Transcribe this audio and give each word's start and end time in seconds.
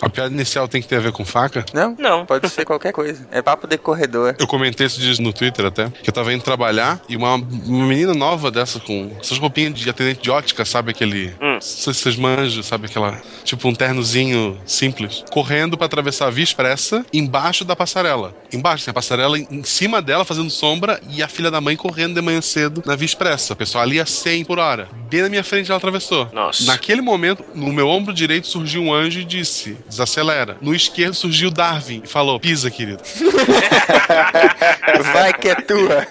A 0.00 0.08
piada 0.08 0.32
inicial 0.32 0.66
tem 0.66 0.80
que 0.80 0.88
ter 0.88 0.96
a 0.96 1.00
ver 1.00 1.12
com 1.12 1.24
faca? 1.24 1.64
Não? 1.74 1.94
Não. 1.98 2.26
Pode 2.26 2.48
ser 2.48 2.64
qualquer 2.64 2.92
coisa. 2.92 3.26
É 3.30 3.42
papo 3.42 3.66
de 3.66 3.76
corredor. 3.76 4.34
Eu 4.38 4.46
comentei 4.46 4.86
esses 4.86 4.98
dias 4.98 5.18
no 5.18 5.32
Twitter 5.32 5.66
até, 5.66 5.90
que 5.90 6.08
eu 6.08 6.14
tava 6.14 6.32
indo 6.32 6.42
trabalhar 6.42 7.00
e 7.08 7.16
uma, 7.16 7.34
uma 7.34 7.86
menina 7.86 8.14
nova 8.14 8.50
dessa 8.50 8.80
com 8.80 9.10
essas 9.20 9.38
roupinhas 9.38 9.74
de 9.74 9.88
atendente 9.88 10.22
de 10.22 10.30
ótica, 10.30 10.64
sabe 10.64 10.90
aquele. 10.90 11.34
Hum. 11.40 11.49
Não 11.60 11.66
sei 11.66 11.92
se 11.92 12.00
vocês 12.00 12.16
manjam, 12.16 12.62
sabe 12.62 12.86
aquela. 12.86 13.20
Tipo 13.44 13.68
um 13.68 13.74
ternozinho 13.74 14.58
simples. 14.64 15.22
Correndo 15.30 15.76
pra 15.76 15.86
atravessar 15.86 16.26
a 16.26 16.30
Via 16.30 16.44
Expressa 16.44 17.04
embaixo 17.12 17.64
da 17.64 17.76
passarela. 17.76 18.34
Embaixo, 18.52 18.84
assim, 18.84 18.90
a 18.90 18.94
passarela 18.94 19.38
em 19.38 19.62
cima 19.62 20.00
dela 20.00 20.24
fazendo 20.24 20.50
sombra 20.50 21.00
e 21.10 21.22
a 21.22 21.28
filha 21.28 21.50
da 21.50 21.60
mãe 21.60 21.76
correndo 21.76 22.14
de 22.14 22.22
manhã 22.22 22.40
cedo 22.40 22.82
na 22.86 22.96
Via 22.96 23.06
Expressa. 23.06 23.52
A 23.52 23.56
pessoa 23.56 23.82
ali 23.82 24.00
a 24.00 24.06
100 24.06 24.44
por 24.44 24.58
hora. 24.58 24.88
Bem 25.10 25.22
na 25.22 25.28
minha 25.28 25.44
frente 25.44 25.70
ela 25.70 25.76
atravessou. 25.76 26.28
Nossa. 26.32 26.64
Naquele 26.64 27.02
momento, 27.02 27.44
no 27.54 27.72
meu 27.72 27.88
ombro 27.88 28.14
direito 28.14 28.46
surgiu 28.46 28.82
um 28.82 28.92
anjo 28.92 29.20
e 29.20 29.24
disse: 29.24 29.76
desacelera. 29.88 30.56
No 30.60 30.74
esquerdo 30.74 31.14
surgiu 31.14 31.50
Darwin 31.50 32.02
e 32.04 32.08
falou: 32.08 32.40
pisa, 32.40 32.70
querido. 32.70 33.02
Vai 35.12 35.32
que 35.34 35.48
é 35.48 35.54
tua. 35.56 36.06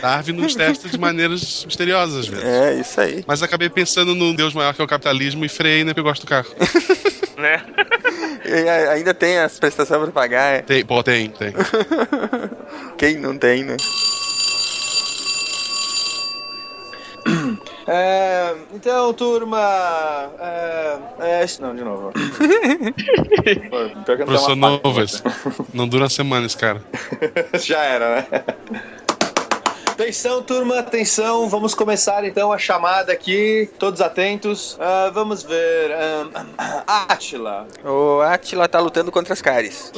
Darwin 0.00 0.32
nos 0.32 0.54
testa 0.54 0.88
de 0.88 0.98
maneiras 0.98 1.64
misteriosas, 1.64 2.20
às 2.20 2.26
vezes. 2.26 2.44
É, 2.44 2.80
isso 2.80 3.00
aí. 3.00 3.24
Mas 3.26 3.42
acabei 3.48 3.68
pensando 3.68 4.14
no 4.14 4.34
Deus 4.34 4.54
maior 4.54 4.72
que 4.74 4.80
é 4.80 4.84
o 4.84 4.88
capitalismo 4.88 5.44
e 5.44 5.48
freiei, 5.48 5.84
né? 5.84 5.90
Porque 5.92 6.00
eu 6.00 6.04
gosto 6.04 6.22
do 6.24 6.28
carro. 6.28 6.48
Né? 7.38 7.62
E 8.44 8.68
a- 8.68 8.90
ainda 8.94 9.14
tem 9.14 9.38
as 9.38 9.60
prestações 9.60 10.02
pra 10.02 10.10
pagar. 10.10 10.54
é. 10.56 10.62
Tem, 10.62 10.84
pô, 10.84 11.04
tem, 11.04 11.30
tem. 11.30 11.52
Quem 12.98 13.16
não 13.18 13.38
tem, 13.38 13.62
né? 13.62 13.76
É, 17.86 18.54
então, 18.74 19.14
turma. 19.14 19.60
É, 20.40 20.98
é, 21.20 21.44
não, 21.62 21.76
de 21.76 21.84
novo. 21.84 22.10
Pô, 22.12 24.04
Professor 24.26 24.56
esse. 24.56 25.22
Não 25.72 25.86
dura 25.86 26.02
uma 26.04 26.10
semana 26.10 26.44
esse 26.46 26.56
cara. 26.56 26.82
Já 27.54 27.84
era, 27.84 28.16
né? 28.16 28.26
Atenção, 29.98 30.40
turma, 30.44 30.78
atenção. 30.78 31.48
Vamos 31.48 31.74
começar 31.74 32.24
então 32.24 32.52
a 32.52 32.56
chamada 32.56 33.10
aqui. 33.12 33.68
Todos 33.80 34.00
atentos. 34.00 34.76
Ah, 34.78 35.10
vamos 35.12 35.42
ver. 35.42 35.90
ah, 36.86 37.06
Átila. 37.08 37.66
O 37.84 38.20
Atila 38.20 38.68
tá 38.68 38.78
lutando 38.78 39.10
contra 39.10 39.32
as 39.32 39.42
caries. 39.42 39.92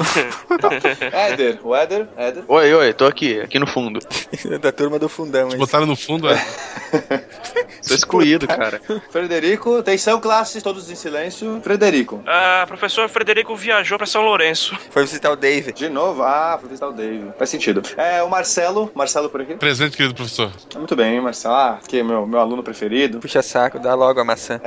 Éder. 1.12 1.60
O 1.62 1.76
Éder. 1.76 2.08
Éder. 2.16 2.44
Oi, 2.48 2.72
oi, 2.72 2.94
tô 2.94 3.04
aqui, 3.04 3.42
aqui 3.42 3.58
no 3.58 3.66
fundo. 3.66 4.00
da 4.58 4.72
turma 4.72 4.98
do 4.98 5.06
fundão. 5.06 5.48
Te 5.48 5.56
esse. 5.56 5.58
botaram 5.58 5.84
no 5.84 5.94
fundo, 5.94 6.30
é. 6.30 6.46
Tô 7.86 7.94
excluído, 7.94 8.46
cara. 8.46 8.80
Frederico. 9.10 9.78
Atenção, 9.78 10.20
classes, 10.20 10.62
todos 10.62 10.90
em 10.90 10.94
silêncio. 10.94 11.60
Frederico. 11.62 12.22
Ah, 12.26 12.64
professor 12.66 13.08
Frederico 13.08 13.54
viajou 13.56 13.98
pra 13.98 14.06
São 14.06 14.22
Lourenço. 14.22 14.78
Foi 14.90 15.02
visitar 15.02 15.30
o 15.30 15.36
David. 15.36 15.76
De 15.76 15.88
novo? 15.88 16.22
Ah, 16.22 16.56
foi 16.60 16.68
visitar 16.68 16.88
o 16.88 16.92
Dave. 16.92 17.32
Faz 17.38 17.50
sentido. 17.50 17.82
É, 17.96 18.22
o 18.22 18.28
Marcelo. 18.30 18.90
Marcelo 18.94 19.28
por 19.28 19.40
aqui. 19.40 19.54
Presente, 19.54 19.89
querido 19.96 20.14
professor. 20.14 20.50
Muito 20.77 20.96
bem, 20.96 21.20
Marcelo. 21.20 21.55
Ah, 21.55 21.80
que 21.86 21.98
é 21.98 22.02
meu, 22.02 22.27
meu 22.27 22.41
aluno 22.41 22.62
preferido. 22.62 23.19
Puxa 23.20 23.42
saco, 23.42 23.78
dá 23.78 23.94
logo 23.94 24.20
a 24.20 24.24
maçã. 24.24 24.60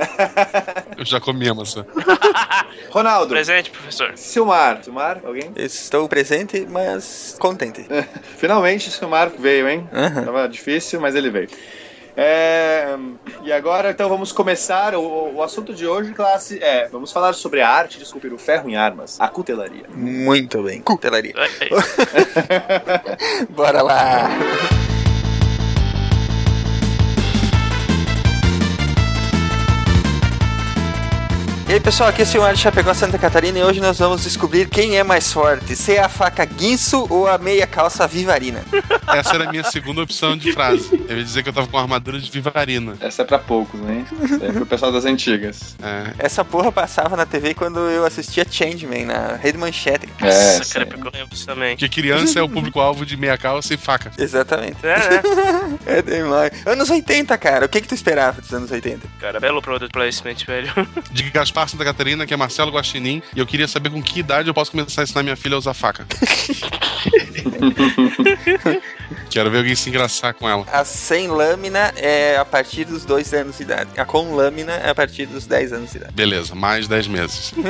Eu 0.96 1.04
já 1.04 1.20
comi 1.20 1.48
a 1.48 1.54
maçã. 1.54 1.84
Ronaldo. 2.90 3.28
Presente, 3.28 3.70
professor. 3.70 4.12
Silmar. 4.16 4.82
Silmar, 4.82 5.20
alguém? 5.24 5.52
Estou 5.56 6.08
presente, 6.08 6.66
mas 6.70 7.36
contente. 7.38 7.86
Finalmente, 8.36 8.90
Silmar 8.90 9.30
veio, 9.38 9.68
hein? 9.68 9.88
Aham. 9.92 10.24
Tava 10.24 10.48
difícil, 10.48 11.00
mas 11.00 11.14
ele 11.14 11.30
veio. 11.30 11.48
É, 12.16 12.96
e 13.42 13.52
agora, 13.52 13.90
então, 13.90 14.08
vamos 14.08 14.30
começar. 14.30 14.94
O, 14.94 15.34
o 15.34 15.42
assunto 15.42 15.74
de 15.74 15.86
hoje, 15.86 16.12
classe, 16.12 16.62
é: 16.62 16.86
vamos 16.88 17.10
falar 17.10 17.32
sobre 17.32 17.60
a 17.60 17.68
arte 17.68 17.98
de 17.98 18.04
esculpir 18.04 18.32
o 18.32 18.38
ferro 18.38 18.70
em 18.70 18.76
armas, 18.76 19.20
a 19.20 19.28
cutelaria. 19.28 19.84
Muito 19.88 20.62
bem. 20.62 20.80
Cutelaria. 20.80 21.34
Bora 23.50 23.82
lá. 23.82 24.28
E 31.66 31.72
aí 31.72 31.80
pessoal, 31.80 32.10
aqui 32.10 32.20
é 32.20 32.24
o 32.24 32.26
Silmar 32.26 32.52
de 32.52 32.60
Chapecó, 32.60 32.92
Santa 32.92 33.18
Catarina 33.18 33.58
e 33.58 33.62
hoje 33.62 33.80
nós 33.80 33.98
vamos 33.98 34.22
descobrir 34.22 34.68
quem 34.68 34.98
é 34.98 35.02
mais 35.02 35.32
forte, 35.32 35.74
se 35.74 35.94
é 35.94 36.00
a 36.00 36.10
faca 36.10 36.44
guinso 36.44 37.06
ou 37.08 37.26
a 37.26 37.38
meia 37.38 37.66
calça 37.66 38.06
vivarina. 38.06 38.62
Essa 39.08 39.34
era 39.34 39.48
a 39.48 39.50
minha 39.50 39.64
segunda 39.64 40.02
opção 40.02 40.36
de 40.36 40.52
frase. 40.52 40.90
Eu 41.08 41.16
ia 41.16 41.24
dizer 41.24 41.42
que 41.42 41.48
eu 41.48 41.52
tava 41.52 41.66
com 41.66 41.76
uma 41.76 41.82
armadura 41.82 42.18
de 42.18 42.30
vivarina. 42.30 42.96
Essa 43.00 43.22
é 43.22 43.24
pra 43.24 43.38
poucos, 43.38 43.80
né? 43.80 44.04
Essa 44.22 44.44
é 44.44 44.52
pro 44.52 44.66
pessoal 44.66 44.92
das 44.92 45.06
antigas. 45.06 45.74
É. 45.82 46.12
Essa 46.18 46.44
porra 46.44 46.70
passava 46.70 47.16
na 47.16 47.24
TV 47.24 47.54
quando 47.54 47.78
eu 47.78 48.04
assistia 48.04 48.46
Changeman, 48.48 49.06
na 49.06 49.36
Rede 49.36 49.56
Manchete. 49.56 50.06
É, 50.20 50.58
Nossa, 50.58 50.74
cara, 50.74 50.86
porque 50.86 51.06
eu 51.06 51.12
lembro 51.12 51.28
disso 51.30 51.46
também. 51.46 51.76
Porque 51.76 51.88
criança 51.88 52.38
é 52.38 52.42
o 52.42 52.48
público-alvo 52.48 53.06
de 53.06 53.16
meia 53.16 53.38
calça 53.38 53.72
e 53.72 53.76
faca. 53.78 54.10
Exatamente. 54.18 54.76
É, 54.82 54.98
né? 54.98 55.22
É 55.86 56.02
demais. 56.02 56.50
Anos 56.66 56.90
80, 56.90 57.36
cara. 57.38 57.66
O 57.66 57.68
que 57.68 57.80
que 57.80 57.88
tu 57.88 57.94
esperava 57.94 58.40
dos 58.40 58.52
anos 58.52 58.70
80? 58.70 59.06
Cara, 59.20 59.38
belo 59.40 59.62
product 59.62 59.92
placement, 59.92 60.36
velho. 60.46 60.72
De 61.10 61.30
Gaspar 61.54 61.68
Santa 61.68 61.84
Catarina, 61.84 62.26
que 62.26 62.34
é 62.34 62.36
Marcelo 62.36 62.72
Guaxinim, 62.72 63.22
e 63.34 63.38
eu 63.38 63.46
queria 63.46 63.68
saber 63.68 63.88
com 63.90 64.02
que 64.02 64.18
idade 64.18 64.48
eu 64.48 64.54
posso 64.54 64.72
começar 64.72 65.02
a 65.02 65.04
ensinar 65.04 65.22
minha 65.22 65.36
filha 65.36 65.54
a 65.54 65.58
usar 65.58 65.72
faca. 65.72 66.04
Quero 69.30 69.50
ver 69.50 69.58
alguém 69.58 69.74
se 69.74 69.88
engraçar 69.88 70.34
com 70.34 70.48
ela. 70.48 70.66
A 70.72 70.84
sem 70.84 71.28
lâmina 71.28 71.92
é 71.96 72.36
a 72.36 72.44
partir 72.44 72.84
dos 72.84 73.04
2 73.04 73.32
anos 73.34 73.56
de 73.56 73.62
idade. 73.62 73.90
A 73.96 74.04
com 74.04 74.34
lâmina 74.34 74.72
é 74.72 74.90
a 74.90 74.94
partir 74.94 75.26
dos 75.26 75.46
10 75.46 75.72
anos 75.72 75.90
de 75.92 75.98
idade. 75.98 76.12
Beleza, 76.12 76.54
mais 76.54 76.88
10 76.88 77.08
meses. 77.08 77.52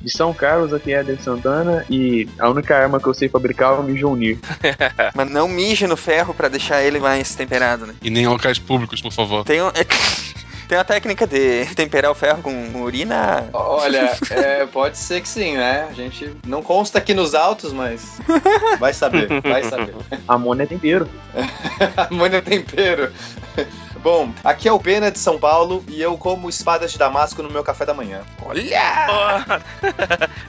De 0.00 0.10
São 0.10 0.32
Carlos, 0.32 0.72
aqui 0.72 0.92
é 0.92 1.00
Eder 1.00 1.20
Santana 1.20 1.84
e 1.90 2.28
a 2.38 2.48
única 2.48 2.76
arma 2.76 2.98
que 2.98 3.06
eu 3.06 3.14
sei 3.14 3.28
fabricar 3.28 3.72
é 3.72 3.76
o 3.76 3.82
Mijonir. 3.82 4.38
Mas 5.14 5.30
não 5.30 5.46
mije 5.48 5.86
no 5.86 5.96
ferro 5.96 6.34
pra 6.34 6.48
deixar 6.48 6.82
ele 6.82 6.98
mais 6.98 7.34
temperado, 7.34 7.86
né? 7.86 7.94
E 8.02 8.10
nem 8.10 8.24
em 8.24 8.28
locais 8.28 8.58
públicos, 8.58 9.00
por 9.00 9.12
favor. 9.12 9.44
Tem, 9.44 9.62
um, 9.62 9.70
tem 10.70 10.78
uma 10.78 10.84
técnica 10.84 11.26
de 11.26 11.66
temperar 11.74 12.12
o 12.12 12.14
ferro 12.14 12.42
com 12.42 12.80
urina. 12.80 13.48
Olha, 13.52 14.16
é, 14.30 14.64
pode 14.66 14.96
ser 14.96 15.20
que 15.20 15.28
sim, 15.28 15.56
né? 15.56 15.88
A 15.90 15.92
gente 15.92 16.32
não 16.46 16.62
consta 16.62 16.98
aqui 16.98 17.12
nos 17.12 17.34
autos, 17.34 17.72
mas 17.72 18.20
vai 18.78 18.92
saber, 18.92 19.28
vai 19.42 19.64
saber. 19.64 19.96
Amônia 20.28 20.62
é 20.62 20.66
tempero. 20.66 21.08
Amônia 22.08 22.36
é 22.36 22.40
tempero. 22.40 23.12
Bom, 24.02 24.32
aqui 24.42 24.66
é 24.66 24.72
o 24.72 24.78
Pena 24.80 25.10
de 25.10 25.18
São 25.18 25.38
Paulo 25.38 25.84
e 25.86 26.00
eu 26.00 26.16
como 26.16 26.48
espadas 26.48 26.90
de 26.92 26.98
damasco 26.98 27.42
no 27.42 27.50
meu 27.50 27.62
café 27.62 27.84
da 27.84 27.92
manhã. 27.92 28.22
Olha! 28.42 29.06
Porra. 29.06 29.62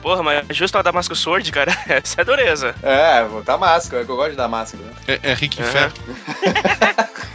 Porra, 0.00 0.22
mas 0.22 0.56
justo 0.56 0.78
a 0.78 0.82
Damasco 0.82 1.14
Sword, 1.14 1.52
cara, 1.52 1.70
essa 1.86 2.22
é 2.22 2.24
dureza. 2.24 2.74
É, 2.82 3.26
damasco, 3.44 3.94
é 3.96 4.04
que 4.04 4.10
eu 4.10 4.16
gosto 4.16 4.30
de 4.30 4.36
damasco. 4.36 4.78
Né? 4.78 4.92
É, 5.22 5.30
é 5.30 5.34
rico 5.34 5.60
em 5.60 5.64
É. 5.64 5.66
fé. 5.66 5.90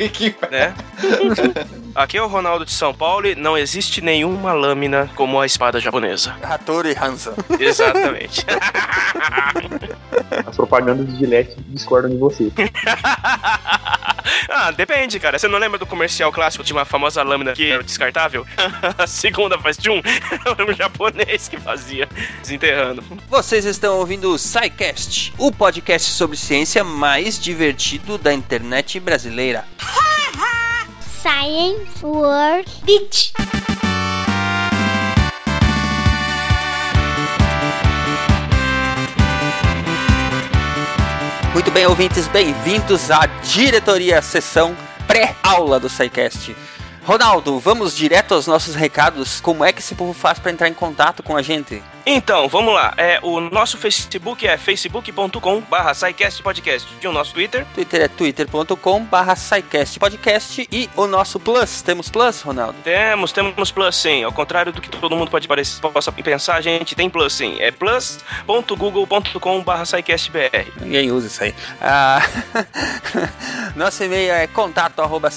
Que- 0.10 0.36
né? 0.52 0.74
Aqui 1.96 2.18
é 2.18 2.22
o 2.22 2.28
Ronaldo 2.28 2.66
de 2.66 2.72
São 2.72 2.94
Paulo 2.94 3.26
e 3.28 3.34
não 3.36 3.58
existe 3.58 4.00
nenhuma 4.02 4.54
lâmina 4.54 5.10
como 5.16 5.40
a 5.40 5.46
espada 5.46 5.80
japonesa. 5.80 6.36
Hattori 6.44 6.96
Hanzo. 7.00 7.34
Exatamente. 7.60 8.46
As 10.48 10.56
propagandas 10.56 11.08
de 11.08 11.16
Gillette 11.18 11.56
discordam 11.68 12.12
de 12.12 12.18
você. 12.18 12.52
ah, 14.50 14.72
depende, 14.72 15.20
cara. 15.20 15.38
Você 15.38 15.48
não 15.48 15.60
lembra 15.60 15.78
do 15.78 15.86
comercial 15.86 16.32
clássico 16.32 16.64
de 16.64 16.74
uma 16.74 16.86
famosa 16.86 17.24
lâmina 17.24 17.54
que 17.54 17.70
era 17.70 17.84
descartável? 17.84 18.46
a 18.98 19.08
segunda 19.08 19.58
faz 19.60 19.78
de 19.78 19.90
um. 19.90 20.02
Era 20.46 20.72
um 20.72 20.74
japonês 20.74 21.48
que 21.48 21.58
fazia, 21.58 22.08
desenterrando. 22.42 23.04
Vocês 23.30 23.66
estão 23.66 23.98
ouvindo 23.98 24.32
o 24.32 24.38
SciCast, 24.38 25.34
o 25.38 25.52
podcast 25.52 26.12
sobre 26.12 26.38
ciência 26.38 26.84
mais 26.84 27.40
divertido 27.40 28.18
da 28.18 28.34
internet 28.34 29.00
brasileira. 29.00 29.66
Science 31.22 32.06
World 32.06 32.70
Beach. 32.84 33.34
Muito 41.58 41.72
bem, 41.72 41.88
ouvintes, 41.88 42.28
bem-vindos 42.28 43.10
à 43.10 43.26
diretoria, 43.26 44.22
sessão 44.22 44.78
pré-aula 45.08 45.80
do 45.80 45.90
SciCast. 45.90 46.56
Ronaldo, 47.04 47.58
vamos 47.58 47.98
direto 47.98 48.36
aos 48.36 48.46
nossos 48.46 48.76
recados. 48.76 49.42
Como 49.42 49.66
é 49.66 49.74
que 49.74 49.80
esse 49.80 49.96
povo 49.96 50.14
faz 50.14 50.38
pra 50.38 50.52
entrar 50.52 50.70
em 50.70 50.74
contato 50.76 51.24
com 51.24 51.36
a 51.36 51.42
gente? 51.42 51.82
Então, 52.10 52.48
vamos 52.48 52.74
lá. 52.74 52.94
É, 52.96 53.20
o 53.22 53.42
nosso 53.42 53.78
Facebook 53.78 54.48
é 54.48 54.58
facebook.com 54.58 55.60
barra 55.60 55.92
Podcast. 56.42 56.88
E 57.04 57.06
o 57.06 57.12
nosso 57.12 57.34
Twitter 57.34 57.68
Twitter 57.76 58.04
é 58.04 58.08
twitter.com 58.08 59.04
barra 59.04 59.36
Podcast 60.00 60.68
e 60.72 60.90
o 60.96 61.06
nosso 61.06 61.38
Plus. 61.38 61.82
Temos 61.82 62.08
Plus, 62.08 62.42
Ronaldo? 62.42 62.78
Temos, 62.82 63.34
temos 63.34 63.72
Plus 63.72 63.94
sim. 63.98 64.24
Ao 64.24 64.32
contrário 64.32 64.72
do 64.72 64.80
que 64.80 64.90
todo 64.90 65.18
mundo 65.18 65.30
pode 65.30 65.50
parecer, 65.50 65.82
possa 65.82 66.10
pensar, 66.10 66.56
a 66.56 66.62
gente 66.62 66.96
tem 66.96 67.10
Plus 67.10 67.34
sim. 67.34 67.58
É 67.60 67.72
plus.google.com 67.72 69.62
barra. 69.62 69.84
Ninguém 70.80 71.12
usa 71.12 71.28
isso 71.28 71.44
aí. 71.44 71.54
Ah, 71.82 72.22
nosso 73.76 74.02
e-mail 74.02 74.32
é 74.32 74.48
contato 74.48 75.02
arroba 75.02 75.30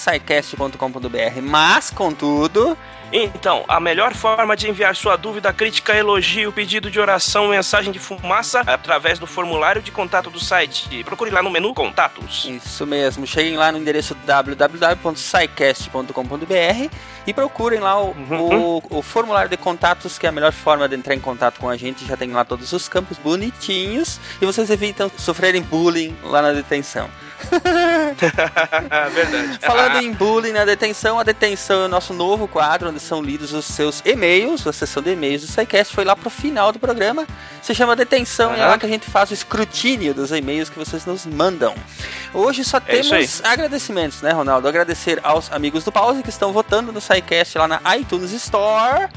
Mas, 1.43 1.91
contudo, 1.91 2.79
Então, 3.13 3.65
a 3.67 3.81
melhor 3.81 4.15
forma 4.15 4.57
de 4.57 4.69
enviar 4.69 4.95
sua 4.95 5.17
dúvida, 5.17 5.53
crítica, 5.53 5.93
elogio, 5.95 6.53
pedido 6.53 6.89
de 6.91 7.01
oração, 7.01 7.49
mensagem 7.49 7.91
de 7.93 7.99
fumaça 7.99 8.63
é 8.67 8.73
através 8.73 9.19
do 9.19 9.27
formulário 9.27 9.83
de 9.83 9.91
contato 9.91 10.31
do 10.31 10.39
site. 10.39 11.03
Procure 11.05 11.31
lá 11.31 11.43
no 11.43 11.51
menu 11.51 11.75
Contatos. 11.75 12.45
Isso 12.45 12.87
mesmo. 12.87 13.27
Cheguem 13.27 13.57
lá 13.57 13.73
no 13.73 13.79
endereço 13.79 14.15
www.scicast.com.br 14.15 16.95
e 17.27 17.33
procurem 17.35 17.81
lá 17.81 18.01
o, 18.01 18.11
Uhum. 18.11 18.79
o- 18.91 18.99
o 18.99 19.03
formulário 19.03 19.51
de 19.51 19.57
contatos, 19.57 20.19
que 20.19 20.27
é 20.27 20.29
a 20.29 20.33
melhor 20.33 20.53
forma 20.53 20.89
de 20.89 20.97
entrar 20.97 21.15
em 21.15 21.21
contato 21.21 21.59
com 21.61 21.69
a 21.69 21.77
gente. 21.77 22.05
Já 22.07 22.17
tem 22.17 22.31
lá 22.33 22.45
todos 22.45 22.73
os 22.73 22.89
campos 22.89 23.19
bonitinhos 23.19 24.19
e 24.41 24.47
vocês 24.47 24.71
evitam 24.71 25.11
sofrerem 25.17 25.63
bullying 25.63 26.17
lá 26.25 26.41
na 26.43 26.53
detenção. 26.53 27.09
Verdade. 29.15 29.59
Falando 29.63 29.97
em 30.05 30.13
bullying 30.13 30.53
na 30.53 30.65
detenção, 30.65 31.19
a 31.19 31.23
detenção 31.23 31.83
é 31.83 31.85
o 31.87 31.89
nosso 31.89 32.13
novo 32.13 32.47
quadro 32.47 32.89
onde 32.91 33.01
são 33.01 33.23
lidos 33.23 33.53
os 33.53 33.65
seus 33.65 34.03
e-mails, 34.05 34.67
a 34.67 34.73
sessão 34.73 35.03
de 35.03 35.11
e-mails 35.13 35.43
do 35.43 35.49
SciCast 35.49 35.95
foi 35.95 36.05
lá 36.05 36.15
pro 36.17 36.31
final 36.31 36.73
do 36.73 36.79
programa. 36.79 37.27
Se 37.63 37.75
chama 37.75 37.95
detenção 37.97 38.55
e 38.57 38.61
é 38.61 38.67
lá 38.67 38.79
que 38.79 38.87
a 38.87 38.89
gente 38.89 39.09
faz 39.11 39.31
o 39.31 39.35
escrutínio 39.35 40.15
dos 40.15 40.31
e-mails 40.33 40.69
que 40.69 40.79
vocês 40.79 41.05
nos 41.07 41.25
mandam. 41.27 41.75
Hoje 42.33 42.65
só 42.65 42.79
É 42.79 42.81
temos 42.81 43.43
agradecimentos, 43.45 44.23
né, 44.23 44.31
Ronaldo? 44.33 44.67
Agradecer 44.69 45.19
aos 45.23 45.51
amigos 45.53 45.85
do 45.85 45.93
Pause 45.93 46.23
que 46.23 46.31
estão 46.31 46.53
votando 46.53 46.93
no 46.93 47.01
SciCast 47.11 47.59
lá 47.59 47.67
na 47.67 47.97
iTunes 47.97 48.33
Store. 48.33 49.09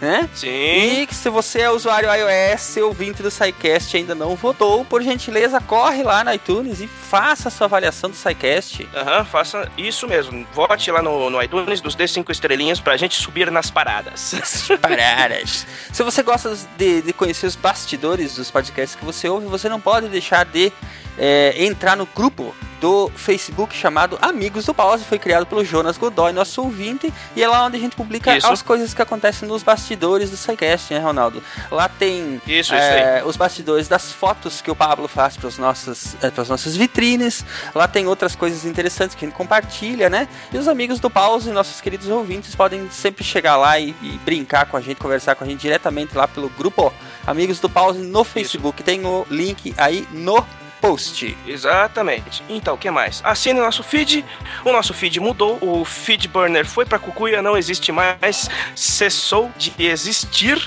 Né? 0.00 0.28
Sim. 0.34 0.48
E 0.48 1.06
que 1.06 1.14
se 1.14 1.28
você 1.28 1.60
é 1.60 1.70
usuário 1.70 2.08
iOS, 2.10 2.78
ouvinte 2.78 3.22
do 3.22 3.30
SciCast 3.30 3.96
ainda 3.96 4.14
não 4.14 4.34
votou, 4.34 4.84
por 4.84 5.02
gentileza, 5.02 5.60
corre 5.60 6.02
lá 6.02 6.24
na 6.24 6.34
iTunes 6.34 6.80
e 6.80 6.86
faça 6.86 7.48
a 7.48 7.50
sua 7.50 7.66
avaliação 7.66 8.08
do 8.08 8.16
SciCast. 8.16 8.88
Aham, 8.94 9.24
faça 9.26 9.70
isso 9.76 10.08
mesmo. 10.08 10.46
Vote 10.54 10.90
lá 10.90 11.02
no, 11.02 11.28
no 11.28 11.42
iTunes, 11.42 11.82
nos 11.82 11.94
dê 11.94 12.08
cinco 12.08 12.32
estrelinhas 12.32 12.80
pra 12.80 12.96
gente 12.96 13.20
subir 13.20 13.50
nas 13.50 13.70
paradas. 13.70 14.34
paradas. 14.80 15.66
Se 15.92 16.02
você 16.02 16.22
gosta 16.22 16.56
de, 16.78 17.02
de 17.02 17.12
conhecer 17.12 17.46
os 17.46 17.56
bastidores 17.56 18.36
dos 18.36 18.50
podcasts 18.50 18.98
que 18.98 19.04
você 19.04 19.28
ouve, 19.28 19.46
você 19.46 19.68
não 19.68 19.80
pode 19.80 20.08
deixar 20.08 20.46
de 20.46 20.72
é, 21.18 21.62
entrar 21.62 21.96
no 21.96 22.06
grupo 22.06 22.54
do 22.80 23.10
Facebook 23.14 23.76
chamado 23.76 24.18
Amigos 24.22 24.64
do 24.64 24.72
Pause. 24.72 25.04
Foi 25.04 25.18
criado 25.18 25.44
pelo 25.44 25.62
Jonas 25.64 25.98
Godoy, 25.98 26.32
nosso 26.32 26.62
ouvinte, 26.62 27.12
e 27.36 27.42
é 27.42 27.48
lá 27.48 27.64
onde 27.66 27.76
a 27.76 27.80
gente 27.80 27.94
publica 27.94 28.34
Isso. 28.34 28.46
as 28.46 28.62
coisas 28.62 28.94
que 28.94 29.02
acontecem 29.02 29.46
nos 29.46 29.62
bastidores 29.62 29.89
do 29.96 30.36
SciCast, 30.36 30.92
né, 30.92 31.00
Ronaldo? 31.00 31.42
Lá 31.70 31.88
tem 31.88 32.40
Isso, 32.46 32.72
isso 32.72 32.74
é, 32.74 33.22
os 33.24 33.36
bastidores 33.36 33.88
das 33.88 34.12
fotos 34.12 34.60
que 34.60 34.70
o 34.70 34.76
Pablo 34.76 35.08
faz 35.08 35.36
para 35.36 35.48
as 35.48 35.58
nossas, 35.58 36.16
é, 36.22 36.30
pras 36.30 36.48
nossas 36.48 36.76
vitrines. 36.76 37.44
Lá 37.74 37.88
tem 37.88 38.06
outras 38.06 38.34
coisas 38.36 38.64
interessantes 38.64 39.14
que 39.14 39.24
a 39.24 39.28
gente 39.28 39.36
compartilha, 39.36 40.10
né? 40.10 40.28
E 40.52 40.58
os 40.58 40.68
amigos 40.68 41.00
do 41.00 41.10
Pause, 41.10 41.50
nossos 41.50 41.80
queridos 41.80 42.08
ouvintes, 42.08 42.54
podem 42.54 42.88
sempre 42.90 43.24
chegar 43.24 43.56
lá 43.56 43.78
e, 43.78 43.94
e 44.02 44.20
brincar 44.24 44.66
com 44.66 44.76
a 44.76 44.80
gente, 44.80 44.96
conversar 44.96 45.34
com 45.34 45.44
a 45.44 45.46
gente 45.46 45.60
diretamente 45.60 46.16
lá 46.16 46.26
pelo 46.26 46.48
grupo 46.48 46.92
Amigos 47.26 47.60
do 47.60 47.68
Pause 47.68 48.00
no 48.00 48.24
Facebook. 48.24 48.82
Tem 48.82 49.04
o 49.04 49.26
link 49.30 49.74
aí 49.76 50.06
no 50.12 50.44
post. 50.80 51.36
Exatamente. 51.46 52.42
Então, 52.48 52.74
o 52.74 52.78
que 52.78 52.90
mais? 52.90 53.20
Assine 53.24 53.60
o 53.60 53.62
nosso 53.62 53.82
feed. 53.82 54.24
O 54.64 54.72
nosso 54.72 54.94
feed 54.94 55.20
mudou. 55.20 55.58
O 55.60 55.84
feed 55.84 56.28
burner 56.28 56.66
foi 56.66 56.84
pra 56.84 56.98
cucuia, 56.98 57.42
não 57.42 57.56
existe 57.56 57.92
mais. 57.92 58.48
Cessou 58.74 59.52
de 59.56 59.72
existir. 59.78 60.58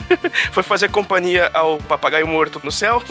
foi 0.52 0.62
fazer 0.62 0.90
companhia 0.90 1.50
ao 1.52 1.78
papagaio 1.78 2.26
morto 2.26 2.60
no 2.64 2.72
céu. 2.72 3.02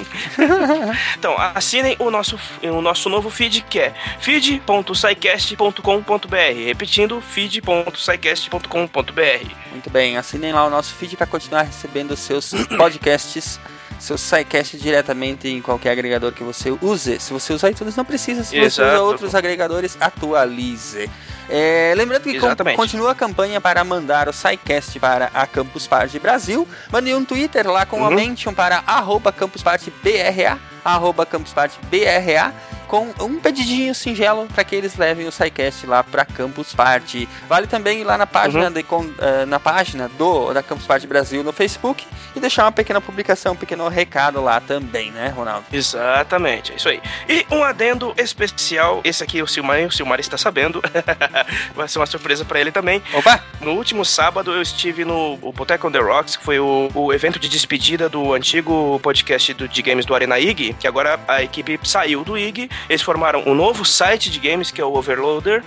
então, 1.18 1.36
assinem 1.56 1.95
o 2.00 2.09
nosso, 2.09 2.39
o 2.63 2.81
nosso 2.81 3.10
novo 3.10 3.30
feed 3.30 3.62
que 3.62 3.80
é 3.80 3.94
feed.sicast.com.br. 4.19 6.65
Repetindo, 6.65 7.21
feed.sicast.com.br. 7.21 9.68
Muito 9.71 9.89
bem, 9.89 10.18
assinem 10.18 10.53
lá 10.53 10.65
o 10.65 10.69
nosso 10.69 10.94
feed 10.95 11.15
para 11.15 11.27
continuar 11.27 11.63
recebendo 11.63 12.12
os 12.12 12.19
seus 12.19 12.53
podcasts, 12.77 13.60
seus 13.99 14.21
SciCast 14.21 14.77
diretamente 14.77 15.47
em 15.47 15.61
qualquer 15.61 15.91
agregador 15.91 16.31
que 16.31 16.44
você 16.44 16.71
use. 16.81 17.19
Se 17.19 17.33
você 17.33 17.53
usa 17.53 17.69
iTunes, 17.69 17.95
não 17.95 18.05
precisa. 18.05 18.44
Se 18.44 18.51
você 18.59 18.65
usa 18.67 18.83
Exato. 18.83 19.03
outros 19.03 19.35
agregadores, 19.35 19.97
atualize. 19.99 21.09
É, 21.49 21.94
lembrando 21.95 22.23
que 22.23 22.35
Exatamente. 22.35 22.75
continua 22.75 23.11
a 23.11 23.15
campanha 23.15 23.61
para 23.61 23.83
mandar 23.83 24.27
o 24.27 24.33
SciCast 24.33 24.99
para 24.99 25.29
a 25.33 25.47
Campus 25.47 25.88
Party 25.88 26.19
Brasil. 26.19 26.67
Mande 26.91 27.13
um 27.13 27.23
Twitter 27.23 27.69
lá 27.69 27.85
com 27.85 28.01
Uhum. 28.01 28.11
mention 28.11 28.53
para 28.53 28.83
arroba 28.85 29.31
Campus 29.31 29.63
Party 29.63 29.91
BRA, 30.03 30.57
arroba 30.83 31.25
Campus 31.25 31.53
Party 31.53 31.77
BRA, 31.89 32.53
com 32.88 33.13
um 33.19 33.39
pedidinho 33.39 33.94
singelo 33.94 34.48
para 34.48 34.63
que 34.63 34.75
eles 34.75 34.95
levem 34.95 35.28
o 35.28 35.31
SciCast 35.31 35.86
lá 35.86 36.04
para 36.04 36.25
Campus 36.25 36.74
Party. 36.74 37.28
Vale 37.48 37.68
também 37.68 38.01
ir 38.01 38.04
lá 38.04 38.18
na 38.18 38.25
página, 38.25 38.66
Uhum. 38.68 38.72
de 38.72 38.84
con- 38.84 39.10
eh, 39.19 39.45
na 39.45 39.60
página 39.60 40.07
do, 40.18 40.54
da 40.54 40.63
Campus 40.63 40.86
Party 40.86 41.06
Brasil 41.07 41.44
no 41.44 41.51
Facebook 41.54 42.06
e 42.36 42.39
deixar 42.39 42.63
uma 42.63 42.72
pequena 42.72 43.01
publicação, 43.01 43.54
um 43.54 43.56
pequeno 43.56 43.88
recado 43.89 44.42
lá 44.42 44.60
também, 44.60 45.12
né, 45.12 45.30
Ronaldo? 45.36 45.66
Exatamente, 45.72 46.72
é 46.72 46.75
isso 46.75 46.88
aí. 46.89 47.01
E 47.28 47.45
um 47.51 47.63
adendo 47.63 48.13
especial, 48.18 49.01
esse 49.04 49.24
aqui 49.24 49.42
o 49.42 49.48
Silmar, 49.48 49.80
o 49.86 49.92
Silmar 49.92 50.19
está 50.19 50.38
sabendo, 50.38 50.81
vai 51.75 51.88
ser 51.88 52.00
uma 52.00 52.06
surpresa 52.06 52.45
pra 52.45 52.60
ele 52.60 52.72
também. 52.72 53.01
Opa! 53.13 53.44
No 53.62 53.72
último 53.74 54.06
sábado 54.06 54.51
eu 54.54 54.62
estive 54.62 55.04
no 55.04 55.38
o 55.42 55.51
Boteco 55.51 55.88
on 55.88 55.92
the 55.92 56.00
Rocks, 56.00 56.36
que 56.38 56.44
foi 56.44 56.60
o, 56.60 56.89
o 56.94 57.13
evento 57.13 57.39
de 57.39 57.50
despedida 57.50 58.07
do 58.07 58.34
antigo 58.34 59.00
podcast 59.01 59.54
do, 59.54 59.68
de 59.68 59.81
games 59.81 60.06
do 60.06 60.13
Arena 60.16 60.39
IG, 60.39 60.74
que 60.80 60.88
agora 60.88 61.19
a 61.28 61.42
equipe 61.44 61.80
saiu 61.84 62.24
do 62.24 62.38
IG, 62.38 62.69
eles 62.89 63.01
formaram 63.01 63.44
um 63.45 63.53
novo 63.53 63.85
site 63.85 64.29
de 64.29 64.39
games, 64.39 64.71
que 64.71 64.81
é 64.81 64.85
o 64.85 64.94
Overloader. 64.94 65.63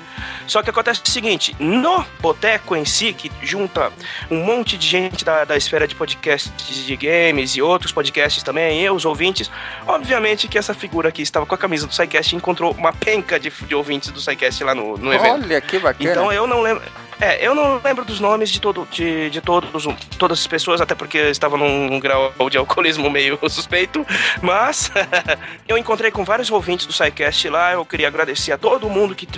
Só 0.47 0.63
que 0.63 0.71
acontece 0.71 1.01
o 1.05 1.09
seguinte, 1.09 1.55
no 1.59 2.05
Boteco 2.21 2.77
em 2.77 2.85
si, 2.85 3.13
que 3.13 3.31
junta 3.43 3.93
um 4.31 4.43
monte 4.45 4.77
de 4.77 4.87
gente 4.87 5.25
da, 5.25 5.45
da 5.45 5.57
esfera 5.57 5.87
de 5.87 5.95
podcasts 5.95 6.75
de 6.75 6.97
games 6.97 7.57
e 7.57 7.63
outros 7.63 7.93
podcasts 7.93 8.43
também, 8.43 8.83
e 8.83 8.91
os 8.91 9.05
ouvintes, 9.05 9.51
obviamente 9.87 10.49
que 10.49 10.59
essa 10.59 10.75
figura 10.75 11.09
aqui 11.09 11.23
estava 11.23 11.47
com 11.47 11.55
a 11.55 11.59
camisa 11.59 11.87
do 11.87 11.95
SciCast 11.95 12.35
e 12.35 12.37
encontrou 12.37 12.73
uma 12.73 12.93
penca 12.93 13.39
de, 13.39 13.51
de 13.51 13.75
ouvintes 13.75 14.11
do 14.11 14.21
SciCast 14.21 14.63
lá 14.65 14.75
no, 14.75 14.97
no 14.97 15.13
evento. 15.13 15.45
Olha 15.45 15.61
que 15.61 15.79
bacana. 15.79 16.11
Então 16.11 16.33
eu 16.33 16.47
não 16.47 16.61
lembro. 16.61 16.83
É, 17.21 17.47
eu 17.47 17.55
não 17.55 17.81
lembro 17.85 18.03
dos 18.05 18.19
nomes 18.19 18.49
de, 18.49 18.61
todo, 18.61 18.89
de, 18.91 19.29
de 19.29 19.41
todos, 19.43 19.87
todas 20.19 20.41
as 20.41 20.47
pessoas, 20.47 20.81
até 20.81 20.95
porque 20.95 21.19
eu 21.19 21.31
estava 21.31 21.57
num 21.57 22.01
grau 22.01 22.33
de 22.51 22.57
alcoolismo 22.57 23.11
meio 23.11 23.39
suspeito. 23.51 24.07
Mas 24.41 24.91
eu 25.69 25.77
encontrei 25.77 26.11
com 26.11 26.25
vários 26.25 26.51
ouvintes 26.51 26.87
do 26.87 26.93
SciCast 26.93 27.49
lá. 27.51 27.73
Eu 27.73 27.85
queria 27.85 28.09
agradecer 28.09 28.53
a 28.53 28.59
todo 28.59 28.89
mundo 28.89 29.15
que, 29.15 29.29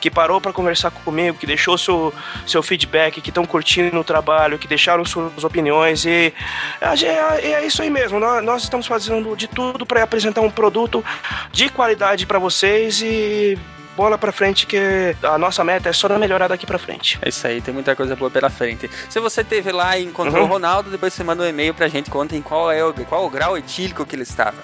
que 0.00 0.10
parou 0.10 0.40
para 0.40 0.52
conversar 0.52 0.90
comigo, 0.90 1.38
que 1.38 1.46
deixou 1.46 1.78
seu, 1.78 2.12
seu 2.46 2.62
feedback, 2.62 3.20
que 3.20 3.28
estão 3.28 3.46
curtindo 3.46 3.98
o 3.98 4.04
trabalho, 4.04 4.58
que 4.58 4.66
deixaram 4.66 5.04
suas 5.04 5.44
opiniões. 5.44 6.04
E 6.04 6.34
é, 6.80 7.52
é 7.52 7.64
isso 7.64 7.80
aí 7.80 7.90
mesmo. 7.90 8.18
Nós, 8.18 8.42
nós 8.44 8.62
estamos 8.64 8.86
fazendo 8.86 9.36
de 9.36 9.46
tudo 9.46 9.86
para 9.86 10.02
apresentar 10.02 10.40
um 10.40 10.50
produto 10.50 11.04
de 11.52 11.68
qualidade 11.68 12.26
para 12.26 12.40
vocês 12.40 13.00
e 13.00 13.56
bola 13.96 14.18
pra 14.18 14.32
frente 14.32 14.66
que 14.66 15.14
a 15.22 15.38
nossa 15.38 15.62
meta 15.64 15.88
é 15.88 15.92
só 15.92 16.08
dar 16.08 16.18
melhorar 16.18 16.48
daqui 16.48 16.66
pra 16.66 16.78
frente. 16.78 17.18
É 17.22 17.28
isso 17.28 17.46
aí, 17.46 17.60
tem 17.60 17.72
muita 17.72 17.94
coisa 17.94 18.14
boa 18.16 18.30
pela 18.30 18.50
frente. 18.50 18.90
Se 19.08 19.20
você 19.20 19.42
teve 19.44 19.70
lá 19.72 19.96
e 19.96 20.04
encontrou 20.04 20.42
Uhum. 20.42 20.48
o 20.48 20.52
Ronaldo, 20.52 20.90
depois 20.90 21.12
você 21.14 21.22
manda 21.24 21.42
um 21.42 21.46
e-mail 21.48 21.72
pra 21.74 21.88
gente, 21.88 22.10
contem 22.10 22.42
qual 22.42 22.70
é 22.72 22.84
o, 22.84 22.92
qual 23.06 23.24
o 23.24 23.30
grau 23.30 23.56
etílico 23.56 24.04
que 24.04 24.14
ele 24.16 24.22
estava. 24.24 24.56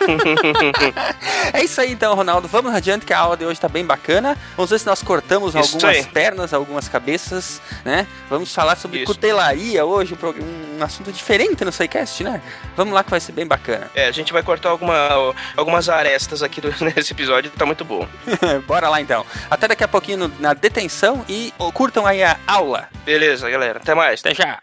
é 1.52 1.62
isso 1.62 1.80
aí 1.80 1.92
então, 1.92 2.14
Ronaldo. 2.14 2.48
Vamos 2.48 2.74
adiante 2.74 3.06
que 3.06 3.12
a 3.12 3.18
aula 3.18 3.36
de 3.36 3.44
hoje 3.44 3.60
tá 3.60 3.68
bem 3.68 3.84
bacana. 3.84 4.36
Vamos 4.56 4.70
ver 4.70 4.78
se 4.78 4.86
nós 4.86 5.02
cortamos 5.02 5.54
Isso 5.54 5.76
algumas 5.76 5.96
aí. 5.96 6.04
pernas, 6.06 6.52
algumas 6.52 6.88
cabeças, 6.88 7.60
né? 7.84 8.06
Vamos 8.28 8.52
falar 8.54 8.76
sobre 8.76 8.98
Isso. 8.98 9.06
cutelaria 9.06 9.84
hoje, 9.84 10.16
um, 10.22 10.78
um 10.80 10.84
assunto 10.84 11.10
diferente 11.12 11.64
no 11.64 11.72
SciCast, 11.72 12.22
né? 12.24 12.42
Vamos 12.76 12.92
lá 12.94 13.02
que 13.04 13.10
vai 13.10 13.20
ser 13.20 13.32
bem 13.32 13.46
bacana. 13.46 13.90
É, 13.94 14.06
a 14.06 14.12
gente 14.12 14.32
vai 14.32 14.42
cortar 14.42 14.68
alguma, 14.70 15.34
algumas 15.56 15.88
arestas 15.88 16.42
aqui 16.42 16.60
do- 16.60 16.74
nesse 16.84 17.12
episódio, 17.12 17.50
tá 17.50 17.64
muito 17.64 17.84
bom. 17.84 18.06
Bora 18.74 18.88
lá 18.88 19.00
então. 19.00 19.24
Até 19.48 19.68
daqui 19.68 19.84
a 19.84 19.88
pouquinho 19.88 20.18
no- 20.26 20.32
na 20.40 20.52
detenção 20.52 21.24
e 21.28 21.54
curtam 21.72 22.04
aí 22.04 22.24
a 22.24 22.36
aula. 22.44 22.88
Beleza, 23.04 23.48
galera. 23.48 23.78
Até 23.78 23.94
mais. 23.94 24.18
Até 24.18 24.34
já. 24.34 24.58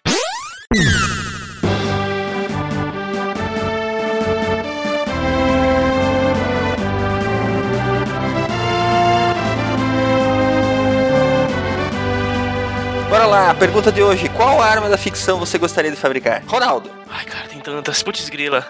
Bora 13.10 13.26
lá, 13.26 13.50
a 13.52 13.54
pergunta 13.54 13.92
de 13.92 14.02
hoje: 14.02 14.30
qual 14.30 14.62
arma 14.62 14.88
da 14.90 14.98
ficção 14.98 15.38
você 15.38 15.58
gostaria 15.58 15.92
de 15.92 15.98
fabricar? 15.98 16.42
Ronaldo. 16.48 16.90
Ai, 17.12 17.26
cara, 17.26 17.48
tem 17.48 17.60
tantas. 17.60 18.02
Putz, 18.02 18.28
grila. 18.30 18.66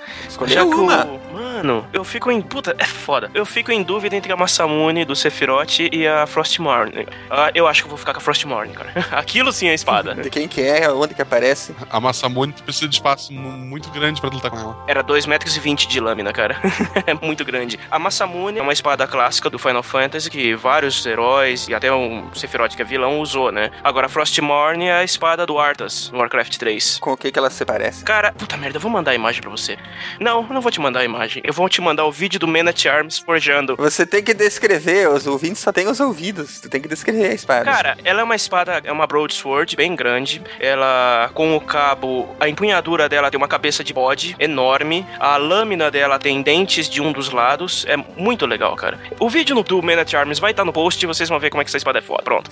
Que 0.48 0.60
uma. 0.60 1.06
o- 1.06 1.22
Mano, 1.32 1.88
eu 1.94 2.04
fico 2.04 2.32
em. 2.32 2.42
Puta, 2.42 2.76
é 2.78 2.86
foda. 2.86 3.30
Eu 3.34 3.46
fico 3.46 3.72
em 3.72 3.84
dúvida 3.84 4.16
entre 4.16 4.32
a 4.32 4.36
Masamune 4.36 5.06
do 5.06 5.16
Sephiroth 5.16 5.80
e 5.92 6.08
a 6.08 6.26
Frostmourne. 6.26 7.08
Ah, 7.30 7.52
eu 7.54 7.68
acho 7.68 7.82
que 7.84 7.86
eu 7.86 7.90
vou 7.90 7.98
ficar 7.98 8.14
com 8.14 8.20
a 8.20 8.22
Frostmourne, 8.22 8.74
cara. 8.74 8.92
Aquilo 9.12 9.52
sim 9.52 9.68
é 9.68 9.74
espada. 9.74 10.16
De 10.16 10.30
quem 10.30 10.48
que 10.48 10.62
é, 10.62 10.90
onde 10.92 11.14
que 11.14 11.22
aparece. 11.22 11.76
A 11.90 12.00
Massamune 12.00 12.54
precisa 12.54 12.88
de 12.88 12.96
espaço 12.96 13.32
mu- 13.34 13.52
muito 13.52 13.90
grande 13.92 14.20
pra 14.20 14.30
lutar 14.30 14.50
com 14.52 14.58
ela. 14.60 14.84
Era 14.88 15.04
2,20 15.04 15.28
metros 15.28 15.56
e 15.56 15.60
20 15.60 15.88
de 15.88 16.00
lâmina, 16.00 16.34
cara. 16.34 16.58
é 17.06 17.14
muito 17.14 17.46
grande. 17.46 17.80
A 17.90 18.00
Masamune 18.00 18.58
é 18.60 18.62
uma 18.62 18.74
espada 18.74 19.06
clássica 19.08 19.50
do 19.50 19.60
Final 19.60 19.84
Fantasy 19.84 20.30
que 20.30 20.56
vários 20.56 21.06
heróis 21.06 21.68
e 21.68 21.74
até 21.74 21.92
o 21.92 22.24
Sephiroth, 22.34 22.76
que 22.76 22.82
é 22.82 22.86
vilão, 22.86 23.20
usou, 23.20 23.52
né? 23.52 23.72
Agora, 23.84 24.08
a 24.08 24.10
Frostmourne 24.10 24.86
é 24.88 24.94
a 24.94 25.04
espada 25.04 25.46
do 25.46 25.60
Arthas, 25.60 26.10
no 26.12 26.20
Warcraft 26.20 26.58
3. 26.58 26.98
Com 27.00 27.14
o 27.14 27.18
que 27.18 27.32
que 27.32 27.38
ela 27.40 27.50
se 27.50 27.64
parece? 27.66 28.04
Cara, 28.04 28.31
puta 28.38 28.58
merda, 28.58 28.78
eu 28.78 28.82
vou 28.82 28.92
mandar 28.92 29.12
a 29.12 29.16
imagem 29.16 29.42
pra 29.42 29.50
você. 29.50 29.78
Não, 30.20 30.44
eu 30.44 30.54
não 30.54 30.62
vou 30.62 30.72
te 30.72 30.80
mandar 30.80 31.02
a 31.02 31.06
imagem. 31.06 31.42
Eu 31.46 31.54
vou 31.54 31.68
te 31.70 31.82
mandar 31.82 32.06
o 32.06 32.12
vídeo 32.12 32.40
do 32.40 32.48
Man 32.48 32.70
at 32.70 32.86
Arms 32.86 33.20
forjando. 33.20 33.76
Você 33.78 34.06
tem 34.06 34.24
que 34.24 34.34
descrever, 34.34 35.10
os 35.10 35.28
ouvintes 35.28 35.62
só 35.62 35.72
têm 35.72 35.88
os 35.88 36.00
ouvidos. 36.00 36.60
Tu 36.62 36.70
tem 36.70 36.82
que 36.82 36.88
descrever 36.88 37.30
a 37.30 37.34
espada. 37.34 37.66
Cara, 37.66 37.98
ela 38.04 38.22
é 38.22 38.24
uma 38.24 38.36
espada, 38.36 38.82
é 38.84 38.92
uma 38.92 39.08
broadsword 39.08 39.76
bem 39.76 39.96
grande. 39.96 40.42
Ela, 40.60 41.30
com 41.34 41.56
o 41.56 41.62
cabo, 41.62 42.36
a 42.40 42.48
empunhadura 42.48 43.08
dela 43.08 43.30
tem 43.30 43.38
uma 43.38 43.48
cabeça 43.48 43.84
de 43.84 43.94
bode 43.94 44.36
enorme. 44.40 45.06
A 45.20 45.38
lâmina 45.38 45.90
dela 45.92 46.20
tem 46.20 46.42
dentes 46.42 46.90
de 46.90 47.02
um 47.02 47.12
dos 47.12 47.32
lados. 47.32 47.86
É 47.88 47.98
muito 47.98 48.46
legal, 48.46 48.76
cara. 48.76 49.00
O 49.20 49.30
vídeo 49.30 49.56
no, 49.56 49.64
do 49.64 49.82
Man 49.82 50.00
at 50.00 50.14
Arms 50.14 50.40
vai 50.40 50.52
estar 50.52 50.66
no 50.66 50.74
post 50.74 51.04
e 51.04 51.08
vocês 51.08 51.30
vão 51.30 51.40
ver 51.40 51.50
como 51.50 51.62
é 51.62 51.64
que 51.64 51.70
essa 51.70 51.78
espada 51.78 52.00
é 52.00 52.02
foda. 52.02 52.24
Pronto. 52.24 52.50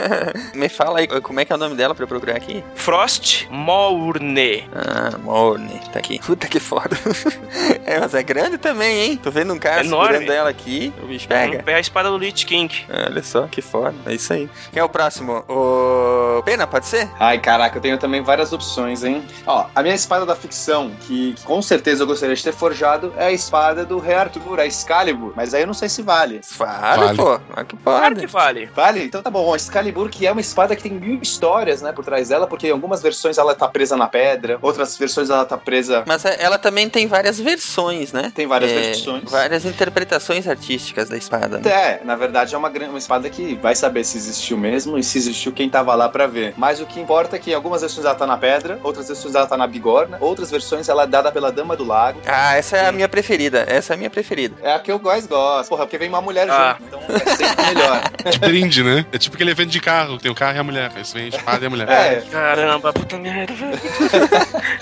Me 0.54 0.68
fala 0.68 1.00
aí 1.00 1.06
como 1.20 1.40
é 1.40 1.44
que 1.44 1.52
é 1.52 1.56
o 1.56 1.58
nome 1.58 1.74
dela 1.74 1.94
pra 1.94 2.04
eu 2.04 2.08
procurar 2.08 2.36
aqui. 2.36 2.62
Frost 2.74 3.46
Mourne. 3.50 4.68
Ah, 4.74 5.11
Morne, 5.18 5.80
tá 5.92 5.98
aqui. 5.98 6.18
Puta 6.24 6.46
que 6.46 6.60
foda. 6.60 6.96
é, 7.84 7.98
mas 8.00 8.14
é 8.14 8.22
grande 8.22 8.58
também, 8.58 9.00
hein? 9.00 9.16
Tô 9.22 9.30
vendo 9.30 9.52
um 9.52 9.58
cara 9.58 9.84
Enorme. 9.84 10.12
segurando 10.18 10.32
ela 10.32 10.50
aqui. 10.50 10.92
O 11.02 11.06
bicho 11.06 11.28
pega. 11.28 11.62
É 11.66 11.74
a 11.74 11.80
espada 11.80 12.10
do 12.10 12.18
Lich 12.18 12.44
King. 12.46 12.84
Olha 12.88 13.22
só, 13.22 13.46
que 13.46 13.60
foda. 13.62 13.94
É 14.06 14.14
isso 14.14 14.32
aí. 14.32 14.48
Quem 14.72 14.80
é 14.80 14.84
o 14.84 14.88
próximo? 14.88 15.44
O. 15.48 16.42
Pena, 16.44 16.66
pode 16.66 16.86
ser? 16.86 17.08
Ai, 17.20 17.38
caraca, 17.38 17.78
eu 17.78 17.82
tenho 17.82 17.98
também 17.98 18.22
várias 18.22 18.52
opções, 18.52 19.04
hein? 19.04 19.22
Ó, 19.46 19.66
a 19.74 19.82
minha 19.82 19.94
espada 19.94 20.26
da 20.26 20.34
ficção, 20.34 20.90
que 21.02 21.34
com 21.44 21.60
certeza 21.62 22.02
eu 22.02 22.06
gostaria 22.06 22.34
de 22.34 22.42
ter 22.42 22.52
forjado, 22.52 23.12
é 23.16 23.26
a 23.26 23.32
espada 23.32 23.84
do 23.84 23.98
Rei 23.98 24.14
Arthur, 24.14 24.58
a 24.60 24.66
Excalibur. 24.66 25.32
Mas 25.36 25.54
aí 25.54 25.62
eu 25.62 25.66
não 25.66 25.74
sei 25.74 25.88
se 25.88 26.02
vale. 26.02 26.40
Vale, 26.56 27.04
Vale. 27.04 27.16
pô. 27.16 27.40
Mas 27.54 27.66
que 27.66 27.76
Claro 27.76 28.14
pode. 28.14 28.20
que 28.20 28.26
vale. 28.26 28.70
Vale? 28.74 29.04
Então 29.04 29.22
tá 29.22 29.30
bom. 29.30 29.52
A 29.52 29.56
Excalibur, 29.56 30.08
que 30.08 30.26
é 30.26 30.32
uma 30.32 30.40
espada 30.40 30.74
que 30.74 30.82
tem 30.82 30.92
mil 30.92 31.20
histórias, 31.22 31.82
né, 31.82 31.92
por 31.92 32.04
trás 32.04 32.28
dela, 32.28 32.46
porque 32.46 32.68
em 32.68 32.70
algumas 32.72 33.02
versões 33.02 33.38
ela 33.38 33.54
tá 33.54 33.68
presa 33.68 33.96
na 33.96 34.08
pedra, 34.08 34.58
outras 34.62 34.96
versões 35.02 35.28
ela 35.30 35.44
tá 35.44 35.58
presa. 35.58 36.04
Mas 36.06 36.24
é- 36.24 36.36
ela 36.40 36.58
também 36.58 36.88
tem 36.88 37.06
várias 37.06 37.38
versões, 37.40 38.12
né? 38.12 38.32
Tem 38.34 38.46
várias 38.46 38.70
É, 38.70 38.74
versões. 38.74 39.30
Várias 39.30 39.64
interpretações 39.64 40.46
artísticas 40.48 41.08
da 41.08 41.16
espada. 41.16 41.58
né? 41.58 41.70
É, 41.70 42.00
na 42.04 42.16
verdade 42.16 42.54
é 42.54 42.58
uma, 42.58 42.68
uma 42.68 42.98
espada 42.98 43.28
que 43.28 43.54
vai 43.56 43.74
saber 43.74 44.04
se 44.04 44.16
existiu 44.16 44.56
mesmo 44.56 44.96
e 44.98 45.02
se 45.02 45.18
existiu 45.18 45.52
quem 45.52 45.68
tava 45.68 45.94
lá 45.94 46.08
pra 46.08 46.26
ver. 46.26 46.54
Mas 46.56 46.80
o 46.80 46.86
que 46.86 47.00
importa 47.00 47.36
é 47.36 47.38
que 47.38 47.50
em 47.50 47.54
algumas 47.54 47.80
versões 47.82 48.04
ela 48.06 48.14
tá 48.14 48.26
na 48.26 48.36
pedra, 48.38 48.78
outras 48.82 49.08
versões 49.08 49.34
ela 49.34 49.46
tá 49.46 49.56
na 49.56 49.66
bigorna, 49.66 50.16
outras 50.20 50.50
versões 50.50 50.88
ela 50.88 51.02
é 51.02 51.06
dada 51.06 51.30
pela 51.32 51.50
Dama 51.52 51.76
do 51.76 51.84
Lago. 51.84 52.20
Ah, 52.26 52.56
essa 52.56 52.76
é 52.76 52.86
a 52.86 52.92
minha 52.92 53.08
preferida. 53.08 53.64
Essa 53.68 53.92
é 53.92 53.94
a 53.94 53.96
minha 53.96 54.10
preferida. 54.10 54.54
É 54.62 54.72
a 54.74 54.78
que 54.78 54.90
eu 54.92 54.98
mais 55.00 55.26
gosto. 55.26 55.68
Porra, 55.68 55.84
porque 55.84 55.98
vem 55.98 56.08
uma 56.08 56.20
mulher 56.20 56.48
Ah. 56.50 56.76
junto, 56.80 56.96
então 56.96 57.16
é 57.16 57.36
sempre 57.36 57.66
melhor. 57.66 58.02
De 58.32 58.38
brinde, 58.38 58.82
né? 58.82 59.04
É 59.12 59.18
tipo 59.18 59.34
aquele 59.36 59.50
evento 59.50 59.70
de 59.70 59.80
carro, 59.80 60.18
tem 60.18 60.30
o 60.30 60.34
carro 60.34 60.56
e 60.56 60.60
a 60.60 60.64
mulher. 60.64 60.90
Aí 60.94 61.02
vem 61.12 61.24
a 61.24 61.28
espada 61.28 61.64
e 61.64 61.66
a 61.66 61.70
mulher. 61.70 61.88
É, 61.88 62.20
Caramba, 62.30 62.92
puta 62.92 63.16
merda, 63.18 63.52
velho. 63.54 63.80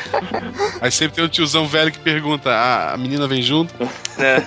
Aí 0.81 0.91
sempre 0.91 1.15
tem 1.15 1.23
o 1.25 1.29
tiozão 1.29 1.67
velho 1.67 1.91
que 1.91 1.99
pergunta: 1.99 2.49
"Ah, 2.51 2.93
a 2.93 2.97
menina 2.97 3.27
vem 3.27 3.41
junto? 3.41 3.73
É. 4.19 4.43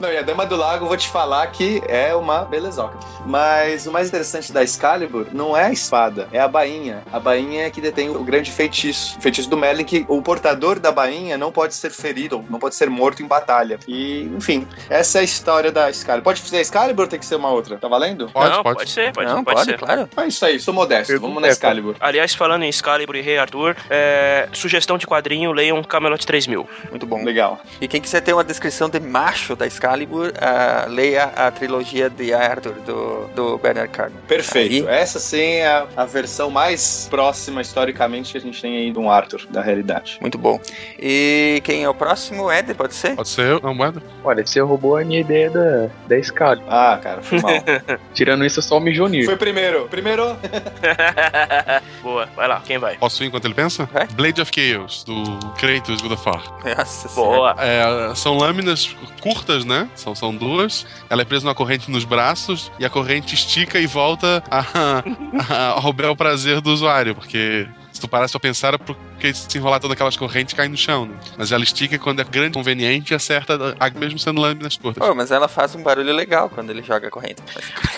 Não, 0.00 0.10
e 0.10 0.16
a 0.16 0.22
Dama 0.22 0.46
do 0.46 0.56
Lago, 0.56 0.84
eu 0.84 0.88
vou 0.88 0.96
te 0.96 1.08
falar 1.08 1.46
que 1.48 1.82
é 1.86 2.14
uma 2.14 2.44
belezoca. 2.44 2.98
Mas 3.24 3.86
o 3.86 3.92
mais 3.92 4.08
interessante 4.08 4.52
da 4.52 4.62
Excalibur 4.62 5.26
não 5.32 5.56
é 5.56 5.66
a 5.66 5.72
espada, 5.72 6.28
é 6.32 6.40
a 6.40 6.48
bainha. 6.48 7.02
A 7.12 7.20
bainha 7.20 7.66
é 7.66 7.70
que 7.70 7.80
detém 7.80 8.10
o 8.10 8.24
grande 8.24 8.50
feitiço. 8.50 9.16
O 9.18 9.22
feitiço 9.22 9.48
do 9.48 9.56
Merlin, 9.56 9.84
que 9.84 10.04
o 10.08 10.20
portador 10.22 10.80
da 10.80 10.90
bainha 10.90 11.38
não 11.38 11.52
pode 11.52 11.74
ser 11.74 11.90
ferido, 11.90 12.44
não 12.50 12.58
pode 12.58 12.74
ser 12.74 12.90
morto 12.90 13.22
em 13.22 13.26
batalha. 13.26 13.78
E, 13.86 14.22
enfim, 14.36 14.66
essa 14.90 15.18
é 15.18 15.20
a 15.20 15.24
história 15.24 15.70
da 15.70 15.88
Excalibur. 15.88 16.24
Pode 16.24 16.40
ser 16.40 16.56
a 16.56 16.60
Excalibur 16.60 17.04
ou 17.04 17.08
tem 17.08 17.18
que 17.18 17.26
ser 17.26 17.36
uma 17.36 17.50
outra? 17.50 17.76
Tá 17.78 17.86
valendo? 17.88 18.28
Pode, 18.28 18.50
não, 18.50 18.62
pode. 18.62 18.78
pode 18.78 18.90
ser, 18.90 19.12
pode, 19.12 19.28
Não, 19.28 19.44
pode, 19.44 19.56
pode, 19.56 19.70
ser. 19.70 19.78
claro. 19.78 20.08
É 20.16 20.26
isso 20.26 20.44
aí, 20.44 20.58
sou 20.58 20.74
modesto. 20.74 21.18
Vamos 21.20 21.40
na 21.40 21.48
Excalibur. 21.48 21.94
Aliás, 22.00 22.34
falando 22.34 22.64
em 22.64 22.68
Excalibur 22.68 23.16
e 23.16 23.20
Rei 23.20 23.38
Arthur, 23.38 23.76
é, 23.88 24.48
sugestão 24.52 24.98
de 25.02 25.06
quadrinho, 25.06 25.52
leiam 25.52 25.82
Camelot 25.82 26.24
3000. 26.26 26.68
Muito 26.90 27.06
bom. 27.06 27.22
Legal. 27.24 27.60
E 27.80 27.88
quem 27.88 28.00
quiser 28.00 28.20
ter 28.20 28.32
uma 28.32 28.44
descrição 28.44 28.88
de 28.88 29.00
macho 29.00 29.54
da 29.54 29.66
Excalibur, 29.66 30.32
ah, 30.40 30.86
leia 30.88 31.24
a 31.24 31.50
trilogia 31.50 32.08
de 32.08 32.32
Arthur 32.32 32.74
do, 32.86 33.26
do 33.34 33.58
Bernard 33.58 33.90
Carmen. 33.90 34.18
Perfeito. 34.26 34.88
Aí. 34.88 34.94
Essa 34.94 35.18
sim 35.18 35.56
é 35.56 35.66
a, 35.66 35.86
a 35.96 36.04
versão 36.04 36.50
mais 36.50 37.06
próxima 37.10 37.60
historicamente 37.60 38.32
que 38.32 38.38
a 38.38 38.40
gente 38.40 38.60
tem 38.60 38.76
aí 38.76 38.90
de 38.92 38.98
um 38.98 39.10
Arthur, 39.10 39.46
da 39.50 39.60
realidade. 39.60 40.18
Muito 40.20 40.38
bom. 40.38 40.60
E 40.98 41.60
quem 41.64 41.82
é 41.82 41.88
o 41.88 41.94
próximo? 41.94 42.50
Ed, 42.50 42.72
pode 42.74 42.94
ser? 42.94 43.16
Pode 43.16 43.28
ser 43.28 43.46
eu? 43.46 43.60
Não, 43.60 43.74
moeda? 43.74 44.02
Olha, 44.24 44.46
você 44.46 44.60
roubou 44.60 44.96
a 44.96 45.04
minha 45.04 45.20
ideia 45.20 45.50
da, 45.50 45.88
da 46.06 46.18
escala. 46.18 46.62
Ah, 46.68 46.98
cara, 47.02 47.22
foi 47.22 47.40
mal. 47.40 47.52
Tirando 48.14 48.44
isso, 48.44 48.62
só 48.62 48.78
o 48.78 48.80
Mijonir. 48.80 49.24
foi 49.24 49.36
primeiro. 49.36 49.88
Primeiro. 49.88 50.36
Boa, 52.02 52.26
vai 52.36 52.48
lá, 52.48 52.60
quem 52.64 52.78
vai? 52.78 52.96
Posso 52.96 53.22
ir 53.22 53.28
enquanto 53.28 53.44
ele 53.44 53.54
pensa? 53.54 53.88
Vai. 53.92 54.06
Blade 54.08 54.40
of 54.40 54.50
Chaos, 54.54 54.91
do 55.04 55.38
Kratos 55.56 56.00
God 56.00 56.12
of 56.12 56.28
War. 56.28 56.42
Nossa 56.76 57.08
senhora. 57.08 57.54
Boa. 57.54 57.56
É, 57.58 58.14
são 58.14 58.36
lâminas 58.36 58.94
curtas, 59.20 59.64
né? 59.64 59.88
São, 59.94 60.14
são 60.14 60.34
duas. 60.34 60.86
Ela 61.08 61.22
é 61.22 61.24
presa 61.24 61.44
numa 61.44 61.54
corrente 61.54 61.90
nos 61.90 62.04
braços 62.04 62.70
e 62.78 62.84
a 62.84 62.90
corrente 62.90 63.34
estica 63.34 63.80
e 63.80 63.86
volta 63.86 64.42
a, 64.50 65.02
a, 65.48 65.66
ao 65.82 65.92
bel 65.92 66.14
prazer 66.14 66.60
do 66.60 66.70
usuário, 66.72 67.14
porque 67.14 67.66
se 67.92 68.00
tu 68.00 68.08
parasse 68.08 68.32
pra 68.32 68.40
pensar, 68.40 68.74
é 68.74 68.78
porque 69.22 69.34
se 69.34 69.56
enrolar 69.56 69.78
todas 69.78 69.94
aquelas 69.94 70.16
correntes 70.16 70.52
cai 70.52 70.66
no 70.66 70.76
chão, 70.76 71.06
né? 71.06 71.14
Mas 71.38 71.52
ela 71.52 71.62
estica 71.62 71.94
e 71.94 71.98
quando 71.98 72.18
é 72.20 72.24
grande, 72.24 72.54
conveniente, 72.54 73.14
acerta, 73.14 73.76
a- 73.78 73.90
mesmo 73.90 74.18
sendo 74.18 74.40
lâminas 74.40 74.76
curtas. 74.76 75.06
Pô, 75.06 75.14
mas 75.14 75.30
ela 75.30 75.46
faz 75.46 75.76
um 75.76 75.82
barulho 75.82 76.12
legal 76.12 76.50
quando 76.50 76.70
ele 76.70 76.82
joga 76.82 77.06
a 77.06 77.10
corrente. 77.10 77.36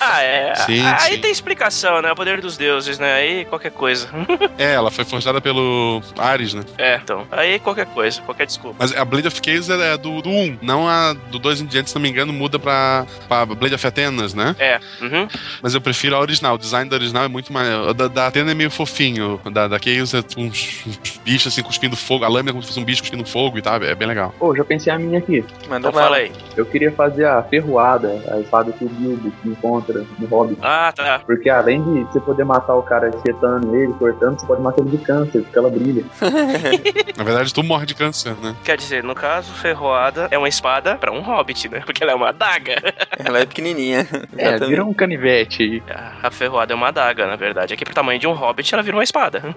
Ah, 0.03 0.21
é. 0.23 0.55
Sim, 0.57 0.83
Aí 0.85 1.15
sim. 1.15 1.21
tem 1.23 1.31
explicação, 1.31 2.03
né? 2.03 2.13
O 2.13 2.15
poder 2.15 2.43
dos 2.43 2.59
deuses, 2.59 2.99
né? 2.99 3.15
Aí 3.15 3.45
qualquer 3.47 3.71
coisa. 3.73 4.09
É, 4.59 4.75
ela 4.75 4.91
foi 4.91 5.05
forjada 5.05 5.41
pelo 5.41 6.01
Ares, 6.19 6.55
né? 6.55 6.63
É, 6.79 6.97
então. 6.97 7.27
Aí 7.33 7.59
qualquer 7.59 7.87
coisa, 7.87 8.21
qualquer 8.23 8.47
desculpa. 8.47 8.77
Mas 8.79 8.95
a 8.95 9.05
Blade 9.05 9.27
of 9.27 9.41
Chaos 9.45 9.69
é 9.71 9.97
do, 9.97 10.21
do 10.23 10.29
1, 10.31 10.59
não 10.63 10.87
a 10.89 11.13
do 11.15 11.39
2 11.39 11.63
em 11.63 11.67
diante, 11.67 11.89
se 11.91 11.95
não 11.97 12.03
me 12.03 12.09
engano, 12.09 12.33
muda 12.33 12.59
pra, 12.59 13.07
pra 13.27 13.47
Blade 13.47 13.75
of 13.75 13.87
Athenas, 13.87 14.33
né? 14.35 14.55
É. 14.59 14.79
Uhum. 15.01 15.27
Mas 15.63 15.75
eu 15.75 15.81
prefiro 15.81 16.15
a 16.17 16.21
original. 16.21 16.55
O 16.55 16.59
design 16.59 16.89
da 16.89 16.97
original 16.97 17.25
é 17.25 17.29
muito 17.29 17.53
mais. 17.53 17.69
o 17.69 17.95
Da, 17.95 18.07
da 18.09 18.27
Athena 18.29 18.51
é 18.53 18.55
meio 18.55 18.71
fofinho. 18.71 19.41
Da, 19.51 19.67
da 19.67 19.79
Chaos 19.79 20.15
é 20.15 20.23
uns, 20.37 20.85
uns 21.15 21.19
bichos 21.19 21.53
assim 21.53 21.63
cuspindo 21.63 21.97
fogo. 21.97 22.25
A 22.25 22.29
lâmina 22.29 22.51
é 22.51 22.53
como 22.53 22.63
se 22.63 22.69
fosse 22.69 22.81
um 22.81 22.85
bicho 22.85 23.03
cuspindo 23.03 23.25
fogo 23.25 23.59
e 23.59 23.63
tal. 23.63 23.77
É 23.83 23.95
bem 23.95 24.09
legal. 24.09 24.35
Pô, 24.39 24.55
já 24.55 24.65
pensei 24.65 24.93
a 24.93 24.99
minha 24.99 25.19
aqui. 25.19 25.45
Manda 25.69 25.89
Então 25.89 25.93
fala 25.93 26.17
aí. 26.17 26.33
Eu 26.57 26.67
queria 26.67 26.91
fazer 26.93 27.27
a 27.27 27.43
ferroada, 27.43 28.23
a 28.31 28.41
espada 28.41 28.73
que 28.73 28.85
o 28.85 28.89
Bilbo 28.89 29.33
encontra 29.45 30.05
no 30.19 30.27
Hobbit. 30.27 30.59
Ah, 30.63 30.93
tá. 30.95 31.21
Porque 31.25 31.49
além 31.49 31.83
de 31.83 32.01
você 32.05 32.21
poder 32.21 32.45
matar 32.45 32.75
o 32.75 32.83
cara 32.83 33.09
esquetando 33.09 33.75
ele, 33.77 33.93
cortando, 33.95 34.39
você 34.39 34.47
pode 34.47 34.63
matar 34.63 34.81
ele 34.81 34.91
de 34.91 34.99
câncer, 34.99 35.43
porque 35.43 35.59
ela 35.59 35.71
brilha. 35.71 36.05
Na 37.17 37.25
verdade, 37.25 37.53
tu 37.53 37.63
morre 37.63 37.87
de 37.87 37.95
câncer, 37.95 38.35
né? 38.43 38.55
Quer 38.65 38.77
dizer, 38.77 39.03
no 39.03 39.15
caso, 39.15 39.53
ferroada 39.55 40.29
é 40.31 40.39
uma 40.39 40.49
espada 40.49 40.97
pra 40.97 41.13
um 41.13 41.21
hobbit, 41.21 41.69
né? 41.69 41.83
Porque 41.85 42.03
ela 42.03 42.13
é 42.13 42.15
uma 42.15 42.29
adaga. 42.31 42.75
Ela 43.25 43.39
é 43.41 43.47
pequenininha. 43.47 44.07
É, 44.37 44.43
Exatamente. 44.49 44.69
vira 44.69 44.85
um 44.85 44.93
canivete 44.93 45.63
aí. 45.63 45.83
A 46.23 46.31
ferroada 46.31 46.73
é 46.73 46.77
uma 46.77 46.89
adaga, 46.89 47.27
na 47.27 47.37
verdade. 47.37 47.73
Aqui 47.73 47.85
pro 47.85 47.95
tamanho 47.95 48.19
de 48.19 48.27
um 48.27 48.33
hobbit, 48.33 48.73
ela 48.75 48.83
vira 48.83 48.97
uma 48.97 49.05
espada. 49.05 49.43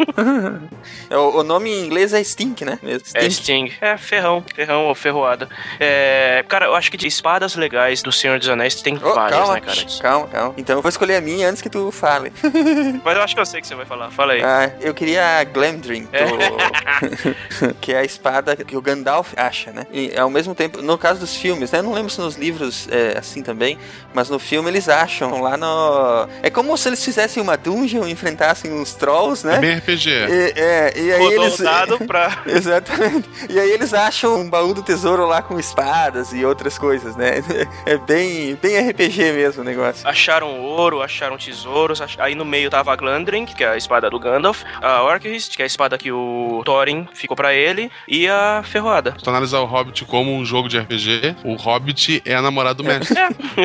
É, 1.10 1.18
O, 1.18 1.40
o 1.40 1.44
nome 1.48 1.72
em 1.72 1.86
inglês 1.86 2.14
é 2.14 2.24
Stink, 2.24 2.64
né? 2.64 2.78
Mesmo. 2.84 3.08
É 3.16 3.30
Stink. 3.30 3.34
Sting. 3.72 3.74
É, 3.82 3.98
ferrão. 3.98 4.44
Ferrão 4.56 4.86
ou 4.86 4.94
ferroada. 4.96 5.50
É, 5.80 6.44
cara, 6.48 6.66
eu 6.66 6.76
acho 6.76 6.92
que 6.92 6.98
de 6.98 7.08
espadas 7.08 7.56
legais 7.56 8.02
do 8.02 8.12
Senhor 8.12 8.38
dos 8.38 8.48
Anéis 8.50 8.76
tem 8.82 8.96
Oh, 9.02 9.14
várias, 9.14 9.40
calma, 9.40 9.54
né, 9.56 9.62
cara? 9.62 9.78
calma, 10.02 10.28
calma. 10.28 10.54
Então 10.58 10.76
eu 10.78 10.82
vou 10.82 10.90
escolher 10.90 11.16
a 11.16 11.22
minha 11.22 11.50
antes 11.50 11.62
que 11.62 11.70
tu 11.70 11.92
fale. 11.92 12.32
Mas 13.04 13.16
eu 13.18 13.24
acho 13.24 13.34
que 13.36 13.42
eu 13.42 13.46
sei 13.46 13.62
que 13.62 13.68
você 13.68 13.76
vai 13.76 13.86
falar. 13.86 14.12
Fala 14.12 14.34
aí. 14.34 14.44
Ah, 14.44 14.72
eu 14.82 14.94
queria 14.94 15.40
a 15.40 15.44
Glamdring, 15.44 16.04
do... 16.06 17.74
que 17.82 17.94
é 17.94 18.00
a 18.00 18.04
espada 18.04 18.56
que 18.56 18.76
o 18.76 18.82
Gandalf 18.82 19.34
acha, 19.38 19.72
né? 19.72 19.86
E 19.92 20.16
ao 20.18 20.30
mesmo 20.30 20.54
tempo, 20.54 20.82
no 20.82 20.98
caso 20.98 21.20
dos 21.20 21.36
filmes, 21.36 21.72
né? 21.72 21.80
Eu 21.80 21.84
não 21.84 21.94
lembro 21.94 22.10
se 22.12 22.20
nos 22.20 22.36
livros 22.36 22.88
é 22.92 23.18
assim 23.18 23.42
também, 23.42 23.78
mas 24.14 24.30
no 24.30 24.40
filme 24.40 24.70
eles 24.70 24.90
acham 24.90 25.42
lá 25.42 25.56
no. 25.58 26.28
É 26.42 26.50
como 26.50 26.76
se 26.78 26.90
eles 26.90 27.04
fizessem 27.04 27.42
uma 27.42 27.58
dungeon 27.58 28.06
e 28.08 28.12
enfrentassem 28.12 28.72
uns 28.72 28.94
trolls, 28.94 29.48
É 29.48 29.52
né? 29.52 29.60
bem 29.60 29.78
RPG. 29.78 30.10
E, 30.10 30.54
é, 30.60 30.94
e 30.96 31.14
aí 31.14 31.37
Eles. 31.44 32.08
pra... 32.08 32.42
Exatamente. 32.48 33.30
E 33.50 33.60
aí 33.60 33.70
eles 33.72 33.94
acham 33.94 34.40
um 34.42 34.50
baú 34.50 34.74
do 34.74 34.82
tesouro 34.82 35.26
lá 35.26 35.42
com 35.42 35.60
espadas 35.60 36.32
e 36.34 36.44
outras 36.46 36.78
coisas, 36.78 37.16
né? 37.16 37.36
É 37.86 37.98
bem, 37.98 38.56
bem 38.62 38.90
RPG 38.90 39.32
mesmo 39.34 39.62
o 39.62 39.66
negócio. 39.66 40.08
Acharam 40.08 40.60
ouro, 40.60 41.02
acharam 41.02 41.38
tesouros. 41.38 42.02
ach- 42.02 42.18
Aí 42.20 42.36
no 42.36 42.44
meio 42.46 42.70
tava 42.70 42.92
a 42.92 42.96
Glandrink, 42.96 43.56
que 43.56 43.64
é 43.64 43.70
a 43.70 43.78
espada 43.78 44.10
do 44.10 44.20
Gandalf. 44.20 44.64
A 44.82 45.04
Orcrist, 45.04 45.56
que 45.56 45.62
é 45.62 45.66
a 45.66 45.68
espada 45.68 45.98
que 45.98 46.12
o 46.12 46.62
Thorin 46.66 47.08
ficou 47.14 47.36
pra 47.36 47.54
ele. 47.54 47.90
E 48.08 48.28
a 48.28 48.62
Ferroada. 48.66 49.14
Se 49.18 49.24
tu 49.24 49.30
analisar 49.30 49.60
o 49.60 49.66
Hobbit 49.66 50.06
como 50.06 50.34
um 50.36 50.46
jogo 50.46 50.68
de 50.68 50.78
RPG, 50.80 51.36
o 51.46 51.56
Hobbit 51.56 52.22
é 52.26 52.36
a 52.36 52.42
namorada 52.42 52.76
do 52.76 52.84
mestre. 52.84 53.18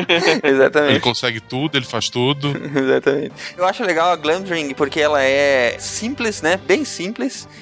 Ele 0.43 0.53
Exatamente. 0.55 0.99
consegue 0.99 1.39
tudo, 1.39 1.77
ele 1.77 1.85
faz 1.85 2.09
tudo. 2.09 2.53
Exatamente. 2.75 3.33
Eu 3.57 3.65
acho 3.65 3.83
legal 3.83 4.11
a 4.11 4.15
Glamdring 4.15 4.73
porque 4.73 4.99
ela 4.99 5.21
é 5.23 5.75
simples, 5.79 6.41
né? 6.41 6.57
Bem 6.57 6.83
simples. 6.85 7.47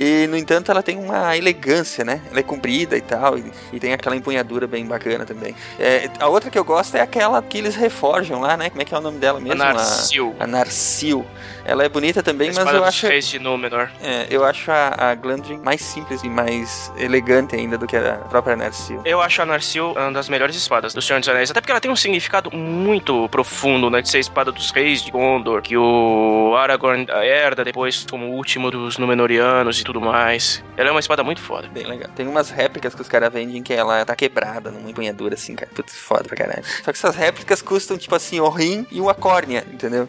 E, 0.00 0.26
no 0.28 0.36
entanto, 0.36 0.70
ela 0.70 0.82
tem 0.82 0.96
uma 0.96 1.36
elegância, 1.36 2.04
né? 2.04 2.20
Ela 2.30 2.38
é 2.38 2.42
comprida 2.42 2.96
e 2.96 3.00
tal. 3.00 3.36
E, 3.36 3.50
e 3.72 3.80
tem 3.80 3.92
aquela 3.92 4.14
empunhadura 4.14 4.66
bem 4.66 4.86
bacana 4.86 5.26
também. 5.26 5.54
É, 5.78 6.08
a 6.20 6.28
outra 6.28 6.50
que 6.50 6.58
eu 6.58 6.64
gosto 6.64 6.94
é 6.96 7.00
aquela 7.00 7.42
que 7.42 7.58
eles 7.58 7.74
reforjam 7.74 8.40
lá, 8.40 8.56
né? 8.56 8.70
Como 8.70 8.80
é 8.80 8.84
que 8.84 8.94
é 8.94 8.98
o 8.98 9.00
nome 9.00 9.18
dela 9.18 9.40
mesmo? 9.40 9.60
A- 9.60 9.72
Narsil. 9.74 10.36
A 10.38 10.46
Narsil. 10.46 11.26
Ela 11.64 11.84
é 11.84 11.88
bonita 11.88 12.22
também, 12.22 12.50
A 12.50 12.52
mas 12.64 12.74
eu 12.74 12.84
acho, 12.84 13.06
reis 13.08 13.26
de 13.26 13.38
Númenor. 13.38 13.90
é, 14.02 14.26
eu 14.30 14.42
acho 14.44 14.70
a, 14.70 15.10
a 15.10 15.14
Glamdring 15.14 15.58
mais 15.58 15.82
simples 15.82 16.22
e 16.22 16.28
mais 16.28 16.90
elegante 16.96 17.54
ainda 17.56 17.76
do 17.76 17.86
que 17.86 17.94
a 17.96 18.14
própria 18.30 18.56
Narsil. 18.56 19.02
Eu 19.04 19.20
acho 19.20 19.42
a 19.42 19.46
Narsil 19.46 19.90
uma 19.92 20.12
das 20.12 20.28
melhores 20.30 20.56
espadas 20.56 20.94
do 20.94 21.02
Senhor 21.02 21.18
dos 21.18 21.28
Anéis. 21.28 21.50
Até 21.50 21.60
porque 21.60 21.72
ela 21.72 21.80
tem 21.80 21.90
um 21.90 21.96
significado 21.96 22.50
muito 22.56 23.28
profundo, 23.28 23.90
né? 23.90 24.00
De 24.00 24.08
ser 24.08 24.18
a 24.18 24.20
espada 24.20 24.50
dos 24.52 24.70
reis 24.70 25.02
de 25.02 25.10
Gondor. 25.10 25.60
Que 25.60 25.76
o 25.76 26.54
Aragorn 26.56 27.06
herda 27.22 27.64
depois 27.64 28.06
como 28.08 28.26
o 28.26 28.30
último 28.30 28.70
dos 28.70 28.96
Númenóreanos 28.96 29.80
e 29.80 29.84
tudo 29.88 30.02
mais. 30.02 30.62
Ela 30.76 30.90
é 30.90 30.92
uma 30.92 31.00
espada 31.00 31.24
muito 31.24 31.40
foda. 31.40 31.66
Bem 31.68 31.86
legal. 31.86 32.10
Tem 32.14 32.28
umas 32.28 32.50
réplicas 32.50 32.94
que 32.94 33.00
os 33.00 33.08
caras 33.08 33.32
vendem 33.32 33.62
que 33.62 33.72
ela 33.72 34.04
tá 34.04 34.14
quebrada 34.14 34.70
numa 34.70 34.90
empunhadura 34.90 35.34
assim, 35.34 35.54
cara. 35.54 35.70
Putz, 35.74 35.96
foda 35.96 36.24
pra 36.24 36.36
caralho. 36.36 36.62
Só 36.84 36.92
que 36.92 36.98
essas 36.98 37.16
réplicas 37.16 37.62
custam, 37.62 37.96
tipo 37.96 38.14
assim, 38.14 38.38
o 38.38 38.50
rim 38.50 38.86
e 38.92 39.00
uma 39.00 39.14
córnea, 39.14 39.64
entendeu? 39.72 40.06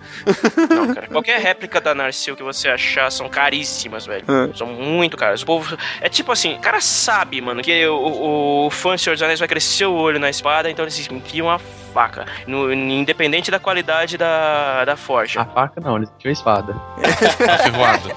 Não, 0.69 0.93
cara. 0.93 1.07
Qualquer 1.07 1.39
réplica 1.39 1.79
da 1.79 1.95
Narsil 1.95 2.35
que 2.35 2.43
você 2.43 2.67
achar 2.67 3.09
são 3.09 3.29
caríssimas, 3.29 4.05
velho. 4.05 4.25
Hum. 4.27 4.51
São 4.53 4.67
muito 4.67 5.15
caras. 5.15 5.43
O 5.43 5.45
povo. 5.45 5.77
É 6.01 6.09
tipo 6.09 6.29
assim, 6.29 6.55
o 6.55 6.59
cara 6.59 6.81
sabe, 6.81 7.39
mano, 7.39 7.61
que 7.61 7.87
o, 7.87 8.65
o 8.65 8.69
fã 8.69 8.95
do 8.95 8.99
Senhor 8.99 9.15
dos 9.15 9.23
Anéis 9.23 9.39
vai 9.39 9.47
crescer 9.47 9.85
o 9.85 9.93
olho 9.93 10.19
na 10.19 10.29
espada, 10.29 10.69
então 10.69 10.83
eles 10.83 11.09
enfiam 11.09 11.49
a 11.49 11.57
faca. 11.89 12.25
No- 12.47 12.71
independente 12.71 13.51
da 13.51 13.59
qualidade 13.59 14.17
da, 14.17 14.85
da 14.85 14.95
forja. 14.95 15.41
A 15.41 15.45
faca 15.45 15.81
não, 15.81 15.97
eles 15.97 16.09
tinham 16.17 16.29
a 16.29 16.33
espada. 16.33 16.75
A 17.49 17.57
ferroada. 17.57 18.09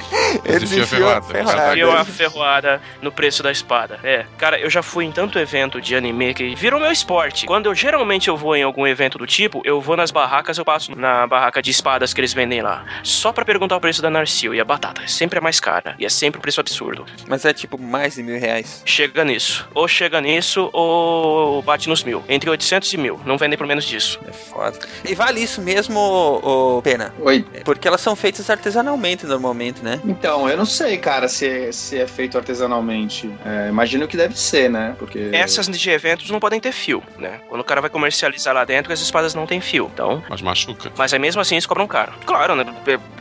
Eles 0.45 0.73
enfiam 0.73 1.09
a 1.09 1.21
ferroada. 1.21 1.23
ferroada. 1.23 1.71
Enfiam 1.73 1.93
a 1.97 2.05
ferroada 2.05 2.81
no 3.01 3.13
preço 3.13 3.43
da 3.43 3.51
espada. 3.51 3.99
É, 4.03 4.25
cara, 4.39 4.59
eu 4.59 4.71
já 4.71 4.83
fui 4.83 5.05
em 5.05 5.13
tanto 5.13 5.39
evento 5.39 5.81
de 5.81 5.95
anime 5.95 6.35
que 6.35 6.55
virou 6.55 6.81
meu 6.81 6.91
esporte. 6.91 7.47
Quando 7.47 7.67
eu 7.67 7.75
geralmente 7.75 8.29
eu 8.29 8.37
vou 8.37 8.55
em 8.57 8.63
algum 8.63 8.87
evento 8.87 9.19
do 9.19 9.27
tipo, 9.27 9.61
eu 9.65 9.81
vou 9.81 9.97
nas 9.97 10.11
barracas, 10.11 10.57
eu 10.59 10.65
passo 10.65 10.97
na 10.97 11.27
barraca 11.27 11.61
de 11.63 11.71
espadas 11.71 12.13
que 12.15 12.21
eles 12.21 12.33
vendem 12.33 12.63
lá. 12.63 12.85
Só 13.03 13.33
pra 13.33 13.45
perguntar 13.45 13.77
o 13.77 13.81
preço 13.81 14.01
da 14.03 14.11
Narsil 14.11 14.55
e 14.55 14.61
a 14.61 14.65
batata. 14.65 15.07
Sempre 15.07 15.39
é 15.39 15.43
mais 15.43 15.61
cara. 15.61 15.95
E 15.99 16.05
é 16.05 16.09
sempre 16.09 16.39
um 16.39 16.43
preço 16.43 16.61
absurdo. 16.61 17.05
Mas 17.29 17.45
é 17.45 17.53
tipo 17.53 17.79
mais 17.79 18.15
de 18.15 18.23
mil 18.23 18.39
reais. 18.39 18.83
Chega 18.85 19.25
nisso. 19.25 19.69
Ou 19.75 19.87
chega 19.89 20.21
nisso, 20.21 20.71
ou 20.73 21.63
bate 21.63 21.89
nos 21.89 22.03
mil. 22.05 22.25
Entre 22.29 22.49
800 22.49 22.93
e 22.93 22.97
mil. 22.99 23.21
Não 23.25 23.37
vendem 23.39 23.59
por 23.63 23.67
menos 23.69 23.85
disso. 23.85 24.19
É 24.27 24.33
foda. 24.33 24.77
E 25.09 25.15
vale 25.15 25.41
isso 25.41 25.63
mesmo, 25.63 25.97
ô, 25.97 26.79
ô, 26.79 26.83
Pena? 26.83 27.15
Oi. 27.21 27.47
Porque 27.65 27.87
elas 27.87 28.01
são 28.01 28.17
feitas 28.17 28.51
artesanalmente 28.51 29.25
normalmente, 29.25 29.85
né? 29.85 30.01
Então, 30.05 30.49
eu 30.49 30.57
não 30.57 30.67
sei, 30.67 30.99
cara, 30.99 31.29
se 31.29 31.47
é, 31.47 31.71
se 31.71 31.97
é 31.97 32.09
feito 32.09 32.37
artesanalmente. 32.37 33.33
É, 33.47 33.69
imagino 33.69 34.09
que 34.09 34.17
deve 34.17 34.37
ser, 34.37 34.69
né? 34.69 34.97
Porque. 34.99 35.31
Essas 35.33 35.69
de 35.69 35.91
eventos 35.91 36.29
não 36.29 36.41
podem 36.41 36.59
ter 36.59 36.73
fio, 36.73 37.05
né? 37.19 37.39
Quando 37.49 37.61
o 37.61 37.65
cara 37.65 37.81
vai 37.81 37.89
comercializar 37.89 38.53
lá 38.53 38.65
dentro, 38.65 38.93
as 38.93 39.01
espadas 39.01 39.33
não 39.33 39.47
têm 39.47 39.61
fio. 39.61 39.89
Então, 39.95 40.21
Mas 40.29 40.43
machuca. 40.43 40.91
Mas 40.99 41.13
aí 41.13 41.21
mesmo 41.21 41.41
assim 41.41 41.55
eles 41.55 41.67
cobram 41.67 41.87
caro. 41.87 42.13
Claro, 42.27 42.57
né? 42.57 42.65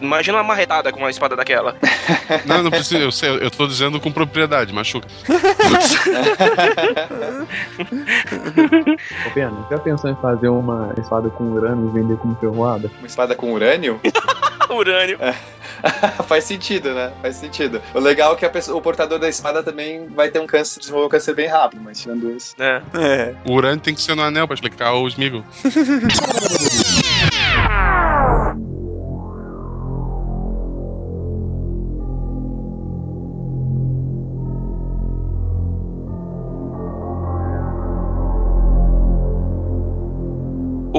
Imagina 0.01 0.39
uma 0.39 0.43
marretada 0.43 0.91
com 0.91 0.97
uma 0.97 1.11
espada 1.11 1.35
daquela. 1.35 1.75
Não, 2.45 2.63
não 2.63 2.71
precisa. 2.71 2.97
Eu 2.97 3.11
sei, 3.11 3.29
eu 3.29 3.51
tô 3.51 3.67
dizendo 3.67 3.99
com 3.99 4.11
propriedade, 4.11 4.73
machuca. 4.73 5.07
Ô, 9.27 9.31
Pena, 9.33 9.67
já 9.69 9.77
pensou 9.77 10.09
em 10.09 10.15
fazer 10.15 10.30
uma 10.49 10.93
espada 10.97 11.29
com 11.29 11.43
urânio 11.51 11.89
e 11.89 11.93
vender 11.99 12.17
como 12.17 12.35
ferroada? 12.35 12.89
Uma 12.99 13.07
espada 13.07 13.35
com 13.35 13.51
urânio? 13.53 13.99
Urânio. 14.69 15.17
Faz 16.27 16.43
sentido, 16.45 16.93
né? 16.93 17.11
Faz 17.21 17.35
sentido. 17.35 17.81
O 17.93 17.99
legal 17.99 18.33
é 18.33 18.35
que 18.37 18.45
a 18.45 18.49
pessoa- 18.49 18.77
o 18.77 18.81
portador 18.81 19.19
da 19.19 19.27
espada 19.27 19.61
também 19.63 20.07
vai 20.07 20.29
ter 20.29 20.39
um 20.39 20.45
câncer, 20.47 20.79
desenvolver 20.79 21.07
um 21.07 21.09
câncer 21.09 21.33
bem 21.35 21.47
rápido, 21.47 21.81
mas 21.83 21.99
tirando 21.99 22.29
isso. 22.31 22.53
né? 22.57 22.81
É. 22.93 23.33
O 23.45 23.53
urânio 23.53 23.79
tem 23.81 23.93
que 23.93 24.01
ser 24.01 24.15
no 24.15 24.21
anel 24.21 24.47
pra 24.47 24.53
explicar 24.53 24.93
o 24.93 25.07
Smeagol. 25.07 25.43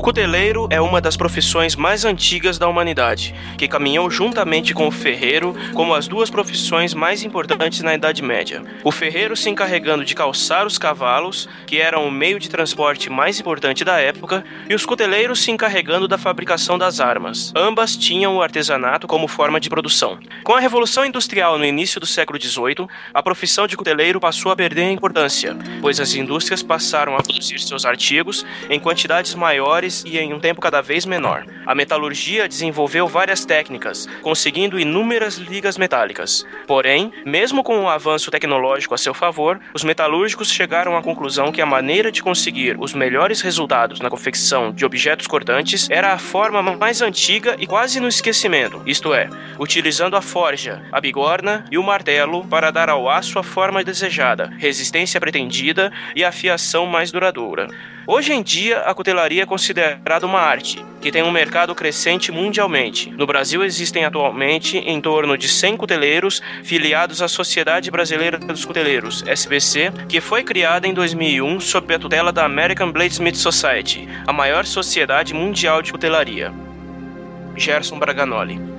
Cuteleiro 0.02 0.66
é 0.68 0.80
uma 0.80 1.00
das 1.00 1.16
profissões 1.16 1.76
mais 1.76 2.04
antigas 2.04 2.58
da 2.58 2.66
humanidade, 2.66 3.32
que 3.56 3.68
caminhou 3.68 4.10
juntamente 4.10 4.74
com 4.74 4.88
o 4.88 4.90
ferreiro 4.90 5.54
como 5.74 5.94
as 5.94 6.08
duas 6.08 6.28
profissões 6.28 6.92
mais 6.92 7.22
importantes 7.22 7.82
na 7.82 7.94
Idade 7.94 8.20
Média. 8.20 8.64
O 8.82 8.90
ferreiro 8.90 9.36
se 9.36 9.48
encarregando 9.48 10.04
de 10.04 10.16
calçar 10.16 10.66
os 10.66 10.76
cavalos, 10.76 11.48
que 11.68 11.78
eram 11.78 12.04
o 12.04 12.10
meio 12.10 12.40
de 12.40 12.50
transporte 12.50 13.08
mais 13.08 13.38
importante 13.38 13.84
da 13.84 14.00
época, 14.00 14.44
e 14.68 14.74
os 14.74 14.84
cuteleiros 14.84 15.40
se 15.40 15.52
encarregando 15.52 16.08
da 16.08 16.18
fabricação 16.18 16.76
das 16.76 16.98
armas. 16.98 17.52
Ambas 17.54 17.96
tinham 17.96 18.34
o 18.34 18.42
artesanato 18.42 19.06
como 19.06 19.28
forma 19.28 19.60
de 19.60 19.70
produção. 19.70 20.18
Com 20.42 20.54
a 20.54 20.60
Revolução 20.60 21.06
Industrial 21.06 21.56
no 21.56 21.64
início 21.64 22.00
do 22.00 22.06
século 22.06 22.42
XVIII, 22.42 22.88
a 23.14 23.22
profissão 23.22 23.68
de 23.68 23.76
cuteleiro 23.76 24.18
passou 24.18 24.50
a 24.50 24.56
perder 24.56 24.90
importância, 24.90 25.56
pois 25.80 26.00
as 26.00 26.12
indústrias 26.12 26.60
passaram 26.60 27.14
a 27.14 27.22
produzir 27.22 27.60
seus 27.60 27.84
artigos 27.84 28.44
em 28.68 28.80
quantidades 28.80 29.36
maiores 29.36 29.91
e 30.07 30.18
em 30.18 30.33
um 30.33 30.40
tempo 30.40 30.61
cada 30.61 30.81
vez 30.81 31.05
menor. 31.05 31.44
A 31.66 31.74
metalurgia 31.74 32.48
desenvolveu 32.48 33.07
várias 33.07 33.44
técnicas, 33.44 34.09
conseguindo 34.22 34.81
inúmeras 34.81 35.37
ligas 35.37 35.76
metálicas. 35.76 36.46
Porém, 36.66 37.12
mesmo 37.26 37.62
com 37.62 37.81
o 37.81 37.88
avanço 37.88 38.31
tecnológico 38.31 38.94
a 38.94 38.98
seu 38.98 39.12
favor, 39.12 39.61
os 39.74 39.85
metalúrgicos 39.85 40.50
chegaram 40.50 40.96
à 40.96 41.02
conclusão 41.02 41.52
que 41.52 41.61
a 41.61 41.66
maneira 41.66 42.11
de 42.11 42.22
conseguir 42.22 42.76
os 42.78 42.94
melhores 42.94 43.40
resultados 43.40 44.00
na 44.00 44.09
confecção 44.09 44.72
de 44.72 44.85
objetos 44.85 45.26
cortantes 45.26 45.88
era 45.90 46.12
a 46.12 46.18
forma 46.18 46.62
mais 46.62 47.02
antiga 47.02 47.57
e 47.59 47.66
quase 47.66 48.00
no 48.00 48.09
esquecimento, 48.09 48.81
isto 48.87 49.12
é, 49.12 49.28
utilizando 49.59 50.16
a 50.16 50.22
forja, 50.22 50.83
a 50.90 51.00
bigorna 51.00 51.64
e 51.70 51.78
o 51.78 51.83
martelo 51.83 52.44
para 52.46 52.70
dar 52.70 52.88
ao 52.88 53.09
aço 53.09 53.38
a 53.38 53.42
forma 53.42 53.85
desejada, 53.85 54.52
resistência 54.59 55.20
pretendida 55.20 55.92
e 56.14 56.24
afiação 56.24 56.87
mais 56.87 57.11
duradoura. 57.11 57.68
Hoje 58.04 58.32
em 58.32 58.42
dia, 58.42 58.80
a 58.80 58.92
cutelaria 58.92 59.44
é 59.44 59.46
considerada 59.46 60.26
uma 60.26 60.40
arte, 60.40 60.84
que 61.00 61.12
tem 61.12 61.22
um 61.22 61.30
mercado 61.30 61.72
crescente 61.72 62.32
mundialmente. 62.32 63.10
No 63.10 63.26
Brasil 63.26 63.62
existem 63.64 64.04
atualmente 64.04 64.76
em 64.76 65.00
torno 65.00 65.38
de 65.38 65.48
100 65.48 65.76
cuteleiros 65.76 66.42
filiados 66.64 67.22
à 67.22 67.28
Sociedade 67.28 67.92
Brasileira 67.92 68.38
dos 68.38 68.64
Cuteleiros, 68.64 69.22
SBC, 69.24 69.92
que 70.08 70.20
foi 70.20 70.42
criada 70.42 70.88
em 70.88 70.92
2001 70.92 71.60
sob 71.60 71.94
a 71.94 71.98
tutela 71.98 72.32
da 72.32 72.44
American 72.44 72.90
Bladesmith 72.90 73.36
Society, 73.36 74.08
a 74.26 74.32
maior 74.32 74.64
sociedade 74.64 75.32
mundial 75.32 75.80
de 75.80 75.92
cutelaria. 75.92 76.52
Gerson 77.56 78.00
Braganoli. 78.00 78.71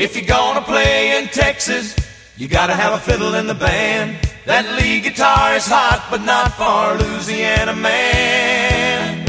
If 0.00 0.16
you're 0.16 0.24
gonna 0.24 0.62
play 0.62 1.18
in 1.18 1.28
Texas, 1.28 1.94
you 2.38 2.48
gotta 2.48 2.72
have 2.72 2.94
a 2.94 2.98
fiddle 2.98 3.34
in 3.34 3.46
the 3.46 3.54
band. 3.54 4.16
That 4.46 4.64
lead 4.74 5.02
guitar 5.02 5.54
is 5.54 5.66
hot, 5.66 6.08
but 6.10 6.22
not 6.24 6.54
for 6.56 6.96
Louisiana 6.96 7.74
man. 7.74 9.26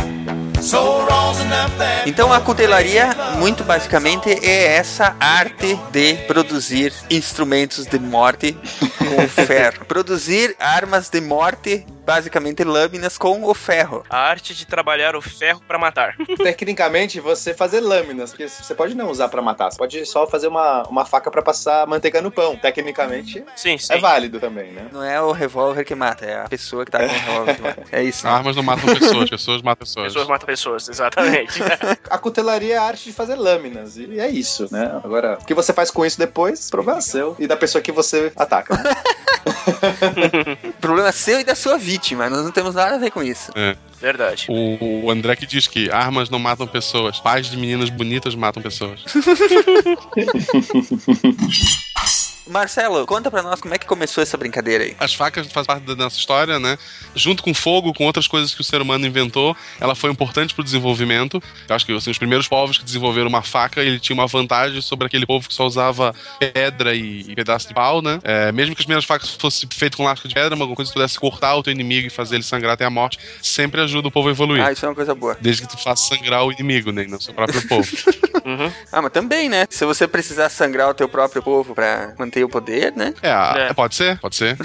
So 0.61 1.05
raw's 1.05 1.41
enough 1.41 1.77
that. 1.77 2.07
Então 2.07 2.31
a 2.31 2.39
cutelaria, 2.39 3.09
muito 3.37 3.65
basicamente, 3.65 4.29
é 4.29 4.77
essa 4.77 5.13
arte 5.19 5.77
de 5.91 6.13
produzir 6.25 6.93
instrumentos 7.09 7.85
de 7.85 7.99
morte 7.99 8.55
com 8.97 9.27
ferro. 9.27 9.83
produzir 9.89 10.55
armas 10.57 11.09
de 11.09 11.19
morte 11.19 11.85
basicamente 12.05 12.63
lâminas 12.63 13.17
com 13.17 13.43
o 13.43 13.53
ferro. 13.53 14.03
A 14.09 14.17
arte 14.17 14.53
de 14.53 14.65
trabalhar 14.65 15.15
o 15.15 15.21
ferro 15.21 15.61
pra 15.67 15.77
matar. 15.77 16.15
Tecnicamente, 16.41 17.19
você 17.19 17.53
fazer 17.53 17.79
lâminas, 17.79 18.31
porque 18.31 18.47
você 18.47 18.73
pode 18.75 18.95
não 18.95 19.09
usar 19.09 19.29
pra 19.29 19.41
matar, 19.41 19.71
você 19.71 19.77
pode 19.77 20.05
só 20.05 20.25
fazer 20.27 20.47
uma, 20.47 20.83
uma 20.83 21.05
faca 21.05 21.29
pra 21.31 21.41
passar 21.41 21.85
manteiga 21.87 22.21
no 22.21 22.31
pão. 22.31 22.55
Tecnicamente, 22.55 23.43
Sim, 23.55 23.77
sim. 23.77 23.93
é 23.93 23.97
válido 23.97 24.39
também, 24.39 24.71
né? 24.71 24.87
Não 24.91 25.03
é 25.03 25.21
o 25.21 25.31
revólver 25.31 25.83
que 25.83 25.95
mata, 25.95 26.25
é 26.25 26.41
a 26.41 26.49
pessoa 26.49 26.85
que 26.85 26.91
tá 26.91 26.99
com 26.99 27.05
o 27.05 27.07
revólver 27.07 27.55
que 27.55 27.61
mata. 27.61 27.83
É 27.91 28.03
isso. 28.03 28.25
né? 28.25 28.31
Armas 28.31 28.55
não 28.55 28.63
matam 28.63 28.93
pessoas, 28.93 29.29
pessoas 29.29 29.61
matam 29.61 29.85
pessoas. 29.85 30.05
Pessoas 30.07 30.27
matam 30.27 30.45
pessoas, 30.47 30.89
exatamente. 30.89 31.59
A 32.09 32.17
cutelaria 32.17 32.75
é 32.75 32.77
a 32.77 32.83
arte 32.83 33.05
de 33.05 33.13
fazer 33.13 33.35
lâminas, 33.35 33.97
e 33.97 34.19
é 34.19 34.27
isso, 34.29 34.67
né? 34.71 34.99
Agora, 35.03 35.37
o 35.41 35.45
que 35.45 35.53
você 35.53 35.71
faz 35.73 35.89
com 35.91 36.05
isso 36.05 36.17
depois, 36.17 36.69
problema 36.69 36.99
é 36.99 37.01
seu 37.01 37.35
e 37.39 37.47
da 37.47 37.55
pessoa 37.55 37.81
que 37.81 37.91
você 37.91 38.31
ataca. 38.35 38.75
Problema 40.79 41.11
seu 41.11 41.39
e 41.39 41.43
da 41.43 41.55
sua 41.55 41.77
vítima, 41.77 42.29
nós 42.29 42.43
não 42.43 42.51
temos 42.51 42.75
nada 42.75 42.95
a 42.95 42.99
ver 42.99 43.11
com 43.11 43.23
isso. 43.23 43.51
Verdade. 43.99 44.47
O, 44.49 45.05
o 45.05 45.11
André 45.11 45.35
que 45.35 45.45
diz 45.45 45.67
que 45.67 45.91
armas 45.91 46.29
não 46.29 46.39
matam 46.39 46.65
pessoas, 46.65 47.19
pais 47.19 47.47
de 47.47 47.57
meninas 47.57 47.89
bonitas 47.89 48.33
matam 48.33 48.61
pessoas. 48.61 49.03
Marcelo, 52.47 53.05
conta 53.05 53.29
pra 53.29 53.41
nós 53.41 53.61
como 53.61 53.73
é 53.73 53.77
que 53.77 53.85
começou 53.85 54.21
essa 54.21 54.37
brincadeira 54.37 54.83
aí. 54.83 54.95
As 54.99 55.13
facas 55.13 55.47
fazem 55.47 55.67
parte 55.67 55.83
da 55.83 55.95
nossa 55.95 56.17
história, 56.17 56.59
né? 56.59 56.77
Junto 57.15 57.43
com 57.43 57.53
fogo, 57.53 57.93
com 57.93 58.05
outras 58.05 58.27
coisas 58.27 58.53
que 58.53 58.61
o 58.61 58.63
ser 58.63 58.81
humano 58.81 59.05
inventou, 59.05 59.55
ela 59.79 59.95
foi 59.95 60.09
importante 60.11 60.53
pro 60.53 60.63
desenvolvimento. 60.63 61.41
Eu 61.67 61.75
acho 61.75 61.85
que 61.85 61.95
assim, 61.95 62.11
os 62.11 62.17
primeiros 62.17 62.47
povos 62.47 62.77
que 62.77 62.83
desenvolveram 62.83 63.27
uma 63.27 63.41
faca, 63.41 63.81
ele 63.81 63.99
tinha 63.99 64.13
uma 64.13 64.27
vantagem 64.27 64.81
sobre 64.81 65.07
aquele 65.07 65.25
povo 65.25 65.47
que 65.47 65.53
só 65.53 65.65
usava 65.65 66.13
pedra 66.39 66.95
e, 66.95 67.21
e 67.21 67.35
pedaço 67.35 67.67
de 67.67 67.73
pau, 67.73 68.01
né? 68.01 68.19
É, 68.23 68.51
mesmo 68.51 68.75
que 68.75 68.81
as 68.81 68.85
primeiras 68.85 69.05
facas 69.05 69.29
fossem 69.29 69.69
feitas 69.71 69.97
com 69.97 70.03
lasca 70.03 70.27
de 70.27 70.33
pedra, 70.33 70.53
alguma 70.55 70.75
coisa 70.75 70.91
que 70.91 70.95
pudesse 70.95 71.19
cortar 71.19 71.55
o 71.55 71.63
teu 71.63 71.71
inimigo 71.71 72.07
e 72.07 72.09
fazer 72.09 72.35
ele 72.35 72.43
sangrar 72.43 72.73
até 72.73 72.85
a 72.85 72.89
morte, 72.89 73.19
sempre 73.41 73.81
ajuda 73.81 74.07
o 74.07 74.11
povo 74.11 74.29
a 74.29 74.31
evoluir. 74.31 74.63
Ah, 74.63 74.71
isso 74.71 74.85
é 74.85 74.89
uma 74.89 74.95
coisa 74.95 75.13
boa. 75.13 75.37
Desde 75.39 75.61
que 75.61 75.69
tu 75.69 75.77
faça 75.81 76.15
sangrar 76.15 76.43
o 76.43 76.51
inimigo, 76.51 76.91
né? 76.91 77.03
E 77.03 77.07
não 77.07 77.17
o 77.17 77.21
seu 77.21 77.33
próprio 77.33 77.65
povo. 77.67 77.89
Uhum. 78.43 78.71
Ah, 78.91 79.01
mas 79.03 79.11
também, 79.11 79.47
né? 79.47 79.67
Se 79.69 79.85
você 79.85 80.07
precisar 80.07 80.49
sangrar 80.49 80.89
o 80.89 80.93
teu 80.93 81.07
próprio 81.07 81.43
povo 81.43 81.75
pra 81.75 82.13
manter 82.31 82.43
o 82.45 82.49
poder, 82.49 82.93
né? 82.95 83.13
É, 83.21 83.29
a- 83.31 83.53
É. 83.69 83.73
pode 83.73 83.93
ser, 83.95 84.17
pode 84.19 84.35
ser. 84.35 84.55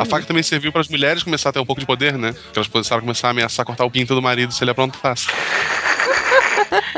A 0.00 0.04
faca 0.04 0.24
também 0.24 0.42
serviu 0.42 0.70
para 0.70 0.80
as 0.80 0.88
mulheres 0.88 1.22
começar 1.24 1.50
a 1.50 1.52
ter 1.52 1.58
um 1.58 1.66
pouco 1.66 1.80
de 1.80 1.86
poder, 1.86 2.16
né? 2.16 2.32
Porque 2.32 2.58
elas 2.58 2.68
começaram 2.68 2.98
a 2.98 3.02
começar 3.02 3.28
a 3.28 3.30
ameaçar 3.32 3.66
cortar 3.66 3.84
o 3.84 3.90
pinto 3.90 4.14
do 4.14 4.22
marido 4.22 4.52
se 4.52 4.62
ele 4.62 4.70
aprontasse. 4.70 5.26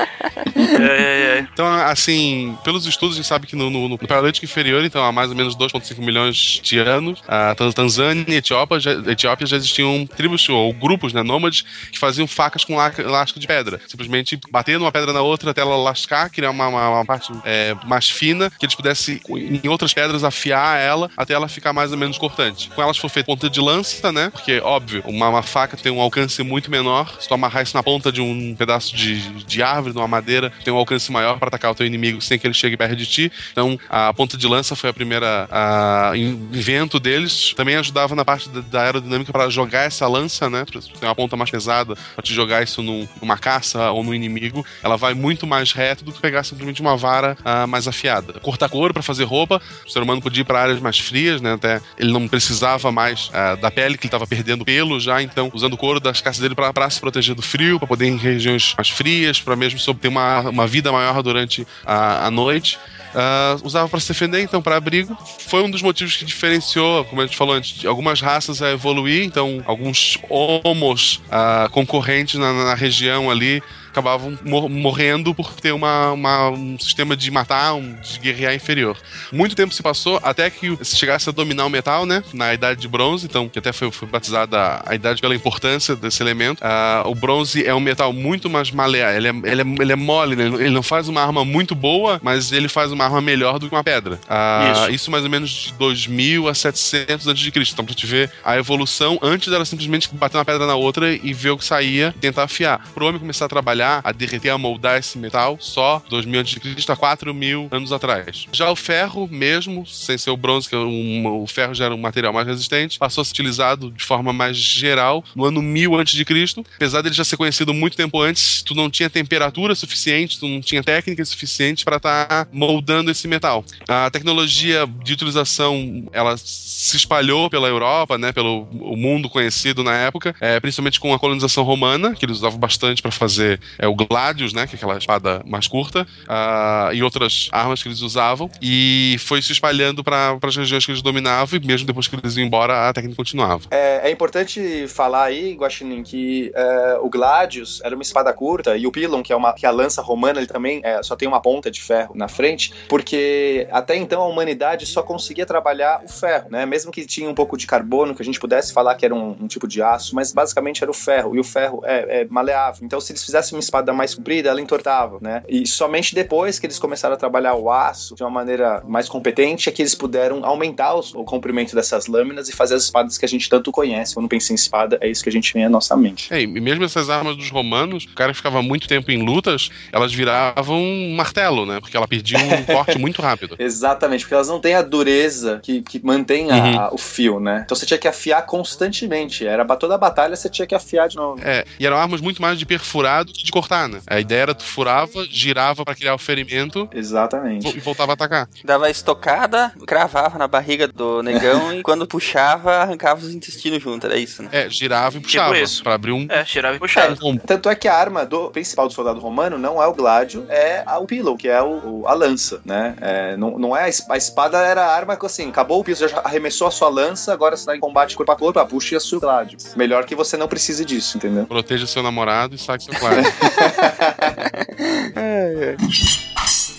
É, 0.56 0.82
é, 0.82 1.38
é. 1.38 1.46
Então, 1.52 1.66
assim, 1.66 2.56
pelos 2.64 2.86
estudos, 2.86 3.14
a 3.14 3.18
gente 3.18 3.26
sabe 3.26 3.46
que 3.46 3.56
no, 3.56 3.70
no, 3.70 3.88
no 3.88 3.98
Paleolítico 3.98 4.44
Inferior, 4.44 4.84
então 4.84 5.04
há 5.04 5.12
mais 5.12 5.30
ou 5.30 5.36
menos 5.36 5.56
2,5 5.56 5.98
milhões 5.98 6.60
de 6.62 6.78
anos, 6.78 7.22
a 7.26 7.54
Tan- 7.54 7.70
Tanzânia 7.72 8.24
e 8.28 8.34
Etiópia 8.34 8.80
já, 8.80 8.92
Etiópia 8.92 9.46
já 9.46 9.56
existiam 9.56 10.06
tribos 10.06 10.48
ou 10.48 10.72
grupos, 10.72 11.12
né, 11.12 11.22
nômades, 11.22 11.64
que 11.90 11.98
faziam 11.98 12.26
facas 12.26 12.64
com 12.64 12.76
lasca 12.76 13.38
de 13.40 13.46
pedra. 13.46 13.80
Simplesmente 13.86 14.38
batendo 14.50 14.82
uma 14.84 14.92
pedra 14.92 15.12
na 15.12 15.22
outra 15.22 15.50
até 15.50 15.60
ela 15.60 15.76
lascar, 15.76 16.30
criar 16.30 16.50
uma, 16.50 16.68
uma, 16.68 16.88
uma 16.88 17.04
parte 17.04 17.32
é, 17.44 17.74
mais 17.86 18.08
fina, 18.08 18.50
que 18.50 18.64
eles 18.64 18.74
pudessem, 18.74 19.20
em 19.28 19.68
outras 19.68 19.92
pedras, 19.92 20.24
afiar 20.24 20.78
ela 20.80 21.10
até 21.16 21.34
ela 21.34 21.48
ficar 21.48 21.72
mais 21.72 21.92
ou 21.92 21.98
menos 21.98 22.18
cortante. 22.18 22.70
Com 22.70 22.82
elas 22.82 22.96
foi 22.96 23.10
feita 23.10 23.26
ponta 23.26 23.48
de 23.48 23.60
lança, 23.60 24.10
né? 24.10 24.30
Porque, 24.30 24.60
óbvio, 24.60 25.02
uma, 25.06 25.28
uma 25.28 25.42
faca 25.42 25.76
tem 25.76 25.92
um 25.92 26.00
alcance 26.00 26.42
muito 26.42 26.70
menor. 26.70 27.16
Se 27.20 27.28
tu 27.28 27.34
amarrar 27.34 27.62
isso 27.62 27.76
na 27.76 27.82
ponta 27.82 28.10
de 28.10 28.20
um 28.20 28.54
pedaço 28.56 28.94
de, 28.96 29.20
de 29.44 29.62
árvore, 29.62 29.89
de 29.92 29.98
uma 29.98 30.08
madeira, 30.08 30.52
tem 30.64 30.72
um 30.72 30.76
alcance 30.76 31.10
maior 31.10 31.38
para 31.38 31.48
atacar 31.48 31.70
o 31.70 31.74
teu 31.74 31.86
inimigo 31.86 32.20
sem 32.20 32.38
que 32.38 32.46
ele 32.46 32.54
chegue 32.54 32.76
perto 32.76 32.96
de 32.96 33.06
ti. 33.06 33.32
Então, 33.52 33.78
a 33.88 34.12
ponta 34.12 34.36
de 34.36 34.46
lança 34.46 34.74
foi 34.76 34.90
a 34.90 34.92
primeira 34.92 35.48
a, 35.50 36.12
invento 36.16 36.98
deles. 37.00 37.52
Também 37.54 37.76
ajudava 37.76 38.14
na 38.14 38.24
parte 38.24 38.48
da, 38.48 38.82
aerodinâmica 38.82 39.32
para 39.32 39.48
jogar 39.48 39.82
essa 39.82 40.06
lança, 40.06 40.48
né? 40.48 40.64
Ter 40.64 41.06
uma 41.06 41.14
ponta 41.14 41.36
mais 41.36 41.50
pesada, 41.50 41.94
para 42.14 42.22
te 42.22 42.32
jogar 42.32 42.62
isso 42.62 42.82
num- 42.82 43.08
numa 43.20 43.36
caça 43.36 43.90
ou 43.90 44.02
no 44.02 44.14
inimigo. 44.14 44.64
Ela 44.82 44.96
vai 44.96 45.14
muito 45.14 45.46
mais 45.46 45.72
reto 45.72 46.04
do 46.04 46.12
que 46.12 46.20
pegar 46.20 46.44
simplesmente 46.44 46.80
uma 46.80 46.96
vara 46.96 47.36
ah, 47.44 47.66
mais 47.66 47.88
afiada. 47.88 48.34
Cortar 48.40 48.68
couro 48.68 48.92
para 48.92 49.02
fazer 49.02 49.24
roupa, 49.24 49.60
o 49.86 49.90
ser 49.90 50.02
humano 50.02 50.20
podia 50.20 50.42
ir 50.42 50.44
para 50.44 50.62
áreas 50.62 50.80
mais 50.80 50.98
frias, 50.98 51.40
né? 51.40 51.54
Até 51.54 51.80
ele 51.98 52.12
não 52.12 52.28
precisava 52.28 52.92
mais 52.92 53.30
ah, 53.32 53.54
da 53.56 53.70
pele, 53.70 53.96
que 53.96 54.02
ele 54.04 54.08
estava 54.08 54.26
perdendo 54.26 54.64
pelo 54.64 55.00
já, 55.00 55.22
então 55.22 55.50
usando 55.52 55.76
couro 55.76 56.00
das 56.00 56.20
caças 56.20 56.40
dele 56.40 56.54
para 56.54 56.90
se 56.90 57.00
proteger 57.00 57.34
do 57.34 57.42
frio, 57.42 57.78
para 57.78 57.88
poder 57.88 58.06
ir 58.06 58.10
em 58.10 58.16
regiões 58.16 58.74
mais 58.76 58.88
frias, 58.88 59.40
para 59.40 59.56
mesmo 59.56 59.78
sob- 59.80 60.00
ter 60.00 60.08
uma, 60.08 60.40
uma 60.40 60.66
vida 60.66 60.90
maior 60.92 61.22
durante 61.22 61.66
a, 61.84 62.26
a 62.26 62.30
noite. 62.30 62.78
Ah, 63.14 63.56
usava 63.64 63.88
para 63.88 63.98
se 63.98 64.08
defender, 64.08 64.40
então 64.40 64.62
para 64.62 64.76
abrigo. 64.76 65.16
Foi 65.48 65.62
um 65.62 65.70
dos 65.70 65.82
motivos 65.82 66.16
que 66.16 66.24
diferenciou, 66.24 67.04
como 67.06 67.20
a 67.20 67.26
gente 67.26 67.36
falou 67.36 67.54
antes, 67.56 67.84
algumas 67.84 68.20
raças 68.20 68.62
a 68.62 68.70
evoluir. 68.70 69.24
Então, 69.24 69.62
alguns 69.66 70.16
homos 70.28 71.20
ah, 71.30 71.68
concorrentes 71.72 72.38
na, 72.38 72.52
na 72.52 72.74
região 72.74 73.30
ali 73.30 73.60
acabavam 73.90 74.38
mor- 74.44 74.68
morrendo 74.68 75.34
por 75.34 75.52
ter 75.54 75.72
uma, 75.72 76.12
uma- 76.12 76.50
um 76.50 76.78
sistema 76.78 77.16
de 77.16 77.30
matar, 77.30 77.74
um, 77.74 77.94
de 78.00 78.18
guerrear 78.18 78.54
inferior. 78.54 78.96
Muito 79.32 79.54
tempo 79.54 79.74
se 79.74 79.82
passou 79.82 80.18
até 80.22 80.48
que 80.50 80.76
se 80.82 80.96
chegasse 80.96 81.28
a 81.28 81.32
dominar 81.32 81.66
o 81.66 81.70
metal, 81.70 82.06
né? 82.06 82.22
Na 82.32 82.54
Idade 82.54 82.80
de 82.80 82.88
Bronze, 82.88 83.26
então, 83.26 83.48
que 83.48 83.58
até 83.58 83.72
foi, 83.72 83.90
foi 83.90 84.08
batizada 84.08 84.82
a 84.86 84.94
Idade 84.94 85.20
pela 85.20 85.34
importância 85.34 85.94
desse 85.96 86.22
elemento. 86.22 86.60
Ah, 86.62 87.02
o 87.06 87.14
bronze 87.14 87.64
é 87.66 87.74
um 87.74 87.80
metal 87.80 88.12
muito 88.12 88.48
mais 88.48 88.70
maleável, 88.70 89.16
ele 89.16 89.28
é, 89.28 89.50
ele 89.52 89.62
é, 89.62 89.82
ele 89.82 89.92
é 89.92 89.96
mole, 89.96 90.36
né? 90.36 90.44
Ele 90.46 90.70
não 90.70 90.82
faz 90.82 91.08
uma 91.08 91.20
arma 91.22 91.44
muito 91.44 91.74
boa, 91.74 92.20
mas 92.22 92.52
ele 92.52 92.68
faz 92.68 92.92
uma 92.92 93.04
arma 93.04 93.20
melhor 93.20 93.58
do 93.58 93.68
que 93.68 93.74
uma 93.74 93.84
pedra. 93.84 94.18
Ah, 94.28 94.72
Isso. 94.86 94.90
isso 94.90 95.10
mais 95.10 95.24
ou 95.24 95.30
menos 95.30 95.50
de 95.50 95.72
2000 95.74 96.48
a 96.48 96.54
700 96.54 97.26
antes 97.26 97.42
de 97.42 97.50
Cristo. 97.50 97.72
Então, 97.72 97.84
pra 97.84 97.94
te 97.94 98.06
ver 98.06 98.30
a 98.44 98.56
evolução, 98.56 99.18
antes 99.22 99.52
era 99.52 99.64
simplesmente 99.64 100.08
bater 100.12 100.36
uma 100.36 100.44
pedra 100.44 100.66
na 100.66 100.74
outra 100.74 101.12
e 101.12 101.32
ver 101.32 101.50
o 101.50 101.58
que 101.58 101.64
saía, 101.64 102.14
tentar 102.20 102.44
afiar. 102.44 102.80
Pro 102.94 103.06
homem 103.06 103.18
começar 103.20 103.46
a 103.46 103.48
trabalhar, 103.48 103.79
a 103.82 104.12
derreter, 104.12 104.50
a 104.50 104.58
moldar 104.58 104.98
esse 104.98 105.18
metal, 105.18 105.56
só 105.60 106.02
2000 106.08 106.40
antes 106.40 106.54
de 106.54 106.60
Cristo 106.60 106.92
a 106.92 106.96
4 106.96 107.32
mil 107.34 107.68
anos 107.70 107.92
atrás. 107.92 108.46
Já 108.52 108.70
o 108.70 108.76
ferro 108.76 109.28
mesmo, 109.30 109.86
sem 109.86 110.16
ser 110.18 110.30
o 110.30 110.36
bronze, 110.36 110.68
que 110.68 110.74
é 110.74 110.78
um- 110.78 111.42
o 111.42 111.46
ferro 111.46 111.74
já 111.74 111.86
era 111.86 111.94
um 111.94 111.98
material 111.98 112.32
mais 112.32 112.46
resistente, 112.46 112.98
passou 112.98 113.22
a 113.22 113.24
ser 113.24 113.30
utilizado 113.32 113.90
de 113.90 114.04
forma 114.04 114.32
mais 114.32 114.56
geral 114.56 115.24
no 115.34 115.44
ano 115.44 115.62
1000 115.62 115.94
antes 115.96 116.14
de 116.14 116.24
Cristo. 116.24 116.64
Apesar 116.76 117.02
dele 117.02 117.14
já 117.14 117.24
ser 117.24 117.36
conhecido 117.36 117.72
muito 117.74 117.96
tempo 117.96 118.20
antes, 118.20 118.62
tu 118.62 118.74
não 118.74 118.90
tinha 118.90 119.08
temperatura 119.10 119.74
suficiente, 119.74 120.38
tu 120.38 120.46
não 120.48 120.60
tinha 120.60 120.82
técnica 120.82 121.24
suficiente 121.24 121.84
para 121.84 121.96
estar 121.96 122.48
moldando 122.52 123.10
esse 123.10 123.26
metal. 123.28 123.64
A 123.88 124.10
tecnologia 124.10 124.86
de 125.02 125.12
utilização, 125.12 126.04
ela 126.12 126.36
se 126.36 126.96
espalhou 126.96 127.48
pela 127.50 127.68
Europa, 127.68 128.18
né, 128.18 128.32
pelo 128.32 128.66
mundo 128.96 129.28
conhecido 129.28 129.82
na 129.84 129.94
época, 129.96 130.34
é, 130.40 130.58
principalmente 130.60 130.98
com 131.00 131.12
a 131.14 131.18
colonização 131.18 131.64
romana, 131.64 132.14
que 132.14 132.24
eles 132.24 132.38
usavam 132.38 132.58
bastante 132.58 133.02
para 133.02 133.10
fazer 133.10 133.60
é, 133.78 133.86
o 133.86 133.94
gladius, 133.94 134.52
né, 134.52 134.66
que 134.66 134.74
é 134.74 134.76
aquela 134.76 134.96
espada 134.96 135.42
mais 135.46 135.66
curta, 135.66 136.06
ah, 136.28 136.90
e 136.92 137.02
outras 137.02 137.48
armas 137.52 137.82
que 137.82 137.88
eles 137.88 138.00
usavam, 138.00 138.50
e 138.60 139.16
foi 139.20 139.42
se 139.42 139.52
espalhando 139.52 140.02
para 140.02 140.38
as 140.42 140.56
regiões 140.56 140.84
que 140.84 140.92
eles 140.92 141.02
dominavam, 141.02 141.58
e 141.58 141.66
mesmo 141.66 141.86
depois 141.86 142.08
que 142.08 142.16
eles 142.16 142.36
iam 142.36 142.46
embora, 142.46 142.88
a 142.88 142.92
técnica 142.92 143.16
continuava. 143.16 143.62
É, 143.70 144.08
é 144.08 144.10
importante 144.10 144.86
falar 144.88 145.24
aí, 145.24 145.54
Guaxinim, 145.54 146.02
que 146.02 146.50
é, 146.54 146.98
o 147.00 147.08
Gladius 147.08 147.80
era 147.84 147.94
uma 147.94 148.02
espada 148.02 148.32
curta 148.32 148.76
e 148.76 148.86
o 148.86 148.92
Pilon, 148.92 149.22
que 149.22 149.32
é, 149.32 149.36
uma, 149.36 149.52
que 149.52 149.66
é 149.66 149.68
a 149.68 149.72
lança 149.72 150.02
romana, 150.02 150.40
ele 150.40 150.46
também 150.46 150.80
é, 150.84 151.02
só 151.02 151.16
tem 151.16 151.28
uma 151.28 151.40
ponta 151.40 151.70
de 151.70 151.80
ferro 151.82 152.14
na 152.14 152.28
frente, 152.28 152.72
porque 152.88 153.66
até 153.70 153.96
então 153.96 154.22
a 154.22 154.26
humanidade 154.26 154.86
só 154.86 155.02
conseguia 155.02 155.46
trabalhar 155.46 156.02
o 156.04 156.08
ferro, 156.08 156.50
né? 156.50 156.66
Mesmo 156.66 156.90
que 156.92 157.04
tinha 157.06 157.28
um 157.28 157.34
pouco 157.34 157.56
de 157.56 157.66
carbono, 157.66 158.14
que 158.14 158.22
a 158.22 158.24
gente 158.24 158.40
pudesse 158.40 158.72
falar 158.72 158.94
que 158.94 159.04
era 159.04 159.14
um, 159.14 159.36
um 159.40 159.46
tipo 159.46 159.66
de 159.66 159.82
aço, 159.82 160.14
mas 160.14 160.32
basicamente 160.32 160.82
era 160.82 160.90
o 160.90 160.94
ferro, 160.94 161.36
e 161.36 161.40
o 161.40 161.44
ferro 161.44 161.82
é, 161.84 162.22
é 162.22 162.24
maleável. 162.28 162.84
Então, 162.84 163.00
se 163.00 163.12
eles 163.12 163.24
fizessem 163.24 163.56
uma 163.60 163.64
espada 163.64 163.92
mais 163.92 164.14
comprida, 164.14 164.48
ela 164.48 164.60
entortava, 164.60 165.18
né? 165.20 165.42
E 165.48 165.66
somente 165.66 166.14
depois 166.14 166.58
que 166.58 166.66
eles 166.66 166.78
começaram 166.78 167.14
a 167.14 167.18
trabalhar 167.18 167.54
o 167.54 167.70
aço 167.70 168.14
de 168.14 168.22
uma 168.22 168.30
maneira 168.30 168.82
mais 168.86 169.08
competente 169.08 169.68
é 169.68 169.72
que 169.72 169.82
eles 169.82 169.94
puderam 169.94 170.44
aumentar 170.44 170.94
os- 170.94 171.14
o 171.14 171.22
comprimento 171.24 171.74
dessas 171.74 172.06
lâminas 172.06 172.48
e 172.48 172.52
fazer 172.52 172.74
as 172.74 172.84
espadas 172.84 173.18
que 173.18 173.24
a 173.24 173.28
gente 173.28 173.48
tanto 173.48 173.70
conhece. 173.70 174.14
Quando 174.14 174.28
pensa 174.28 174.52
em 174.52 174.54
espada, 174.56 174.98
é 175.00 175.08
isso 175.08 175.22
que 175.22 175.28
a 175.28 175.32
gente 175.32 175.52
vem 175.52 175.64
à 175.64 175.68
nossa 175.68 175.96
mente. 175.96 176.32
É, 176.32 176.40
e 176.40 176.46
mesmo 176.46 176.84
essas 176.84 177.10
armas 177.10 177.36
dos 177.36 177.50
romanos, 177.50 178.04
o 178.04 178.14
cara 178.14 178.32
que 178.32 178.36
ficava 178.38 178.62
muito 178.62 178.88
tempo 178.88 179.10
em 179.10 179.22
lutas, 179.22 179.68
elas 179.92 180.12
viravam 180.12 180.80
um 180.80 181.14
martelo, 181.14 181.66
né? 181.66 181.80
Porque 181.80 181.96
ela 181.96 182.08
perdia 182.08 182.38
um 182.38 182.64
corte 182.64 182.98
muito 182.98 183.20
rápido. 183.20 183.56
Exatamente, 183.58 184.24
porque 184.24 184.34
elas 184.34 184.48
não 184.48 184.60
têm 184.60 184.74
a 184.74 184.82
dureza 184.82 185.60
que, 185.62 185.82
que 185.82 186.00
mantém 186.04 186.50
a- 186.50 186.90
o 186.92 186.98
fio, 186.98 187.38
né? 187.38 187.62
Então 187.64 187.76
você 187.76 187.84
tinha 187.86 187.98
que 187.98 188.08
afiar 188.08 188.44
constantemente. 188.46 189.46
Era 189.46 189.64
toda 189.76 189.94
a 189.94 189.98
batalha 189.98 190.34
você 190.36 190.48
tinha 190.48 190.66
que 190.66 190.74
afiar 190.74 191.08
de 191.08 191.16
novo. 191.16 191.40
É, 191.44 191.64
e 191.78 191.86
eram 191.86 191.96
armas 191.96 192.20
muito 192.20 192.40
mais 192.40 192.58
de 192.58 192.64
perfurado 192.66 193.32
que 193.32 193.44
de 193.44 193.49
cortar, 193.50 193.88
né? 193.88 194.00
A 194.06 194.18
ideia 194.20 194.42
era 194.42 194.54
tu 194.54 194.64
furava, 194.64 195.24
girava 195.30 195.84
pra 195.84 195.94
criar 195.94 196.14
o 196.14 196.18
ferimento 196.18 196.88
Exatamente. 196.92 197.76
e 197.76 197.80
voltava 197.80 198.12
a 198.12 198.14
atacar. 198.14 198.48
Dava 198.64 198.88
estocada, 198.90 199.72
cravava 199.86 200.38
na 200.38 200.46
barriga 200.48 200.86
do 200.88 201.22
negão 201.22 201.72
e 201.78 201.82
quando 201.82 202.06
puxava, 202.06 202.76
arrancava 202.76 203.20
os 203.20 203.32
intestinos 203.34 203.82
junto, 203.82 204.06
era 204.06 204.16
isso, 204.16 204.42
né? 204.42 204.48
É, 204.52 204.68
girava 204.70 205.16
e 205.16 205.20
puxava 205.20 205.58
isso. 205.58 205.82
pra 205.82 205.94
abrir 205.94 206.12
um, 206.12 206.26
É, 206.28 206.44
tirava 206.44 206.76
e 206.76 206.78
puxava. 206.78 207.12
um 207.12 207.16
combo. 207.16 207.42
Tanto 207.46 207.68
é 207.68 207.74
que 207.74 207.88
a 207.88 207.94
arma 207.96 208.24
do 208.24 208.50
principal 208.50 208.86
do 208.88 208.92
soldado 208.94 209.20
romano 209.20 209.58
não 209.58 209.82
é 209.82 209.86
o 209.86 209.92
gládio, 209.94 210.46
é 210.48 210.82
a- 210.86 210.98
o 210.98 211.06
pillow, 211.06 211.36
que 211.36 211.48
é 211.48 211.60
o, 211.62 212.00
o- 212.02 212.08
a 212.08 212.14
lança, 212.14 212.60
né? 212.64 212.94
É, 213.00 213.36
não, 213.36 213.58
não 213.58 213.76
é 213.76 213.84
a, 213.84 213.88
es- 213.88 214.06
a 214.08 214.16
espada 214.16 214.58
era 214.58 214.82
a 214.84 214.94
arma 214.94 215.16
que 215.16 215.26
assim, 215.26 215.48
acabou 215.48 215.80
o 215.80 215.84
piso, 215.84 216.06
já 216.08 216.20
arremessou 216.20 216.66
a 216.66 216.70
sua 216.70 216.88
lança, 216.88 217.32
agora 217.32 217.56
você 217.56 217.66
tá 217.66 217.76
em 217.76 217.80
combate 217.80 218.16
corpo 218.16 218.32
a 218.32 218.36
corpo, 218.36 218.58
ah, 218.58 218.66
puxa 218.66 218.96
a 218.96 219.00
sua 219.00 219.20
gládio. 219.20 219.58
Melhor 219.76 220.04
que 220.04 220.14
você 220.14 220.36
não 220.36 220.48
precise 220.48 220.84
disso, 220.84 221.16
entendeu? 221.16 221.46
Proteja 221.46 221.86
seu 221.86 222.02
namorado 222.02 222.54
e 222.54 222.58
saque 222.58 222.84
seu 222.84 222.94
claro. 225.14 226.29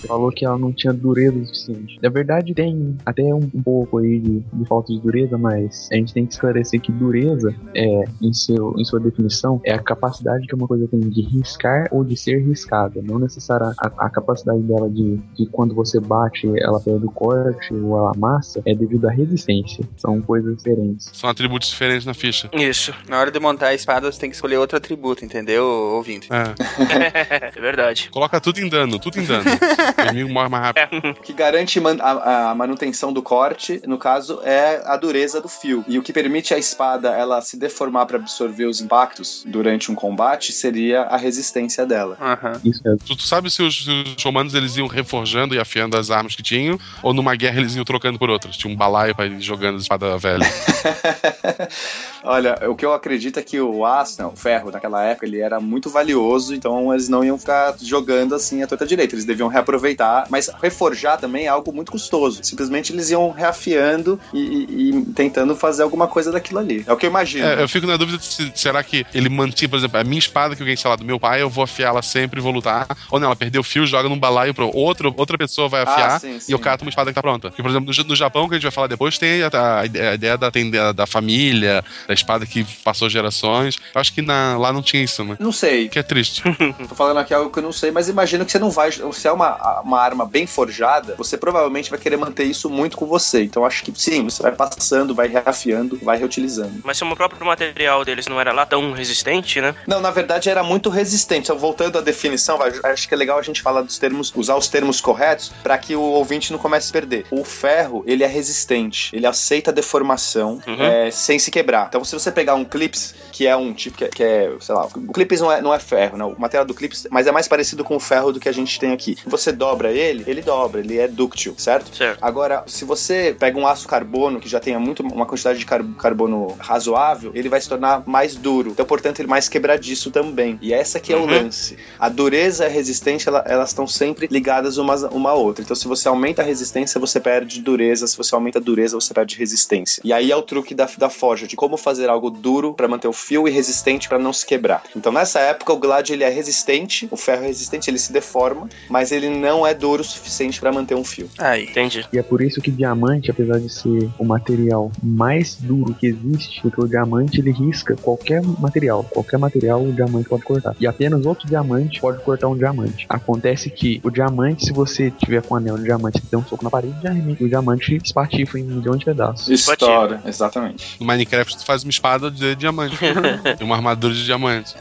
Falou 0.07 0.31
que 0.31 0.45
ela 0.45 0.57
não 0.57 0.71
tinha 0.71 0.93
dureza 0.93 1.37
o 1.37 1.45
suficiente. 1.45 1.99
Na 2.01 2.09
verdade, 2.09 2.53
tem 2.53 2.97
até 3.05 3.23
um, 3.33 3.41
pouco 3.63 3.99
aí 3.99 4.19
de, 4.19 4.39
de 4.39 4.65
falta 4.65 4.93
de 4.93 4.99
dureza, 4.99 5.37
mas 5.37 5.89
a 5.91 5.95
gente 5.95 6.13
tem 6.13 6.25
que 6.25 6.33
esclarecer 6.33 6.81
que 6.81 6.91
dureza, 6.91 7.53
é, 7.75 8.03
em, 8.21 8.33
seu, 8.33 8.73
em 8.77 8.83
sua 8.83 8.99
definição, 8.99 9.61
é 9.65 9.73
a 9.73 9.79
capacidade 9.79 10.47
que 10.47 10.55
uma 10.55 10.67
coisa 10.67 10.87
tem 10.87 10.99
de 10.99 11.21
riscar 11.21 11.87
ou 11.91 12.03
de 12.03 12.15
ser 12.15 12.39
riscada. 12.43 13.01
Não 13.01 13.19
necessariamente 13.19 13.61
a, 13.79 14.05
a 14.05 14.09
capacidade 14.09 14.61
dela 14.61 14.89
de, 14.89 15.17
de 15.37 15.45
quando 15.51 15.75
você 15.75 15.99
bate, 15.99 16.47
ela 16.57 16.79
perde 16.79 17.05
o 17.05 17.11
corte 17.11 17.73
ou 17.73 17.97
ela 17.97 18.11
amassa, 18.15 18.61
é 18.65 18.73
devido 18.73 19.07
à 19.07 19.11
resistência. 19.11 19.83
São 19.97 20.21
coisas 20.21 20.57
diferentes. 20.57 21.09
São 21.13 21.29
atributos 21.29 21.69
diferentes 21.69 22.05
na 22.05 22.13
ficha. 22.13 22.49
Isso. 22.53 22.93
Na 23.07 23.19
hora 23.19 23.31
de 23.31 23.39
montar 23.39 23.67
a 23.67 23.73
espada, 23.73 24.11
você 24.11 24.19
tem 24.19 24.29
que 24.29 24.35
escolher 24.35 24.57
outro 24.57 24.77
atributo, 24.77 25.23
entendeu, 25.23 25.65
ouvinte? 25.65 26.29
É. 26.31 27.51
é 27.57 27.61
verdade. 27.61 28.09
Coloca 28.11 28.39
tudo 28.39 28.59
em 28.59 28.69
dano, 28.69 28.99
tudo 28.99 29.19
em 29.19 29.25
dano. 29.25 29.43
o 29.97 30.01
inimigo 30.03 30.29
morre 30.33 30.49
mais 30.49 30.63
rápido. 30.65 31.09
O 31.09 31.13
que 31.21 31.33
garante 31.33 31.79
man- 31.79 31.97
a, 31.99 32.51
a 32.51 32.55
manutenção 32.55 33.11
do 33.13 33.21
corte, 33.21 33.81
no 33.85 33.97
caso, 33.97 34.39
é 34.43 34.81
a 34.85 34.95
dureza 34.97 35.39
do 35.41 35.47
fio. 35.47 35.83
E 35.87 35.97
o 35.97 36.03
que 36.03 36.11
permite 36.13 36.53
a 36.53 36.57
espada 36.57 37.09
ela 37.09 37.41
se 37.41 37.57
deformar 37.57 38.05
para 38.05 38.17
absorver 38.17 38.65
os 38.65 38.81
impactos 38.81 39.43
durante 39.45 39.91
um 39.91 39.95
combate 39.95 40.51
seria 40.53 41.01
a 41.03 41.17
resistência 41.17 41.85
dela. 41.85 42.17
Aham. 42.19 42.59
Isso 42.63 42.81
é 42.87 42.91
Tu, 43.05 43.15
tu 43.15 43.23
sabe 43.23 43.49
se 43.49 43.61
os, 43.63 43.83
se 43.85 43.89
os 44.17 44.23
romanos 44.23 44.53
eles 44.53 44.77
iam 44.77 44.87
reforjando 44.87 45.55
e 45.55 45.59
afiando 45.59 45.97
as 45.97 46.11
armas 46.11 46.35
que 46.35 46.43
tinham, 46.43 46.79
ou 47.01 47.13
numa 47.13 47.35
guerra 47.35 47.59
eles 47.59 47.75
iam 47.75 47.85
trocando 47.85 48.19
por 48.19 48.29
outras? 48.29 48.55
Tinha 48.57 48.71
um 48.71 48.75
balaio 48.75 49.15
pra 49.15 49.25
ir 49.25 49.41
jogando 49.41 49.79
espada 49.79 50.17
velha. 50.17 50.45
Olha, 52.23 52.57
o 52.69 52.75
que 52.75 52.85
eu 52.85 52.93
acredito 52.93 53.39
é 53.39 53.43
que 53.43 53.59
o 53.59 53.85
aço, 53.85 54.23
o 54.27 54.35
ferro, 54.35 54.69
naquela 54.71 55.03
época, 55.03 55.25
ele 55.25 55.39
era 55.39 55.59
muito 55.59 55.89
valioso, 55.89 56.53
então 56.53 56.93
eles 56.93 57.09
não 57.09 57.23
iam 57.23 57.37
ficar 57.37 57.75
jogando 57.81 58.35
assim 58.35 58.61
a 58.61 58.67
torta 58.67 58.85
direita. 58.85 59.15
Eles 59.15 59.25
deviam 59.25 59.47
reaproveitar, 59.47 60.25
mas 60.29 60.49
reforjar 60.61 61.17
também 61.19 61.45
é 61.45 61.47
algo 61.47 61.73
muito 61.73 61.91
custoso. 61.91 62.39
Simplesmente 62.43 62.93
eles 62.93 63.09
iam 63.09 63.31
reafiando 63.31 64.19
e, 64.33 64.39
e- 64.39 64.89
e 64.99 65.05
tentando 65.13 65.55
fazer 65.55 65.83
alguma 65.83 66.07
coisa 66.07 66.31
daquilo 66.31 66.59
ali. 66.59 66.83
É 66.87 66.93
o 66.93 66.97
que 66.97 67.05
eu 67.05 67.09
imagino. 67.09 67.45
É, 67.45 67.61
eu 67.63 67.67
fico 67.67 67.87
na 67.87 67.97
dúvida 67.97 68.21
se 68.21 68.51
será 68.55 68.83
que 68.83 69.05
ele 69.13 69.29
mantinha, 69.29 69.67
por 69.69 69.77
exemplo, 69.77 69.99
a 69.99 70.03
minha 70.03 70.19
espada 70.19 70.55
que 70.55 70.61
eu 70.61 70.65
ganhei, 70.65 70.77
sei 70.77 70.89
lá, 70.89 70.95
do 70.95 71.03
meu 71.05 71.19
pai, 71.19 71.41
eu 71.41 71.49
vou 71.49 71.63
afiá-la 71.63 72.01
sempre 72.01 72.39
e 72.39 72.43
vou 72.43 72.51
lutar. 72.51 72.87
Ou 73.09 73.19
não, 73.19 73.27
ela 73.27 73.35
perdeu 73.35 73.61
o 73.61 73.63
fio, 73.63 73.85
joga 73.85 74.07
num 74.07 74.19
balaio 74.19 74.53
pro 74.53 74.69
outro, 74.75 75.13
outra 75.17 75.37
pessoa 75.37 75.67
vai 75.67 75.81
afiar 75.81 76.11
Ah, 76.15 76.19
sim, 76.19 76.35
e 76.35 76.41
sim. 76.41 76.53
eu 76.53 76.59
cato 76.59 76.83
uma 76.83 76.89
espada 76.89 77.09
que 77.09 77.15
tá 77.15 77.21
pronta. 77.21 77.49
Porque, 77.49 77.61
por 77.63 77.69
exemplo, 77.71 77.91
no, 77.95 78.03
no 78.03 78.15
Japão, 78.15 78.47
que 78.47 78.53
a 78.53 78.57
gente 78.57 78.63
vai 78.63 78.71
falar 78.71 78.87
depois, 78.87 79.17
tem 79.17 79.41
a, 79.43 79.79
a 79.79 79.85
ideia- 79.85 80.11
a 80.11 80.13
ideia 80.13 80.37
da, 80.37 80.51
tem 80.51 80.69
da, 80.69 80.91
da 80.91 81.07
família, 81.07 81.83
da 82.11 82.13
espada 82.13 82.45
que 82.45 82.63
passou 82.83 83.09
gerações. 83.09 83.77
Eu 83.95 84.01
acho 84.01 84.13
que 84.13 84.21
na- 84.21 84.57
lá 84.57 84.73
não 84.73 84.81
tinha 84.81 85.01
isso, 85.01 85.23
né? 85.23 85.37
Não 85.39 85.51
sei. 85.51 85.87
Que 85.87 85.97
é 85.99 86.03
triste. 86.03 86.43
Tô 86.89 86.93
falando 86.95 87.17
aqui 87.19 87.33
algo 87.33 87.49
que 87.49 87.59
eu 87.59 87.63
não 87.63 87.71
sei, 87.71 87.89
mas 87.91 88.09
imagino 88.09 88.45
que 88.45 88.51
você 88.51 88.59
não 88.59 88.69
vai. 88.69 88.91
Se 88.91 89.27
é 89.27 89.31
uma, 89.31 89.81
uma 89.81 89.99
arma 89.99 90.25
bem 90.25 90.45
forjada, 90.45 91.15
você 91.17 91.37
provavelmente 91.37 91.89
vai 91.89 91.97
querer 91.99 92.17
manter 92.17 92.43
isso 92.43 92.69
muito 92.69 92.97
com 92.97 93.05
você. 93.05 93.43
Então 93.43 93.65
acho 93.65 93.83
que 93.83 93.93
sim, 93.95 94.23
você 94.25 94.43
vai 94.43 94.51
passando, 94.51 95.15
vai 95.15 95.27
reafiando, 95.27 95.97
vai 96.03 96.17
reutilizando. 96.17 96.81
Mas 96.83 96.97
se 96.97 97.03
o 97.03 97.15
próprio 97.15 97.45
material 97.45 98.03
deles 98.03 98.27
não 98.27 98.39
era 98.39 98.51
lá 98.51 98.65
tão 98.65 98.91
resistente, 98.91 99.61
né? 99.61 99.73
Não, 99.87 100.01
na 100.01 100.11
verdade 100.11 100.49
era 100.49 100.63
muito 100.63 100.89
resistente. 100.89 101.47
Só 101.47 101.55
voltando 101.55 101.97
à 101.97 102.01
definição, 102.01 102.59
acho 102.83 103.07
que 103.07 103.13
é 103.13 103.17
legal 103.17 103.39
a 103.39 103.41
gente 103.41 103.61
falar 103.61 103.81
dos 103.81 103.97
termos, 103.97 104.31
usar 104.35 104.55
os 104.55 104.67
termos 104.67 104.99
corretos 104.99 105.51
para 105.63 105.77
que 105.77 105.95
o 105.95 106.01
ouvinte 106.01 106.51
não 106.51 106.59
comece 106.59 106.89
a 106.89 106.93
perder. 106.93 107.25
O 107.31 107.43
ferro, 107.45 108.03
ele 108.05 108.23
é 108.23 108.27
resistente, 108.27 109.15
ele 109.15 109.25
aceita 109.25 109.71
a 109.71 109.73
deformação 109.73 110.59
Uhum. 110.67 110.83
é, 110.83 111.11
sem 111.11 111.37
se 111.39 111.49
quebrar. 111.51 111.87
Então, 111.87 112.00
se 112.05 112.13
você 112.13 112.31
pegar 112.31 112.55
um 112.55 112.65
clips, 112.65 113.13
que 113.31 113.47
é 113.47 113.55
um 113.55 113.73
tipo 113.73 113.97
que 113.97 114.03
é, 114.05 114.07
que 114.09 114.23
é, 114.23 114.51
sei 114.59 114.75
lá, 114.75 114.85
o 114.85 115.11
clips 115.13 115.39
não 115.41 115.51
é, 115.51 115.61
não 115.61 115.73
é 115.73 115.79
ferro, 115.79 116.17
né? 116.17 116.25
O 116.25 116.39
material 116.39 116.65
do 116.65 116.73
clips, 116.73 117.07
mas 117.09 117.27
é 117.27 117.31
mais 117.31 117.47
parecido 117.47 117.83
com 117.83 117.95
o 117.95 117.99
ferro 117.99 118.31
do 118.31 118.39
que 118.39 118.49
a 118.49 118.51
gente 118.51 118.79
tem 118.79 118.91
aqui. 118.91 119.17
Você 119.25 119.51
dobra 119.51 119.91
ele, 119.91 120.23
ele 120.27 120.41
dobra, 120.41 120.79
ele 120.81 120.97
é 120.97 121.07
dúctil, 121.07 121.55
certo? 121.57 121.95
Certo. 121.95 122.17
Agora, 122.21 122.63
se 122.67 122.85
você 122.85 123.35
pega 123.37 123.57
um 123.59 123.67
aço 123.67 123.87
carbono 123.87 124.39
que 124.39 124.47
já 124.49 124.59
tenha 124.59 124.79
muito 124.79 125.01
uma 125.03 125.25
quantidade 125.25 125.59
de 125.59 125.65
car- 125.65 125.83
carbono 125.97 126.55
razoável, 126.59 127.31
ele 127.35 127.49
vai 127.49 127.59
se 127.61 127.69
tornar 127.69 128.03
mais 128.07 128.35
duro. 128.35 128.71
Então, 128.71 128.85
portanto, 128.85 129.19
ele 129.19 129.27
é 129.27 129.29
mais 129.29 129.47
quebradiço 129.49 130.09
também. 130.11 130.57
E 130.61 130.73
essa 130.73 130.99
que 130.99 131.13
é 131.13 131.15
o 131.17 131.21
Uhum. 131.21 131.25
lance. 131.43 131.77
A 131.99 132.09
dureza 132.09 132.63
e 132.63 132.67
a 132.67 132.69
resistência, 132.69 133.29
ela- 133.29 133.43
elas 133.47 133.69
estão 133.69 133.85
sempre 133.87 134.27
ligadas 134.31 134.77
umas, 134.77 135.03
uma 135.03 135.31
à 135.31 135.33
outra. 135.33 135.63
Então, 135.63 135.75
se 135.75 135.87
você 135.87 136.07
aumenta 136.07 136.41
a 136.41 136.45
resistência, 136.45 136.99
você 136.99 137.19
perde 137.19 137.61
dureza. 137.61 138.07
Se 138.07 138.17
você 138.17 138.33
aumenta 138.33 138.59
a 138.59 138.61
dureza, 138.61 138.95
você 138.99 139.13
perde 139.13 139.37
resistência. 139.37 140.01
E 140.03 140.11
aí 140.13 140.31
é 140.31 140.35
o 140.35 140.41
truque 140.41 140.73
da, 140.73 140.89
da 140.97 141.09
forja, 141.09 141.45
de 141.47 141.55
como 141.55 141.77
fazer 141.77 141.90
algo 141.99 142.29
duro 142.29 142.73
para 142.73 142.87
manter 142.87 143.07
o 143.07 143.13
fio 143.13 143.47
e 143.47 143.51
resistente 143.51 144.07
para 144.07 144.19
não 144.19 144.33
se 144.33 144.45
quebrar. 144.45 144.83
Então, 144.95 145.11
nessa 145.11 145.39
época, 145.39 145.73
o 145.73 145.77
Glad 145.77 146.09
ele 146.09 146.23
é 146.23 146.29
resistente, 146.29 147.07
o 147.11 147.17
ferro 147.17 147.43
é 147.43 147.47
resistente, 147.47 147.89
ele 147.89 147.99
se 147.99 148.11
deforma, 148.11 148.69
mas 148.89 149.11
ele 149.11 149.29
não 149.29 149.65
é 149.65 149.73
duro 149.73 150.01
o 150.01 150.05
suficiente 150.05 150.59
para 150.59 150.71
manter 150.71 150.95
um 150.95 151.03
fio. 151.03 151.29
Aí. 151.37 151.65
Entendi. 151.65 152.05
E 152.11 152.17
é 152.17 152.23
por 152.23 152.41
isso 152.41 152.61
que 152.61 152.71
diamante, 152.71 153.31
apesar 153.31 153.59
de 153.59 153.69
ser 153.69 154.09
o 154.17 154.25
material 154.25 154.91
mais 155.01 155.55
duro 155.55 155.93
que 155.93 156.07
existe, 156.07 156.61
porque 156.61 156.81
o 156.81 156.87
diamante 156.87 157.39
ele 157.39 157.51
risca 157.51 157.95
qualquer 157.95 158.41
material. 158.41 159.03
Qualquer 159.03 159.37
material 159.37 159.83
o 159.83 159.91
diamante 159.91 160.29
pode 160.29 160.43
cortar. 160.43 160.75
E 160.79 160.87
apenas 160.87 161.25
outro 161.25 161.47
diamante 161.47 161.99
pode 161.99 162.21
cortar 162.23 162.47
um 162.47 162.57
diamante. 162.57 163.05
Acontece 163.09 163.69
que 163.69 163.99
o 164.03 164.09
diamante, 164.09 164.65
se 164.65 164.73
você 164.73 165.11
tiver 165.11 165.41
com 165.41 165.55
um 165.55 165.57
anel 165.57 165.77
de 165.77 165.83
diamante 165.83 166.19
e 166.19 166.29
der 166.29 166.37
um 166.37 166.43
soco 166.43 166.63
na 166.63 166.69
parede, 166.69 166.95
o 167.39 167.47
diamante 167.47 167.95
espatifa 168.03 168.59
em 168.59 168.63
milhão 168.63 168.95
de 168.95 169.05
pedaços. 169.05 169.47
Estoura, 169.49 170.21
exatamente. 170.25 170.97
No 170.99 171.05
Minecraft, 171.05 171.57
tu 171.57 171.65
faz 171.65 171.80
uma 171.83 171.89
espada 171.91 172.29
de 172.31 172.55
diamante. 172.55 172.97
e 173.59 173.63
uma 173.63 173.75
armadura 173.75 174.13
de 174.13 174.23
diamante. 174.25 174.75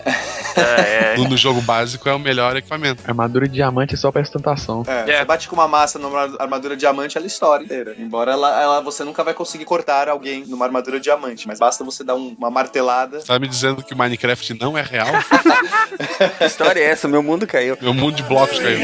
É, 0.56 1.14
é. 1.14 1.16
No, 1.16 1.28
no 1.28 1.36
jogo 1.36 1.60
básico 1.62 2.08
é 2.08 2.14
o 2.14 2.18
melhor 2.18 2.56
equipamento. 2.56 3.02
Armadura 3.06 3.46
de 3.46 3.54
diamante 3.54 3.94
é 3.94 3.96
só 3.96 4.10
pra 4.10 4.20
ostentação. 4.22 4.84
É, 4.86 5.10
É. 5.10 5.18
Você 5.18 5.24
bate 5.24 5.48
com 5.48 5.54
uma 5.56 5.68
massa 5.68 5.98
numa 5.98 6.22
armadura 6.38 6.76
diamante, 6.76 7.16
ela 7.16 7.26
estoura 7.26 7.62
inteira. 7.62 7.94
Embora 7.98 8.32
ela, 8.32 8.60
ela- 8.62 8.80
você 8.80 9.04
nunca 9.04 9.22
vai 9.22 9.32
conseguir 9.34 9.64
cortar 9.64 10.08
alguém 10.08 10.44
numa 10.46 10.64
armadura 10.66 10.98
diamante, 11.00 11.46
mas 11.46 11.58
basta 11.58 11.84
você 11.84 12.02
dar 12.04 12.14
um- 12.14 12.34
uma 12.38 12.50
martelada. 12.50 13.20
Tá 13.20 13.38
me 13.38 13.46
dizendo 13.48 13.82
que 13.82 13.94
o 13.94 13.96
Minecraft 13.96 14.54
não 14.60 14.76
é 14.76 14.82
real? 14.82 15.06
Que 16.38 16.44
história 16.44 16.80
é 16.80 16.84
essa? 16.84 17.06
Meu 17.08 17.22
mundo 17.22 17.46
caiu. 17.46 17.76
Meu 17.80 17.92
mundo 17.94 18.16
de 18.16 18.22
blocos 18.22 18.58
caiu. 18.58 18.78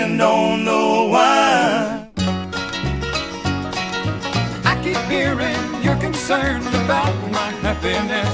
I 4.65 4.75
keep 4.83 4.97
hearing 5.11 5.76
concerned 6.27 6.67
about 6.75 7.15
my 7.31 7.53
happiness. 7.63 8.29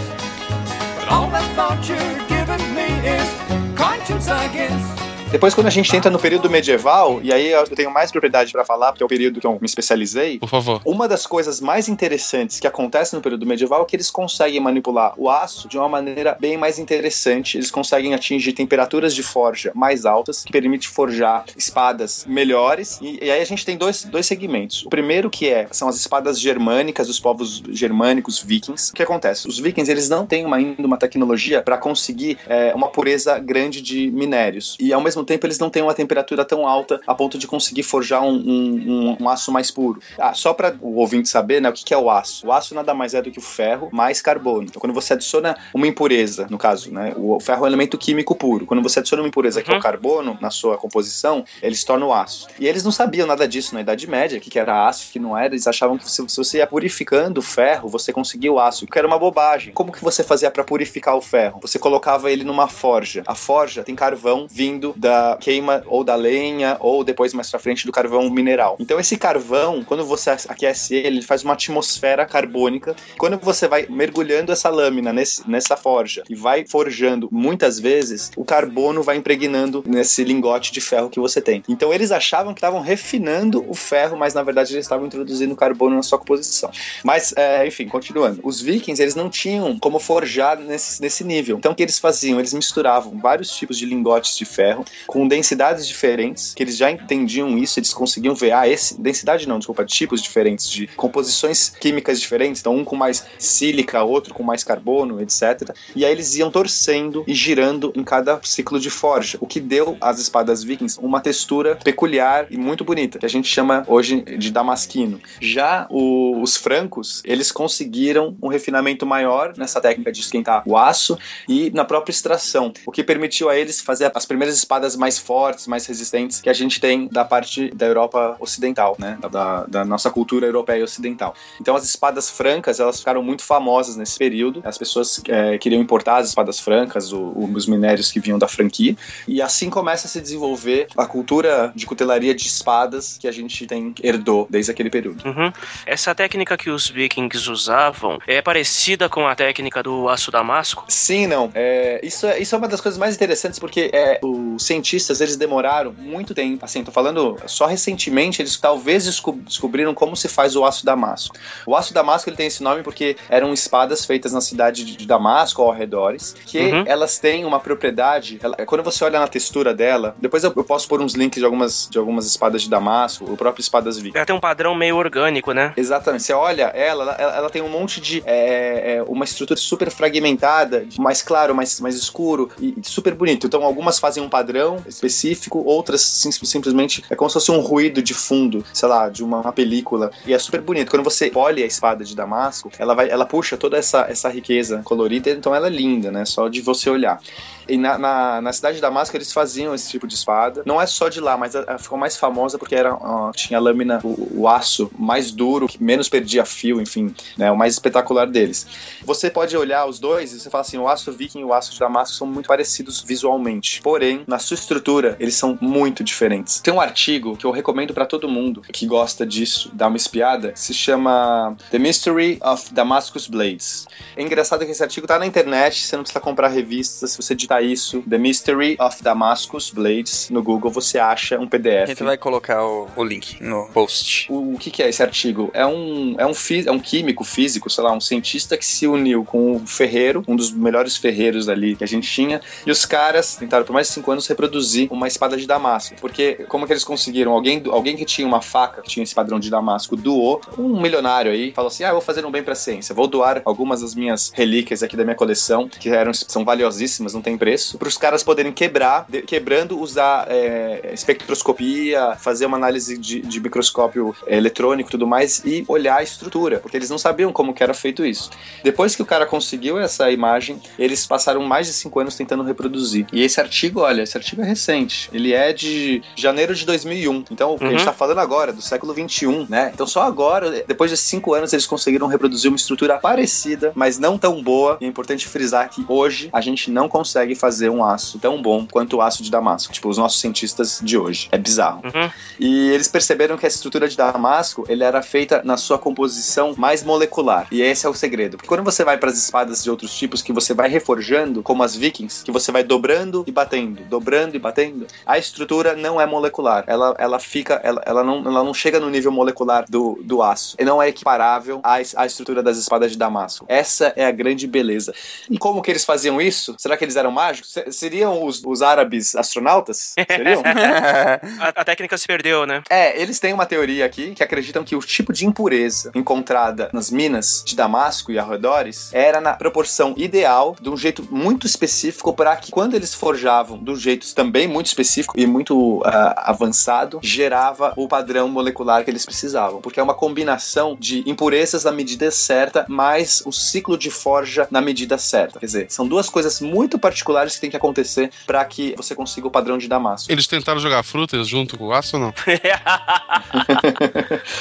But 0.98 1.08
all 1.08 1.28
that 1.28 1.44
thought 1.54 1.86
you're 1.86 2.26
giving 2.26 2.74
me 2.74 2.88
is 3.06 3.76
conscience, 3.76 4.28
I 4.28 4.50
guess. 4.50 5.01
Depois, 5.32 5.54
quando 5.54 5.66
a 5.66 5.70
gente 5.70 5.96
entra 5.96 6.10
no 6.10 6.18
período 6.18 6.50
medieval, 6.50 7.18
e 7.22 7.32
aí 7.32 7.50
eu 7.50 7.64
tenho 7.64 7.90
mais 7.90 8.10
propriedade 8.10 8.52
pra 8.52 8.66
falar, 8.66 8.92
porque 8.92 9.02
é 9.02 9.06
o 9.06 9.08
período 9.08 9.40
que 9.40 9.46
eu 9.46 9.52
me 9.58 9.64
especializei. 9.64 10.38
Por 10.38 10.48
favor. 10.48 10.82
Uma 10.84 11.08
das 11.08 11.26
coisas 11.26 11.58
mais 11.58 11.88
interessantes 11.88 12.60
que 12.60 12.66
acontece 12.66 13.16
no 13.16 13.22
período 13.22 13.46
medieval 13.46 13.80
é 13.80 13.84
que 13.86 13.96
eles 13.96 14.10
conseguem 14.10 14.60
manipular 14.60 15.14
o 15.16 15.30
aço 15.30 15.66
de 15.68 15.78
uma 15.78 15.88
maneira 15.88 16.36
bem 16.38 16.58
mais 16.58 16.78
interessante. 16.78 17.56
Eles 17.56 17.70
conseguem 17.70 18.12
atingir 18.12 18.52
temperaturas 18.52 19.14
de 19.14 19.22
forja 19.22 19.72
mais 19.74 20.04
altas, 20.04 20.44
que 20.44 20.52
permite 20.52 20.86
forjar 20.86 21.46
espadas 21.56 22.26
melhores. 22.28 22.98
E, 23.00 23.24
e 23.24 23.30
aí 23.30 23.40
a 23.40 23.46
gente 23.46 23.64
tem 23.64 23.78
dois, 23.78 24.04
dois 24.04 24.26
segmentos. 24.26 24.84
O 24.84 24.90
primeiro 24.90 25.30
que 25.30 25.48
é 25.48 25.66
são 25.70 25.88
as 25.88 25.96
espadas 25.96 26.38
germânicas 26.38 27.06
dos 27.06 27.18
povos 27.18 27.62
germânicos 27.70 28.38
vikings. 28.38 28.90
O 28.90 28.94
que 28.94 29.02
acontece? 29.02 29.48
Os 29.48 29.58
vikings 29.58 29.90
eles 29.90 30.10
não 30.10 30.26
têm 30.26 30.44
uma, 30.44 30.56
ainda 30.56 30.86
uma 30.86 30.98
tecnologia 30.98 31.62
para 31.62 31.78
conseguir 31.78 32.36
é, 32.46 32.74
uma 32.74 32.88
pureza 32.88 33.38
grande 33.38 33.80
de 33.80 34.10
minérios. 34.10 34.76
E 34.78 34.92
ao 34.92 35.00
mesmo 35.00 35.21
mesmo 35.22 35.24
tempo 35.24 35.46
eles 35.46 35.58
não 35.58 35.70
têm 35.70 35.82
uma 35.82 35.94
temperatura 35.94 36.44
tão 36.44 36.66
alta 36.66 37.00
a 37.06 37.14
ponto 37.14 37.38
de 37.38 37.46
conseguir 37.46 37.82
forjar 37.82 38.22
um, 38.22 38.34
um, 38.34 39.16
um, 39.20 39.28
aço 39.28 39.50
mais 39.52 39.70
puro. 39.70 40.00
Ah, 40.18 40.34
só 40.34 40.52
para 40.52 40.76
o 40.80 40.96
ouvinte 40.96 41.28
saber, 41.28 41.60
né, 41.60 41.68
o 41.68 41.72
que, 41.72 41.84
que 41.84 41.94
é 41.94 41.98
o 41.98 42.10
aço? 42.10 42.46
O 42.46 42.52
aço 42.52 42.74
nada 42.74 42.92
mais 42.92 43.14
é 43.14 43.22
do 43.22 43.30
que 43.30 43.38
o 43.38 43.42
ferro 43.42 43.88
mais 43.92 44.20
carbono. 44.20 44.64
Então, 44.64 44.80
quando 44.80 44.92
você 44.92 45.14
adiciona 45.14 45.56
uma 45.72 45.86
impureza, 45.86 46.46
no 46.50 46.58
caso, 46.58 46.92
né, 46.92 47.14
o 47.16 47.38
ferro 47.40 47.60
é 47.60 47.62
um 47.62 47.66
elemento 47.66 47.96
químico 47.96 48.34
puro. 48.34 48.66
Quando 48.66 48.82
você 48.82 48.98
adiciona 48.98 49.22
uma 49.22 49.28
impureza 49.28 49.60
uhum. 49.60 49.64
que 49.64 49.72
é 49.72 49.76
o 49.76 49.80
carbono 49.80 50.36
na 50.40 50.50
sua 50.50 50.76
composição, 50.76 51.44
ele 51.62 51.74
se 51.74 51.86
torna 51.86 52.06
o 52.06 52.12
aço. 52.12 52.48
E 52.58 52.66
eles 52.66 52.84
não 52.84 52.92
sabiam 52.92 53.26
nada 53.26 53.46
disso 53.46 53.74
na 53.74 53.80
Idade 53.80 54.06
Média, 54.08 54.38
o 54.38 54.40
que, 54.40 54.50
que 54.50 54.58
era 54.58 54.88
aço, 54.88 55.08
o 55.08 55.12
que 55.12 55.18
não 55.18 55.36
era. 55.36 55.54
Eles 55.54 55.66
achavam 55.66 55.96
que 55.96 56.10
se, 56.10 56.28
se 56.28 56.36
você 56.36 56.58
ia 56.58 56.66
purificando 56.66 57.40
o 57.40 57.42
ferro, 57.42 57.88
você 57.88 58.12
conseguia 58.12 58.52
o 58.52 58.58
aço, 58.58 58.86
que 58.86 58.98
era 58.98 59.06
uma 59.06 59.18
bobagem. 59.18 59.72
Como 59.72 59.92
que 59.92 60.02
você 60.02 60.22
fazia 60.24 60.50
para 60.50 60.64
purificar 60.64 61.16
o 61.16 61.20
ferro? 61.20 61.60
Você 61.60 61.78
colocava 61.78 62.30
ele 62.30 62.44
numa 62.44 62.68
forja. 62.68 63.22
A 63.26 63.34
forja 63.34 63.82
tem 63.82 63.94
carvão 63.94 64.46
vindo 64.50 64.94
da 64.96 65.11
queima 65.40 65.82
ou 65.86 66.04
da 66.04 66.14
lenha 66.14 66.76
ou 66.80 67.04
depois 67.04 67.32
mais 67.32 67.50
pra 67.50 67.58
frente 67.58 67.86
do 67.86 67.92
carvão 67.92 68.28
mineral. 68.30 68.76
Então 68.78 68.98
esse 68.98 69.16
carvão, 69.16 69.84
quando 69.84 70.04
você 70.04 70.30
aquece 70.30 70.94
ele, 70.94 71.18
ele 71.18 71.22
faz 71.22 71.42
uma 71.42 71.54
atmosfera 71.54 72.26
carbônica. 72.26 72.96
Quando 73.18 73.38
você 73.38 73.68
vai 73.68 73.86
mergulhando 73.88 74.52
essa 74.52 74.68
lâmina 74.68 75.12
nesse, 75.12 75.48
nessa 75.48 75.76
forja 75.76 76.22
e 76.28 76.34
vai 76.34 76.64
forjando 76.66 77.28
muitas 77.30 77.78
vezes, 77.78 78.30
o 78.36 78.44
carbono 78.44 79.02
vai 79.02 79.16
impregnando 79.16 79.82
nesse 79.86 80.24
lingote 80.24 80.72
de 80.72 80.80
ferro 80.80 81.10
que 81.10 81.20
você 81.20 81.40
tem. 81.40 81.62
Então 81.68 81.92
eles 81.92 82.10
achavam 82.10 82.52
que 82.54 82.58
estavam 82.58 82.80
refinando 82.80 83.64
o 83.68 83.74
ferro, 83.74 84.16
mas 84.16 84.34
na 84.34 84.42
verdade 84.42 84.72
eles 84.74 84.84
estavam 84.84 85.06
introduzindo 85.06 85.54
carbono 85.56 85.96
na 85.96 86.02
sua 86.02 86.18
composição. 86.18 86.70
Mas, 87.04 87.32
é, 87.36 87.66
enfim, 87.66 87.86
continuando. 87.86 88.40
Os 88.42 88.60
vikings, 88.60 89.00
eles 89.00 89.14
não 89.14 89.28
tinham 89.28 89.78
como 89.78 89.98
forjar 89.98 90.58
nesse, 90.58 91.00
nesse 91.00 91.24
nível. 91.24 91.56
Então 91.58 91.72
o 91.72 91.74
que 91.74 91.82
eles 91.82 91.98
faziam? 91.98 92.38
Eles 92.38 92.52
misturavam 92.52 93.18
vários 93.18 93.50
tipos 93.50 93.78
de 93.78 93.86
lingotes 93.86 94.36
de 94.36 94.44
ferro 94.44 94.84
com 95.06 95.26
densidades 95.26 95.86
diferentes, 95.86 96.54
que 96.54 96.62
eles 96.62 96.76
já 96.76 96.90
entendiam 96.90 97.56
isso, 97.58 97.78
eles 97.78 97.92
conseguiam 97.92 98.34
ver, 98.34 98.52
ah, 98.52 98.68
esse, 98.68 99.00
densidade 99.00 99.46
não, 99.46 99.58
desculpa, 99.58 99.84
tipos 99.84 100.22
diferentes 100.22 100.68
de 100.68 100.86
composições 100.88 101.70
químicas 101.70 102.20
diferentes, 102.20 102.60
então 102.60 102.76
um 102.76 102.84
com 102.84 102.96
mais 102.96 103.24
sílica, 103.38 104.02
outro 104.02 104.34
com 104.34 104.42
mais 104.42 104.64
carbono, 104.64 105.20
etc. 105.20 105.74
E 105.94 106.04
aí 106.04 106.12
eles 106.12 106.36
iam 106.36 106.50
torcendo 106.50 107.24
e 107.26 107.34
girando 107.34 107.92
em 107.94 108.04
cada 108.04 108.40
ciclo 108.42 108.78
de 108.78 108.90
forja, 108.90 109.38
o 109.40 109.46
que 109.46 109.60
deu 109.60 109.96
às 110.00 110.18
espadas 110.18 110.62
vikings 110.62 110.98
uma 111.00 111.20
textura 111.20 111.76
peculiar 111.76 112.46
e 112.50 112.56
muito 112.56 112.84
bonita, 112.84 113.18
que 113.18 113.26
a 113.26 113.28
gente 113.28 113.48
chama 113.48 113.84
hoje 113.86 114.22
de 114.22 114.50
damasquino. 114.50 115.20
Já 115.40 115.86
o, 115.90 116.40
os 116.40 116.56
francos, 116.56 117.22
eles 117.24 117.50
conseguiram 117.50 118.36
um 118.42 118.48
refinamento 118.48 119.06
maior 119.06 119.54
nessa 119.56 119.80
técnica 119.80 120.12
de 120.12 120.20
esquentar 120.20 120.62
o 120.66 120.76
aço 120.76 121.18
e 121.48 121.70
na 121.70 121.84
própria 121.84 122.12
extração, 122.12 122.72
o 122.86 122.92
que 122.92 123.02
permitiu 123.02 123.48
a 123.48 123.56
eles 123.56 123.80
fazer 123.80 124.10
as 124.14 124.26
primeiras 124.26 124.56
espadas 124.56 124.81
mais 124.96 125.18
fortes, 125.18 125.66
mais 125.66 125.86
resistentes 125.86 126.40
que 126.40 126.48
a 126.48 126.52
gente 126.52 126.80
tem 126.80 127.08
da 127.08 127.24
parte 127.24 127.70
da 127.74 127.86
Europa 127.86 128.36
ocidental, 128.40 128.96
né? 128.98 129.18
Da, 129.30 129.64
da 129.64 129.84
nossa 129.84 130.10
cultura 130.10 130.46
europeia 130.46 130.84
ocidental. 130.84 131.34
Então 131.60 131.74
as 131.74 131.84
espadas 131.84 132.30
francas, 132.30 132.80
elas 132.80 132.98
ficaram 132.98 133.22
muito 133.22 133.42
famosas 133.42 133.96
nesse 133.96 134.18
período. 134.18 134.60
As 134.64 134.78
pessoas 134.78 135.20
é, 135.28 135.58
queriam 135.58 135.80
importar 135.80 136.18
as 136.18 136.28
espadas 136.28 136.58
francas, 136.60 137.12
o, 137.12 137.32
os 137.54 137.66
minérios 137.66 138.10
que 138.10 138.20
vinham 138.20 138.38
da 138.38 138.48
franquia, 138.48 138.96
e 139.26 139.40
assim 139.40 139.70
começa 139.70 140.06
a 140.06 140.10
se 140.10 140.20
desenvolver 140.20 140.86
a 140.96 141.06
cultura 141.06 141.72
de 141.74 141.86
cutelaria 141.86 142.34
de 142.34 142.46
espadas 142.46 143.18
que 143.18 143.28
a 143.28 143.32
gente 143.32 143.66
tem 143.66 143.94
herdou 144.02 144.46
desde 144.50 144.70
aquele 144.70 144.90
período. 144.90 145.26
Uhum. 145.26 145.52
Essa 145.86 146.14
técnica 146.14 146.56
que 146.56 146.70
os 146.70 146.88
vikings 146.88 147.50
usavam 147.50 148.18
é 148.26 148.40
parecida 148.42 149.08
com 149.08 149.26
a 149.26 149.34
técnica 149.34 149.82
do 149.82 150.08
aço 150.08 150.30
damasco? 150.30 150.84
Sim, 150.88 151.26
não. 151.26 151.50
É, 151.54 152.00
isso, 152.02 152.26
é, 152.26 152.38
isso 152.38 152.54
é 152.54 152.58
uma 152.58 152.68
das 152.68 152.80
coisas 152.80 152.98
mais 152.98 153.14
interessantes 153.14 153.58
porque 153.58 153.90
é, 153.92 154.18
os 154.22 154.64
cientistas 154.72 155.20
eles 155.20 155.36
demoraram 155.36 155.92
muito 155.92 156.34
tempo. 156.34 156.64
Assim, 156.64 156.82
tô 156.82 156.90
falando 156.90 157.36
só 157.46 157.66
recentemente 157.66 158.40
eles 158.40 158.56
talvez 158.56 159.04
descobriram 159.04 159.94
como 159.94 160.16
se 160.16 160.28
faz 160.28 160.56
o 160.56 160.64
aço 160.64 160.84
damasco. 160.84 161.36
O 161.66 161.76
aço 161.76 161.92
damasco 161.92 162.28
ele 162.28 162.36
tem 162.36 162.46
esse 162.46 162.62
nome 162.62 162.82
porque 162.82 163.16
eram 163.28 163.52
espadas 163.52 164.04
feitas 164.04 164.32
na 164.32 164.40
cidade 164.40 164.84
de 164.84 165.06
Damasco 165.06 165.60
ao 165.62 165.70
arredores, 165.70 166.34
que 166.46 166.58
uhum. 166.58 166.84
elas 166.86 167.18
têm 167.18 167.44
uma 167.44 167.60
propriedade. 167.60 168.38
Ela, 168.42 168.56
quando 168.64 168.82
você 168.82 169.04
olha 169.04 169.20
na 169.20 169.28
textura 169.28 169.74
dela, 169.74 170.16
depois 170.18 170.42
eu, 170.42 170.52
eu, 170.56 170.64
posso 170.64 170.88
pôr 170.88 171.00
uns 171.02 171.14
links 171.14 171.38
de 171.38 171.44
algumas, 171.44 171.88
de 171.90 171.98
algumas 171.98 172.26
espadas 172.26 172.62
de 172.62 172.70
Damasco, 172.70 173.24
o 173.30 173.36
próprio 173.36 173.60
espadas 173.60 173.98
Vic. 173.98 174.16
Ela 174.16 174.24
tem 174.24 174.34
um 174.34 174.40
padrão 174.40 174.74
meio 174.74 174.96
orgânico, 174.96 175.52
né? 175.52 175.74
Exatamente. 175.76 176.24
Você 176.24 176.32
olha 176.32 176.64
ela, 176.74 177.14
ela, 177.18 177.36
ela 177.36 177.50
tem 177.50 177.62
um 177.62 177.68
monte 177.68 178.00
de 178.00 178.22
é, 178.24 178.96
é, 178.96 179.02
uma 179.06 179.24
estrutura 179.24 179.58
super 179.58 179.90
fragmentada, 179.90 180.86
mais 180.98 181.22
claro, 181.22 181.54
mais, 181.54 181.80
mais 181.80 181.94
escuro 181.94 182.50
e 182.58 182.74
super 182.82 183.14
bonito. 183.14 183.46
Então 183.46 183.62
algumas 183.64 183.98
fazem 183.98 184.22
um 184.22 184.28
padrão 184.28 184.61
específico, 184.86 185.62
outras 185.64 186.00
sim, 186.00 186.30
simplesmente 186.30 187.04
é 187.10 187.14
como 187.14 187.28
se 187.28 187.34
fosse 187.34 187.50
um 187.50 187.60
ruído 187.60 188.02
de 188.02 188.14
fundo, 188.14 188.64
sei 188.72 188.88
lá, 188.88 189.08
de 189.08 189.22
uma, 189.22 189.40
uma 189.40 189.52
película. 189.52 190.10
E 190.26 190.32
é 190.32 190.38
super 190.38 190.60
bonito. 190.60 190.90
Quando 190.90 191.04
você 191.04 191.30
olha 191.34 191.64
a 191.64 191.66
espada 191.66 192.04
de 192.04 192.14
Damasco, 192.14 192.70
ela 192.78 192.94
vai, 192.94 193.10
ela 193.10 193.26
puxa 193.26 193.56
toda 193.56 193.76
essa, 193.76 194.06
essa 194.08 194.28
riqueza 194.28 194.80
colorida, 194.84 195.30
então 195.30 195.54
ela 195.54 195.66
é 195.66 195.70
linda, 195.70 196.10
né? 196.10 196.24
Só 196.24 196.48
de 196.48 196.60
você 196.60 196.88
olhar. 196.90 197.20
E 197.68 197.76
na, 197.76 197.98
na, 197.98 198.40
na, 198.40 198.52
cidade 198.52 198.76
de 198.76 198.82
Damasco 198.82 199.16
eles 199.16 199.32
faziam 199.32 199.74
esse 199.74 199.90
tipo 199.90 200.06
de 200.06 200.14
espada. 200.14 200.62
Não 200.64 200.80
é 200.80 200.86
só 200.86 201.08
de 201.08 201.20
lá, 201.20 201.36
mas 201.36 201.54
a, 201.54 201.74
a 201.74 201.78
ficou 201.78 201.98
mais 201.98 202.16
famosa 202.16 202.58
porque 202.58 202.74
era, 202.74 202.94
ó, 202.94 203.30
tinha 203.32 203.58
a 203.58 203.62
lâmina, 203.62 204.00
o, 204.02 204.42
o, 204.42 204.48
aço 204.48 204.90
mais 204.98 205.30
duro, 205.30 205.66
que 205.66 205.82
menos 205.82 206.08
perdia 206.08 206.44
fio, 206.44 206.80
enfim, 206.80 207.14
né? 207.36 207.50
O 207.50 207.56
mais 207.56 207.74
espetacular 207.74 208.26
deles. 208.26 208.66
Você 209.04 209.30
pode 209.30 209.56
olhar 209.56 209.86
os 209.86 209.98
dois 209.98 210.32
e 210.32 210.40
você 210.40 210.50
fala 210.50 210.62
assim: 210.62 210.78
o 210.78 210.88
aço 210.88 211.12
viking 211.12 211.40
e 211.40 211.44
o 211.44 211.52
aço 211.52 211.72
de 211.72 211.78
Damasco 211.78 212.14
são 212.14 212.26
muito 212.26 212.48
parecidos 212.48 213.00
visualmente. 213.00 213.80
Porém, 213.82 214.24
na 214.26 214.38
sua 214.38 214.54
estrutura, 214.54 215.16
eles 215.18 215.34
são 215.34 215.58
muito 215.60 216.04
diferentes. 216.04 216.60
Tem 216.60 216.72
um 216.72 216.80
artigo 216.80 217.36
que 217.36 217.44
eu 217.44 217.50
recomendo 217.50 217.94
para 217.94 218.06
todo 218.06 218.28
mundo 218.28 218.62
que 218.72 218.86
gosta 218.86 219.26
disso, 219.26 219.70
dar 219.72 219.88
uma 219.88 219.96
espiada, 219.96 220.52
se 220.54 220.74
chama 220.74 221.56
The 221.70 221.78
Mystery 221.78 222.38
of 222.42 222.72
Damascus 222.72 223.26
Blades. 223.26 223.86
É 224.16 224.22
engraçado 224.22 224.64
que 224.64 224.70
esse 224.70 224.82
artigo 224.82 225.06
tá 225.06 225.18
na 225.18 225.26
internet, 225.26 225.84
você 225.84 225.96
não 225.96 226.02
precisa 226.02 226.20
comprar 226.20 226.48
revistas, 226.48 227.12
se 227.12 227.16
você 227.16 227.34
digitar 227.34 227.51
isso, 227.60 228.02
The 228.08 228.18
Mystery 228.18 228.76
of 228.80 229.02
Damascus 229.02 229.70
Blades, 229.70 230.30
no 230.30 230.42
Google, 230.42 230.70
você 230.70 230.98
acha 230.98 231.38
um 231.38 231.46
PDF. 231.46 231.82
A 231.82 231.86
gente 231.86 232.02
vai 232.02 232.16
colocar 232.16 232.64
o, 232.64 232.88
o 232.96 233.04
link 233.04 233.42
no 233.42 233.66
post. 233.72 234.30
O, 234.32 234.54
o, 234.54 234.58
que, 234.58 234.70
que 234.70 234.82
é 234.82 234.88
esse 234.88 235.02
artigo? 235.02 235.50
É 235.52 235.66
um, 235.66 236.14
é, 236.18 236.26
um 236.26 236.32
é 236.66 236.70
um 236.70 236.78
químico, 236.78 237.24
físico, 237.24 237.68
sei 237.68 237.84
lá, 237.84 237.92
um 237.92 238.00
cientista 238.00 238.56
que 238.56 238.64
se 238.64 238.86
uniu 238.86 239.24
com 239.24 239.56
um 239.56 239.66
ferreiro, 239.66 240.24
um 240.26 240.36
dos 240.36 240.52
melhores 240.52 240.96
ferreiros 240.96 241.48
ali 241.48 241.76
que 241.76 241.84
a 241.84 241.88
gente 241.88 242.10
tinha, 242.10 242.40
e 242.66 242.70
os 242.70 242.84
caras 242.86 243.36
tentaram 243.36 243.64
por 243.64 243.72
mais 243.72 243.88
de 243.88 243.94
cinco 243.94 244.10
anos 244.10 244.26
reproduzir 244.26 244.88
uma 244.90 245.06
espada 245.06 245.36
de 245.36 245.46
damasco. 245.46 245.94
Porque 246.00 246.34
como 246.48 246.66
que 246.66 246.72
eles 246.72 246.84
conseguiram? 246.84 247.32
Alguém, 247.32 247.62
alguém 247.66 247.96
que 247.96 248.04
tinha 248.04 248.26
uma 248.26 248.40
faca, 248.40 248.82
que 248.82 248.88
tinha 248.88 249.02
esse 249.02 249.14
padrão 249.14 249.38
de 249.38 249.50
damasco, 249.50 249.96
doou, 249.96 250.40
um 250.58 250.80
milionário 250.80 251.32
aí, 251.32 251.52
falou 251.52 251.68
assim, 251.68 251.84
ah, 251.84 251.88
eu 251.88 251.94
vou 251.94 252.00
fazer 252.00 252.24
um 252.24 252.30
bem 252.30 252.42
pra 252.42 252.54
ciência, 252.54 252.94
vou 252.94 253.06
doar 253.06 253.42
algumas 253.44 253.80
das 253.80 253.94
minhas 253.94 254.30
relíquias 254.34 254.82
aqui 254.82 254.96
da 254.96 255.04
minha 255.04 255.16
coleção, 255.16 255.68
que 255.68 255.88
eram, 255.88 256.12
são 256.12 256.44
valiosíssimas, 256.44 257.14
não 257.14 257.22
tem 257.22 257.36
preço, 257.42 257.76
para 257.76 257.88
os 257.88 257.98
caras 257.98 258.22
poderem 258.22 258.52
quebrar, 258.52 259.04
de, 259.08 259.20
quebrando, 259.22 259.76
usar 259.80 260.26
é, 260.28 260.90
espectroscopia, 260.92 262.14
fazer 262.16 262.46
uma 262.46 262.56
análise 262.56 262.96
de, 262.96 263.20
de 263.20 263.40
microscópio 263.40 264.14
é, 264.28 264.36
eletrônico 264.36 264.88
e 264.88 264.92
tudo 264.92 265.08
mais 265.08 265.42
e 265.44 265.64
olhar 265.66 265.96
a 265.96 266.02
estrutura, 266.04 266.60
porque 266.60 266.76
eles 266.76 266.88
não 266.88 266.98
sabiam 266.98 267.32
como 267.32 267.52
que 267.52 267.60
era 267.60 267.74
feito 267.74 268.06
isso. 268.06 268.30
Depois 268.62 268.94
que 268.94 269.02
o 269.02 269.04
cara 269.04 269.26
conseguiu 269.26 269.76
essa 269.76 270.08
imagem, 270.08 270.62
eles 270.78 271.04
passaram 271.04 271.42
mais 271.42 271.66
de 271.66 271.72
cinco 271.72 271.98
anos 271.98 272.14
tentando 272.14 272.44
reproduzir. 272.44 273.06
E 273.12 273.24
esse 273.24 273.40
artigo, 273.40 273.80
olha, 273.80 274.02
esse 274.02 274.16
artigo 274.16 274.40
é 274.42 274.44
recente. 274.44 275.10
Ele 275.12 275.32
é 275.32 275.52
de 275.52 276.00
janeiro 276.14 276.54
de 276.54 276.64
2001. 276.64 277.24
Então, 277.28 277.54
o 277.54 277.58
que 277.58 277.64
uhum. 277.64 277.70
a 277.70 277.72
gente 277.72 277.80
está 277.80 277.92
falando 277.92 278.18
agora, 278.18 278.52
do 278.52 278.62
século 278.62 278.94
21, 278.94 279.48
né? 279.48 279.72
Então, 279.74 279.84
só 279.84 280.02
agora, 280.02 280.62
depois 280.64 280.92
de 280.92 280.96
cinco 280.96 281.34
anos, 281.34 281.52
eles 281.52 281.66
conseguiram 281.66 282.06
reproduzir 282.06 282.48
uma 282.48 282.56
estrutura 282.56 282.98
parecida, 282.98 283.72
mas 283.74 283.98
não 283.98 284.16
tão 284.16 284.40
boa. 284.40 284.78
E 284.80 284.84
é 284.84 284.88
importante 284.88 285.26
frisar 285.26 285.68
que 285.68 285.84
hoje 285.88 286.30
a 286.32 286.40
gente 286.40 286.70
não 286.70 286.88
consegue 286.88 287.31
fazer 287.34 287.70
um 287.70 287.84
aço 287.84 288.18
tão 288.18 288.40
bom 288.40 288.66
quanto 288.66 288.96
o 288.96 289.02
aço 289.02 289.22
de 289.22 289.30
Damasco. 289.30 289.72
Tipo, 289.72 289.88
os 289.88 289.98
nossos 289.98 290.20
cientistas 290.20 290.80
de 290.82 290.96
hoje. 290.96 291.28
É 291.32 291.38
bizarro. 291.38 291.82
Uhum. 291.84 292.10
E 292.38 292.70
eles 292.70 292.88
perceberam 292.88 293.36
que 293.36 293.46
a 293.46 293.48
estrutura 293.48 293.88
de 293.88 293.96
Damasco 293.96 294.64
ele 294.68 294.84
era 294.84 295.02
feita 295.02 295.42
na 295.44 295.56
sua 295.56 295.78
composição 295.78 296.54
mais 296.56 296.82
molecular. 296.82 297.46
E 297.50 297.62
esse 297.62 297.86
é 297.86 297.88
o 297.88 297.94
segredo. 297.94 298.36
Porque 298.36 298.48
quando 298.48 298.64
você 298.64 298.84
vai 298.84 298.96
para 298.96 299.10
as 299.10 299.18
espadas 299.18 299.62
de 299.62 299.70
outros 299.70 299.96
tipos 299.96 300.22
que 300.22 300.32
você 300.32 300.54
vai 300.54 300.68
reforjando, 300.68 301.42
como 301.42 301.62
as 301.62 301.76
vikings, 301.76 302.24
que 302.24 302.30
você 302.30 302.50
vai 302.52 302.62
dobrando 302.62 303.24
e 303.26 303.32
batendo, 303.32 303.82
dobrando 303.84 304.36
e 304.36 304.38
batendo, 304.38 304.86
a 305.06 305.18
estrutura 305.18 305.74
não 305.74 306.00
é 306.00 306.06
molecular. 306.06 306.64
Ela, 306.66 306.94
ela 306.98 307.18
fica, 307.18 307.60
ela, 307.62 307.82
ela, 307.84 308.04
não, 308.04 308.18
ela 308.18 308.44
não 308.44 308.54
chega 308.54 308.78
no 308.80 308.90
nível 308.90 309.12
molecular 309.12 309.64
do, 309.68 309.98
do 310.02 310.22
aço. 310.22 310.56
E 310.58 310.64
não 310.64 310.82
é 310.82 310.88
equiparável 310.88 311.60
à, 311.62 311.74
à 311.96 312.06
estrutura 312.06 312.42
das 312.42 312.56
espadas 312.56 312.92
de 312.92 312.98
Damasco. 312.98 313.44
Essa 313.48 313.92
é 313.96 314.04
a 314.04 314.10
grande 314.10 314.46
beleza. 314.46 314.92
E 315.30 315.38
como 315.38 315.62
que 315.62 315.70
eles 315.70 315.84
faziam 315.84 316.20
isso? 316.20 316.54
Será 316.58 316.76
que 316.76 316.84
eles 316.84 316.96
eram 316.96 317.10
mágicos? 317.22 317.54
Seriam 317.70 318.24
os, 318.24 318.42
os 318.44 318.62
árabes 318.62 319.14
astronautas? 319.14 319.94
Seriam? 320.10 320.42
a, 321.40 321.60
a 321.60 321.64
técnica 321.64 321.96
se 321.96 322.06
perdeu, 322.06 322.46
né? 322.46 322.62
É, 322.68 323.00
eles 323.00 323.20
têm 323.20 323.32
uma 323.32 323.46
teoria 323.46 323.86
aqui 323.86 324.14
que 324.14 324.22
acreditam 324.22 324.64
que 324.64 324.74
o 324.74 324.80
tipo 324.80 325.12
de 325.12 325.24
impureza 325.24 325.92
encontrada 325.94 326.68
nas 326.72 326.90
minas 326.90 327.42
de 327.46 327.54
Damasco 327.54 328.10
e 328.10 328.18
arredores 328.18 328.92
era 328.92 329.20
na 329.20 329.34
proporção 329.34 329.94
ideal, 329.96 330.56
de 330.60 330.68
um 330.68 330.76
jeito 330.76 331.06
muito 331.10 331.46
específico, 331.46 332.12
para 332.12 332.34
que 332.36 332.50
quando 332.50 332.74
eles 332.74 332.92
forjavam 332.92 333.58
do 333.58 333.76
jeito 333.76 334.14
também 334.14 334.48
muito 334.48 334.66
específico 334.66 335.14
e 335.16 335.26
muito 335.26 335.82
ah, 335.84 336.30
avançado, 336.30 336.98
gerava 337.02 337.72
o 337.76 337.86
padrão 337.86 338.28
molecular 338.28 338.84
que 338.84 338.90
eles 338.90 339.04
precisavam, 339.04 339.60
porque 339.60 339.78
é 339.78 339.82
uma 339.82 339.94
combinação 339.94 340.76
de 340.78 341.08
impurezas 341.08 341.64
na 341.64 341.72
medida 341.72 342.10
certa, 342.10 342.66
mais 342.68 343.22
o 343.24 343.32
ciclo 343.32 343.78
de 343.78 343.90
forja 343.90 344.48
na 344.50 344.60
medida 344.60 344.98
certa. 344.98 345.38
Quer 345.38 345.46
dizer, 345.46 345.66
são 345.68 345.86
duas 345.86 346.08
coisas 346.08 346.40
muito 346.40 346.78
particulares 346.78 347.11
que 347.34 347.40
tem 347.40 347.50
que 347.50 347.56
acontecer 347.56 348.10
para 348.26 348.44
que 348.44 348.74
você 348.76 348.94
consiga 348.94 349.26
o 349.26 349.30
padrão 349.30 349.58
de 349.58 349.68
Damasco. 349.68 350.10
Eles 350.12 350.26
tentaram 350.26 350.60
jogar 350.60 350.82
frutas 350.82 351.26
junto 351.28 351.56
com 351.58 351.66
o 351.68 351.72
aço 351.72 351.96
ou 351.96 352.02
não? 352.02 352.14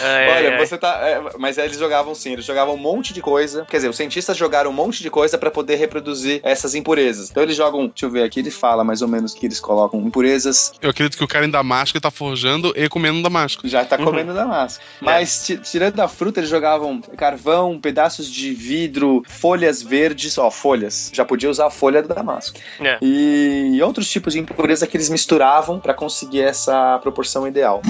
Ai, 0.02 0.30
Olha, 0.38 0.52
ai, 0.58 0.66
você 0.66 0.78
tá. 0.78 1.00
é, 1.08 1.22
mas 1.38 1.58
eles 1.58 1.78
jogavam 1.78 2.14
sim, 2.16 2.34
eles 2.34 2.46
jogavam 2.46 2.76
um 2.76 2.78
monte 2.78 3.14
de 3.14 3.22
coisa. 3.22 3.66
Quer 3.70 3.78
dizer, 3.78 3.90
os 3.90 3.96
cientistas 3.98 4.38
jogaram 4.38 4.70
um 4.70 4.74
monte 4.74 5.02
de 5.02 5.10
coisa 5.10 5.38
para 5.38 5.52
poder 5.52 5.76
reproduzir 5.76 6.40
essas 6.44 6.76
impurezas. 6.76 7.30
Então 7.30 7.44
eles 7.44 7.56
jogam, 7.56 7.88
deixa 7.88 8.06
eu 8.06 8.10
ver 8.10 8.24
aqui, 8.24 8.40
ele 8.40 8.52
fala 8.52 8.84
mais 8.84 9.02
ou 9.02 9.08
menos 9.08 9.34
que 9.34 9.46
eles 9.46 9.60
colocam 9.60 10.00
impurezas, 10.02 10.74
Eu 10.82 10.90
acredito 10.90 11.18
que 11.18 11.24
o 11.24 11.28
cara 11.28 11.46
em 11.46 11.50
Damasco 11.50 12.00
tá 12.00 12.12
forjando 12.12 12.74
e 12.76 12.88
comendo 12.90 13.22
Damasco. 13.22 13.68
já 13.68 13.84
tá 13.86 13.98
comendo 13.98 14.34
damasco. 14.34 14.84
Mas 15.00 15.46
ti- 15.46 15.58
tirando 15.58 15.96
da 15.96 16.08
fruta, 16.08 16.40
eles 16.40 16.50
jogavam 16.50 17.02
carvão, 17.18 17.80
pedaços 17.80 18.30
de 18.30 18.54
vidro, 18.54 19.24
folhas 19.28 19.82
verdes, 19.82 20.38
ó, 20.38 20.50
folhas. 20.50 21.12
Já 21.14 21.24
podia 21.26 21.50
usar 21.50 21.68
a 21.68 21.70
folha 21.72 22.02
do 22.02 22.08
damasco. 22.14 22.60
É. 22.80 22.98
E 23.02 23.80
outros 23.84 24.10
tipos 24.10 24.34
de 24.34 24.40
impureza 24.40 24.88
que 24.88 24.98
eles 24.98 25.10
misturavam 25.10 25.80
para 25.80 25.94
conseguir 25.94 26.42
essa 26.42 27.00
proporção 27.00 27.48
ideal. 27.48 27.82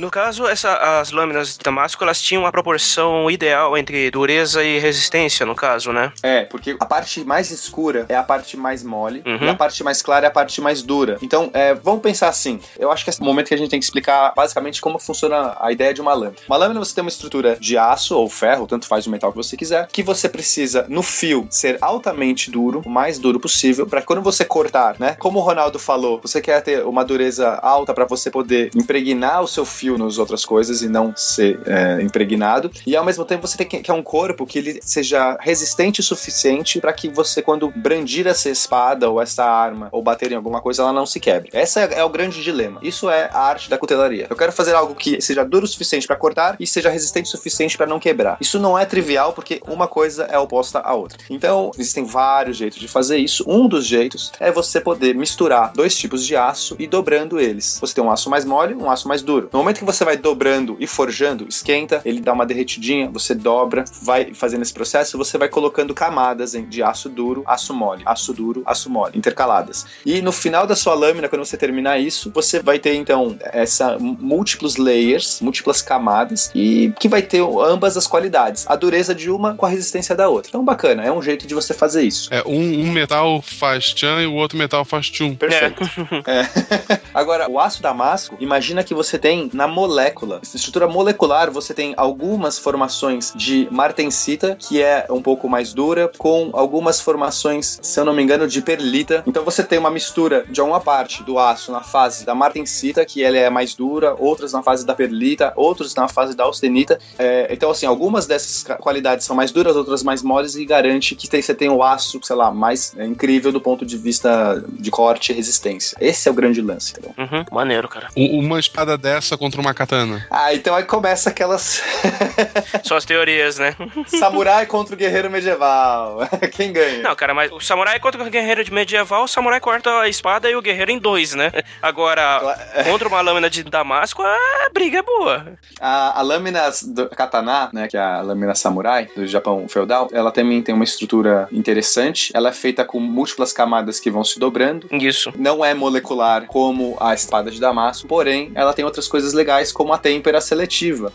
No 0.00 0.10
caso, 0.10 0.46
essa, 0.46 0.98
as 0.98 1.10
lâminas 1.12 1.52
de 1.52 1.58
Damasco, 1.62 2.02
elas 2.02 2.22
tinham 2.22 2.46
a 2.46 2.50
proporção 2.50 3.30
ideal 3.30 3.76
entre 3.76 4.10
dureza 4.10 4.64
e 4.64 4.78
resistência, 4.78 5.44
no 5.44 5.54
caso, 5.54 5.92
né? 5.92 6.10
É, 6.22 6.42
porque 6.44 6.74
a 6.80 6.86
parte 6.86 7.22
mais 7.22 7.50
escura 7.50 8.06
é 8.08 8.14
a 8.16 8.22
parte 8.22 8.56
mais 8.56 8.82
mole 8.82 9.22
Uhum. 9.26 9.44
e 9.46 9.48
a 9.50 9.54
parte 9.54 9.84
mais 9.84 10.00
clara 10.00 10.24
é 10.24 10.28
a 10.28 10.30
parte 10.30 10.58
mais 10.62 10.80
dura. 10.80 11.18
Então, 11.20 11.50
é, 11.52 11.74
vamos 11.74 12.00
pensar 12.00 12.28
assim. 12.28 12.58
Eu 12.78 12.90
acho 12.90 13.04
que 13.04 13.10
é 13.10 13.12
o 13.20 13.24
momento 13.24 13.48
que 13.48 13.54
a 13.54 13.58
gente 13.58 13.68
tem 13.68 13.78
que 13.78 13.84
explicar 13.84 14.32
basicamente 14.34 14.80
como 14.80 14.98
funciona 14.98 15.54
a 15.60 15.70
ideia 15.70 15.92
de 15.92 16.00
uma 16.00 16.14
lâmina. 16.14 16.38
Uma 16.48 16.56
lâmina 16.56 16.80
você 16.80 16.94
tem 16.94 17.02
uma 17.04 17.10
estrutura 17.10 17.56
de 17.60 17.76
aço 17.76 18.16
ou 18.16 18.26
ferro, 18.26 18.66
tanto 18.66 18.86
faz 18.86 19.06
o 19.06 19.10
metal 19.10 19.30
que 19.30 19.36
você 19.36 19.54
quiser, 19.54 19.86
que 19.88 20.02
você 20.02 20.30
precisa 20.30 20.86
no 20.88 21.02
fio 21.02 21.46
ser 21.50 21.76
altamente 21.82 22.50
duro, 22.50 22.80
o 22.86 22.88
mais 22.90 23.18
duro 23.18 23.38
possível, 23.38 23.86
para 23.86 24.00
quando 24.00 24.22
você 24.22 24.46
cortar, 24.46 24.96
né? 24.98 25.14
Como 25.18 25.38
o 25.40 25.42
Ronaldo 25.42 25.78
falou, 25.78 26.18
você 26.22 26.40
quer 26.40 26.62
ter 26.62 26.86
uma 26.86 27.04
dureza 27.04 27.56
alta 27.56 27.92
para 27.92 28.06
você 28.06 28.30
poder 28.30 28.70
impregnar 28.74 29.42
o 29.42 29.46
seu 29.46 29.66
fio 29.66 29.89
nas 29.98 30.18
outras 30.18 30.44
coisas 30.44 30.82
e 30.82 30.88
não 30.88 31.14
ser 31.16 31.60
é, 31.66 32.02
impregnado. 32.02 32.70
E 32.86 32.96
ao 32.96 33.04
mesmo 33.04 33.24
tempo 33.24 33.46
você 33.46 33.56
tem 33.56 33.66
que, 33.66 33.78
quer 33.78 33.92
um 33.92 34.02
corpo 34.02 34.46
que 34.46 34.58
ele 34.58 34.80
seja 34.82 35.36
resistente 35.40 36.00
o 36.00 36.02
suficiente 36.02 36.80
para 36.80 36.92
que 36.92 37.08
você, 37.08 37.42
quando 37.42 37.70
brandir 37.70 38.26
essa 38.26 38.48
espada 38.48 39.08
ou 39.08 39.20
essa 39.20 39.44
arma 39.44 39.88
ou 39.92 40.02
bater 40.02 40.32
em 40.32 40.36
alguma 40.36 40.60
coisa, 40.60 40.82
ela 40.82 40.92
não 40.92 41.06
se 41.06 41.20
quebre. 41.20 41.50
Esse 41.52 41.80
é, 41.80 41.98
é 41.98 42.04
o 42.04 42.08
grande 42.08 42.42
dilema. 42.42 42.80
Isso 42.82 43.08
é 43.08 43.30
a 43.32 43.40
arte 43.40 43.68
da 43.68 43.78
cutelaria. 43.78 44.26
Eu 44.28 44.36
quero 44.36 44.52
fazer 44.52 44.74
algo 44.74 44.94
que 44.94 45.20
seja 45.20 45.44
duro 45.44 45.64
o 45.64 45.68
suficiente 45.68 46.06
para 46.06 46.16
cortar 46.16 46.56
e 46.58 46.66
seja 46.66 46.90
resistente 46.90 47.28
o 47.28 47.30
suficiente 47.30 47.76
para 47.76 47.86
não 47.86 47.98
quebrar. 47.98 48.38
Isso 48.40 48.58
não 48.58 48.78
é 48.78 48.84
trivial 48.84 49.32
porque 49.32 49.60
uma 49.66 49.86
coisa 49.86 50.24
é 50.24 50.38
oposta 50.38 50.80
à 50.80 50.94
outra. 50.94 51.18
Então, 51.28 51.70
existem 51.78 52.04
vários 52.04 52.56
jeitos 52.56 52.78
de 52.78 52.88
fazer 52.88 53.18
isso. 53.18 53.44
Um 53.46 53.68
dos 53.68 53.86
jeitos 53.86 54.32
é 54.40 54.50
você 54.50 54.80
poder 54.80 55.14
misturar 55.14 55.72
dois 55.72 55.96
tipos 55.96 56.24
de 56.24 56.36
aço 56.36 56.76
e 56.78 56.86
dobrando 56.86 57.38
eles. 57.38 57.78
Você 57.80 57.94
tem 57.94 58.04
um 58.04 58.10
aço 58.10 58.30
mais 58.30 58.44
mole, 58.44 58.74
um 58.74 58.90
aço 58.90 59.08
mais 59.08 59.22
duro. 59.22 59.48
No 59.52 59.62
momento 59.70 59.78
que 59.78 59.84
você 59.84 60.04
vai 60.04 60.16
dobrando 60.16 60.76
e 60.80 60.86
forjando, 60.86 61.46
esquenta, 61.48 62.00
ele 62.04 62.20
dá 62.20 62.32
uma 62.32 62.44
derretidinha, 62.44 63.08
você 63.08 63.34
dobra, 63.34 63.84
vai 64.02 64.34
fazendo 64.34 64.62
esse 64.62 64.72
processo, 64.72 65.16
você 65.16 65.38
vai 65.38 65.48
colocando 65.48 65.94
camadas 65.94 66.52
de 66.52 66.82
aço 66.82 67.08
duro, 67.08 67.42
aço 67.46 67.72
mole, 67.72 68.02
aço 68.04 68.32
duro, 68.32 68.62
aço 68.66 68.90
mole, 68.90 69.16
intercaladas. 69.16 69.86
E 70.04 70.20
no 70.20 70.32
final 70.32 70.66
da 70.66 70.74
sua 70.74 70.94
lâmina, 70.94 71.28
quando 71.28 71.44
você 71.44 71.56
terminar 71.56 71.98
isso, 71.98 72.30
você 72.34 72.60
vai 72.60 72.78
ter 72.78 72.94
então 72.94 73.36
essa 73.42 73.96
múltiplos 73.98 74.76
layers, 74.76 75.40
múltiplas 75.40 75.80
camadas 75.80 76.50
e 76.54 76.92
que 76.98 77.08
vai 77.08 77.22
ter 77.22 77.42
ambas 77.42 77.96
as 77.96 78.06
qualidades, 78.06 78.66
a 78.68 78.74
dureza 78.74 79.14
de 79.14 79.30
uma 79.30 79.54
com 79.54 79.66
a 79.66 79.68
resistência 79.68 80.14
da 80.14 80.28
outra. 80.28 80.48
Então 80.48 80.64
bacana, 80.64 81.04
é 81.04 81.12
um 81.12 81.22
jeito 81.22 81.46
de 81.46 81.54
você 81.54 81.72
fazer 81.72 82.02
isso. 82.02 82.32
É, 82.32 82.42
um, 82.46 82.80
um 82.80 82.92
metal 82.92 83.40
faz 83.42 83.92
tchan 83.94 84.22
e 84.22 84.26
o 84.26 84.34
outro 84.34 84.58
metal 84.58 84.84
faz 84.84 85.08
tchum. 85.08 85.34
Perfeito. 85.36 85.82
É. 86.26 87.00
Agora, 87.14 87.48
o 87.48 87.58
aço 87.58 87.82
damasco, 87.82 88.36
imagina 88.40 88.82
que 88.82 88.94
você 88.94 89.18
tem 89.18 89.50
na 89.60 89.68
molécula, 89.68 90.38
essa 90.42 90.56
estrutura 90.56 90.88
molecular, 90.88 91.50
você 91.50 91.74
tem 91.74 91.92
algumas 91.94 92.58
formações 92.58 93.30
de 93.36 93.68
martensita, 93.70 94.56
que 94.58 94.80
é 94.80 95.06
um 95.10 95.20
pouco 95.20 95.50
mais 95.50 95.74
dura, 95.74 96.10
com 96.16 96.48
algumas 96.54 96.98
formações, 96.98 97.78
se 97.82 98.00
eu 98.00 98.06
não 98.06 98.14
me 98.14 98.22
engano, 98.22 98.48
de 98.48 98.62
perlita. 98.62 99.22
Então 99.26 99.44
você 99.44 99.62
tem 99.62 99.78
uma 99.78 99.90
mistura 99.90 100.46
de 100.48 100.62
uma 100.62 100.80
parte 100.80 101.22
do 101.22 101.38
aço 101.38 101.70
na 101.72 101.82
fase 101.82 102.24
da 102.24 102.34
martensita, 102.34 103.04
que 103.04 103.22
ela 103.22 103.36
é 103.36 103.50
mais 103.50 103.74
dura, 103.74 104.16
outras 104.18 104.54
na 104.54 104.62
fase 104.62 104.86
da 104.86 104.94
perlita, 104.94 105.52
outros 105.56 105.94
na 105.94 106.08
fase 106.08 106.34
da 106.34 106.44
austenita. 106.44 106.98
É, 107.18 107.52
então, 107.52 107.70
assim, 107.70 107.84
algumas 107.84 108.26
dessas 108.26 108.64
qualidades 108.80 109.26
são 109.26 109.36
mais 109.36 109.50
duras, 109.52 109.76
outras 109.76 110.02
mais 110.02 110.22
moles, 110.22 110.54
e 110.54 110.64
garante 110.64 111.14
que 111.14 111.28
tem- 111.28 111.42
você 111.42 111.54
tem 111.54 111.68
o 111.68 111.82
aço, 111.82 112.18
sei 112.22 112.34
lá, 112.34 112.50
mais 112.50 112.94
é, 112.96 113.04
incrível 113.04 113.52
do 113.52 113.60
ponto 113.60 113.84
de 113.84 113.98
vista 113.98 114.64
de 114.72 114.90
corte 114.90 115.32
e 115.32 115.34
resistência. 115.34 115.98
Esse 116.00 116.30
é 116.30 116.32
o 116.32 116.34
grande 116.34 116.62
lance, 116.62 116.92
entendeu? 116.92 117.12
Uhum, 117.18 117.44
maneiro, 117.52 117.86
cara. 117.88 118.08
Uma 118.16 118.58
espada 118.58 118.96
dessa 118.96 119.36
contra 119.50 119.60
uma 119.60 119.74
katana. 119.74 120.24
Ah, 120.30 120.54
então 120.54 120.76
aí 120.76 120.84
começa 120.84 121.30
aquelas 121.30 121.82
São 122.84 122.96
as 122.96 123.04
teorias, 123.04 123.58
né? 123.58 123.74
samurai 124.06 124.64
contra 124.64 124.94
o 124.94 124.98
guerreiro 124.98 125.28
medieval. 125.28 126.20
Quem 126.52 126.72
ganha? 126.72 127.02
Não, 127.02 127.16
cara, 127.16 127.34
mas 127.34 127.50
o 127.50 127.58
samurai 127.60 127.98
contra 127.98 128.22
o 128.22 128.30
guerreiro 128.30 128.62
de 128.62 128.72
medieval, 128.72 129.24
o 129.24 129.28
samurai 129.28 129.58
corta 129.58 129.90
a 130.00 130.08
espada 130.08 130.48
e 130.48 130.54
o 130.54 130.62
guerreiro 130.62 130.92
em 130.92 130.98
dois, 130.98 131.34
né? 131.34 131.50
Agora, 131.82 132.40
contra 132.88 133.08
uma 133.08 133.20
lâmina 133.20 133.50
de 133.50 133.64
damasco, 133.64 134.22
a 134.22 134.70
briga 134.72 134.98
é 134.98 135.02
boa. 135.02 135.58
A, 135.80 136.20
a 136.20 136.22
lâmina 136.22 136.70
do 136.82 137.08
katana, 137.08 137.70
né, 137.72 137.88
que 137.88 137.96
é 137.96 138.00
a 138.00 138.20
lâmina 138.20 138.54
samurai 138.54 139.08
do 139.16 139.26
Japão 139.26 139.66
feudal, 139.68 140.08
ela 140.12 140.30
também 140.30 140.62
tem 140.62 140.74
uma 140.74 140.84
estrutura 140.84 141.48
interessante. 141.50 142.30
Ela 142.32 142.50
é 142.50 142.52
feita 142.52 142.84
com 142.84 143.00
múltiplas 143.00 143.52
camadas 143.52 143.98
que 143.98 144.10
vão 144.10 144.22
se 144.22 144.38
dobrando. 144.38 144.86
Isso. 144.92 145.32
Não 145.36 145.64
é 145.64 145.74
molecular 145.74 146.46
como 146.46 146.96
a 147.00 147.14
espada 147.14 147.50
de 147.50 147.58
Damasco, 147.58 148.06
porém 148.06 148.52
ela 148.54 148.72
tem 148.72 148.84
outras 148.84 149.08
coisas 149.08 149.32
legais 149.40 149.72
como 149.72 149.92
a 149.92 149.98
têmpera 149.98 150.40
seletiva. 150.40 151.12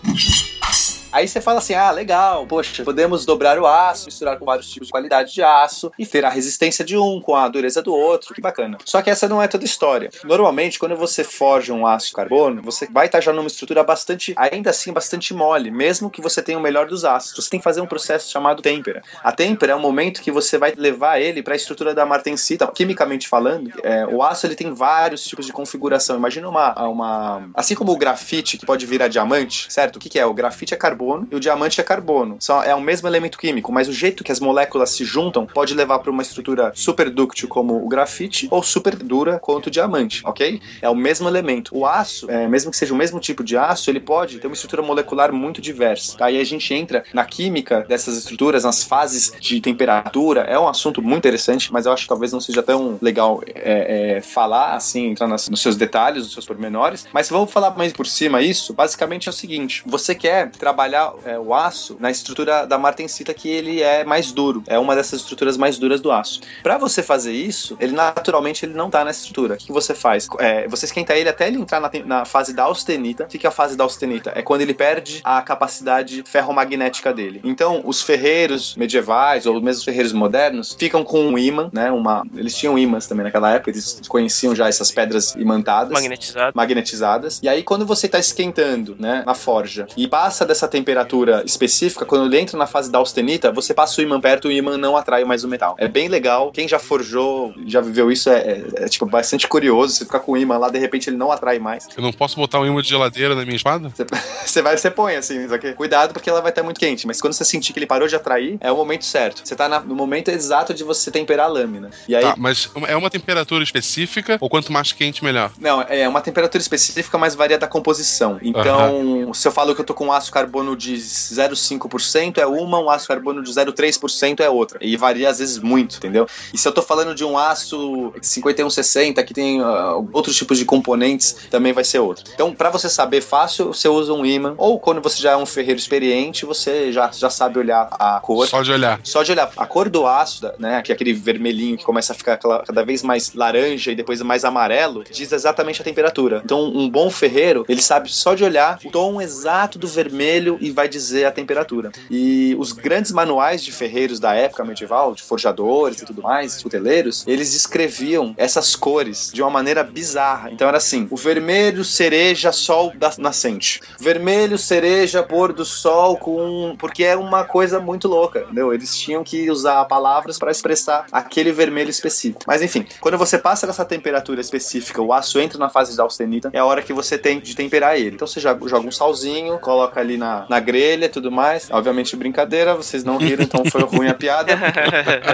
Aí 1.16 1.30
você 1.30 1.39
fala 1.39 1.59
assim: 1.59 1.74
ah, 1.74 1.91
legal, 1.91 2.45
poxa, 2.45 2.84
podemos 2.84 3.26
dobrar 3.26 3.57
o 3.57 3.66
aço, 3.66 4.07
misturar 4.07 4.38
com 4.38 4.43
vários 4.43 4.70
tipos 4.70 4.89
de 4.89 4.91
qualidade 4.91 5.34
de 5.34 5.41
aço 5.41 5.89
e 5.97 6.05
ter 6.05 6.26
a 6.26 6.30
resistência 6.30 6.84
de 6.84 6.97
um 6.97 7.22
com 7.22 7.38
a 7.38 7.47
dureza 7.47 7.82
do 7.82 7.93
outro, 7.93 8.36
que 8.36 8.41
bacana. 8.41 8.78
Só 8.84 9.01
que 9.01 9.09
essa 9.09 9.26
não 9.26 9.41
é 9.41 9.47
toda 9.47 9.63
a 9.63 9.66
história. 9.66 10.09
Normalmente, 10.26 10.78
quando 10.78 10.93
você 10.97 11.24
forja 11.24 11.74
um 11.74 11.88
aço 11.88 12.11
carbono, 12.11 12.61
você 12.61 12.86
vai 12.91 13.05
estar 13.05 13.22
já 13.22 13.32
numa 13.32 13.47
estrutura 13.47 13.82
bastante, 13.82 14.34
ainda 14.36 14.72
assim, 14.72 14.91
bastante 14.91 15.34
mole, 15.34 15.72
mesmo 15.72 16.09
que 16.09 16.22
você 16.22 16.41
tenha 16.41 16.57
o 16.57 16.61
melhor 16.61 16.86
dos 16.86 17.05
aços. 17.05 17.45
Você 17.45 17.49
tem 17.49 17.61
que 17.61 17.63
fazer 17.63 17.80
um 17.80 17.88
processo 17.88 18.30
chamado 18.30 18.61
têmpera. 18.61 19.01
A 19.24 19.32
têmpera 19.32 19.72
é 19.72 19.76
o 19.76 19.80
momento 19.80 20.22
que 20.22 20.32
você 20.32 20.57
vai 20.57 20.74
levar 20.76 21.22
ele 21.22 21.41
para 21.41 21.53
a 21.53 21.55
estrutura 21.55 21.95
da 21.95 22.05
martensita, 22.05 22.68
quimicamente 22.68 23.30
falando. 23.30 23.72
é, 23.86 24.05
o 24.05 24.22
aço 24.22 24.45
ele 24.45 24.55
tem 24.55 24.74
vários 24.74 25.24
tipos 25.24 25.45
de 25.45 25.53
configuração. 25.53 26.18
Imagina 26.18 26.49
uma, 26.49 26.74
uma. 26.89 27.49
Assim 27.53 27.74
como 27.74 27.93
o 27.93 27.97
grafite 27.97 28.57
que 28.57 28.66
pode 28.66 28.86
virar 28.86 29.07
diamante, 29.07 29.72
certo? 29.72 29.95
O 29.95 29.99
que, 29.99 30.09
que 30.09 30.20
é? 30.20 30.26
O 30.26 30.34
grafite 30.34 30.74
é 30.74 30.78
carbono 30.78 31.05
e 31.32 31.36
o 31.36 31.39
diamante 31.39 31.80
é 31.80 31.84
carbono. 31.84 32.38
É 32.66 32.74
o 32.76 32.82
mesmo 32.82 33.08
elemento 33.08 33.38
químico, 33.38 33.72
mas 33.72 33.88
o 33.88 33.93
jeito 33.93 34.24
que 34.24 34.32
as 34.32 34.39
moléculas 34.39 34.91
se 34.91 35.03
juntam 35.06 35.45
pode 35.45 35.74
levar 35.74 35.99
para 35.99 36.12
uma 36.12 36.22
estrutura 36.22 36.72
super 36.76 37.10
dúctil 37.10 37.47
como 37.47 37.84
o 37.84 37.88
grafite 37.88 38.47
ou 38.51 38.64
super 38.64 38.95
dura 38.95 39.39
quanto 39.39 39.68
o 39.68 39.72
diamante, 39.72 40.22
ok? 40.26 40.60
É 40.82 40.89
o 40.89 40.95
mesmo 40.95 41.28
elemento. 41.28 41.76
O 41.76 41.86
aço, 41.86 42.30
é, 42.30 42.47
mesmo 42.47 42.72
que 42.72 42.78
seja 42.78 42.93
o 42.93 42.97
mesmo 42.97 43.20
tipo 43.20 43.43
de 43.43 43.58
aço, 43.58 43.89
ele 43.89 43.99
pode 43.99 44.39
ter 44.39 44.47
uma 44.47 44.53
estrutura 44.53 44.82
molecular 44.82 45.32
muito 45.34 45.62
diversa. 45.62 46.18
Tá? 46.18 46.26
Aí 46.28 46.39
a 46.39 46.43
gente 46.43 46.74
entra 46.74 47.03
na 47.14 47.26
química 47.26 47.86
dessas 47.88 48.18
estruturas, 48.18 48.64
nas 48.64 48.84
fases 48.84 49.32
de 49.39 49.60
temperatura. 49.62 50.41
É 50.41 50.58
um 50.60 50.68
assunto 50.68 51.01
muito 51.01 51.20
interessante, 51.20 51.72
mas 51.72 51.86
eu 51.86 51.91
acho 51.91 52.03
que 52.03 52.10
talvez 52.10 52.32
não 52.32 52.39
seja 52.39 52.64
tão 52.64 52.97
legal 53.01 53.41
é, 53.53 54.18
é, 54.18 54.22
falar 54.22 54.74
assim, 54.76 55.08
entrar 55.08 55.28
nas- 55.28 55.49
nos 55.49 55.62
seus 55.62 55.76
detalhes, 55.76 56.24
nos 56.24 56.34
seus 56.34 56.45
pormenores. 56.45 57.06
Mas 57.14 57.30
vamos 57.30 57.51
falar 57.51 57.72
mais 57.78 57.93
por 57.93 58.08
cima 58.08 58.41
isso. 58.41 58.74
Basicamente 58.74 59.28
é 59.28 59.32
o 59.32 59.34
seguinte: 59.34 59.82
você 59.86 60.16
quer 60.16 60.49
trabalhar 60.51 60.94
é, 61.25 61.37
o 61.39 61.53
aço 61.53 61.97
na 61.99 62.11
estrutura 62.11 62.65
da 62.65 62.77
martensita 62.77 63.33
que 63.33 63.49
ele 63.49 63.81
é 63.81 64.03
mais 64.03 64.31
duro. 64.31 64.63
É 64.67 64.77
uma 64.77 64.95
dessas 64.95 65.21
estruturas 65.21 65.57
mais 65.57 65.77
duras 65.77 66.01
do 66.01 66.11
aço. 66.11 66.41
Para 66.63 66.77
você 66.77 67.01
fazer 67.01 67.33
isso, 67.33 67.77
ele 67.79 67.93
naturalmente 67.93 68.65
ele 68.65 68.73
não 68.73 68.89
tá 68.89 69.03
nessa 69.03 69.19
estrutura. 69.19 69.55
O 69.55 69.57
que 69.57 69.71
você 69.71 69.93
faz? 69.93 70.27
É, 70.39 70.67
você 70.67 70.85
esquenta 70.85 71.15
ele 71.15 71.29
até 71.29 71.47
ele 71.47 71.57
entrar 71.57 71.79
na, 71.79 71.89
na 72.05 72.25
fase 72.25 72.53
da 72.53 72.63
austenita. 72.63 73.23
O 73.25 73.27
que 73.27 73.45
é 73.45 73.49
a 73.49 73.51
fase 73.51 73.75
da 73.75 73.83
austenita? 73.83 74.31
É 74.35 74.41
quando 74.41 74.61
ele 74.61 74.73
perde 74.73 75.21
a 75.23 75.41
capacidade 75.41 76.23
ferromagnética 76.25 77.13
dele. 77.13 77.41
Então, 77.43 77.81
os 77.85 78.01
ferreiros 78.01 78.75
medievais 78.75 79.45
ou 79.45 79.55
mesmo 79.61 79.79
os 79.79 79.83
ferreiros 79.83 80.13
modernos 80.13 80.75
ficam 80.77 81.03
com 81.03 81.25
um 81.25 81.37
ímã, 81.37 81.69
né? 81.73 81.91
Uma, 81.91 82.23
eles 82.35 82.55
tinham 82.55 82.77
ímãs 82.77 83.07
também 83.07 83.23
naquela 83.23 83.51
época, 83.51 83.71
eles 83.71 84.01
conheciam 84.07 84.55
já 84.55 84.67
essas 84.67 84.91
pedras 84.91 85.35
imantadas 85.35 85.91
Magnetizado. 85.91 86.51
magnetizadas. 86.55 87.39
E 87.41 87.49
aí, 87.49 87.63
quando 87.63 87.85
você 87.85 88.05
está 88.05 88.19
esquentando, 88.19 88.95
né, 88.99 89.23
na 89.25 89.33
forja, 89.33 89.87
e 89.97 90.07
passa 90.07 90.45
dessa 90.45 90.67
temperatura 90.67 90.84
temperatura 90.86 91.41
específica, 91.45 92.05
quando 92.05 92.25
ele 92.27 92.39
entra 92.39 92.57
na 92.57 92.67
fase 92.67 92.91
da 92.91 92.99
austenita, 92.99 93.51
você 93.51 93.73
passa 93.73 93.99
o 93.99 94.03
imã 94.03 94.21
perto 94.21 94.51
e 94.51 94.55
o 94.55 94.57
imã 94.57 94.77
não 94.77 94.95
atrai 94.95 95.25
mais 95.25 95.43
o 95.43 95.47
metal. 95.47 95.75
É 95.79 95.88
bem 95.88 96.07
legal. 96.07 96.51
Quem 96.51 96.67
já 96.67 96.77
forjou, 96.77 97.53
já 97.65 97.81
viveu 97.81 98.11
isso, 98.11 98.29
é, 98.29 98.38
é- 98.39 98.63
é, 98.83 98.88
tipo 98.88 99.05
bastante 99.07 99.47
curioso. 99.47 99.93
Você 99.95 100.05
ficar 100.05 100.19
com 100.19 100.33
o 100.33 100.38
imã 100.38 100.57
lá, 100.59 100.69
de 100.69 100.77
repente 100.77 101.09
ele 101.09 101.17
não 101.17 101.31
atrai 101.31 101.57
mais. 101.57 101.88
Eu 101.97 102.03
não 102.03 102.13
posso 102.13 102.36
botar 102.36 102.59
um 102.59 102.65
imã 102.67 102.81
de 102.83 102.89
geladeira 102.89 103.33
na 103.33 103.43
minha 103.43 103.55
espada? 103.55 103.89
Você, 103.89 104.05
você 104.45 104.61
vai, 104.61 104.77
você 104.77 104.91
põe 104.91 105.15
assim, 105.15 105.47
só 105.49 105.57
que 105.57 105.73
cuidado 105.73 106.13
porque 106.13 106.29
ela 106.29 106.39
vai 106.41 106.51
estar 106.51 106.61
muito 106.61 106.79
quente. 106.79 107.07
Mas 107.07 107.19
quando 107.19 107.33
você 107.33 107.43
sentir 107.43 107.73
que 107.73 107.79
ele 107.79 107.88
parou 107.88 108.07
de 108.07 108.15
atrair, 108.15 108.57
é 108.61 108.71
o 108.71 108.75
momento 108.75 109.05
certo. 109.05 109.41
Você 109.43 109.55
tá 109.55 109.67
na- 109.67 109.79
no 109.79 109.95
momento 109.95 110.29
exato 110.29 110.71
de 110.73 110.83
você 110.83 111.09
temperar 111.09 111.47
a 111.47 111.49
lâmina. 111.49 111.89
E 112.07 112.15
aí, 112.15 112.21
Tá, 112.23 112.36
mas 112.38 112.69
é 112.88 112.95
uma 112.95 113.09
temperatura 113.09 113.63
específica 113.63 114.38
ou 114.39 114.49
quanto 114.49 114.71
mais 114.71 114.91
quente, 114.91 115.23
melhor? 115.23 115.51
Não, 115.59 115.81
é 115.81 116.07
uma 116.07 116.21
temperatura 116.21 116.61
específica, 116.61 117.17
mas 117.17 117.33
varia 117.33 117.57
da 117.57 117.67
composição. 117.67 118.38
Então, 118.41 119.33
se 119.33 119.47
eu 119.47 119.51
falo 119.51 119.73
que 119.73 119.81
eu 119.81 119.86
tô 119.86 119.93
com 119.93 120.05
um 120.07 120.11
ácido 120.11 120.33
carbono 120.66 120.76
de 120.76 120.95
0,5% 120.95 122.38
é 122.39 122.47
uma, 122.47 122.80
um 122.80 122.89
ácido 122.89 123.09
carbono 123.09 123.43
de 123.43 123.51
0,3% 123.51 124.39
é 124.39 124.49
outra. 124.49 124.80
E 124.82 124.97
varia 124.97 125.30
às 125.30 125.39
vezes 125.39 125.59
muito, 125.59 125.97
entendeu? 125.97 126.28
E 126.53 126.57
se 126.57 126.68
eu 126.68 126.72
tô 126.72 126.82
falando 126.82 127.13
de 127.13 127.24
um 127.24 127.38
aço 127.38 128.11
5160 128.22 129.24
que 129.24 129.34
tem 129.34 129.61
ah, 129.61 129.95
outros 130.11 130.36
tipos 130.36 130.57
de 130.57 130.66
componentes, 130.66 131.36
também 131.51 131.72
vai 131.72 131.84
ser 131.84 131.99
outro. 131.99 132.24
Então, 132.34 132.53
pra 132.53 132.70
você 132.70 132.89
saber 132.89 133.22
fácil, 133.22 133.68
você 133.68 133.88
usa 133.88 134.13
um 134.13 134.26
ímã. 134.26 134.55
Ou 134.57 134.80
quando 134.80 135.01
você 135.01 135.22
já 135.22 135.32
é 135.32 135.38
um 135.38 135.45
ferreiro 135.45 135.80
experiente, 135.80 136.45
você 136.45 136.91
já, 136.91 137.11
já 137.11 137.30
sabe 137.30 137.59
olhar 137.59 137.88
a 137.91 138.20
cor. 138.22 138.47
Só 138.47 138.61
de 138.61 138.72
olhar. 138.72 138.99
Só 139.03 139.22
de 139.22 139.32
olhar 139.32 139.51
a 139.55 139.68
cor 139.68 139.89
do 139.89 140.07
aço, 140.07 140.49
né, 140.57 140.82
que 140.82 140.91
é 140.91 140.95
aquele 140.95 141.13
vermelhinho 141.13 141.78
que 141.78 141.84
começa 141.84 142.13
a 142.13 142.16
ficar 142.16 142.38
cada 142.38 142.84
vez 142.84 143.03
mais 143.03 143.34
laranja 143.34 143.91
e 143.91 143.95
depois 143.95 144.22
mais 144.22 144.43
amarelo, 144.43 145.03
diz 145.09 145.32
exatamente 145.32 145.82
a 145.82 145.86
temperatura. 145.86 146.41
Então, 146.43 146.63
um 146.63 146.89
bom 146.89 147.09
ferreiro, 147.09 147.66
ele 147.68 147.82
sabe 147.82 148.11
só 148.11 148.34
de 148.34 148.43
olhar 148.43 148.80
o 148.84 148.89
tom 148.89 149.22
exato 149.22 149.78
do 149.78 149.88
vermelho 149.88 150.55
e 150.60 150.72
vai 150.72 150.88
dizer 150.88 151.26
a 151.26 151.32
temperatura. 151.32 151.91
E 152.10 152.56
os 152.60 152.72
grandes 152.72 153.12
manuais 153.12 153.64
de 153.64 153.72
ferreiros 153.72 154.20
da 154.20 154.34
época 154.34 154.64
medieval, 154.64 155.14
de 155.14 155.24
forjadores 155.24 156.01
e 156.01 156.06
tudo 156.06 156.22
mais, 156.22 156.62
cuteleiros, 156.62 157.24
eles 157.28 157.53
escreviam 157.53 158.34
essas 158.38 158.76
cores 158.76 159.32
de 159.34 159.41
uma 159.41 159.49
maneira 159.49 159.84
bizarra. 159.84 160.51
Então 160.51 160.68
era 160.68 160.78
assim: 160.78 161.08
o 161.10 161.18
vermelho 161.18 161.84
cereja 161.84 162.51
sol 162.51 162.93
da 162.95 163.14
nascente, 163.18 163.82
vermelho 163.99 164.58
cereja 164.58 165.24
pôr 165.24 165.53
do 165.53 165.66
sol 165.66 166.18
com 166.18 166.76
porque 166.78 167.03
é 167.03 167.16
uma 167.16 167.43
coisa 167.43 167.80
muito 167.80 168.08
louca, 168.08 168.39
entendeu? 168.41 168.74
Eles 168.74 168.97
tinham 168.97 169.24
que 169.24 169.49
usar 169.49 169.86
palavras 169.86 170.38
para 170.38 170.51
expressar 170.51 171.06
aquele 171.12 171.51
vermelho 171.51 171.89
específico. 171.89 172.41
Mas 172.47 172.62
enfim, 172.62 172.86
quando 172.99 173.18
você 173.18 173.38
passa 173.38 173.68
dessa 173.68 173.86
temperatura 173.86 174.41
específica, 174.41 175.01
o 175.01 175.14
aço 175.14 175.39
entra 175.39 175.58
na 175.58 175.70
fase 175.70 175.95
da 175.95 176.03
austenita, 176.03 176.49
é 176.53 176.60
a 176.60 176.66
hora 176.66 176.82
que 176.82 176.93
você 176.93 177.18
tem 177.18 177.39
de 177.39 177.56
temperar 177.56 177.97
ele. 177.97 178.16
Então 178.16 178.28
você 178.28 178.39
joga 178.39 178.80
um 178.80 178.91
salzinho, 178.91 179.60
coloca 179.60 179.99
ali 179.99 180.18
na, 180.18 180.44
na 180.49 180.59
grelha 180.59 181.05
e 181.05 181.09
tudo 181.09 181.31
mais. 181.31 181.69
Obviamente 181.71 182.15
brincadeira, 182.15 182.75
vocês 182.75 183.03
não 183.03 183.17
riram, 183.17 183.43
então 183.43 183.63
foi 183.65 183.81
ruim 183.83 184.07
a 184.07 184.13
piada. 184.13 184.55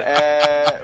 É... 0.02 0.82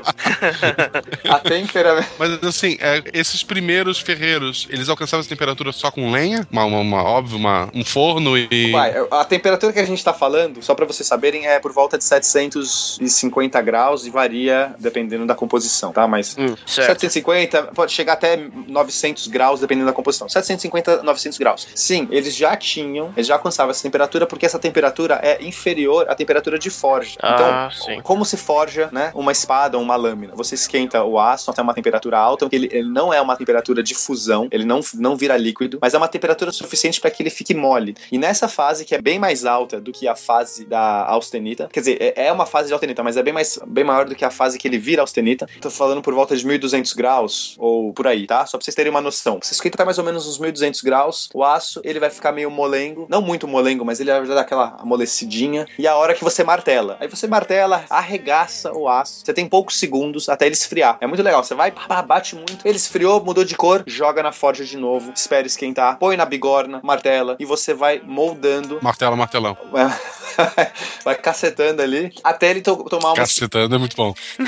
A 1.30 1.40
tempera... 1.40 2.06
Mas 2.18 2.44
assim, 2.44 2.78
é, 2.80 3.04
esses 3.14 3.44
primeiros 3.44 4.00
ferreiros, 4.00 4.68
eles 4.70 4.90
alcançavam 4.90 5.22
essa 5.22 5.30
temperatura 5.30 5.72
só 5.72 5.92
com 5.92 6.12
lenha? 6.12 6.48
Uma, 6.52 6.66
uma, 6.66 6.80
uma- 6.80 7.04
óbvio, 7.04 7.38
uma, 7.38 7.70
um 7.74 7.84
forno 7.84 8.38
e. 8.38 8.72
Vai, 8.72 8.94
a 9.12 9.26
temperatura 9.26 9.74
que 9.74 9.80
a 9.80 9.86
gente 9.86 10.04
tá 10.04 10.14
falando, 10.14 10.62
só 10.62 10.74
pra 10.76 10.86
vocês 10.86 11.08
saberem, 11.08 11.48
é 11.48 11.60
por 11.60 11.72
volta 11.72 11.98
de 11.98 12.04
750 12.04 13.62
graus 13.62 14.06
e 14.06 14.10
varia 14.10 14.74
dependendo 14.80 15.26
da 15.26 15.36
composição, 15.36 15.92
tá? 15.92 16.08
Mas 16.08 16.36
Hum, 16.38 16.56
certo. 16.66 16.88
750 17.02 17.64
pode 17.74 17.92
chegar 17.92 18.14
até 18.14 18.38
900 18.68 19.28
graus 19.28 19.60
dependendo 19.60 19.88
da 19.88 19.94
composição. 19.94 20.28
750, 20.30 21.04
900 21.04 21.38
graus. 21.38 21.68
Sim, 21.76 22.08
eles 22.12 22.36
já 22.36 22.56
tinham, 22.56 23.12
eles 23.16 23.28
já 23.28 23.36
alcançavam 23.36 23.72
essa 23.72 23.82
temperatura 23.84 24.17
porque 24.26 24.46
essa 24.46 24.60
temperatura 24.60 25.20
é 25.22 25.44
inferior 25.44 26.10
à 26.10 26.16
temperatura 26.16 26.58
de 26.58 26.70
forja. 26.70 27.18
Ah, 27.22 27.70
então, 27.70 27.86
sim. 27.86 28.02
como 28.02 28.26
se 28.26 28.38
forja, 28.38 28.90
né, 28.92 29.12
uma 29.14 29.32
espada 29.32 29.78
ou 29.78 29.84
uma 29.84 29.96
lâmina? 29.96 30.34
Você 30.36 30.56
esquenta 30.56 31.04
o 31.04 31.20
aço 31.20 31.52
até 31.52 31.62
uma 31.62 31.74
temperatura 31.74 32.18
alta, 32.18 32.48
ele, 32.52 32.70
ele 32.72 32.90
não 32.90 33.14
é 33.14 33.22
uma 33.22 33.36
temperatura 33.36 33.84
de 33.84 33.94
fusão, 33.94 34.48
ele 34.52 34.66
não, 34.66 34.80
não 34.96 35.16
vira 35.16 35.38
líquido, 35.38 35.80
mas 35.82 35.94
é 35.94 35.98
uma 35.98 36.08
temperatura 36.08 36.52
suficiente 36.52 37.00
para 37.00 37.12
que 37.12 37.22
ele 37.22 37.30
fique 37.30 37.54
mole. 37.54 37.96
E 38.12 38.18
nessa 38.18 38.48
fase, 38.48 38.86
que 38.86 38.96
é 38.96 39.02
bem 39.02 39.20
mais 39.20 39.46
alta 39.46 39.80
do 39.80 39.92
que 39.92 40.08
a 40.08 40.16
fase 40.16 40.66
da 40.66 41.06
austenita, 41.06 41.70
quer 41.72 41.80
dizer, 41.80 41.98
é, 42.00 42.28
é 42.28 42.32
uma 42.32 42.46
fase 42.46 42.68
de 42.68 42.74
austenita, 42.74 43.04
mas 43.04 43.18
é 43.18 43.24
bem, 43.24 43.34
mais, 43.34 43.60
bem 43.68 43.84
maior 43.84 44.06
do 44.06 44.16
que 44.16 44.26
a 44.26 44.32
fase 44.32 44.58
que 44.58 44.68
ele 44.68 44.78
vira 44.78 45.02
austenita. 45.02 45.48
Tô 45.62 45.70
falando 45.70 46.02
por 46.02 46.14
volta 46.14 46.36
de 46.36 46.46
1200 46.46 46.94
graus, 46.94 47.56
ou 47.58 47.94
por 47.94 48.08
aí, 48.08 48.26
tá? 48.26 48.46
Só 48.46 48.58
pra 48.58 48.64
vocês 48.64 48.76
terem 48.76 48.90
uma 48.90 49.02
noção. 49.02 49.40
Você 49.42 49.54
esquenta 49.54 49.76
até 49.76 49.86
mais 49.86 49.98
ou 49.98 50.04
menos 50.04 50.28
uns 50.28 50.40
1200 50.40 50.82
graus, 50.82 51.30
o 51.34 51.44
aço, 51.44 51.82
ele 51.84 52.00
vai 52.00 52.10
ficar 52.10 52.32
meio 52.32 52.50
molengo, 52.50 53.06
não 53.10 53.22
muito 53.22 53.48
molengo, 53.48 53.84
mas 53.84 54.00
ele 54.00 54.07
vai 54.14 54.26
dar 54.28 54.42
aquela 54.42 54.76
amolecidinha, 54.80 55.66
e 55.78 55.88
a 55.88 55.96
hora 55.96 56.14
que 56.14 56.24
você 56.24 56.44
martela. 56.44 56.98
Aí 57.00 57.08
você 57.08 57.28
martela, 57.28 57.84
arregaça 57.90 58.72
o 58.74 58.88
aço, 58.88 59.22
você 59.26 59.34
tem 59.34 59.48
poucos 59.48 59.78
segundos 59.80 60.30
até 60.30 60.46
ele 60.46 60.54
esfriar. 60.56 60.98
É 61.02 61.08
muito 61.08 61.24
legal, 61.24 61.44
você 61.44 61.56
vai, 61.56 61.72
pá, 61.72 62.02
bate 62.02 62.36
muito, 62.36 62.66
ele 62.66 62.78
esfriou, 62.78 63.24
mudou 63.24 63.44
de 63.44 63.56
cor, 63.56 63.84
joga 63.86 64.22
na 64.24 64.32
forja 64.32 64.64
de 64.66 64.78
novo, 64.78 65.12
espera 65.16 65.46
esquentar, 65.48 65.98
põe 65.98 66.16
na 66.18 66.26
bigorna, 66.26 66.80
martela, 66.84 67.36
e 67.40 67.46
você 67.46 67.74
vai 67.74 68.02
moldando, 68.04 68.80
Martelo, 68.82 69.16
martelão. 69.18 69.58
vai 71.04 71.16
cacetando 71.16 71.82
ali, 71.82 72.12
até 72.24 72.50
ele 72.50 72.62
to- 72.62 72.84
tomar 72.90 73.10
uma 73.10 73.16
Cacetando 73.16 73.76
é 73.76 73.78
muito 73.78 73.96
bom. 73.96 74.14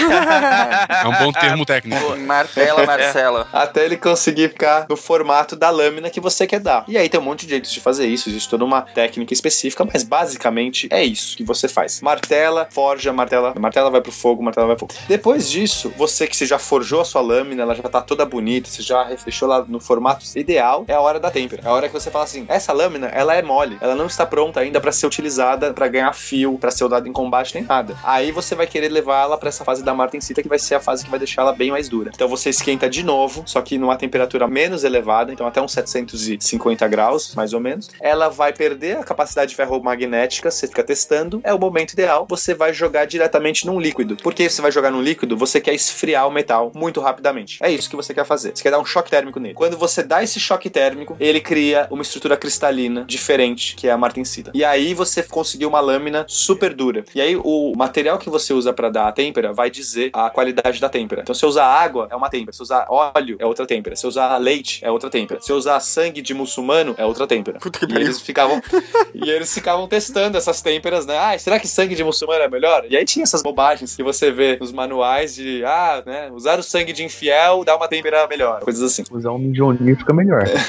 É 0.89 1.07
um 1.07 1.17
bom 1.25 1.31
termo 1.31 1.65
técnico. 1.65 2.17
Martela, 2.17 2.85
Marcela. 2.85 3.47
até 3.53 3.85
ele 3.85 3.97
conseguir 3.97 4.49
ficar 4.49 4.85
no 4.89 4.95
formato 4.97 5.55
da 5.55 5.69
lâmina 5.69 6.09
que 6.09 6.19
você 6.19 6.45
quer 6.45 6.59
dar. 6.59 6.83
E 6.87 6.97
aí 6.97 7.07
tem 7.09 7.19
um 7.19 7.23
monte 7.23 7.45
de 7.45 7.49
jeitos 7.51 7.71
de 7.71 7.79
fazer 7.79 8.07
isso, 8.07 8.29
existe 8.29 8.49
toda 8.49 8.65
uma 8.65 8.81
técnica 8.81 9.33
específica, 9.33 9.48
mas 9.91 10.03
basicamente 10.03 10.87
é 10.91 11.03
isso 11.03 11.35
que 11.37 11.43
você 11.43 11.67
faz. 11.67 12.01
Martela, 12.01 12.67
forja, 12.69 13.11
martela, 13.11 13.53
martela 13.59 13.89
vai 13.89 14.01
pro 14.01 14.11
fogo, 14.11 14.43
martela 14.43 14.67
vai 14.67 14.75
pro 14.75 14.87
fogo. 14.87 14.99
Depois 15.07 15.49
disso, 15.49 15.91
você 15.97 16.27
que 16.27 16.35
você 16.35 16.45
já 16.45 16.59
forjou 16.59 17.01
a 17.01 17.05
sua 17.05 17.21
lâmina, 17.21 17.63
ela 17.63 17.75
já 17.75 17.83
tá 17.83 18.01
toda 18.01 18.25
bonita, 18.25 18.69
você 18.69 18.81
já 18.81 19.05
fechou 19.17 19.47
lá 19.47 19.65
no 19.67 19.79
formato 19.79 20.25
ideal, 20.35 20.85
é 20.87 20.93
a 20.93 21.01
hora 21.01 21.19
da 21.19 21.31
têmpera. 21.31 21.61
É 21.65 21.67
a 21.67 21.73
hora 21.73 21.87
que 21.87 21.93
você 21.93 22.11
fala 22.11 22.25
assim: 22.25 22.45
essa 22.47 22.73
lâmina, 22.73 23.07
ela 23.07 23.35
é 23.35 23.41
mole, 23.41 23.77
ela 23.81 23.95
não 23.95 24.05
está 24.05 24.25
pronta 24.25 24.59
ainda 24.59 24.79
para 24.79 24.91
ser 24.91 25.07
utilizada 25.07 25.73
para 25.73 25.87
ganhar 25.87 26.13
fio, 26.13 26.57
para 26.57 26.71
ser 26.71 26.83
usada 26.83 27.07
em 27.07 27.13
combate 27.13 27.55
nem 27.55 27.63
nada. 27.63 27.95
Aí 28.03 28.31
você 28.31 28.55
vai 28.55 28.67
querer 28.67 28.89
levar 28.89 29.23
ela 29.23 29.37
para 29.37 29.49
essa 29.49 29.63
fase 29.63 29.83
da 29.83 29.93
martensita, 29.93 30.41
que 30.41 30.49
vai 30.49 30.59
ser 30.59 30.75
a 30.75 30.79
fase 30.79 31.03
que 31.03 31.09
vai 31.09 31.19
deixar 31.19 31.41
ela 31.41 31.53
bem 31.53 31.71
mais 31.71 31.89
dura. 31.89 32.11
Então 32.13 32.27
você 32.27 32.49
esquenta 32.49 32.89
de 32.89 33.03
novo, 33.03 33.43
só 33.45 33.61
que 33.61 33.77
numa 33.77 33.95
temperatura 33.95 34.47
menos 34.47 34.83
elevada, 34.83 35.31
então 35.31 35.47
até 35.47 35.61
uns 35.61 35.71
750 35.71 36.87
graus, 36.87 37.33
mais 37.35 37.53
ou 37.53 37.59
menos. 37.59 37.89
Ela 37.99 38.29
vai 38.29 38.53
perder 38.53 38.97
a 38.97 39.03
capacidade 39.03 39.38
ferromagnética, 39.47 40.51
você 40.51 40.67
fica 40.67 40.83
testando, 40.83 41.41
é 41.43 41.53
o 41.53 41.59
momento 41.59 41.93
ideal, 41.93 42.25
você 42.29 42.53
vai 42.53 42.73
jogar 42.73 43.05
diretamente 43.05 43.65
num 43.65 43.79
líquido. 43.79 44.17
Por 44.17 44.33
que 44.33 44.49
você 44.49 44.61
vai 44.61 44.71
jogar 44.71 44.91
num 44.91 45.01
líquido? 45.01 45.37
Você 45.37 45.59
quer 45.61 45.73
esfriar 45.73 46.27
o 46.27 46.31
metal 46.31 46.71
muito 46.75 46.99
rapidamente. 46.99 47.59
É 47.61 47.71
isso 47.71 47.89
que 47.89 47.95
você 47.95 48.13
quer 48.13 48.25
fazer. 48.25 48.55
Você 48.55 48.63
quer 48.63 48.71
dar 48.71 48.79
um 48.79 48.85
choque 48.85 49.09
térmico 49.09 49.39
nele. 49.39 49.53
Quando 49.53 49.77
você 49.77 50.03
dá 50.03 50.23
esse 50.23 50.39
choque 50.39 50.69
térmico, 50.69 51.15
ele 51.19 51.39
cria 51.39 51.87
uma 51.89 52.01
estrutura 52.01 52.37
cristalina 52.37 53.05
diferente, 53.05 53.75
que 53.75 53.87
é 53.87 53.91
a 53.91 53.97
martensita. 53.97 54.51
E 54.53 54.63
aí 54.63 54.93
você 54.93 55.23
conseguiu 55.23 55.69
uma 55.69 55.79
lâmina 55.79 56.25
super 56.27 56.73
dura. 56.73 57.03
E 57.13 57.21
aí 57.21 57.35
o 57.35 57.73
material 57.75 58.17
que 58.17 58.29
você 58.29 58.53
usa 58.53 58.73
para 58.73 58.89
dar 58.89 59.07
a 59.07 59.11
têmpera 59.11 59.53
vai 59.53 59.69
dizer 59.69 60.09
a 60.13 60.29
qualidade 60.29 60.79
da 60.79 60.89
têmpera. 60.89 61.21
Então 61.21 61.35
se 61.35 61.45
usar 61.45 61.65
água, 61.65 62.07
é 62.11 62.15
uma 62.15 62.29
têmpera. 62.29 62.53
Se 62.53 62.61
usar 62.61 62.85
óleo, 62.89 63.37
é 63.39 63.45
outra 63.45 63.65
têmpera. 63.65 63.95
Se 63.95 64.07
usar 64.07 64.37
leite, 64.37 64.83
é 64.83 64.91
outra 64.91 65.09
têmpera. 65.09 65.39
Se 65.41 65.53
usar 65.53 65.79
sangue 65.79 66.21
de 66.21 66.33
muçulmano, 66.33 66.95
é 66.97 67.05
outra 67.05 67.27
têmpera. 67.27 67.59
e 67.87 67.95
eles 67.95 68.19
ficavam 68.21 68.61
e 69.13 69.28
eles 69.35 69.53
ficavam 69.53 69.87
testando 69.87 70.37
essas 70.37 70.61
têmperas, 70.61 71.05
né? 71.05 71.17
Ah, 71.17 71.37
será 71.37 71.59
que 71.59 71.67
sangue 71.67 71.95
de 71.95 72.03
muçulmano 72.03 72.43
é 72.43 72.49
melhor? 72.49 72.85
E 72.89 72.97
aí 72.97 73.05
tinha 73.05 73.23
essas 73.23 73.41
bobagens 73.41 73.95
que 73.95 74.03
você 74.03 74.31
vê 74.31 74.57
nos 74.59 74.71
manuais 74.71 75.35
de, 75.35 75.63
ah, 75.65 76.03
né, 76.05 76.29
usar 76.33 76.59
o 76.59 76.63
sangue 76.63 76.93
de 76.93 77.03
infiel 77.03 77.63
dá 77.63 77.75
uma 77.75 77.87
têmpera 77.87 78.27
melhor, 78.27 78.61
coisas 78.61 78.81
assim. 78.81 79.03
Usar 79.11 79.31
um 79.31 79.37
mijonir 79.37 79.97
fica 79.97 80.13
melhor. 80.13 80.43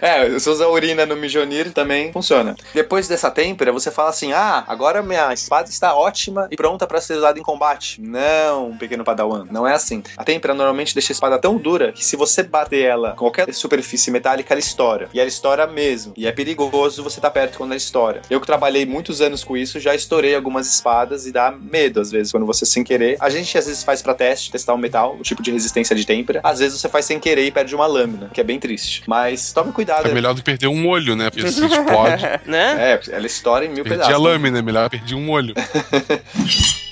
É, 0.00 0.38
se 0.38 0.48
usa 0.48 0.66
urina 0.68 1.04
no 1.04 1.16
mijonir 1.16 1.72
também 1.72 2.12
funciona. 2.12 2.56
Depois 2.72 3.06
dessa 3.06 3.30
têmpera, 3.30 3.72
você 3.72 3.90
fala 3.90 4.10
assim: 4.10 4.32
ah, 4.32 4.64
agora 4.66 5.02
minha 5.02 5.32
espada 5.32 5.68
está 5.68 5.94
ótima 5.94 6.48
e 6.50 6.56
pronta 6.56 6.86
para 6.86 7.00
ser 7.00 7.14
usada 7.14 7.38
em 7.38 7.42
combate. 7.42 8.00
Não, 8.00 8.76
pequeno 8.76 9.04
padawan, 9.04 9.46
não 9.50 9.66
é 9.66 9.74
assim. 9.74 10.02
A 10.16 10.24
têmpera 10.24 10.54
normalmente 10.54 10.94
deixa 10.94 11.12
a 11.12 11.14
espada 11.14 11.38
tão 11.38 11.56
dura 11.56 11.92
que 11.92 12.04
se 12.04 12.16
você 12.16 12.42
bater 12.42 12.84
ela 12.84 13.10
com 13.10 13.30
qualquer 13.30 13.52
superfície 13.52 14.10
metálica, 14.10 14.52
ela 14.52 14.60
estoura. 14.60 15.08
E 15.12 15.20
ela 15.20 15.28
estoura 15.28 15.66
mesmo. 15.66 16.12
E 16.16 16.26
é 16.26 16.32
perigoso 16.32 17.02
você 17.02 17.18
estar 17.18 17.30
perto 17.30 17.58
quando 17.58 17.69
ela 17.70 17.76
estoura. 17.76 18.22
Eu 18.28 18.40
que 18.40 18.46
trabalhei 18.46 18.84
muitos 18.84 19.20
anos 19.20 19.44
com 19.44 19.56
isso, 19.56 19.78
já 19.78 19.94
estourei 19.94 20.34
algumas 20.34 20.66
espadas 20.72 21.26
e 21.26 21.32
dá 21.32 21.52
medo 21.52 22.00
às 22.00 22.10
vezes 22.10 22.32
quando 22.32 22.46
você 22.46 22.66
sem 22.66 22.82
querer. 22.82 23.16
A 23.20 23.30
gente 23.30 23.56
às 23.56 23.66
vezes 23.66 23.84
faz 23.84 24.02
para 24.02 24.14
teste, 24.14 24.50
testar 24.50 24.74
o 24.74 24.78
metal, 24.78 25.16
o 25.18 25.22
tipo 25.22 25.42
de 25.42 25.50
resistência 25.50 25.94
de 25.94 26.04
têmpera. 26.04 26.40
Às 26.42 26.58
vezes 26.58 26.80
você 26.80 26.88
faz 26.88 27.04
sem 27.04 27.18
querer 27.18 27.46
e 27.46 27.50
perde 27.50 27.74
uma 27.74 27.86
lâmina, 27.86 28.30
que 28.32 28.40
é 28.40 28.44
bem 28.44 28.58
triste. 28.58 29.02
Mas 29.06 29.52
tome 29.52 29.72
cuidado. 29.72 30.08
É 30.08 30.12
melhor 30.12 30.34
do 30.34 30.38
que 30.38 30.44
perder 30.44 30.66
um 30.68 30.88
olho, 30.88 31.14
né? 31.14 31.30
Porque 31.30 31.50
se 31.50 31.64
explode. 31.64 32.24
Né? 32.46 32.94
É, 32.94 33.00
ela 33.14 33.26
estoura 33.26 33.64
em 33.64 33.68
mil 33.68 33.84
Perdi 33.84 33.90
pedaços. 34.00 34.14
a 34.14 34.18
lâmina, 34.18 34.58
é 34.58 34.62
melhor 34.62 34.88
perder 34.88 35.14
um 35.14 35.30
olho. 35.30 35.54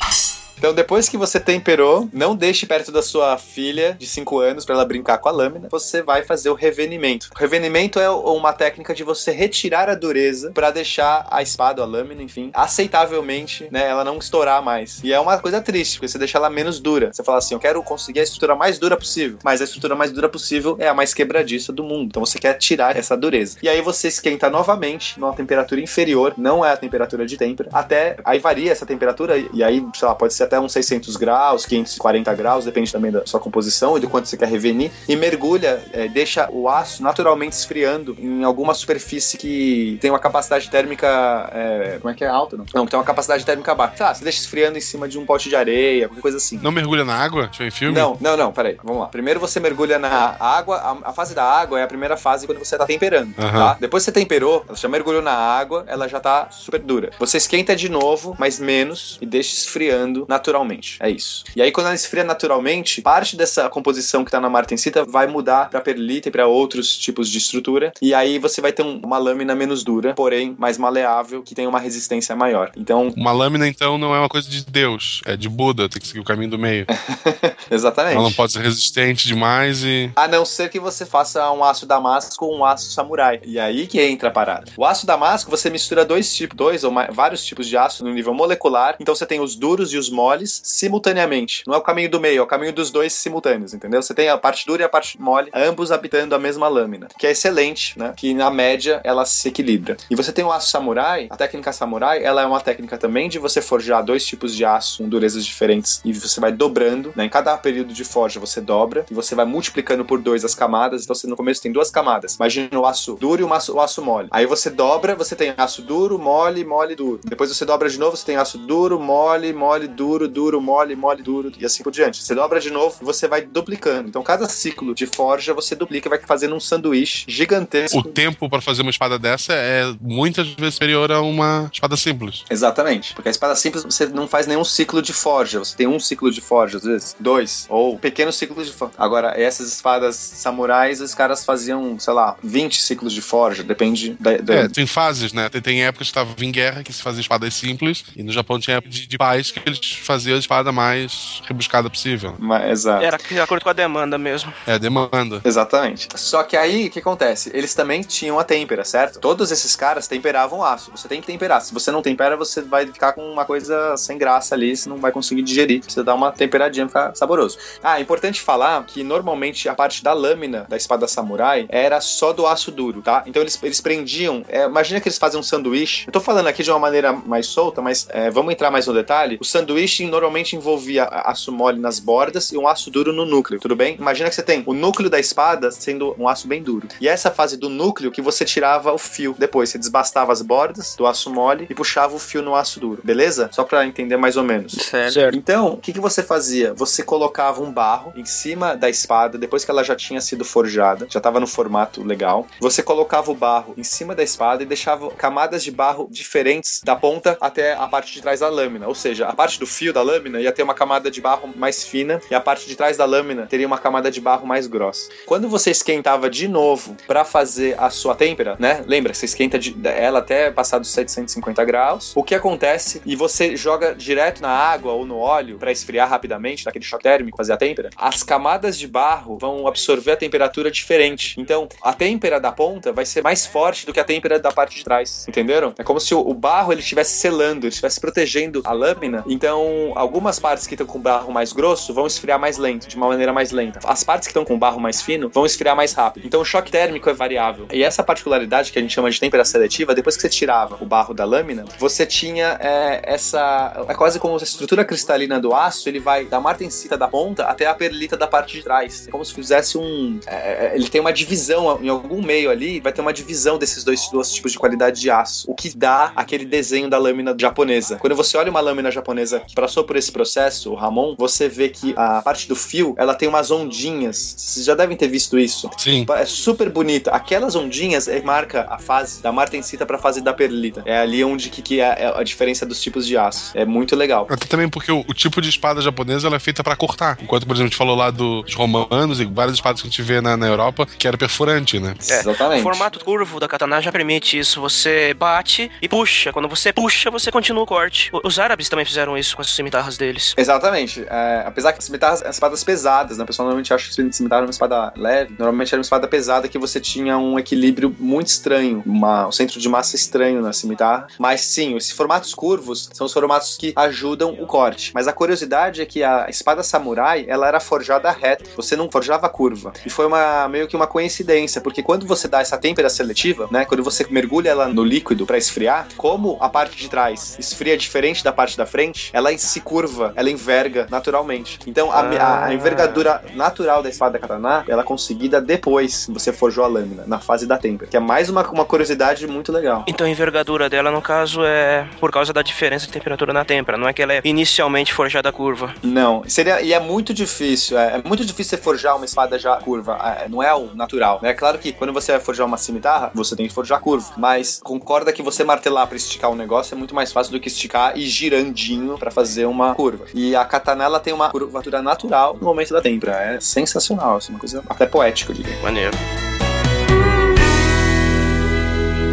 Então, 0.58 0.74
depois 0.74 1.08
que 1.08 1.16
você 1.16 1.38
temperou, 1.38 2.08
não 2.12 2.34
deixe 2.34 2.66
perto 2.66 2.90
da 2.90 3.00
sua 3.00 3.38
filha 3.38 3.96
de 3.98 4.06
5 4.06 4.40
anos 4.40 4.64
para 4.64 4.74
ela 4.74 4.84
brincar 4.84 5.18
com 5.18 5.28
a 5.28 5.32
lâmina. 5.32 5.68
Você 5.70 6.02
vai 6.02 6.24
fazer 6.24 6.50
o 6.50 6.54
revenimento. 6.54 7.30
O 7.34 7.38
revenimento 7.38 8.00
é 8.00 8.10
uma 8.10 8.52
técnica 8.52 8.92
de 8.92 9.04
você 9.04 9.30
retirar 9.30 9.88
a 9.88 9.94
dureza 9.94 10.50
para 10.52 10.70
deixar 10.70 11.26
a 11.30 11.40
espada, 11.42 11.82
a 11.82 11.86
lâmina, 11.86 12.22
enfim, 12.22 12.50
aceitavelmente, 12.52 13.68
né, 13.70 13.88
ela 13.88 14.04
não 14.04 14.18
estourar 14.18 14.62
mais. 14.62 15.00
E 15.04 15.12
é 15.12 15.20
uma 15.20 15.38
coisa 15.38 15.60
triste, 15.60 15.94
porque 15.94 16.08
você 16.08 16.18
deixa 16.18 16.38
ela 16.38 16.50
menos 16.50 16.80
dura. 16.80 17.12
Você 17.12 17.22
fala 17.22 17.38
assim, 17.38 17.54
eu 17.54 17.60
quero 17.60 17.82
conseguir 17.82 18.20
a 18.20 18.24
estrutura 18.24 18.56
mais 18.56 18.78
dura 18.78 18.96
possível, 18.96 19.38
mas 19.44 19.60
a 19.60 19.64
estrutura 19.64 19.94
mais 19.94 20.10
dura 20.10 20.28
possível 20.28 20.76
é 20.80 20.88
a 20.88 20.94
mais 20.94 21.14
quebradiça 21.14 21.72
do 21.72 21.84
mundo. 21.84 22.08
Então 22.08 22.24
você 22.24 22.38
quer 22.38 22.54
tirar 22.54 22.96
essa 22.96 23.16
dureza. 23.16 23.58
E 23.62 23.68
aí 23.68 23.80
você 23.80 24.08
esquenta 24.08 24.50
novamente 24.50 25.18
numa 25.20 25.34
temperatura 25.34 25.80
inferior, 25.80 26.34
não 26.36 26.64
é 26.64 26.72
a 26.72 26.76
temperatura 26.76 27.24
de 27.24 27.36
tempera, 27.36 27.70
até 27.72 28.16
aí 28.24 28.38
varia 28.38 28.72
essa 28.72 28.84
temperatura 28.84 29.38
e 29.38 29.62
aí, 29.62 29.84
sei 29.94 30.08
lá, 30.08 30.14
pode 30.14 30.34
ser 30.34 30.47
até 30.48 30.58
uns 30.58 30.72
600 30.72 31.16
graus, 31.16 31.66
540 31.66 32.34
graus, 32.34 32.64
depende 32.64 32.90
também 32.90 33.12
da 33.12 33.24
sua 33.26 33.38
composição 33.38 33.96
e 33.96 34.00
do 34.00 34.08
quanto 34.08 34.26
você 34.28 34.36
quer 34.36 34.48
revenir. 34.48 34.90
E 35.08 35.14
mergulha, 35.14 35.80
é, 35.92 36.08
deixa 36.08 36.48
o 36.50 36.68
aço 36.68 37.02
naturalmente 37.02 37.52
esfriando 37.52 38.16
em 38.18 38.42
alguma 38.42 38.74
superfície 38.74 39.36
que 39.36 39.98
tem 40.00 40.10
uma 40.10 40.18
capacidade 40.18 40.68
térmica, 40.70 41.06
é, 41.52 41.98
como 42.00 42.12
é 42.12 42.16
que 42.16 42.24
é 42.24 42.28
alta? 42.28 42.56
Não, 42.56 42.64
não 42.74 42.86
tem 42.86 42.98
uma 42.98 43.04
capacidade 43.04 43.44
térmica 43.44 43.74
baixa. 43.74 43.96
Tá, 43.96 44.14
você 44.14 44.24
deixa 44.24 44.40
esfriando 44.40 44.78
em 44.78 44.80
cima 44.80 45.08
de 45.08 45.18
um 45.18 45.26
pote 45.26 45.48
de 45.48 45.56
areia, 45.56 46.08
qualquer 46.08 46.22
coisa 46.22 46.36
assim. 46.38 46.58
Não 46.62 46.72
mergulha 46.72 47.04
na 47.04 47.14
água? 47.14 47.48
Tipo 47.48 47.64
em 47.64 47.70
filme? 47.70 47.98
Não, 47.98 48.16
não, 48.20 48.36
não, 48.36 48.52
peraí, 48.52 48.76
vamos 48.82 49.02
lá. 49.02 49.08
Primeiro 49.08 49.38
você 49.38 49.60
mergulha 49.60 49.98
na 49.98 50.36
água, 50.40 50.76
a, 50.76 51.10
a 51.10 51.12
fase 51.12 51.34
da 51.34 51.44
água 51.44 51.78
é 51.78 51.82
a 51.82 51.86
primeira 51.86 52.16
fase 52.16 52.46
quando 52.46 52.58
você 52.58 52.76
tá 52.76 52.86
temperando, 52.86 53.34
Aham. 53.38 53.58
tá? 53.58 53.76
Depois 53.80 54.02
você 54.02 54.12
temperou, 54.12 54.64
você 54.68 54.82
já 54.82 54.88
mergulhou 54.88 55.22
na 55.22 55.32
água, 55.32 55.84
ela 55.86 56.08
já 56.08 56.20
tá 56.20 56.48
super 56.50 56.80
dura. 56.80 57.10
Você 57.18 57.36
esquenta 57.36 57.76
de 57.76 57.88
novo, 57.88 58.34
mas 58.38 58.58
menos, 58.58 59.18
e 59.20 59.26
deixa 59.26 59.54
esfriando 59.54 60.24
naturalmente. 60.38 60.96
É 61.00 61.10
isso. 61.10 61.44
E 61.54 61.60
aí 61.60 61.70
quando 61.72 61.86
ela 61.86 61.94
esfria 61.94 62.24
naturalmente, 62.24 63.02
parte 63.02 63.36
dessa 63.36 63.68
composição 63.68 64.24
que 64.24 64.30
tá 64.30 64.40
na 64.40 64.48
martensita 64.48 65.04
vai 65.04 65.26
mudar 65.26 65.68
pra 65.68 65.80
perlita 65.80 66.28
e 66.28 66.32
pra 66.32 66.46
outros 66.46 66.96
tipos 66.96 67.28
de 67.28 67.38
estrutura, 67.38 67.92
e 68.00 68.14
aí 68.14 68.38
você 68.38 68.60
vai 68.60 68.72
ter 68.72 68.82
um- 68.82 69.00
uma 69.04 69.18
lâmina 69.18 69.54
menos 69.54 69.82
dura, 69.84 70.14
porém 70.14 70.54
mais 70.58 70.78
maleável, 70.78 71.42
que 71.42 71.54
tem 71.54 71.66
uma 71.66 71.80
resistência 71.80 72.34
maior. 72.36 72.70
Então, 72.76 73.12
Uma 73.16 73.32
lâmina, 73.32 73.66
então, 73.66 73.98
não 73.98 74.14
é 74.14 74.18
uma 74.18 74.28
coisa 74.28 74.48
de 74.48 74.64
Deus, 74.64 75.20
é 75.26 75.36
de 75.36 75.48
Buda, 75.48 75.88
tem 75.88 76.00
que 76.00 76.06
seguir 76.06 76.20
o 76.20 76.24
caminho 76.24 76.50
do 76.50 76.58
meio. 76.58 76.86
exatamente. 77.70 78.14
Ela 78.14 78.22
não 78.24 78.32
pode 78.32 78.52
ser 78.52 78.60
resistente 78.62 79.26
demais 79.26 79.82
e. 79.84 80.10
A 80.16 80.28
não 80.28 80.44
ser 80.44 80.68
que 80.70 80.78
você 80.78 81.04
faça 81.04 81.50
um 81.52 81.64
aço 81.64 81.86
damasco 81.86 82.44
ou 82.46 82.56
um 82.58 82.64
aço 82.64 82.90
samurai. 82.92 83.40
E 83.44 83.58
aí 83.58 83.86
que 83.86 84.00
entra 84.00 84.28
a 84.28 84.32
parada. 84.32 84.70
O 84.76 84.84
aço 84.84 85.06
damasco, 85.06 85.50
você 85.50 85.68
mistura 85.70 86.04
dois 86.04 86.34
tipos, 86.34 86.56
dois 86.56 86.84
ou 86.84 86.90
mais, 86.90 87.14
vários 87.14 87.44
tipos 87.44 87.66
de 87.66 87.76
aço 87.76 88.04
no 88.04 88.12
nível 88.12 88.34
molecular. 88.34 88.96
Então 89.00 89.14
você 89.14 89.26
tem 89.26 89.40
os 89.40 89.54
duros 89.56 89.92
e 89.92 89.96
os 89.96 90.10
moles 90.10 90.27
simultaneamente. 90.62 91.62
Não 91.66 91.74
é 91.74 91.78
o 91.78 91.82
caminho 91.82 92.10
do 92.10 92.20
meio, 92.20 92.40
é 92.40 92.42
o 92.42 92.46
caminho 92.46 92.72
dos 92.72 92.90
dois 92.90 93.12
simultâneos, 93.12 93.74
entendeu? 93.74 94.02
Você 94.02 94.14
tem 94.14 94.28
a 94.28 94.38
parte 94.38 94.66
dura 94.66 94.82
e 94.82 94.84
a 94.84 94.88
parte 94.88 95.20
mole, 95.20 95.50
ambos 95.54 95.90
habitando 95.90 96.34
a 96.34 96.38
mesma 96.38 96.68
lâmina. 96.68 97.08
Que 97.18 97.26
é 97.26 97.30
excelente, 97.30 97.98
né? 97.98 98.12
Que 98.16 98.34
na 98.34 98.50
média 98.50 99.00
ela 99.04 99.24
se 99.24 99.48
equilibra. 99.48 99.96
E 100.10 100.16
você 100.16 100.32
tem 100.32 100.44
o 100.44 100.52
aço 100.52 100.70
samurai, 100.70 101.26
a 101.30 101.36
técnica 101.36 101.72
samurai, 101.72 102.22
ela 102.22 102.42
é 102.42 102.46
uma 102.46 102.60
técnica 102.60 102.98
também 102.98 103.28
de 103.28 103.38
você 103.38 103.60
forjar 103.60 104.04
dois 104.04 104.24
tipos 104.24 104.54
de 104.54 104.64
aço 104.64 105.02
com 105.02 105.08
durezas 105.08 105.44
diferentes 105.44 106.00
e 106.04 106.12
você 106.12 106.40
vai 106.40 106.52
dobrando, 106.52 107.12
né? 107.14 107.24
Em 107.24 107.28
cada 107.28 107.56
período 107.56 107.92
de 107.92 108.04
forja 108.04 108.40
você 108.40 108.60
dobra 108.60 109.04
e 109.10 109.14
você 109.14 109.34
vai 109.34 109.44
multiplicando 109.44 110.04
por 110.04 110.18
dois 110.18 110.44
as 110.44 110.54
camadas. 110.54 111.04
Então 111.04 111.14
você 111.14 111.26
no 111.26 111.36
começo 111.36 111.62
tem 111.62 111.72
duas 111.72 111.90
camadas. 111.90 112.34
Imagina 112.34 112.78
o 112.78 112.86
aço 112.86 113.14
duro 113.14 113.42
e 113.42 113.44
o 113.44 113.52
aço, 113.52 113.74
o 113.74 113.80
aço 113.80 114.02
mole. 114.02 114.28
Aí 114.30 114.46
você 114.46 114.70
dobra, 114.70 115.14
você 115.14 115.36
tem 115.36 115.54
aço 115.56 115.82
duro, 115.82 116.18
mole, 116.18 116.64
mole, 116.64 116.94
duro. 116.94 117.20
Depois 117.24 117.54
você 117.54 117.64
dobra 117.64 117.88
de 117.88 117.98
novo, 117.98 118.16
você 118.16 118.26
tem 118.26 118.36
aço 118.36 118.58
duro, 118.58 118.98
mole, 118.98 119.52
mole, 119.52 119.86
duro, 119.86 120.17
duro, 120.26 120.60
mole, 120.60 120.96
mole, 120.96 121.22
duro 121.22 121.52
e 121.58 121.64
assim 121.64 121.82
por 121.82 121.92
diante. 121.92 122.22
Você 122.22 122.34
dobra 122.34 122.58
de 122.60 122.70
novo, 122.70 122.96
você 123.02 123.28
vai 123.28 123.42
duplicando. 123.42 124.08
Então 124.08 124.22
cada 124.22 124.48
ciclo 124.48 124.94
de 124.94 125.06
forja 125.06 125.52
você 125.54 125.74
duplica 125.76 126.08
e 126.08 126.10
vai 126.10 126.18
fazendo 126.20 126.54
um 126.56 126.60
sanduíche 126.60 127.24
gigantesco. 127.28 127.98
O 127.98 128.02
tempo 128.02 128.48
pra 128.48 128.60
fazer 128.60 128.82
uma 128.82 128.90
espada 128.90 129.18
dessa 129.18 129.52
é 129.52 129.84
muitas 130.00 130.48
vezes 130.48 130.74
superior 130.74 131.12
a 131.12 131.20
uma 131.20 131.70
espada 131.72 131.96
simples. 131.96 132.44
Exatamente. 132.50 133.14
Porque 133.14 133.28
a 133.28 133.30
espada 133.30 133.54
simples 133.54 133.84
você 133.84 134.06
não 134.06 134.26
faz 134.26 134.46
nenhum 134.46 134.64
ciclo 134.64 135.02
de 135.02 135.12
forja. 135.12 135.58
Você 135.58 135.76
tem 135.76 135.86
um 135.86 136.00
ciclo 136.00 136.30
de 136.30 136.40
forja, 136.40 136.78
às 136.78 136.84
vezes, 136.84 137.16
dois, 137.20 137.66
ou 137.68 137.98
pequenos 137.98 138.36
ciclos 138.36 138.66
de 138.66 138.72
forja. 138.72 138.94
Agora, 138.96 139.34
essas 139.40 139.68
espadas 139.72 140.16
samurais, 140.16 141.00
os 141.00 141.14
caras 141.14 141.44
faziam, 141.44 141.98
sei 141.98 142.12
lá, 142.14 142.36
20 142.42 142.80
ciclos 142.80 143.12
de 143.12 143.20
forja. 143.20 143.62
Depende 143.62 144.16
da. 144.18 144.36
da- 144.38 144.54
É, 144.54 144.68
tem 144.68 144.86
fases, 144.86 145.32
né? 145.32 145.48
Tem, 145.48 145.60
tem 145.60 145.84
épocas 145.84 146.06
que 146.08 146.10
estavam 146.10 146.34
em 146.40 146.50
guerra 146.50 146.82
que 146.82 146.92
se 146.92 147.02
fazia 147.02 147.20
espadas 147.20 147.54
simples, 147.54 148.04
e 148.16 148.22
no 148.22 148.32
Japão 148.32 148.58
tinha 148.58 148.76
época 148.78 148.90
de, 148.92 149.06
de 149.06 149.18
paz 149.18 149.50
que 149.50 149.60
eles 149.66 149.78
faziam 150.08 150.36
a 150.36 150.38
espada 150.40 150.72
mais 150.72 151.42
rebuscada 151.46 151.88
possível. 151.90 152.34
Ma- 152.38 152.66
Exato. 152.68 153.04
Era 153.04 153.18
de 153.18 153.38
acordo 153.40 153.62
com 153.62 153.68
a 153.68 153.72
demanda 153.74 154.16
mesmo. 154.18 154.52
É, 154.66 154.78
demanda. 154.78 155.40
Exatamente. 155.44 156.08
Só 156.16 156.42
que 156.42 156.56
aí, 156.56 156.86
o 156.86 156.90
que 156.90 156.98
acontece? 156.98 157.50
Eles 157.54 157.74
também 157.74 158.00
tinham 158.02 158.38
a 158.38 158.44
têmpera, 158.44 158.84
certo? 158.84 159.20
Todos 159.20 159.50
esses 159.52 159.76
caras 159.76 160.08
temperavam 160.08 160.64
aço. 160.64 160.90
Você 160.94 161.06
tem 161.08 161.20
que 161.20 161.26
temperar. 161.26 161.60
Se 161.60 161.74
você 161.74 161.90
não 161.90 162.00
tempera, 162.00 162.36
você 162.36 162.62
vai 162.62 162.86
ficar 162.86 163.12
com 163.12 163.22
uma 163.30 163.44
coisa 163.44 163.96
sem 163.98 164.16
graça 164.16 164.54
ali, 164.54 164.74
você 164.76 164.88
não 164.88 164.96
vai 164.96 165.12
conseguir 165.12 165.42
digerir. 165.42 165.82
Você 165.86 166.02
dá 166.02 166.14
uma 166.14 166.32
temperadinha 166.32 166.86
pra 166.86 167.02
ficar 167.08 167.16
saboroso. 167.16 167.58
Ah, 167.82 167.98
é 167.98 168.02
importante 168.02 168.40
falar 168.40 168.82
que 168.84 169.02
normalmente 169.04 169.68
a 169.68 169.74
parte 169.74 170.02
da 170.02 170.12
lâmina 170.14 170.64
da 170.68 170.76
espada 170.76 171.06
samurai 171.06 171.66
era 171.68 172.00
só 172.00 172.32
do 172.32 172.46
aço 172.46 172.70
duro, 172.70 173.02
tá? 173.02 173.22
Então 173.26 173.42
eles, 173.42 173.58
eles 173.62 173.80
prendiam. 173.80 174.42
é, 174.48 174.64
imagina 174.64 175.00
que 175.00 175.08
eles 175.08 175.18
fazem 175.18 175.38
um 175.38 175.42
sanduíche. 175.42 176.04
Eu 176.06 176.12
tô 176.12 176.20
falando 176.20 176.46
aqui 176.46 176.62
de 176.62 176.70
uma 176.70 176.78
maneira 176.78 177.12
mais 177.12 177.46
solta, 177.46 177.82
mas 177.82 178.06
é, 178.10 178.30
vamos 178.30 178.52
entrar 178.52 178.70
mais 178.70 178.86
no 178.86 178.94
detalhe. 178.94 179.36
O 179.40 179.44
sanduíche 179.44 179.97
normalmente 180.06 180.56
envolvia 180.56 181.04
aço 181.04 181.52
mole 181.52 181.78
nas 181.78 181.98
bordas 181.98 182.52
e 182.52 182.58
um 182.58 182.68
aço 182.68 182.90
duro 182.90 183.12
no 183.12 183.24
núcleo, 183.24 183.60
tudo 183.60 183.76
bem? 183.76 183.96
Imagina 183.98 184.28
que 184.28 184.34
você 184.34 184.42
tem 184.42 184.62
o 184.66 184.74
núcleo 184.74 185.10
da 185.10 185.18
espada 185.18 185.70
sendo 185.70 186.14
um 186.18 186.28
aço 186.28 186.46
bem 186.46 186.62
duro. 186.62 186.88
E 187.00 187.08
essa 187.08 187.30
fase 187.30 187.56
do 187.56 187.68
núcleo 187.68 188.10
que 188.10 188.22
você 188.22 188.44
tirava 188.44 188.92
o 188.92 188.98
fio. 188.98 189.34
Depois 189.38 189.70
você 189.70 189.78
desbastava 189.78 190.32
as 190.32 190.42
bordas 190.42 190.94
do 190.96 191.06
aço 191.06 191.30
mole 191.30 191.66
e 191.68 191.74
puxava 191.74 192.14
o 192.14 192.18
fio 192.18 192.42
no 192.42 192.54
aço 192.54 192.80
duro, 192.80 193.00
beleza? 193.02 193.48
Só 193.52 193.64
pra 193.64 193.86
entender 193.86 194.16
mais 194.16 194.36
ou 194.36 194.44
menos. 194.44 194.72
Certo. 194.72 195.12
Certo. 195.12 195.36
Então, 195.36 195.74
o 195.74 195.76
que, 195.76 195.92
que 195.92 196.00
você 196.00 196.22
fazia? 196.22 196.72
Você 196.74 197.02
colocava 197.02 197.62
um 197.62 197.72
barro 197.72 198.12
em 198.16 198.24
cima 198.24 198.76
da 198.76 198.88
espada, 198.88 199.38
depois 199.38 199.64
que 199.64 199.70
ela 199.70 199.82
já 199.82 199.96
tinha 199.96 200.20
sido 200.20 200.44
forjada, 200.44 201.06
já 201.08 201.18
estava 201.18 201.40
no 201.40 201.46
formato 201.46 202.04
legal. 202.04 202.46
Você 202.60 202.82
colocava 202.82 203.30
o 203.30 203.34
barro 203.34 203.74
em 203.76 203.84
cima 203.84 204.14
da 204.14 204.22
espada 204.22 204.62
e 204.62 204.66
deixava 204.66 205.10
camadas 205.10 205.62
de 205.64 205.70
barro 205.70 206.08
diferentes 206.10 206.80
da 206.84 206.96
ponta 206.96 207.36
até 207.40 207.74
a 207.74 207.86
parte 207.86 208.12
de 208.12 208.22
trás 208.22 208.40
da 208.40 208.48
lâmina. 208.48 208.86
Ou 208.86 208.94
seja, 208.94 209.26
a 209.26 209.32
parte 209.32 209.58
do 209.58 209.66
fio 209.78 209.92
da 209.92 210.02
lâmina 210.02 210.40
ia 210.40 210.50
ter 210.50 210.62
uma 210.64 210.74
camada 210.74 211.08
de 211.10 211.20
barro 211.20 211.50
mais 211.56 211.84
fina 211.84 212.20
e 212.30 212.34
a 212.34 212.40
parte 212.40 212.66
de 212.66 212.74
trás 212.74 212.96
da 212.96 213.04
lâmina 213.04 213.46
teria 213.46 213.66
uma 213.66 213.78
camada 213.78 214.10
de 214.10 214.20
barro 214.20 214.44
mais 214.46 214.66
grossa. 214.66 215.08
Quando 215.24 215.48
você 215.48 215.70
esquentava 215.70 216.28
de 216.28 216.48
novo 216.48 216.96
para 217.06 217.24
fazer 217.24 217.78
a 217.78 217.88
sua 217.88 218.14
têmpera, 218.16 218.56
né? 218.58 218.82
Lembra, 218.86 219.14
você 219.14 219.24
esquenta 219.26 219.56
de- 219.58 219.76
ela 219.86 220.18
até 220.18 220.50
passar 220.50 220.78
dos 220.78 220.90
750 220.90 221.64
graus. 221.64 222.12
O 222.16 222.24
que 222.24 222.34
acontece? 222.34 223.00
E 223.06 223.14
você 223.14 223.56
joga 223.56 223.94
direto 223.94 224.40
na 224.42 224.48
água 224.50 224.92
ou 224.92 225.06
no 225.06 225.18
óleo 225.18 225.58
para 225.58 225.70
esfriar 225.70 226.08
rapidamente, 226.08 226.66
naquele 226.66 226.84
choque 226.84 227.04
térmico, 227.04 227.36
fazer 227.36 227.52
a 227.52 227.56
têmpera. 227.56 227.90
As 227.96 228.22
camadas 228.24 228.76
de 228.76 228.88
barro 228.88 229.38
vão 229.38 229.66
absorver 229.68 230.10
a 230.12 230.16
temperatura 230.16 230.70
diferente. 230.70 231.34
Então, 231.38 231.68
a 231.82 231.92
têmpera 231.92 232.40
da 232.40 232.50
ponta 232.50 232.92
vai 232.92 233.06
ser 233.06 233.22
mais 233.22 233.46
forte 233.46 233.86
do 233.86 233.92
que 233.92 234.00
a 234.00 234.04
têmpera 234.04 234.38
da 234.40 234.50
parte 234.50 234.76
de 234.76 234.82
trás. 234.84 235.24
Entenderam? 235.28 235.72
É 235.78 235.84
como 235.84 236.00
se 236.00 236.14
o 236.14 236.34
barro 236.34 236.72
ele 236.72 236.80
estivesse 236.80 237.14
selando, 237.20 237.66
ele 237.66 237.68
estivesse 237.68 238.00
protegendo 238.00 238.62
a 238.64 238.72
lâmina. 238.72 239.22
Então, 239.28 239.67
algumas 239.94 240.38
partes 240.38 240.66
que 240.66 240.74
estão 240.74 240.86
com 240.86 240.98
barro 240.98 241.32
mais 241.32 241.52
grosso 241.52 241.92
vão 241.92 242.06
esfriar 242.06 242.38
mais 242.38 242.58
lento, 242.58 242.88
de 242.88 242.96
uma 242.96 243.08
maneira 243.08 243.32
mais 243.32 243.50
lenta. 243.50 243.80
As 243.84 244.04
partes 244.04 244.26
que 244.26 244.30
estão 244.30 244.44
com 244.44 244.58
barro 244.58 244.80
mais 244.80 245.02
fino 245.02 245.28
vão 245.28 245.46
esfriar 245.46 245.76
mais 245.76 245.92
rápido. 245.92 246.26
Então, 246.26 246.40
o 246.40 246.44
choque 246.44 246.70
térmico 246.70 247.08
é 247.08 247.14
variável. 247.14 247.66
E 247.72 247.82
essa 247.82 248.02
particularidade 248.02 248.72
que 248.72 248.78
a 248.78 248.82
gente 248.82 248.94
chama 248.94 249.10
de 249.10 249.18
têmpera 249.18 249.44
seletiva, 249.44 249.94
depois 249.94 250.16
que 250.16 250.22
você 250.22 250.28
tirava 250.28 250.78
o 250.80 250.86
barro 250.86 251.14
da 251.14 251.24
lâmina, 251.24 251.64
você 251.78 252.06
tinha 252.06 252.58
é, 252.60 253.00
essa. 253.04 253.84
É 253.88 253.94
quase 253.94 254.18
como 254.18 254.34
a 254.34 254.38
estrutura 254.38 254.84
cristalina 254.84 255.40
do 255.40 255.54
aço 255.54 255.88
ele 255.88 256.00
vai 256.00 256.24
da 256.24 256.40
martensita 256.40 256.96
da 256.96 257.08
ponta 257.08 257.44
até 257.44 257.66
a 257.66 257.74
perlita 257.74 258.16
da 258.16 258.26
parte 258.26 258.56
de 258.56 258.62
trás. 258.62 259.06
É 259.08 259.10
como 259.10 259.24
se 259.24 259.34
fizesse 259.34 259.78
um. 259.78 260.20
é, 260.26 260.72
ele 260.74 260.88
tem 260.88 261.00
uma 261.00 261.12
divisão 261.12 261.78
em 261.82 261.88
algum 261.88 262.22
meio 262.22 262.50
ali, 262.50 262.80
vai 262.80 262.92
ter 262.92 263.00
uma 263.00 263.12
divisão 263.12 263.58
desses 263.58 263.84
dois, 263.84 264.08
dois 264.10 264.32
tipos 264.32 264.52
de 264.52 264.58
qualidade 264.58 265.00
de 265.00 265.10
aço. 265.10 265.50
O 265.50 265.54
que 265.54 265.76
dá 265.76 266.12
aquele 266.16 266.44
desenho 266.44 266.88
da 266.88 266.98
lâmina 266.98 267.34
japonesa. 267.38 267.96
Quando 267.96 268.16
você 268.16 268.36
olha 268.36 268.50
uma 268.50 268.60
lâmina 268.60 268.90
japonesa 268.90 269.40
que 269.40 269.54
passou 269.60 269.84
por 269.84 269.96
esse 269.96 270.10
processo, 270.12 270.70
o 270.72 270.74
Ramon, 270.74 271.14
você 271.18 271.48
vê 271.48 271.68
que 271.68 271.94
a 271.96 272.22
parte 272.22 272.48
do 272.48 272.54
fio 272.56 272.94
ela 272.98 273.14
tem 273.14 273.28
umas 273.28 273.50
ondinhas. 273.50 274.34
Vocês 274.36 274.66
já 274.66 274.74
devem 274.74 274.96
ter 274.96 275.08
visto 275.08 275.38
isso. 275.38 275.68
Sim. 275.76 276.06
É 276.16 276.24
super 276.24 276.68
bonita. 276.70 277.10
Aquelas 277.10 277.54
ondinhas 277.54 278.08
é, 278.08 278.20
marca 278.22 278.66
a 278.70 278.78
fase 278.78 279.22
da 279.22 279.32
martensita 279.32 279.84
pra 279.86 279.98
fase 279.98 280.20
da 280.20 280.32
perlita. 280.32 280.82
É 280.86 280.98
ali 280.98 281.22
onde 281.24 281.48
que, 281.50 281.62
que 281.62 281.80
é 281.80 281.88
é 281.98 282.12
a 282.20 282.22
diferença 282.22 282.64
dos 282.66 282.80
tipos 282.82 283.06
de 283.06 283.16
aço. 283.16 283.50
É 283.54 283.64
muito 283.64 283.96
legal. 283.96 284.26
Até 284.30 284.46
também 284.46 284.68
porque 284.68 284.92
o, 284.92 285.00
o 285.08 285.14
tipo 285.14 285.40
de 285.40 285.48
espada 285.48 285.80
japonesa 285.80 286.26
ela 286.28 286.36
é 286.36 286.38
feita 286.38 286.62
pra 286.62 286.76
cortar. 286.76 287.18
Enquanto, 287.20 287.46
por 287.46 287.54
exemplo, 287.54 287.66
a 287.66 287.68
gente 287.70 287.76
falou 287.76 287.96
lá 287.96 288.10
do- 288.10 288.42
dos 288.42 288.54
romanos 288.54 289.20
e 289.20 289.24
várias 289.24 289.54
espadas 289.54 289.80
que 289.80 289.88
a 289.88 289.90
gente 289.90 290.02
vê 290.02 290.20
na, 290.20 290.36
na 290.36 290.46
Europa, 290.46 290.86
que 290.98 291.08
era 291.08 291.16
perfurante, 291.16 291.80
né? 291.80 291.94
É, 292.08 292.20
Exatamente. 292.20 292.60
O 292.60 292.62
formato 292.62 293.02
curvo 293.04 293.40
da 293.40 293.48
katana 293.48 293.80
já 293.80 293.90
permite 293.90 294.38
isso. 294.38 294.60
Você 294.60 295.14
bate 295.14 295.70
e 295.82 295.88
puxa. 295.88 296.32
Quando 296.32 296.48
você 296.48 296.72
puxa, 296.72 297.10
você 297.10 297.30
continua 297.32 297.62
o 297.62 297.66
corte. 297.66 298.10
Os 298.22 298.38
árabes 298.38 298.68
também 298.68 298.84
fizeram 298.84 299.16
isso 299.16 299.34
com 299.34 299.42
as 299.42 299.47
as 299.48 299.56
cimitarras 299.56 299.96
deles. 299.96 300.34
Exatamente. 300.36 301.04
É, 301.08 301.42
apesar 301.46 301.72
que 301.72 301.78
as 301.78 301.84
cimitarras 301.84 302.20
são 302.20 302.30
espadas 302.30 302.62
pesadas, 302.62 303.18
né? 303.18 303.24
O 303.24 303.26
pessoal 303.26 303.46
normalmente 303.46 303.72
acha 303.72 303.88
que 303.88 304.12
cimitarra 304.12 304.42
é 304.42 304.46
uma 304.46 304.50
espada 304.50 304.92
leve. 304.96 305.34
Normalmente 305.38 305.72
era 305.72 305.78
uma 305.78 305.82
espada 305.82 306.06
pesada 306.06 306.48
que 306.48 306.58
você 306.58 306.80
tinha 306.80 307.18
um 307.18 307.38
equilíbrio 307.38 307.94
muito 307.98 308.28
estranho, 308.28 308.82
uma, 308.86 309.26
um 309.28 309.32
centro 309.32 309.58
de 309.58 309.68
massa 309.68 309.96
estranho 309.96 310.40
na 310.42 310.52
cimitarra. 310.52 311.06
Mas 311.18 311.40
sim, 311.40 311.76
esses 311.76 311.92
formatos 311.92 312.34
curvos 312.34 312.88
são 312.92 313.06
os 313.06 313.12
formatos 313.12 313.56
que 313.56 313.72
ajudam 313.76 314.36
o 314.38 314.46
corte. 314.46 314.92
Mas 314.94 315.08
a 315.08 315.12
curiosidade 315.12 315.80
é 315.80 315.86
que 315.86 316.02
a 316.02 316.26
espada 316.28 316.62
samurai, 316.62 317.24
ela 317.28 317.48
era 317.48 317.60
forjada 317.60 318.10
reta. 318.10 318.44
Você 318.56 318.76
não 318.76 318.90
forjava 318.90 319.28
curva. 319.28 319.72
E 319.84 319.90
foi 319.90 320.06
uma 320.06 320.48
meio 320.48 320.66
que 320.66 320.76
uma 320.76 320.86
coincidência, 320.86 321.60
porque 321.60 321.82
quando 321.82 322.06
você 322.06 322.28
dá 322.28 322.40
essa 322.40 322.58
têmpera 322.58 322.88
seletiva, 322.88 323.48
né? 323.50 323.64
Quando 323.64 323.82
você 323.82 324.06
mergulha 324.10 324.50
ela 324.50 324.68
no 324.68 324.84
líquido 324.84 325.26
para 325.26 325.38
esfriar, 325.38 325.88
como 325.96 326.36
a 326.40 326.48
parte 326.48 326.76
de 326.76 326.88
trás 326.88 327.36
esfria 327.38 327.76
diferente 327.76 328.22
da 328.22 328.32
parte 328.32 328.56
da 328.56 328.66
frente, 328.66 329.10
ela 329.12 329.32
se 329.42 329.60
curva, 329.60 330.12
ela 330.16 330.30
enverga 330.30 330.86
naturalmente. 330.90 331.58
Então 331.66 331.90
a, 331.92 332.00
a- 332.00 332.44
a 332.46 332.54
envergadura 332.54 333.22
natural 333.34 333.82
da 333.82 333.88
espada 333.88 334.18
katana, 334.18 334.64
ela 334.68 334.82
é 334.82 334.84
conseguida 334.84 335.40
depois 335.40 336.06
que 336.06 336.12
você 336.12 336.32
forjou 336.32 336.64
a 336.64 336.68
lâmina, 336.68 337.04
na 337.06 337.18
fase 337.18 337.46
da 337.46 337.56
têmpera. 337.58 337.90
Que 337.90 337.96
é 337.96 338.00
mais 338.00 338.28
uma, 338.28 338.42
uma 338.50 338.64
curiosidade 338.64 339.26
muito 339.26 339.52
legal. 339.52 339.84
Então 339.86 340.06
a 340.06 340.10
envergadura 340.10 340.68
dela, 340.68 340.90
no 340.90 341.00
caso, 341.02 341.44
é 341.44 341.86
por 342.00 342.10
causa 342.10 342.32
da 342.32 342.42
diferença 342.42 342.86
de 342.86 342.92
temperatura 342.92 343.32
na 343.32 343.44
têmpera. 343.44 343.78
Não 343.78 343.88
é 343.88 343.92
que 343.92 344.02
ela 344.02 344.14
é 344.14 344.20
inicialmente 344.24 344.92
forjada 344.92 345.30
curva. 345.32 345.74
Não, 345.82 346.22
seria 346.28 346.60
e 346.60 346.72
é 346.72 346.80
muito 346.80 347.12
difícil. 347.14 347.78
É, 347.78 347.96
é 347.96 348.02
muito 348.08 348.24
difícil 348.24 348.56
você 348.56 348.62
forjar 348.62 348.96
uma 348.96 349.04
espada 349.04 349.38
já 349.38 349.56
curva. 349.56 349.98
é, 350.24 350.28
não 350.28 350.42
é 350.42 350.54
o 350.54 350.74
natural. 350.74 351.20
É 351.22 351.32
claro 351.32 351.58
que 351.58 351.72
quando 351.72 351.92
você 351.92 352.12
vai 352.12 352.20
forjar 352.20 352.46
uma 352.46 352.56
cimitarra, 352.56 353.10
você 353.14 353.34
tem 353.36 353.46
que 353.48 353.54
forjar 353.54 353.80
curva. 353.80 354.12
Mas 354.16 354.60
concorda 354.62 355.12
que 355.12 355.22
você 355.22 355.44
martelar 355.44 355.86
pra 355.86 355.96
esticar 355.96 356.30
um 356.30 356.34
negócio 356.34 356.74
é 356.74 356.78
muito 356.78 356.94
mais 356.94 357.12
fácil 357.12 357.32
do 357.32 357.40
que 357.40 357.48
esticar 357.48 357.96
e 357.96 358.06
girandinho 358.06 358.96
pra 358.98 359.10
fazer 359.10 359.27
uma 359.46 359.74
curva. 359.74 360.06
E 360.14 360.34
a 360.34 360.44
katana 360.44 360.84
ela 360.84 361.00
tem 361.00 361.12
uma 361.12 361.30
curvatura 361.30 361.82
natural 361.82 362.36
no 362.40 362.46
momento 362.46 362.72
da 362.72 362.80
têmpera. 362.80 363.12
É 363.12 363.40
sensacional, 363.40 364.16
assim, 364.16 364.32
uma 364.32 364.38
coisa 364.38 364.62
até 364.68 364.86
poética, 364.86 365.32
eu 365.32 365.36
diria. 365.36 365.56
Maneiro. 365.62 365.96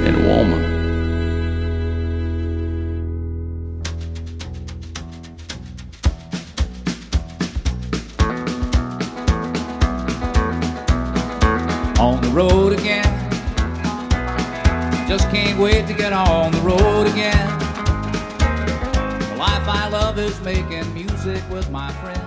And 0.08 0.18
woman. 0.28 0.76
On 12.00 12.22
the 12.22 12.30
road 12.30 12.74
again. 12.74 13.04
Just 15.08 15.30
can't 15.32 15.60
wait 15.60 15.88
to 15.88 15.94
get 15.94 16.14
on 16.14 16.52
the 16.52 16.60
road 16.60 17.08
again. 17.08 17.65
Life 19.46 19.68
I 19.68 19.90
love 19.90 20.18
is 20.18 20.42
making 20.42 20.92
music 20.96 21.44
with 21.52 21.70
my 21.70 21.92
friends. 22.02 22.25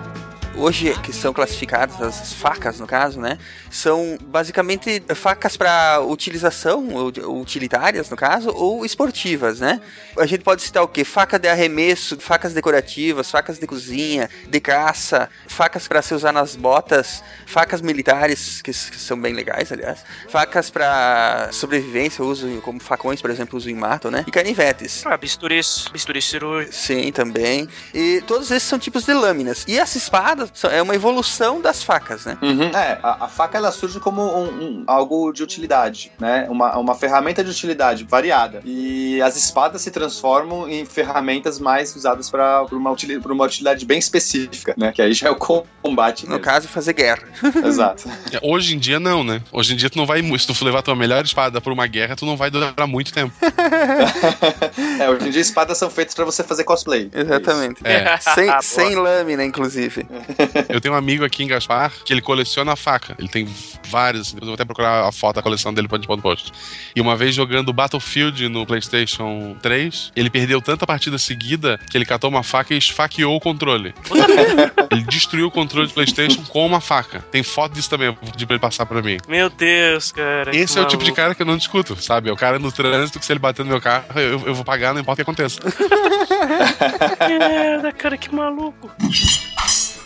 Hoje, 0.60 0.92
que 1.04 1.12
são 1.12 1.32
classificadas 1.32 2.00
as 2.02 2.32
facas, 2.32 2.80
no 2.80 2.86
caso, 2.86 3.20
né? 3.20 3.38
São 3.70 4.18
basicamente 4.20 5.00
facas 5.14 5.56
para 5.56 6.00
utilização, 6.00 6.84
utilitárias, 7.28 8.10
no 8.10 8.16
caso, 8.16 8.50
ou 8.50 8.84
esportivas, 8.84 9.60
né? 9.60 9.80
A 10.18 10.26
gente 10.26 10.42
pode 10.42 10.62
citar 10.62 10.82
o 10.82 10.88
quê? 10.88 11.04
Faca 11.04 11.38
de 11.38 11.46
arremesso, 11.46 12.18
facas 12.18 12.52
decorativas, 12.52 13.30
facas 13.30 13.60
de 13.60 13.68
cozinha, 13.68 14.28
de 14.48 14.58
caça, 14.58 15.30
facas 15.46 15.86
para 15.86 16.02
se 16.02 16.12
usar 16.12 16.32
nas 16.32 16.56
botas, 16.56 17.22
facas 17.46 17.80
militares, 17.80 18.60
que, 18.60 18.72
que 18.72 18.98
são 18.98 19.18
bem 19.20 19.34
legais, 19.34 19.70
aliás, 19.70 20.04
facas 20.28 20.70
para 20.70 21.50
sobrevivência, 21.52 22.24
uso 22.24 22.60
como 22.62 22.80
facões, 22.80 23.22
por 23.22 23.30
exemplo, 23.30 23.56
uso 23.56 23.70
em 23.70 23.76
mato, 23.76 24.10
né? 24.10 24.24
E 24.26 24.30
canivetes. 24.32 25.06
Ah, 25.06 25.16
bisturis, 25.16 25.84
bisturis 25.92 26.24
cirúrgico. 26.24 26.74
Sim, 26.74 27.12
também. 27.12 27.68
E 27.94 28.20
todos 28.26 28.50
esses 28.50 28.68
são 28.68 28.76
tipos 28.76 29.04
de 29.04 29.14
lâminas. 29.14 29.64
E 29.68 29.78
essa 29.78 29.96
espada 29.96 30.47
é 30.70 30.82
uma 30.82 30.94
evolução 30.94 31.60
das 31.60 31.82
facas, 31.82 32.24
né? 32.24 32.36
Uhum, 32.42 32.64
É, 32.76 32.98
a, 33.02 33.24
a 33.24 33.28
faca 33.28 33.56
ela 33.58 33.70
surge 33.72 33.98
como 34.00 34.22
um, 34.22 34.44
um- 34.48 34.84
algo 34.86 35.32
de 35.32 35.42
utilidade, 35.42 36.12
né? 36.18 36.46
Uma, 36.48 36.76
uma 36.78 36.94
ferramenta 36.94 37.42
de 37.44 37.50
utilidade 37.50 38.04
variada. 38.04 38.60
E 38.64 39.20
as 39.22 39.36
espadas 39.36 39.82
se 39.82 39.90
transformam 39.90 40.68
em 40.68 40.84
ferramentas 40.84 41.58
mais 41.58 41.94
usadas 41.96 42.30
para 42.30 42.64
uma, 42.72 42.90
utili- 42.90 43.20
pra 43.20 43.32
uma 43.32 43.44
utilidade 43.44 43.84
bem 43.84 43.98
específica, 43.98 44.74
né? 44.76 44.92
Que 44.92 45.02
aí 45.02 45.12
já 45.12 45.28
é 45.28 45.30
o 45.30 45.36
combate 45.36 46.24
No 46.24 46.30
mesmo. 46.32 46.44
caso, 46.44 46.68
fazer 46.68 46.92
guerra. 46.92 47.22
Exato. 47.64 48.08
É, 48.32 48.38
Hoje 48.42 48.74
em 48.74 48.78
dia, 48.78 48.98
não, 49.00 49.22
né? 49.24 49.42
Hoje 49.52 49.72
em 49.74 49.76
dia, 49.76 49.90
tu 49.90 49.98
não 49.98 50.06
vai. 50.06 50.22
Se 50.38 50.46
tu 50.46 50.54
for 50.54 50.64
levar 50.64 50.82
tua 50.82 50.94
melhor 50.96 51.24
espada 51.24 51.60
pra 51.60 51.72
uma 51.72 51.86
guerra, 51.86 52.14
tu 52.16 52.24
não 52.26 52.36
vai 52.36 52.50
durar 52.50 52.74
muito 52.86 53.12
tempo. 53.12 53.32
É, 55.00 55.08
hoje 55.10 55.28
em 55.28 55.30
dia 55.30 55.40
espadas 55.40 55.78
são 55.78 55.90
feitas 55.90 56.14
para 56.14 56.24
você 56.24 56.42
fazer 56.42 56.64
cosplay. 56.64 57.10
Exatamente. 57.12 57.80
É. 57.84 58.16
Sem, 58.18 58.46
Boa. 58.46 58.62
sem 58.62 58.94
lâmina, 58.94 59.44
inclusive. 59.44 60.06
Eu 60.68 60.80
tenho 60.80 60.94
um 60.94 60.96
amigo 60.96 61.24
aqui 61.24 61.42
em 61.42 61.46
Gaspar 61.46 61.92
que 62.04 62.12
ele 62.12 62.20
coleciona 62.20 62.76
faca. 62.76 63.14
Ele 63.18 63.28
tem 63.28 63.48
várias. 63.86 64.34
Eu 64.34 64.40
vou 64.44 64.54
até 64.54 64.64
procurar 64.64 65.08
a 65.08 65.12
foto 65.12 65.36
da 65.36 65.42
coleção 65.42 65.72
dele 65.72 65.88
pra 65.88 65.98
gente 65.98 66.06
pôr 66.06 66.16
no 66.16 66.22
post. 66.22 66.52
E 66.94 67.00
uma 67.00 67.16
vez 67.16 67.34
jogando 67.34 67.72
Battlefield 67.72 68.48
no 68.48 68.66
PlayStation 68.66 69.56
3, 69.62 70.12
ele 70.14 70.30
perdeu 70.30 70.60
tanta 70.60 70.86
partida 70.86 71.18
seguida 71.18 71.78
que 71.90 71.96
ele 71.96 72.04
catou 72.04 72.30
uma 72.30 72.42
faca 72.42 72.74
e 72.74 72.78
esfaqueou 72.78 73.36
o 73.36 73.40
controle. 73.40 73.94
ele 74.90 75.02
destruiu 75.02 75.46
o 75.46 75.50
controle 75.50 75.88
do 75.88 75.94
PlayStation 75.94 76.42
com 76.44 76.66
uma 76.66 76.80
faca. 76.80 77.20
Tem 77.30 77.42
foto 77.42 77.72
disso 77.72 77.90
também, 77.90 78.12
pedir 78.12 78.46
pra 78.46 78.54
ele 78.54 78.60
passar 78.60 78.86
pra 78.86 79.02
mim. 79.02 79.18
Meu 79.28 79.50
Deus, 79.50 80.12
cara. 80.12 80.54
Esse 80.56 80.78
é 80.78 80.82
o 80.82 80.86
tipo 80.86 81.04
de 81.04 81.12
cara 81.12 81.34
que 81.34 81.42
eu 81.42 81.46
não 81.46 81.56
discuto, 81.56 82.00
sabe? 82.00 82.28
É 82.28 82.32
o 82.32 82.36
cara 82.36 82.58
no 82.58 82.70
trânsito 82.70 83.18
que 83.18 83.26
se 83.26 83.32
ele 83.32 83.38
bater 83.38 83.64
no 83.64 83.70
meu 83.70 83.80
carro, 83.80 84.06
eu, 84.16 84.42
eu 84.46 84.54
vou 84.54 84.64
pagar, 84.64 84.94
não 84.94 85.00
importa 85.00 85.22
o 85.22 85.24
que 85.24 85.30
aconteça. 85.30 85.60
Que 85.60 87.38
merda, 87.38 87.92
cara, 87.92 88.16
que 88.16 88.34
maluco. 88.34 88.90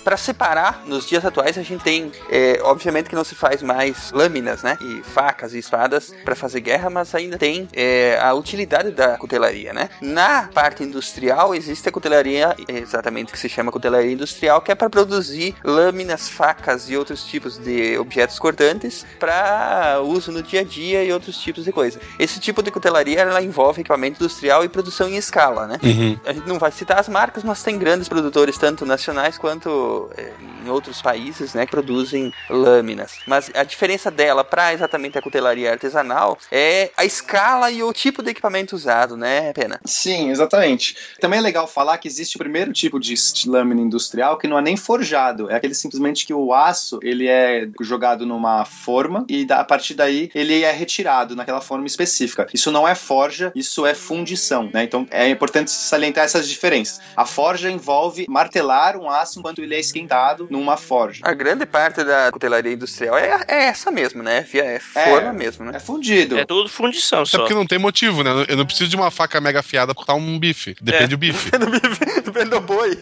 Para 0.04 0.16
separar, 0.16 0.82
nos 0.86 1.08
dias 1.08 1.24
atuais 1.24 1.56
a 1.56 1.62
gente 1.62 1.82
tem, 1.82 2.10
é, 2.28 2.60
obviamente 2.62 3.08
que 3.08 3.14
não 3.14 3.24
se 3.24 3.34
faz 3.34 3.62
mais 3.62 4.10
lâminas, 4.12 4.62
né? 4.62 4.76
E 4.80 5.02
facas 5.02 5.54
e 5.54 5.58
espadas 5.58 6.12
para 6.24 6.34
fazer 6.34 6.60
guerra, 6.60 6.90
mas 6.90 7.14
ainda 7.14 7.38
tem 7.38 7.68
é, 7.72 8.18
a 8.20 8.34
utilidade 8.34 8.90
da 8.90 9.16
cutelaria, 9.16 9.72
né? 9.72 9.88
Na 10.00 10.48
parte 10.52 10.82
industrial 10.82 11.54
existe 11.54 11.88
a 11.88 11.92
cutelaria, 11.92 12.54
exatamente 12.68 13.32
que 13.32 13.38
se 13.38 13.48
chama 13.48 13.70
cutelaria 13.70 14.12
industrial, 14.12 14.60
que 14.60 14.72
é 14.72 14.74
para 14.74 14.90
produzir 14.90 15.54
lâminas, 15.62 16.28
facas 16.28 16.90
e 16.90 16.96
outros 16.96 17.24
tipos 17.24 17.56
de 17.58 17.96
objetos 17.98 18.38
cortantes 18.38 19.06
para 19.20 20.00
uso 20.02 20.32
no 20.32 20.42
dia 20.42 20.60
a 20.60 20.64
dia 20.64 21.04
e 21.04 21.12
outros 21.12 21.38
tipos 21.38 21.64
de 21.64 21.72
coisa. 21.72 22.00
Esse 22.18 22.40
tipo 22.40 22.62
de 22.62 22.70
cutelaria 22.70 23.20
ela 23.20 23.42
envolve 23.42 23.80
equipamento 23.80 24.22
industrial 24.22 24.64
e 24.64 24.68
produção 24.68 25.08
em 25.08 25.16
escala, 25.16 25.66
né? 25.66 25.78
Uhum. 25.82 26.18
A 26.24 26.32
gente 26.32 26.48
não 26.48 26.58
vai 26.58 26.72
citar 26.72 26.98
as 26.98 27.08
marcas, 27.08 27.44
mas 27.44 27.62
tem 27.62 27.78
grandes 27.78 28.08
produtores, 28.08 28.58
tanto 28.58 28.84
nacionais 28.84 29.38
quanto 29.38 29.91
é, 30.16 30.32
em 30.64 30.68
outros 30.70 31.02
países, 31.02 31.54
né, 31.54 31.64
que 31.64 31.70
produzem 31.70 32.32
lâminas. 32.48 33.18
Mas 33.26 33.50
a 33.54 33.64
diferença 33.64 34.10
dela 34.10 34.44
para 34.44 34.72
exatamente 34.72 35.18
a 35.18 35.22
cutelaria 35.22 35.72
artesanal 35.72 36.38
é 36.50 36.90
a 36.96 37.04
escala 37.04 37.70
e 37.70 37.82
o 37.82 37.92
tipo 37.92 38.22
de 38.22 38.30
equipamento 38.30 38.74
usado, 38.74 39.16
né, 39.16 39.52
Pena? 39.52 39.80
Sim, 39.84 40.30
exatamente. 40.30 40.96
Também 41.20 41.38
é 41.38 41.42
legal 41.42 41.66
falar 41.66 41.98
que 41.98 42.08
existe 42.08 42.36
o 42.36 42.38
primeiro 42.38 42.72
tipo 42.72 42.98
de 42.98 43.14
lâmina 43.46 43.80
industrial 43.80 44.38
que 44.38 44.48
não 44.48 44.58
é 44.58 44.62
nem 44.62 44.76
forjado, 44.76 45.50
é 45.50 45.56
aquele 45.56 45.74
simplesmente 45.74 46.26
que 46.26 46.34
o 46.34 46.52
aço 46.52 46.98
ele 47.02 47.28
é 47.28 47.68
jogado 47.80 48.26
numa 48.26 48.64
forma 48.64 49.24
e 49.28 49.46
a 49.50 49.64
partir 49.64 49.94
daí 49.94 50.30
ele 50.34 50.62
é 50.62 50.72
retirado 50.72 51.34
naquela 51.34 51.60
forma 51.60 51.86
específica. 51.86 52.46
Isso 52.52 52.70
não 52.70 52.86
é 52.86 52.94
forja, 52.94 53.52
isso 53.54 53.86
é 53.86 53.94
fundição, 53.94 54.70
né? 54.72 54.84
Então 54.84 55.06
é 55.10 55.28
importante 55.28 55.70
salientar 55.70 56.24
essas 56.24 56.48
diferenças. 56.48 57.00
A 57.16 57.24
forja 57.24 57.70
envolve 57.70 58.26
martelar 58.28 58.96
um 58.96 59.10
aço 59.10 59.38
enquanto 59.38 59.62
ele 59.62 59.74
é 59.74 59.80
esquentado 59.82 60.46
numa 60.50 60.76
forja. 60.76 61.20
A 61.24 61.34
grande 61.34 61.66
parte 61.66 62.02
da 62.02 62.30
cutelaria 62.32 62.72
industrial 62.72 63.16
é, 63.18 63.44
é 63.48 63.64
essa 63.64 63.90
mesmo, 63.90 64.22
né? 64.22 64.40
Via- 64.50 64.64
É 64.64 64.78
forma 64.78 65.32
mesmo, 65.32 65.64
né? 65.64 65.72
É 65.76 65.78
fundido. 65.80 66.38
É 66.38 66.44
tudo 66.44 66.68
fundição 66.68 67.20
Até 67.22 67.30
só. 67.30 67.38
porque 67.38 67.54
não 67.54 67.66
tem 67.66 67.78
motivo, 67.78 68.22
né? 68.22 68.30
Eu 68.48 68.56
não 68.56 68.64
preciso 68.64 68.88
de 68.88 68.96
uma 68.96 69.10
faca 69.10 69.40
mega 69.40 69.60
afiada 69.60 69.94
pra 69.94 70.04
cortar 70.04 70.14
um 70.14 70.38
bife. 70.38 70.74
Depende 70.80 71.04
É. 71.04 71.08
do 71.08 71.18
bife. 71.18 71.50
Depende 71.52 71.66
do 71.66 71.80
boi. 71.80 72.22
Depende 72.24 72.50
do 72.50 72.60
boi. 72.60 72.98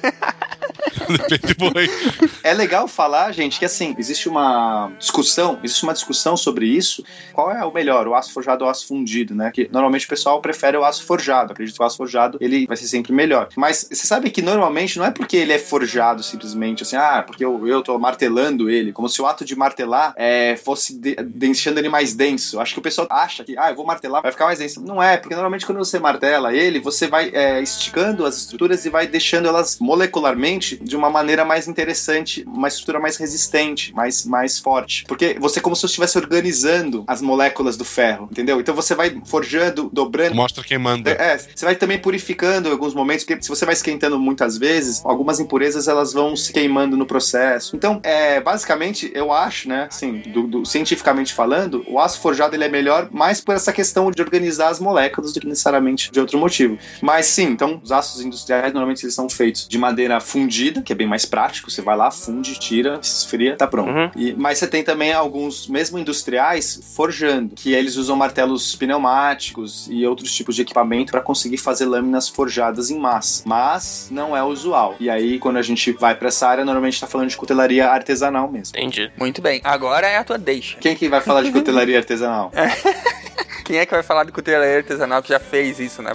É 2.43 2.55
legal 2.55 2.89
falar, 2.89 3.33
gente, 3.33 3.59
que 3.59 3.64
assim, 3.64 3.95
existe 3.99 4.28
uma 4.28 4.91
discussão, 4.99 5.59
existe 5.62 5.83
uma 5.83 5.93
discussão 5.93 6.37
sobre 6.37 6.66
isso. 6.66 7.05
Qual 7.33 7.51
é 7.51 7.64
o 7.64 7.72
melhor, 7.72 8.07
o 8.09 8.14
aço 8.14 8.33
forjado 8.33 8.64
ou 8.64 8.68
o 8.68 8.70
aço 8.70 8.87
fundido, 8.87 9.35
né? 9.35 9.51
Que 9.53 9.68
normalmente 9.70 10.07
o 10.07 10.09
pessoal 10.09 10.41
prefere 10.41 10.76
o 10.76 10.85
aço 10.85 11.05
forjado. 11.05 11.53
Acredito 11.53 11.76
que 11.76 11.83
o 11.83 11.87
aço 11.87 11.97
forjado 11.97 12.39
ele 12.41 12.66
vai 12.66 12.76
ser 12.76 12.87
sempre 12.87 13.12
melhor. 13.12 13.49
Mas 13.57 13.87
você 13.91 14.07
sabe 14.07 14.31
que 14.31 14.43
normalmente 14.43 14.99
não 14.99 15.05
é 15.05 15.11
porque 15.11 15.37
ele 15.37 15.53
é 15.53 15.59
forjado 15.59 16.22
simplesmente 16.22 16.83
assim, 16.83 16.97
ah, 16.97 17.22
porque 17.26 17.45
eu, 17.45 17.66
eu 17.66 17.83
tô 17.83 17.99
martelando 17.99 18.70
ele, 18.70 18.93
como 18.93 19.09
se 19.09 19.20
o 19.20 19.26
ato 19.26 19.45
de 19.45 19.55
martelar 19.57 20.14
é, 20.16 20.57
fosse 20.57 20.99
de- 20.99 21.16
deixando 21.16 21.78
ele 21.78 21.89
mais 21.89 22.14
denso. 22.14 22.61
Acho 22.61 22.74
que 22.74 22.81
o 22.81 22.83
pessoal 22.83 23.07
acha 23.11 23.45
que, 23.45 23.57
ah, 23.59 23.70
eu 23.70 23.76
vou 23.76 23.85
martelar, 23.85 24.22
vai 24.22 24.33
ficar 24.33 24.47
mais 24.47 24.59
denso. 24.59 24.81
Não 24.83 25.03
é, 25.03 25.16
porque 25.16 25.35
normalmente 25.35 25.66
quando 25.66 25.78
você 25.78 25.99
martela 25.99 26.55
ele, 26.55 26.81
você 26.81 27.07
vai 27.07 27.31
é, 27.33 27.61
esticando 27.62 28.24
as 28.24 28.37
estruturas 28.37 28.85
e 28.85 28.91
vai 28.91 29.07
deixando 29.07 29.49
elas 29.49 29.78
molecularmente 29.78 30.70
de 30.77 30.97
uma 30.97 31.11
maneira 31.11 31.45
mais 31.45 31.68
interessante, 31.68 32.45
uma 32.47 32.68
estrutura 32.68 32.99
mais 33.01 33.16
resistente, 33.16 33.93
mais, 33.95 34.25
mais 34.25 34.59
forte. 34.59 35.05
Porque 35.07 35.37
você 35.39 35.59
é 35.59 35.62
como 35.62 35.75
se 35.75 35.81
você 35.83 35.87
estivesse 35.87 36.18
organizando 36.18 37.05
as 37.07 37.21
moléculas 37.23 37.77
do 37.77 37.85
ferro, 37.85 38.29
entendeu? 38.31 38.61
Então 38.61 38.75
você 38.75 38.95
vai 38.95 39.21
forjando, 39.25 39.91
dobrando. 39.93 40.35
Mostra 40.35 40.62
quem 40.64 40.79
manda. 40.79 41.11
É, 41.11 41.39
você 41.39 41.64
vai 41.64 41.75
também 41.77 41.99
purificando 41.99 42.68
em 42.68 42.73
alguns 42.73 42.95
momentos, 42.95 43.25
porque 43.25 43.43
se 43.43 43.49
você 43.49 43.64
vai 43.64 43.75
esquentando 43.75 44.18
muitas 44.18 44.57
vezes, 44.59 45.03
algumas 45.05 45.41
impurezas 45.41 45.89
elas 45.89 46.12
vão 46.12 46.37
se 46.37 46.53
queimando 46.53 46.97
no 46.97 47.07
processo. 47.07 47.75
Então, 47.77 48.01
é, 48.03 48.41
basicamente, 48.41 49.11
eu 49.14 49.33
acho, 49.33 49.68
né, 49.68 49.87
assim, 49.89 50.18
do, 50.27 50.47
do- 50.47 50.66
cientificamente 50.66 51.33
falando, 51.33 51.85
o 51.89 51.99
aço 51.99 52.21
forjado 52.21 52.55
ele 52.55 52.64
é 52.64 52.68
melhor 52.68 53.09
mais 53.12 53.41
por 53.41 53.55
essa 53.55 53.73
questão 53.73 54.11
de 54.11 54.21
organizar 54.23 54.68
as 54.68 54.81
moléculas 54.81 55.33
do 55.33 55.41
que 55.41 55.47
necessariamente 55.47 56.11
de 56.11 56.21
outro 56.21 56.39
motivo. 56.39 56.79
Mas 57.01 57.27
sim, 57.27 57.45
então, 57.47 57.81
os 57.83 57.93
aços 57.93 58.21
industriais 58.21 58.73
normalmente 58.73 59.05
eles 59.05 59.14
são 59.14 59.29
feitos 59.29 59.66
de 59.68 59.79
madeira 59.79 60.21
fundida, 60.21 60.60
que 60.83 60.93
é 60.93 60.97
bem 60.97 61.07
mais 61.07 61.25
prático, 61.25 61.71
você 61.71 61.81
vai 61.83 61.97
lá, 61.97 62.11
funde, 62.11 62.59
tira, 62.59 62.99
esfria, 63.03 63.57
tá 63.57 63.67
pronto. 63.67 63.91
Uhum. 63.91 64.11
E- 64.17 64.35
mas 64.35 64.59
você 64.59 64.67
tem 64.67 64.83
também 64.85 65.13
alguns, 65.13 65.67
mesmo 65.69 65.99
industriais, 65.99 66.81
forjando, 66.95 67.55
que 67.55 67.73
eles 67.73 67.97
usam 67.97 68.17
martelos 68.17 68.77
pneumáticos 68.77 69.89
e 69.91 70.07
outros 70.07 70.33
tipos 70.35 70.55
de 70.57 70.63
equipamento 70.63 71.11
para 71.13 71.21
conseguir 71.21 71.59
fazer 71.59 71.87
lâminas 71.87 72.29
forjadas 72.29 72.91
em 72.91 72.99
massa. 72.99 73.43
Mas 73.47 74.09
não 74.11 74.37
é 74.37 74.43
usual. 74.43 74.97
E 75.01 75.09
aí, 75.09 75.39
quando 75.39 75.57
a 75.57 75.63
gente 75.63 75.93
vai 75.93 76.15
para 76.15 76.29
essa 76.29 76.47
área, 76.49 76.65
normalmente 76.65 76.95
está 76.95 77.07
falando 77.07 77.29
de 77.29 77.37
cutelaria 77.37 77.89
artesanal 77.89 78.51
mesmo. 78.51 78.77
Entendi. 78.77 79.11
Muito 79.19 79.41
bem. 79.41 79.61
Agora 79.65 80.07
é 80.07 80.17
a 80.17 80.25
tua 80.25 80.39
deixa. 80.39 80.77
Quem 80.79 80.95
que 80.95 81.09
vai 81.09 81.21
falar 81.21 81.43
de 81.43 81.53
cutelaria 81.53 81.97
artesanal? 81.99 82.51
Quem 83.65 83.79
é 83.79 83.87
que 83.87 83.93
vai 83.93 84.03
falar 84.03 84.25
de 84.25 84.33
cutelaria 84.33 84.79
artesanal 84.79 85.23
que 85.23 85.29
já 85.29 85.39
fez 85.39 85.79
isso, 85.79 86.03
né? 86.03 86.13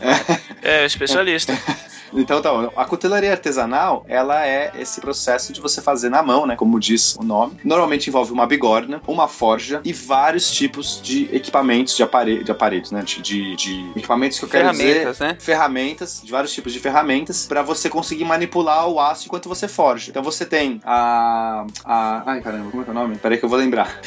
É, 0.61 0.83
o 0.83 0.85
especialista. 0.85 1.53
Então, 2.15 2.41
tá, 2.41 2.49
a 2.75 2.85
cutelaria 2.85 3.31
artesanal, 3.31 4.05
ela 4.07 4.45
é 4.45 4.71
esse 4.79 5.01
processo 5.01 5.51
de 5.53 5.59
você 5.61 5.81
fazer 5.81 6.09
na 6.09 6.21
mão, 6.23 6.45
né, 6.45 6.55
como 6.55 6.79
diz 6.79 7.15
o 7.15 7.23
nome. 7.23 7.57
Normalmente 7.63 8.07
envolve 8.09 8.31
uma 8.31 8.45
bigorna, 8.45 9.01
uma 9.07 9.27
forja 9.27 9.81
e 9.83 9.91
vários 9.93 10.51
tipos 10.51 10.99
de 11.01 11.29
equipamentos, 11.35 11.95
de, 11.95 12.03
apare 12.03 12.43
de 12.43 12.51
aparelhos, 12.51 12.91
né, 12.91 13.01
de, 13.03 13.21
de- 13.21 13.55
de 13.55 13.91
equipamentos 13.95 14.39
que 14.39 14.45
eu 14.45 14.49
quero 14.49 14.69
dizer... 14.71 14.83
Ferramentas, 14.83 15.19
né? 15.19 15.37
ferramentas, 15.39 16.21
de 16.23 16.31
vários 16.31 16.53
tipos 16.53 16.73
de 16.73 16.79
ferramentas, 16.79 17.45
pra 17.47 17.61
você 17.61 17.89
conseguir 17.89 18.25
manipular 18.25 18.87
o 18.87 18.99
aço 18.99 19.25
enquanto 19.25 19.47
você 19.49 19.67
forja. 19.67 20.09
Então 20.09 20.21
você 20.23 20.45
tem 20.45 20.79
a. 20.83 21.65
a 21.83 22.23
ai 22.31 22.41
caramba, 22.41 22.69
como 22.71 22.81
é 22.81 22.85
que 22.85 22.89
é 22.89 22.93
o 22.93 22.95
nome? 22.95 23.17
Peraí 23.17 23.37
que 23.37 23.45
eu 23.45 23.49
vou 23.49 23.57
lembrar. 23.57 23.99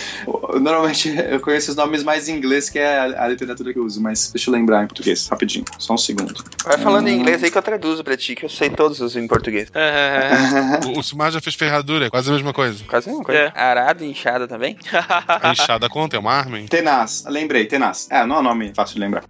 Normalmente 0.60 1.08
eu 1.30 1.40
conheço 1.40 1.70
os 1.70 1.76
nomes 1.76 2.02
mais 2.02 2.28
em 2.28 2.36
inglês, 2.36 2.68
que 2.70 2.78
é 2.78 2.98
a, 2.98 3.24
a 3.24 3.28
literatura 3.28 3.72
que 3.72 3.78
eu 3.78 3.84
uso, 3.84 4.00
mas 4.00 4.30
deixa 4.32 4.50
eu 4.50 4.54
lembrar 4.54 4.84
em 4.84 4.86
português, 4.86 5.26
rapidinho, 5.28 5.64
só 5.78 5.94
um 5.94 5.98
segundo. 5.98 6.42
Vai 6.64 6.78
falando 6.78 7.08
em 7.08 7.18
inglês 7.18 7.42
aí 7.42 7.50
que 7.50 7.58
eu 7.58 7.62
traduzo 7.62 7.97
pra 8.04 8.16
ti, 8.16 8.34
que 8.34 8.44
eu 8.44 8.48
sei 8.48 8.70
todos 8.70 9.00
os 9.00 9.16
em 9.16 9.26
português. 9.26 9.70
É, 9.74 10.30
O, 10.94 11.00
o 11.00 11.02
Silmar 11.02 11.30
já 11.30 11.40
fez 11.40 11.54
ferradura, 11.54 12.06
é 12.06 12.10
quase 12.10 12.30
a 12.30 12.32
mesma 12.32 12.52
coisa. 12.52 12.84
Quase 12.84 13.08
a 13.08 13.12
mesma 13.12 13.24
coisa. 13.24 13.40
É. 13.40 13.52
Arado 13.60 14.04
e 14.04 14.08
inchada 14.10 14.46
também? 14.46 14.76
A 15.42 15.52
enxada 15.52 15.88
conta, 15.88 16.16
é 16.16 16.18
uma 16.18 16.32
arma, 16.32 16.58
hein? 16.58 16.66
Tenaz, 16.66 17.24
lembrei, 17.28 17.66
tenaz. 17.66 18.08
É, 18.10 18.24
não 18.26 18.36
é 18.36 18.38
um 18.40 18.42
nome 18.42 18.72
fácil 18.74 18.94
de 18.94 19.00
lembrar. 19.00 19.24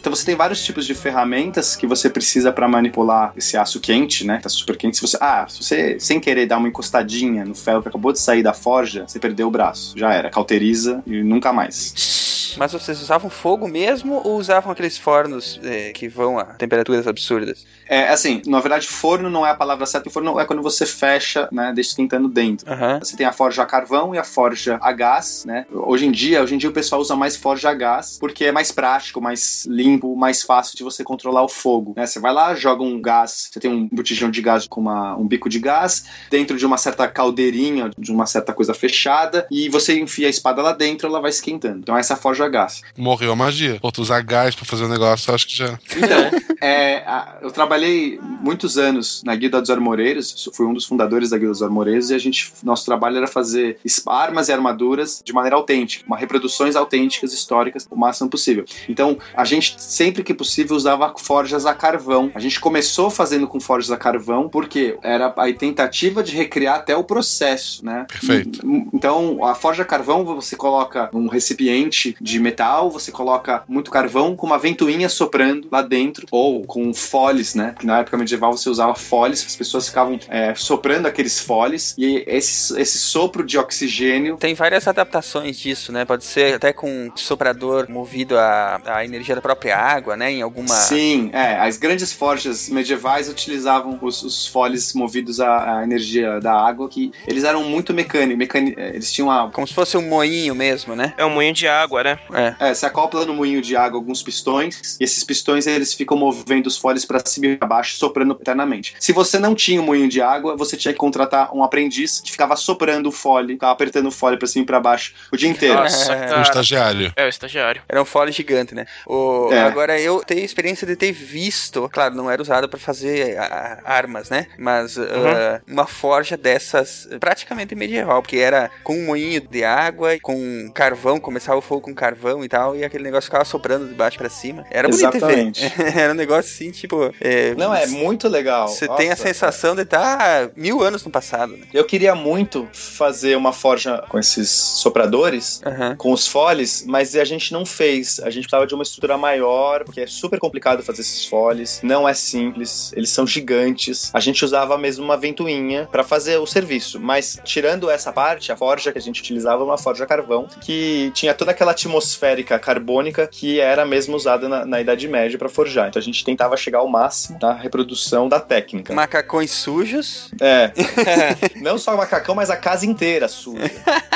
Então 0.00 0.14
você 0.14 0.24
tem 0.24 0.36
vários 0.36 0.64
tipos 0.64 0.86
de 0.86 0.94
ferramentas 0.94 1.76
que 1.76 1.86
você 1.86 2.08
precisa 2.08 2.52
para 2.52 2.68
manipular 2.68 3.32
esse 3.36 3.56
aço 3.56 3.80
quente, 3.80 4.24
né? 4.26 4.38
Tá 4.42 4.48
super 4.48 4.76
quente. 4.76 4.96
Se 4.96 5.02
você, 5.02 5.18
ah, 5.20 5.46
se 5.48 5.62
você 5.62 6.00
sem 6.00 6.20
querer 6.20 6.46
dar 6.46 6.58
uma 6.58 6.68
encostadinha 6.68 7.44
no 7.44 7.54
ferro 7.54 7.82
que 7.82 7.88
acabou 7.88 8.12
de 8.12 8.20
sair 8.20 8.42
da 8.42 8.52
forja, 8.52 9.04
você 9.06 9.18
perdeu 9.18 9.48
o 9.48 9.50
braço. 9.50 9.98
Já 9.98 10.12
era, 10.12 10.30
cauteriza 10.30 11.02
e 11.06 11.22
nunca 11.22 11.52
mais. 11.52 12.18
Mas 12.58 12.72
vocês 12.72 13.00
usavam 13.00 13.30
fogo 13.30 13.68
mesmo 13.68 14.20
ou 14.24 14.36
usavam 14.36 14.72
aqueles 14.72 14.98
fornos 14.98 15.60
eh, 15.62 15.92
que 15.92 16.08
vão 16.08 16.38
a 16.38 16.44
temperaturas 16.44 17.06
absurdas? 17.06 17.64
É 17.88 18.08
assim, 18.08 18.42
na 18.46 18.60
verdade, 18.60 18.86
forno 18.86 19.30
não 19.30 19.46
é 19.46 19.50
a 19.50 19.54
palavra 19.54 19.86
certa. 19.86 20.10
Forno 20.10 20.38
é 20.38 20.44
quando 20.44 20.60
você 20.60 20.84
fecha, 20.84 21.48
né? 21.52 21.72
Deixa 21.74 21.90
esquentando 21.90 22.28
dentro. 22.28 22.70
Aham. 22.70 22.98
Você 22.98 23.16
tem 23.16 23.26
a 23.26 23.32
forja 23.32 23.62
a 23.62 23.66
carvão 23.66 24.14
e 24.14 24.18
a 24.18 24.24
forja 24.24 24.78
a 24.82 24.92
gás, 24.92 25.44
né? 25.46 25.66
Hoje 25.72 26.06
em 26.06 26.10
dia, 26.10 26.42
hoje 26.42 26.54
em 26.54 26.58
dia 26.58 26.68
o 26.68 26.72
pessoal 26.72 27.00
usa 27.00 27.14
mais 27.14 27.36
forja 27.36 27.70
a 27.70 27.74
gás 27.74 28.18
porque 28.18 28.46
é 28.46 28.52
mais 28.52 28.72
prático, 28.72 29.20
mais 29.20 29.64
limpo, 29.66 29.87
mais 30.16 30.42
fácil 30.42 30.76
de 30.76 30.82
você 30.84 31.02
controlar 31.04 31.42
o 31.42 31.48
fogo, 31.48 31.94
né? 31.96 32.06
Você 32.06 32.18
vai 32.20 32.32
lá, 32.32 32.54
joga 32.54 32.82
um 32.82 33.00
gás, 33.00 33.48
você 33.52 33.60
tem 33.60 33.70
um 33.70 33.88
botijão 33.90 34.30
de 34.30 34.42
gás 34.42 34.66
com 34.68 34.80
uma- 34.80 35.16
um 35.16 35.26
bico 35.26 35.48
de 35.48 35.58
gás 35.58 36.04
dentro 36.30 36.56
de 36.56 36.66
uma 36.66 36.76
certa 36.76 37.06
caldeirinha, 37.08 37.90
de 37.98 38.10
uma 38.12 38.26
certa 38.26 38.52
coisa 38.52 38.74
fechada 38.74 39.46
e 39.50 39.68
você 39.68 39.98
enfia 39.98 40.26
a 40.26 40.30
espada 40.30 40.60
lá 40.62 40.72
dentro, 40.72 41.08
ela 41.08 41.20
vai 41.20 41.30
esquentando. 41.30 41.78
Então 41.78 41.96
essa 41.96 42.14
é 42.14 42.16
a 42.16 42.18
forja 42.18 42.44
a 42.44 42.48
gás. 42.48 42.82
Morreu 42.96 43.32
a 43.32 43.36
magia. 43.36 43.78
Pô, 43.80 43.90
tu 43.92 44.02
usar 44.02 44.20
gás 44.22 44.54
pra 44.54 44.64
fazer 44.64 44.84
o 44.84 44.88
negócio, 44.88 45.30
eu 45.30 45.34
acho 45.34 45.46
que 45.46 45.56
já. 45.56 45.78
Então, 45.96 46.30
é, 46.60 46.98
a- 47.06 47.38
eu 47.42 47.50
trabalhei 47.50 48.18
muitos 48.40 48.76
anos 48.78 49.22
na 49.24 49.34
Guilda 49.36 49.60
dos 49.60 49.70
Armoreiros, 49.70 50.48
fui 50.54 50.66
um 50.66 50.74
dos 50.74 50.84
fundadores 50.84 51.30
da 51.30 51.36
Guilda 51.38 51.52
dos 51.52 51.62
Armoreiros, 51.62 52.10
e 52.10 52.14
a 52.14 52.18
gente, 52.18 52.52
nosso 52.62 52.84
trabalho 52.84 53.16
era 53.16 53.26
fazer 53.26 53.78
armas 54.06 54.48
e 54.48 54.52
armaduras 54.52 55.22
de 55.24 55.32
maneira 55.32 55.56
autêntica, 55.56 56.04
uma 56.06 56.16
reproduções 56.16 56.76
autênticas, 56.76 57.32
históricas, 57.32 57.86
o 57.90 57.96
máximo 57.96 58.28
possível. 58.30 58.64
Então, 58.88 59.18
a 59.34 59.44
gente, 59.44 59.76
sempre 59.78 60.22
que 60.22 60.34
possível, 60.34 60.76
usava 60.76 61.12
forjas 61.16 61.64
a 61.66 61.74
carvão. 61.74 62.30
A 62.34 62.40
gente 62.40 62.60
começou 62.60 63.10
fazendo 63.10 63.46
com 63.46 63.60
forjas 63.60 63.90
a 63.90 63.96
carvão, 63.96 64.48
porque 64.48 64.98
era 65.02 65.26
a 65.26 65.52
tentativa 65.52 66.22
de 66.22 66.34
recriar 66.34 66.76
até 66.76 66.96
o 66.96 67.04
processo, 67.04 67.84
né? 67.84 68.06
Perfeito. 68.08 68.60
Então, 68.92 69.44
a 69.44 69.54
forja 69.54 69.82
a 69.82 69.86
carvão, 69.86 70.24
você 70.24 70.56
coloca 70.56 71.08
um 71.12 71.28
recipiente 71.28 72.16
de 72.20 72.38
metal, 72.40 72.90
você 72.90 73.10
coloca 73.10 73.62
muito 73.68 73.90
carvão 73.90 74.36
com 74.36 74.46
uma 74.46 74.58
ventoinha 74.58 75.08
soprando 75.08 75.68
lá 75.70 75.82
dentro, 75.82 76.26
ou 76.30 76.64
com 76.64 76.92
foles, 76.92 77.54
né? 77.54 77.74
Que 77.78 77.86
na 77.86 78.00
época 78.00 78.16
medieval 78.16 78.56
você 78.56 78.68
usava 78.68 78.94
foles, 78.94 79.44
as 79.46 79.56
pessoas 79.56 79.88
ficavam 79.88 80.18
é, 80.28 80.54
soprando 80.54 81.06
aqueles 81.06 81.38
foles, 81.38 81.94
e 81.96 82.24
esse, 82.26 82.78
esse 82.80 82.98
sopro 82.98 83.44
de 83.44 83.58
oxigênio. 83.58 84.36
Tem 84.36 84.54
várias 84.54 84.88
adaptações 84.88 85.58
disso, 85.58 85.92
né? 85.92 86.04
Pode 86.04 86.24
ser 86.24 86.54
até 86.54 86.72
com 86.72 86.88
um 86.88 87.16
soprador 87.16 87.88
movido 87.88 88.36
à, 88.38 88.80
à 88.84 89.04
energia 89.04 89.34
da 89.34 89.40
própria 89.40 89.67
água, 89.76 90.16
né? 90.16 90.32
Em 90.32 90.42
alguma. 90.42 90.74
Sim, 90.74 91.30
é, 91.32 91.56
as 91.58 91.76
grandes 91.76 92.12
forjas 92.12 92.68
medievais 92.68 93.28
utilizavam 93.28 93.98
os, 94.00 94.22
os 94.22 94.46
foles 94.46 94.94
movidos 94.94 95.40
à, 95.40 95.78
à 95.78 95.82
energia 95.82 96.40
da 96.40 96.52
água, 96.52 96.88
que 96.88 97.12
eles 97.26 97.44
eram 97.44 97.64
muito 97.64 97.92
mecânicos, 97.92 98.38
mecani 98.38 98.74
é, 98.76 98.90
eles 98.90 99.12
tinham 99.12 99.30
a, 99.30 99.50
Como 99.50 99.66
se 99.66 99.74
fosse 99.74 99.96
um 99.96 100.02
moinho 100.02 100.54
mesmo, 100.54 100.94
né? 100.94 101.14
É 101.16 101.24
um 101.24 101.30
moinho 101.30 101.52
de 101.52 101.66
água, 101.66 102.02
né? 102.02 102.18
É. 102.32 102.68
É, 102.68 102.74
você 102.74 102.86
acopla 102.86 103.24
no 103.24 103.34
moinho 103.34 103.60
de 103.60 103.76
água 103.76 103.98
alguns 103.98 104.22
pistões, 104.22 104.96
e 105.00 105.04
esses 105.04 105.24
pistões 105.24 105.66
eles 105.66 105.94
ficam 105.94 106.16
movendo 106.16 106.66
os 106.66 106.76
foles 106.76 107.04
para 107.04 107.20
cima 107.24 107.46
e 107.46 107.56
para 107.56 107.68
baixo, 107.68 107.96
soprando 107.96 108.36
eternamente. 108.40 108.94
Se 108.98 109.12
você 109.12 109.38
não 109.38 109.54
tinha 109.54 109.80
um 109.80 109.84
moinho 109.84 110.08
de 110.08 110.20
água, 110.20 110.56
você 110.56 110.76
tinha 110.76 110.92
que 110.92 110.98
contratar 110.98 111.54
um 111.54 111.62
aprendiz 111.62 112.20
que 112.20 112.30
ficava 112.30 112.56
soprando 112.56 113.08
o 113.08 113.12
fole, 113.12 113.54
ficava 113.54 113.72
apertando 113.72 114.06
o 114.06 114.10
fole 114.10 114.36
para 114.36 114.46
cima 114.46 114.62
e 114.62 114.66
para 114.66 114.80
baixo 114.80 115.14
o 115.32 115.36
dia 115.36 115.48
inteiro. 115.48 115.74
Nossa, 115.74 116.12
É. 116.12 116.38
Um 116.38 116.42
estagiário. 116.42 117.12
É, 117.16 117.26
o 117.26 117.28
estagiário. 117.28 117.82
Era 117.88 118.00
um 118.00 118.04
fole 118.04 118.32
gigante, 118.32 118.74
né? 118.74 118.86
O, 119.06 119.48
É. 119.58 119.62
Agora, 119.62 120.00
eu 120.00 120.22
tenho 120.24 120.44
experiência 120.44 120.86
de 120.86 120.96
ter 120.96 121.12
visto, 121.12 121.88
claro, 121.92 122.14
não 122.14 122.30
era 122.30 122.40
usada 122.40 122.68
pra 122.68 122.78
fazer 122.78 123.36
a- 123.38 123.80
a- 123.84 123.92
armas, 123.92 124.30
né? 124.30 124.46
Mas 124.58 124.96
ah, 124.98 125.60
uma 125.66 125.86
forja 125.86 126.36
dessas 126.36 127.08
praticamente 127.20 127.74
medieval, 127.74 128.22
porque 128.22 128.36
era 128.38 128.70
com 128.82 128.94
um 128.96 129.06
moinho 129.06 129.40
de 129.40 129.64
água, 129.64 130.14
e 130.14 130.20
com 130.20 130.70
carvão, 130.74 131.18
começava 131.20 131.58
o 131.58 131.62
fogo 131.62 131.82
com 131.82 131.94
carvão 131.94 132.44
e 132.44 132.48
tal, 132.48 132.76
e 132.76 132.84
aquele 132.84 133.04
negócio 133.04 133.26
ficava 133.26 133.44
soprando 133.44 133.88
de 133.88 133.94
baixo 133.94 134.18
pra 134.18 134.28
cima. 134.28 134.64
Era 134.70 134.88
bonito 134.88 135.16
Exatamente. 135.16 135.68
ver. 135.68 135.96
era 135.98 136.12
um 136.12 136.16
negócio 136.16 136.50
assim, 136.52 136.70
tipo. 136.70 137.12
é, 137.20 137.54
Não, 137.54 137.74
é 137.74 137.86
muito 137.86 138.28
legal. 138.28 138.68
Você 138.68 138.88
tem 138.96 139.10
a 139.10 139.16
sensação 139.16 139.74
de 139.74 139.82
estar 139.82 140.50
mil 140.56 140.82
anos 140.82 141.04
no 141.04 141.10
passado, 141.10 141.56
né? 141.56 141.66
Eu 141.72 141.84
queria 141.84 142.14
muito 142.14 142.68
fazer 142.72 143.36
uma 143.36 143.52
forja 143.52 144.02
com 144.08 144.18
esses 144.18 144.48
sopradores, 144.50 145.60
Aham. 145.64 145.96
com 145.96 146.12
os 146.12 146.26
foles, 146.26 146.84
mas 146.86 147.14
a 147.16 147.24
gente 147.24 147.52
não 147.52 147.64
fez. 147.66 148.20
A 148.20 148.30
gente 148.30 148.42
precisava 148.44 148.66
de 148.66 148.74
uma 148.74 148.82
estrutura 148.82 149.16
maior, 149.18 149.47
porque 149.84 150.02
é 150.02 150.06
super 150.06 150.38
complicado 150.38 150.82
fazer 150.82 151.02
esses 151.02 151.26
foles. 151.26 151.80
Não 151.82 152.08
é 152.08 152.14
simples, 152.14 152.92
eles 152.94 153.10
são 153.10 153.26
gigantes. 153.26 154.10
A 154.14 154.20
gente 154.20 154.44
usava 154.44 154.76
mesmo 154.78 155.04
uma 155.04 155.16
ventoinha 155.16 155.88
para 155.90 156.04
fazer 156.04 156.38
o 156.38 156.46
serviço, 156.46 157.00
mas 157.00 157.38
tirando 157.44 157.90
essa 157.90 158.12
parte, 158.12 158.52
a 158.52 158.56
forja 158.56 158.92
que 158.92 158.98
a 158.98 159.02
gente 159.02 159.20
utilizava 159.20 159.62
é 159.62 159.64
uma 159.64 159.78
forja 159.78 160.06
carvão, 160.06 160.46
que 160.60 161.10
tinha 161.14 161.34
toda 161.34 161.50
aquela 161.50 161.72
atmosférica 161.72 162.58
carbônica 162.58 163.26
que 163.26 163.60
era 163.60 163.84
mesmo 163.84 164.16
usada 164.16 164.48
na, 164.48 164.64
na 164.64 164.80
Idade 164.80 165.06
Média 165.08 165.38
para 165.38 165.48
forjar. 165.48 165.88
Então 165.88 166.00
a 166.00 166.04
gente 166.04 166.24
tentava 166.24 166.56
chegar 166.56 166.78
ao 166.78 166.88
máximo 166.88 167.38
da 167.38 167.52
reprodução 167.52 168.28
da 168.28 168.40
técnica. 168.40 168.94
Macacões 168.94 169.50
sujos. 169.50 170.30
É. 170.40 170.72
Não 171.60 171.78
só 171.78 171.94
o 171.94 171.98
macacão, 171.98 172.34
mas 172.34 172.50
a 172.50 172.56
casa 172.56 172.86
inteira 172.86 173.28
suja. 173.28 173.70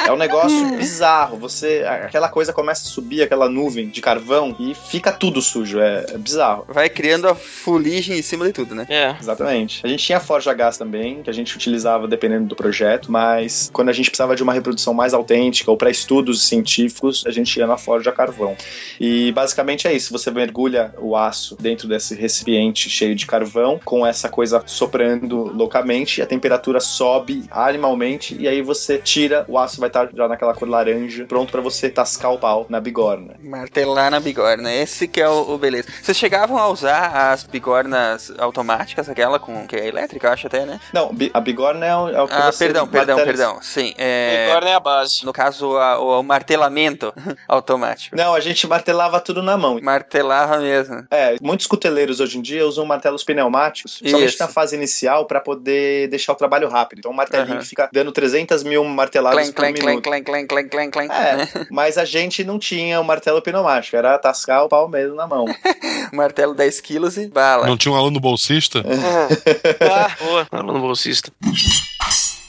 É 0.07 0.13
um 0.13 0.17
negócio 0.17 0.77
bizarro. 0.77 1.37
Você. 1.39 1.85
Aquela 1.87 2.29
coisa 2.29 2.53
começa 2.53 2.83
a 2.83 2.91
subir, 2.91 3.23
aquela 3.23 3.49
nuvem 3.49 3.89
de 3.89 4.01
carvão, 4.01 4.57
e 4.59 4.75
fica 4.75 5.13
tudo 5.23 5.41
sujo. 5.41 5.79
É, 5.79 6.05
é 6.15 6.19
bizarro. 6.19 6.65
Vai 6.69 6.89
criando 6.89 7.29
a 7.29 7.35
fuligem 7.37 8.19
em 8.19 8.23
cima 8.23 8.45
de 8.45 8.53
tudo, 8.53 8.75
né? 8.75 8.87
É. 8.89 9.15
Exatamente. 9.21 9.81
A 9.85 9.89
gente 9.89 10.05
tinha 10.05 10.19
forja 10.19 10.51
a 10.51 10.55
gás 10.55 10.77
também, 10.77 11.23
que 11.23 11.31
a 11.31 11.33
gente 11.33 11.55
utilizava 11.55 12.09
dependendo 12.09 12.49
do 12.49 12.57
projeto, 12.57 13.13
mas 13.13 13.71
quando 13.73 13.89
a 13.89 13.93
gente 13.93 14.11
precisava 14.11 14.35
de 14.35 14.43
uma 14.43 14.53
reprodução 14.53 14.93
mais 14.93 15.15
autêntica 15.15 15.71
ou 15.71 15.77
para 15.77 15.91
estudos 15.91 16.49
científicos, 16.49 17.23
a 17.25 17.31
gente 17.31 17.57
ia 17.57 17.69
na 17.69 17.77
forja 17.77 18.11
a 18.11 18.13
carvão. 18.13 18.57
E 18.99 19.31
basicamente 19.31 19.87
é 19.87 19.93
isso: 19.93 20.13
você 20.13 20.29
mergulha 20.29 20.93
o 20.99 21.15
aço 21.15 21.57
dentro 21.61 21.87
desse 21.87 22.17
recipiente 22.17 22.91
cheio 22.91 23.15
de 23.15 23.25
carvão 23.25 23.81
com 23.85 24.05
essa 24.05 24.29
coisa 24.29 24.61
soprando 24.67 25.57
loucamente, 25.57 26.21
a 26.21 26.27
temperatura 26.27 26.81
sobe 26.81 27.45
animalmente 27.49 28.37
e 28.41 28.49
aí 28.49 28.61
você 28.61 28.99
tira, 28.99 29.45
o 29.47 29.57
aço 29.57 29.79
vai 29.79 29.89
estar 29.89 30.09
já 30.13 30.27
naquela 30.27 30.53
cor 30.53 30.69
laranja, 30.69 31.27
pronto 31.27 31.53
pra 31.53 31.61
você 31.61 31.89
tascar 31.89 32.33
o 32.33 32.39
pau 32.39 32.67
na 32.69 32.81
bigorna. 32.81 33.37
Martelar 33.41 34.11
na 34.11 34.19
bigorna, 34.19 34.75
esse 34.75 35.12
que 35.13 35.21
é 35.21 35.29
o, 35.29 35.51
o 35.53 35.59
beleza. 35.59 35.89
Vocês 36.03 36.17
chegavam 36.17 36.59
a 36.59 36.69
usar 36.69 37.31
as 37.33 37.45
bigornas 37.45 38.33
automáticas, 38.39 39.09
aquela 39.09 39.39
com 39.39 39.67
que 39.67 39.77
é 39.77 39.87
elétrica, 39.87 40.27
eu 40.27 40.33
acho 40.33 40.47
até, 40.47 40.65
né? 40.65 40.81
Não, 40.93 41.15
a 41.35 41.41
bigorna 41.41 41.87
é 41.87 41.95
o, 41.97 42.09
é 42.09 42.23
o 42.23 42.27
que 42.29 42.35
Ah, 42.35 42.51
você 42.51 42.65
perdão, 42.65 42.87
perdão, 42.89 43.17
martela- 43.17 43.37
perdão. 43.39 43.63
Sim, 43.63 43.95
é. 43.99 44.47
Bigorna 44.47 44.71
é 44.71 44.75
a 44.75 44.81
base. 44.81 45.25
No 45.25 45.33
caso, 45.33 45.77
a- 45.77 45.99
o, 46.01 46.21
o 46.21 46.23
martelamento 46.23 47.13
automático. 47.47 48.17
Não, 48.17 48.35
a 48.35 48.41
gente 48.41 48.67
martelava 48.67 49.21
tudo 49.21 49.43
na 49.43 49.57
mão. 49.57 49.79
Martelava 49.83 50.59
mesmo. 50.59 51.05
É, 51.11 51.37
muitos 51.41 51.67
cuteleiros 51.67 52.21
hoje 52.21 52.39
em 52.39 52.43
dia 52.43 52.67
usam 52.67 52.85
martelos 52.87 53.23
pneumáticos, 53.25 53.99
somente 54.05 54.25
Isso. 54.27 54.43
na 54.43 54.49
fase 54.49 54.77
inicial, 54.77 55.27
pra 55.27 55.41
poder 55.41 56.09
deixar 56.09 56.33
o 56.33 56.37
trabalho 56.37 56.69
rápido. 56.69 56.99
Então 57.01 57.11
o 57.11 57.15
martelinho 57.15 57.57
Aham. 57.57 57.63
fica 57.65 57.89
dando 57.93 58.13
300 58.13 58.63
mil 58.65 58.85
marteladas 58.85 59.37
Clank, 59.39 59.53
por 59.53 59.61
clank, 59.61 59.75
clank, 59.81 59.89
minuto. 59.91 60.05
clank, 60.05 60.25
clank, 60.25 60.47
clank, 60.49 60.69
clank, 60.71 60.91
clank. 60.93 61.13
É, 61.13 61.37
né? 61.37 61.49
mas 61.71 61.99
a 61.99 62.05
gente 62.05 62.45
não 62.45 62.59
tinha 62.59 63.01
o 63.01 63.05
martelo 63.05 63.43
pneumático, 63.43 63.97
era 63.97 64.17
tascar 64.19 64.65
o 64.65 64.69
pau 64.69 64.89
mesmo 64.89 65.02
na 65.09 65.27
mão. 65.27 65.45
Martelo 66.13 66.55
10 66.55 66.81
quilos 66.81 67.17
e 67.17 67.27
bala. 67.27 67.67
Não 67.67 67.77
tinha 67.77 67.93
um 67.93 67.97
aluno 67.97 68.21
bolsista? 68.21 68.83
ah, 69.81 70.17
boa. 70.23 70.47
Aluno 70.51 70.81
bolsista. 70.81 71.33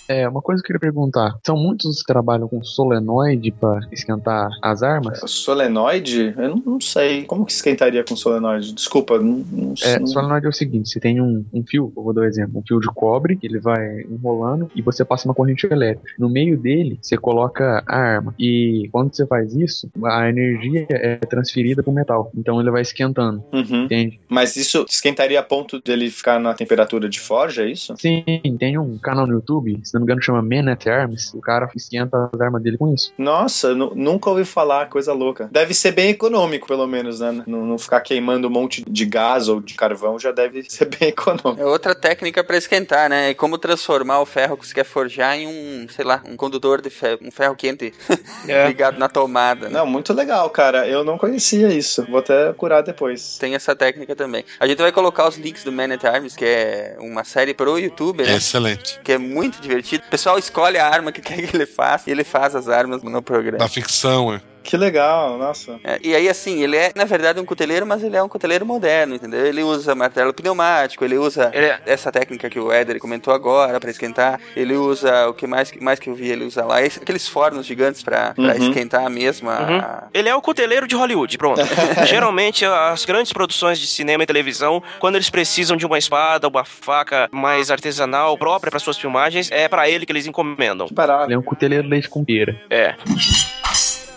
É, 0.07 0.27
uma 0.27 0.41
coisa 0.41 0.61
que 0.61 0.71
eu 0.71 0.77
queria 0.79 0.91
perguntar. 0.91 1.33
São 1.45 1.55
muitos 1.55 1.99
que 2.01 2.11
trabalham 2.11 2.47
com 2.47 2.61
solenoide 2.63 3.51
pra 3.51 3.79
esquentar 3.91 4.49
as 4.61 4.83
armas? 4.83 5.19
Solenoide? 5.25 6.33
Eu 6.37 6.49
não, 6.49 6.63
não 6.65 6.81
sei. 6.81 7.23
Como 7.25 7.45
que 7.45 7.51
esquentaria 7.53 8.03
com 8.03 8.15
solenoide? 8.15 8.73
Desculpa, 8.73 9.17
não, 9.19 9.45
não 9.51 9.73
É, 9.83 9.99
não- 9.99 10.07
solenoide 10.07 10.45
é 10.45 10.49
o 10.49 10.53
seguinte, 10.53 10.89
você 10.89 10.99
tem 10.99 11.21
um, 11.21 11.45
um 11.53 11.63
fio, 11.65 11.91
eu 11.95 12.03
vou 12.03 12.13
dar 12.13 12.21
um 12.21 12.25
exemplo, 12.25 12.59
um 12.59 12.63
fio 12.67 12.79
de 12.79 12.87
cobre, 12.87 13.37
ele 13.41 13.59
vai 13.59 14.01
enrolando 14.09 14.69
e 14.75 14.81
você 14.81 15.05
passa 15.05 15.27
uma 15.27 15.33
corrente 15.33 15.65
elétrica. 15.67 16.11
No 16.19 16.29
meio 16.29 16.57
dele, 16.57 16.99
você 17.01 17.17
coloca 17.17 17.83
a 17.87 17.95
arma. 17.97 18.33
E 18.37 18.89
quando 18.91 19.15
você 19.15 19.25
faz 19.25 19.55
isso, 19.55 19.89
a 20.05 20.27
energia 20.29 20.85
é 20.89 21.15
transferida 21.17 21.81
pro 21.81 21.91
metal. 21.93 22.31
Então 22.35 22.59
ele 22.59 22.71
vai 22.71 22.81
esquentando, 22.81 23.43
Uhum. 23.53 23.85
entende? 23.85 24.19
Mas 24.27 24.55
isso 24.55 24.85
esquentaria 24.89 25.39
a 25.39 25.43
ponto 25.43 25.81
dele 25.81 26.09
ficar 26.09 26.39
na 26.39 26.53
temperatura 26.53 27.07
de 27.09 27.19
forja, 27.19 27.63
é 27.63 27.71
isso? 27.71 27.93
Sim, 27.97 28.23
tem 28.59 28.77
um 28.77 28.97
canal 28.97 29.25
no 29.25 29.33
YouTube, 29.33 29.79
se 29.93 29.99
não 29.99 30.01
me 30.01 30.05
engano 30.05 30.21
chama 30.21 30.41
Man 30.41 30.71
at 30.71 30.87
Arms, 30.87 31.33
o 31.33 31.39
cara 31.41 31.69
esquenta 31.75 32.29
as 32.33 32.41
armas 32.41 32.61
dele 32.63 32.77
com 32.77 32.93
isso. 32.93 33.13
Nossa, 33.17 33.73
nu- 33.75 33.93
nunca 33.95 34.29
ouvi 34.29 34.43
falar, 34.43 34.89
coisa 34.89 35.13
louca. 35.13 35.47
Deve 35.51 35.73
ser 35.73 35.91
bem 35.91 36.09
econômico, 36.09 36.67
pelo 36.67 36.87
menos, 36.87 37.19
né? 37.19 37.43
Não, 37.45 37.65
não 37.65 37.77
ficar 37.77 38.01
queimando 38.01 38.47
um 38.47 38.51
monte 38.51 38.83
de 38.89 39.05
gás 39.05 39.47
ou 39.47 39.61
de 39.61 39.75
carvão 39.75 40.17
já 40.19 40.31
deve 40.31 40.63
ser 40.69 40.85
bem 40.85 41.09
econômico. 41.09 41.61
É 41.61 41.65
outra 41.65 41.93
técnica 41.93 42.43
pra 42.43 42.57
esquentar, 42.57 43.09
né? 43.09 43.29
E 43.29 43.35
como 43.35 43.57
transformar 43.57 44.19
o 44.19 44.25
ferro 44.25 44.57
que 44.57 44.65
você 44.67 44.73
quer 44.73 44.83
forjar 44.85 45.37
em 45.37 45.47
um, 45.47 45.87
sei 45.89 46.03
lá, 46.05 46.21
um 46.27 46.35
condutor 46.35 46.81
de 46.81 46.89
ferro, 46.89 47.19
um 47.21 47.31
ferro 47.31 47.55
quente 47.55 47.93
É. 48.47 48.67
ligado 48.67 48.97
na 48.97 49.07
tomada. 49.07 49.67
né? 49.69 49.73
Não, 49.79 49.85
muito 49.85 50.11
legal, 50.13 50.49
cara. 50.49 50.87
Eu 50.87 51.03
não 51.03 51.17
conhecia 51.17 51.67
isso. 51.69 52.05
Vou 52.09 52.19
até 52.19 52.51
curar 52.53 52.81
depois. 52.81 53.37
Tem 53.37 53.53
essa 53.55 53.75
técnica 53.75 54.15
também. 54.15 54.43
A 54.59 54.65
gente 54.67 54.79
vai 54.81 54.91
colocar 54.91 55.27
os 55.27 55.37
links 55.37 55.63
do 55.63 55.71
Man 55.71 55.93
at 55.93 56.03
Arms, 56.03 56.35
que 56.35 56.45
é 56.45 56.95
uma 56.99 57.23
série 57.23 57.53
pro 57.53 57.77
YouTube, 57.77 58.23
né? 58.23 58.35
Excelente. 58.35 58.99
Que 59.03 59.13
é 59.13 59.17
muito 59.17 59.61
divertido. 59.61 59.82
O 59.91 60.09
pessoal 60.09 60.37
escolhe 60.37 60.77
a 60.77 60.87
arma 60.87 61.11
que 61.11 61.21
quer 61.21 61.35
que 61.35 61.55
ele 61.55 61.65
faça 61.65 62.09
e 62.09 62.11
ele 62.11 62.23
faz 62.23 62.55
as 62.55 62.67
armas 62.69 63.03
no 63.03 63.21
programa. 63.21 63.57
Da 63.57 63.67
ficção, 63.67 64.33
é. 64.33 64.41
Que 64.63 64.77
legal, 64.77 65.37
nossa. 65.37 65.79
É, 65.83 65.99
e 66.01 66.15
aí, 66.15 66.29
assim, 66.29 66.63
ele 66.63 66.77
é, 66.77 66.91
na 66.95 67.05
verdade, 67.05 67.39
um 67.39 67.45
cuteleiro, 67.45 67.85
mas 67.85 68.03
ele 68.03 68.15
é 68.15 68.23
um 68.23 68.29
cuteleiro 68.29 68.65
moderno, 68.65 69.15
entendeu? 69.15 69.45
Ele 69.45 69.61
usa 69.61 69.93
martelo 69.93 70.33
pneumático, 70.33 71.03
ele 71.03 71.17
usa 71.17 71.51
Ele 71.53 71.65
é- 71.67 71.79
essa 71.85 72.11
técnica 72.11 72.49
que 72.49 72.59
o 72.59 72.71
Éder 72.71 72.97
comentou 72.99 73.33
agora 73.33 73.79
pra 73.79 73.89
esquentar. 73.91 74.39
Ele 74.55 74.75
usa 74.75 75.27
o 75.27 75.33
que 75.33 75.45
mais, 75.45 75.71
mais 75.81 75.99
que 75.99 76.09
eu 76.09 76.15
vi 76.15 76.29
ele 76.31 76.45
usa 76.45 76.63
lá, 76.65 76.81
esse- 76.81 76.99
aqueles 76.99 77.27
fornos 77.27 77.65
gigantes 77.65 78.01
pra, 78.01 78.33
pra 78.33 78.43
Uhum. 78.55 78.69
esquentar 78.69 79.09
mesmo 79.09 79.49
a, 79.49 79.59
Uhum. 79.59 80.09
Ele 80.13 80.29
é 80.29 80.35
o 80.35 80.41
cuteleiro 80.41 80.87
de 80.87 80.95
Hollywood, 80.95 81.37
pronto. 81.37 81.59
Geralmente, 82.07 82.65
as 82.65 83.05
grandes 83.05 83.33
produções 83.33 83.77
de 83.79 83.87
cinema 83.87 84.23
e 84.23 84.25
televisão, 84.25 84.81
quando 84.99 85.15
eles 85.15 85.29
precisam 85.29 85.75
de 85.75 85.85
uma 85.85 85.97
espada, 85.97 86.47
uma 86.47 86.63
faca 86.63 87.27
mais 87.31 87.69
artesanal 87.69 88.37
própria 88.37 88.71
para 88.71 88.79
suas 88.79 88.97
filmagens, 88.97 89.51
é 89.51 89.67
pra 89.67 89.89
ele 89.89 90.05
que 90.05 90.11
eles 90.11 90.25
encomendam. 90.25 90.87
Que 90.87 90.93
barato. 90.93 91.25
Ele 91.25 91.33
é 91.33 91.37
um 91.37 91.41
cuteleiro 91.43 91.87
leite 91.87 92.07
com 92.09 92.23
pera. 92.23 92.55
É. 92.69 92.95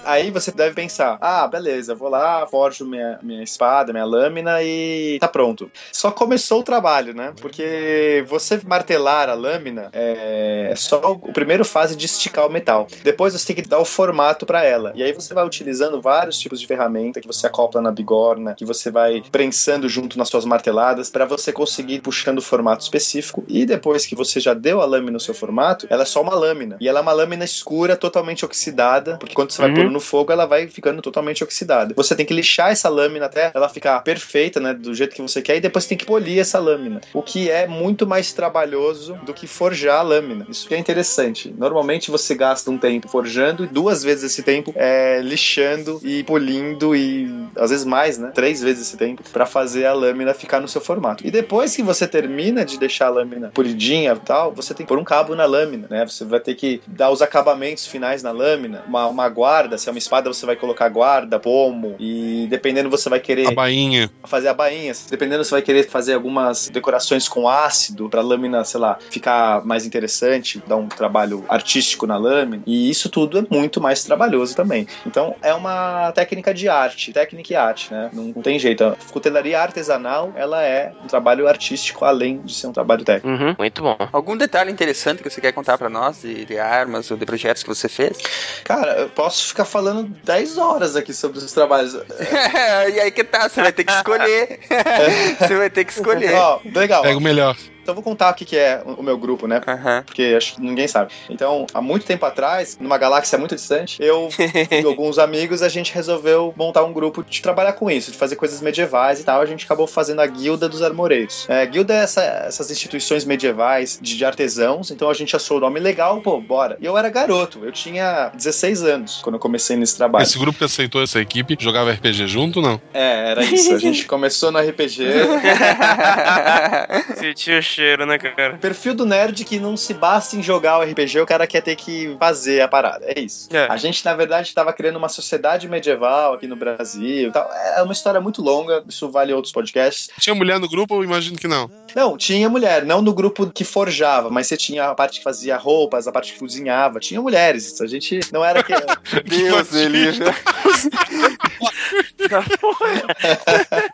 Aí 0.06 0.30
você 0.30 0.50
deve 0.52 0.74
pensar: 0.74 1.18
ah, 1.20 1.46
beleza, 1.46 1.94
vou 1.94 2.08
lá, 2.08 2.46
forjo 2.46 2.86
minha, 2.86 3.18
minha 3.22 3.42
espada, 3.42 3.92
minha 3.92 4.04
lâmina 4.04 4.62
e 4.62 5.18
tá 5.20 5.28
pronto. 5.28 5.70
Só 5.92 6.10
começou 6.10 6.60
o 6.60 6.62
trabalho, 6.62 7.14
né? 7.14 7.32
Porque 7.40 8.24
você 8.28 8.60
martelar 8.64 9.28
a 9.28 9.34
lâmina 9.34 9.90
é 9.92 10.72
só 10.76 11.00
o 11.12 11.32
primeiro 11.32 11.64
fase 11.64 11.96
de 11.96 12.06
esticar 12.06 12.46
o 12.46 12.50
metal. 12.50 12.86
Depois 13.02 13.32
você 13.32 13.46
tem 13.46 13.56
que 13.56 13.68
dar 13.68 13.78
o 13.78 13.84
formato 13.84 14.46
pra 14.46 14.64
ela. 14.64 14.92
E 14.94 15.02
aí 15.02 15.12
você 15.12 15.34
vai 15.34 15.44
utilizando 15.44 16.00
vários 16.00 16.38
tipos 16.38 16.60
de 16.60 16.66
ferramenta 16.66 17.20
que 17.20 17.26
você 17.26 17.46
acopla 17.46 17.80
na 17.80 17.90
bigorna, 17.90 18.54
que 18.54 18.64
você 18.64 18.90
vai 18.90 19.22
prensando 19.32 19.88
junto 19.88 20.16
nas 20.16 20.28
suas 20.28 20.44
marteladas 20.44 21.10
pra 21.10 21.24
você 21.24 21.52
conseguir 21.52 21.94
ir 21.94 22.00
puxando 22.00 22.38
o 22.38 22.42
formato 22.42 22.82
específico. 22.82 23.44
E 23.48 23.66
depois 23.66 24.06
que 24.06 24.14
você 24.14 24.38
já 24.38 24.54
deu 24.54 24.80
a 24.80 24.84
lâmina 24.84 25.12
no 25.12 25.20
seu 25.20 25.34
formato, 25.34 25.86
ela 25.90 26.02
é 26.02 26.06
só 26.06 26.22
uma 26.22 26.34
lâmina. 26.34 26.76
E 26.80 26.88
ela 26.88 27.00
é 27.00 27.02
uma 27.02 27.12
lâmina 27.12 27.44
escura, 27.44 27.96
totalmente 27.96 28.44
oxidada, 28.44 29.16
porque 29.18 29.34
quando 29.34 29.50
você 29.50 29.62
vai 29.62 29.70
Uhum. 29.70 29.95
No 29.96 30.00
fogo, 30.00 30.30
ela 30.30 30.46
vai 30.46 30.68
ficando 30.68 31.00
totalmente 31.00 31.42
oxidada. 31.42 31.94
Você 31.96 32.14
tem 32.14 32.26
que 32.26 32.34
lixar 32.34 32.70
essa 32.70 32.88
lâmina 32.88 33.26
até 33.26 33.50
ela 33.54 33.68
ficar 33.68 34.00
perfeita, 34.02 34.60
né, 34.60 34.74
do 34.74 34.94
jeito 34.94 35.14
que 35.14 35.22
você 35.22 35.40
quer, 35.40 35.56
e 35.56 35.60
depois 35.60 35.86
tem 35.86 35.96
que 35.96 36.04
polir 36.04 36.38
essa 36.38 36.58
lâmina. 36.58 37.00
O 37.14 37.22
que 37.22 37.50
é 37.50 37.66
muito 37.66 38.06
mais 38.06 38.32
trabalhoso 38.32 39.18
do 39.24 39.32
que 39.32 39.46
forjar 39.46 40.00
a 40.00 40.02
lâmina. 40.02 40.46
Isso 40.48 40.72
é 40.72 40.78
interessante. 40.78 41.52
Normalmente 41.56 42.10
você 42.10 42.34
gasta 42.34 42.70
um 42.70 42.78
tempo 42.78 43.08
forjando 43.08 43.64
e 43.64 43.66
duas 43.66 44.02
vezes 44.02 44.32
esse 44.32 44.42
tempo 44.42 44.72
é 44.76 45.20
lixando 45.22 46.00
e 46.02 46.22
polindo 46.24 46.94
e 46.94 47.28
às 47.56 47.70
vezes 47.70 47.86
mais, 47.86 48.18
né? 48.18 48.30
Três 48.34 48.62
vezes 48.62 48.88
esse 48.88 48.96
tempo 48.96 49.22
pra 49.32 49.46
fazer 49.46 49.86
a 49.86 49.94
lâmina 49.94 50.34
ficar 50.34 50.60
no 50.60 50.68
seu 50.68 50.80
formato. 50.80 51.26
E 51.26 51.30
depois 51.30 51.74
que 51.74 51.82
você 51.82 52.06
termina 52.06 52.64
de 52.64 52.78
deixar 52.78 53.06
a 53.06 53.10
lâmina 53.10 53.50
polidinha 53.54 54.12
e 54.12 54.26
tal, 54.26 54.52
você 54.52 54.74
tem 54.74 54.84
que 54.84 54.88
pôr 54.88 54.98
um 54.98 55.04
cabo 55.04 55.34
na 55.34 55.46
lâmina, 55.46 55.86
né? 55.88 56.04
Você 56.06 56.24
vai 56.24 56.40
ter 56.40 56.54
que 56.54 56.82
dar 56.86 57.10
os 57.10 57.22
acabamentos 57.22 57.86
finais 57.86 58.22
na 58.22 58.30
lâmina, 58.30 58.84
uma, 58.86 59.06
uma 59.06 59.28
guarda, 59.28 59.78
se 59.86 59.90
é 59.90 59.92
uma 59.92 59.98
espada 59.98 60.32
você 60.32 60.44
vai 60.44 60.56
colocar 60.56 60.88
guarda, 60.88 61.38
pomo 61.38 61.94
e 62.00 62.48
dependendo 62.50 62.90
você 62.90 63.08
vai 63.08 63.20
querer 63.20 63.46
A 63.46 63.52
bainha. 63.52 64.10
fazer 64.24 64.48
a 64.48 64.54
bainha. 64.54 64.92
Dependendo, 65.08 65.44
você 65.44 65.52
vai 65.52 65.62
querer 65.62 65.88
fazer 65.88 66.14
algumas 66.14 66.68
decorações 66.68 67.28
com 67.28 67.48
ácido 67.48 68.08
pra 68.08 68.20
lâmina, 68.20 68.64
sei 68.64 68.80
lá, 68.80 68.98
ficar 69.10 69.64
mais 69.64 69.86
interessante, 69.86 70.60
dar 70.66 70.76
um 70.76 70.88
trabalho 70.88 71.44
artístico 71.48 72.04
na 72.06 72.16
lâmina. 72.16 72.62
E 72.66 72.90
isso 72.90 73.08
tudo 73.08 73.38
é 73.38 73.44
muito 73.48 73.80
mais 73.80 74.02
trabalhoso 74.02 74.56
também. 74.56 74.88
Então, 75.06 75.36
é 75.40 75.54
uma 75.54 76.10
técnica 76.12 76.52
de 76.52 76.68
arte, 76.68 77.12
técnica 77.12 77.52
e 77.52 77.56
arte, 77.56 77.92
né? 77.92 78.10
Não, 78.12 78.24
não 78.34 78.42
tem 78.42 78.58
jeito. 78.58 78.82
A 78.82 78.96
cutelaria 79.12 79.60
artesanal, 79.60 80.32
ela 80.34 80.62
é 80.62 80.92
um 81.04 81.06
trabalho 81.06 81.46
artístico 81.46 82.04
além 82.04 82.40
de 82.42 82.54
ser 82.54 82.66
um 82.66 82.72
trabalho 82.72 83.04
técnico. 83.04 83.28
Uhum, 83.28 83.54
muito 83.56 83.82
bom. 83.82 83.96
Algum 84.12 84.36
detalhe 84.36 84.72
interessante 84.72 85.22
que 85.22 85.30
você 85.30 85.40
quer 85.40 85.52
contar 85.52 85.78
pra 85.78 85.88
nós 85.88 86.22
de, 86.22 86.44
de 86.44 86.58
armas 86.58 87.08
ou 87.10 87.16
de 87.16 87.24
projetos 87.24 87.62
que 87.62 87.68
você 87.68 87.88
fez? 87.88 88.18
Cara, 88.64 88.92
eu 89.02 89.08
posso 89.10 89.46
ficar 89.48 89.64
falando 89.64 89.75
10 90.24 90.58
horas 90.58 90.96
aqui 90.96 91.12
sobre 91.12 91.38
os 91.38 91.52
trabalhos. 91.52 91.94
e 92.94 93.00
aí 93.00 93.10
que 93.10 93.24
tá, 93.24 93.48
você 93.48 93.62
vai 93.62 93.72
ter 93.72 93.84
que 93.84 93.92
escolher. 93.92 94.60
você 95.38 95.56
vai 95.56 95.70
ter 95.70 95.84
que 95.84 95.92
escolher. 95.92 96.34
Ó, 96.34 96.60
legal. 96.74 97.02
Pega 97.02 97.18
o 97.18 97.20
melhor. 97.20 97.56
Então, 97.86 97.92
eu 97.92 98.02
vou 98.02 98.02
contar 98.02 98.30
o 98.30 98.34
que 98.34 98.44
que 98.44 98.56
é 98.56 98.82
o 98.84 99.00
meu 99.00 99.16
grupo, 99.16 99.46
né? 99.46 99.60
Aham. 99.64 100.02
porque 100.04 100.34
acho 100.36 100.56
que 100.56 100.60
ninguém 100.60 100.88
sabe. 100.88 101.12
Então, 101.30 101.68
há 101.72 101.80
muito 101.80 102.04
tempo 102.04 102.26
atrás, 102.26 102.76
numa 102.80 102.98
galáxia 102.98 103.38
muito 103.38 103.54
distante, 103.54 103.96
eu 104.02 104.28
e 104.72 104.82
alguns 104.84 105.20
amigos, 105.20 105.62
a 105.62 105.68
gente 105.68 105.94
resolveu 105.94 106.52
montar 106.56 106.82
um 106.82 106.92
grupo 106.92 107.22
de 107.22 107.40
trabalhar 107.40 107.74
com 107.74 107.88
isso, 107.88 108.10
de 108.10 108.18
fazer 108.18 108.34
coisas 108.34 108.60
medievais 108.60 109.20
e 109.20 109.24
tal. 109.24 109.40
A 109.40 109.46
gente 109.46 109.64
acabou 109.64 109.86
fazendo 109.86 110.20
a 110.20 110.26
Guilda 110.26 110.68
dos 110.68 110.82
Armoreiros. 110.82 111.46
É, 111.48 111.64
guilda 111.64 111.94
é 111.94 111.98
essa- 111.98 112.24
essas 112.24 112.72
instituições 112.72 113.24
medievais 113.24 114.00
de, 114.02 114.16
de 114.16 114.24
artesãos, 114.24 114.90
então 114.90 115.08
a 115.08 115.14
gente 115.14 115.36
achou 115.36 115.58
o 115.58 115.60
nome 115.60 115.78
legal, 115.78 116.20
pô, 116.20 116.40
bora. 116.40 116.76
E 116.80 116.86
eu 116.86 116.98
era 116.98 117.08
garoto, 117.08 117.60
eu 117.64 117.70
tinha 117.70 118.32
16 118.34 118.82
anos 118.82 119.20
quando 119.22 119.36
eu 119.36 119.40
comecei 119.40 119.76
nesse 119.76 119.96
trabalho. 119.96 120.24
Esse 120.24 120.40
grupo 120.40 120.58
que 120.58 120.64
aceitou 120.64 121.00
essa 121.04 121.20
equipe 121.20 121.56
jogava 121.60 121.92
RPG 121.92 122.26
junto, 122.26 122.60
não? 122.60 122.80
É, 122.92 123.30
era 123.30 123.44
isso. 123.44 123.72
A 123.72 123.78
gente 123.78 124.06
começou 124.06 124.50
no 124.50 124.58
RPG. 124.58 125.04
Sentiu 127.16 127.58
cheiro, 127.76 128.06
né, 128.06 128.18
cara? 128.18 128.56
Perfil 128.56 128.94
do 128.94 129.04
nerd 129.04 129.44
que 129.44 129.58
não 129.58 129.76
se 129.76 129.92
basta 129.92 130.34
em 130.34 130.42
jogar 130.42 130.78
o 130.78 130.82
RPG, 130.82 131.20
o 131.20 131.26
cara 131.26 131.46
quer 131.46 131.60
ter 131.60 131.76
que 131.76 132.16
fazer 132.18 132.62
a 132.62 132.68
parada. 132.68 133.04
É 133.06 133.20
isso. 133.20 133.48
É. 133.52 133.66
A 133.70 133.76
gente, 133.76 134.04
na 134.04 134.14
verdade, 134.14 134.48
estava 134.48 134.72
criando 134.72 134.96
uma 134.96 135.08
sociedade 135.08 135.68
medieval 135.68 136.34
aqui 136.34 136.46
no 136.46 136.56
Brasil. 136.56 137.30
tal. 137.32 137.50
É 137.76 137.82
uma 137.82 137.92
história 137.92 138.20
muito 138.20 138.40
longa, 138.40 138.82
isso 138.88 139.10
vale 139.10 139.32
outros 139.32 139.52
podcasts. 139.52 140.08
Tinha 140.18 140.34
mulher 140.34 140.58
no 140.58 140.68
grupo? 140.68 140.94
Eu 140.94 141.04
imagino 141.04 141.36
que 141.36 141.46
não. 141.46 141.70
Não, 141.94 142.16
tinha 142.16 142.48
mulher, 142.48 142.84
não 142.84 143.02
no 143.02 143.12
grupo 143.12 143.50
que 143.50 143.64
forjava, 143.64 144.30
mas 144.30 144.46
você 144.46 144.56
tinha 144.56 144.86
a 144.86 144.94
parte 144.94 145.18
que 145.18 145.24
fazia 145.24 145.56
roupas, 145.56 146.08
a 146.08 146.12
parte 146.12 146.32
que 146.32 146.38
cozinhava. 146.38 146.98
Tinha 146.98 147.20
mulheres. 147.20 147.80
A 147.80 147.86
gente 147.86 148.20
não 148.32 148.44
era 148.44 148.62
que. 148.62 148.72
Deus, 149.24 149.74
ele. 149.74 150.06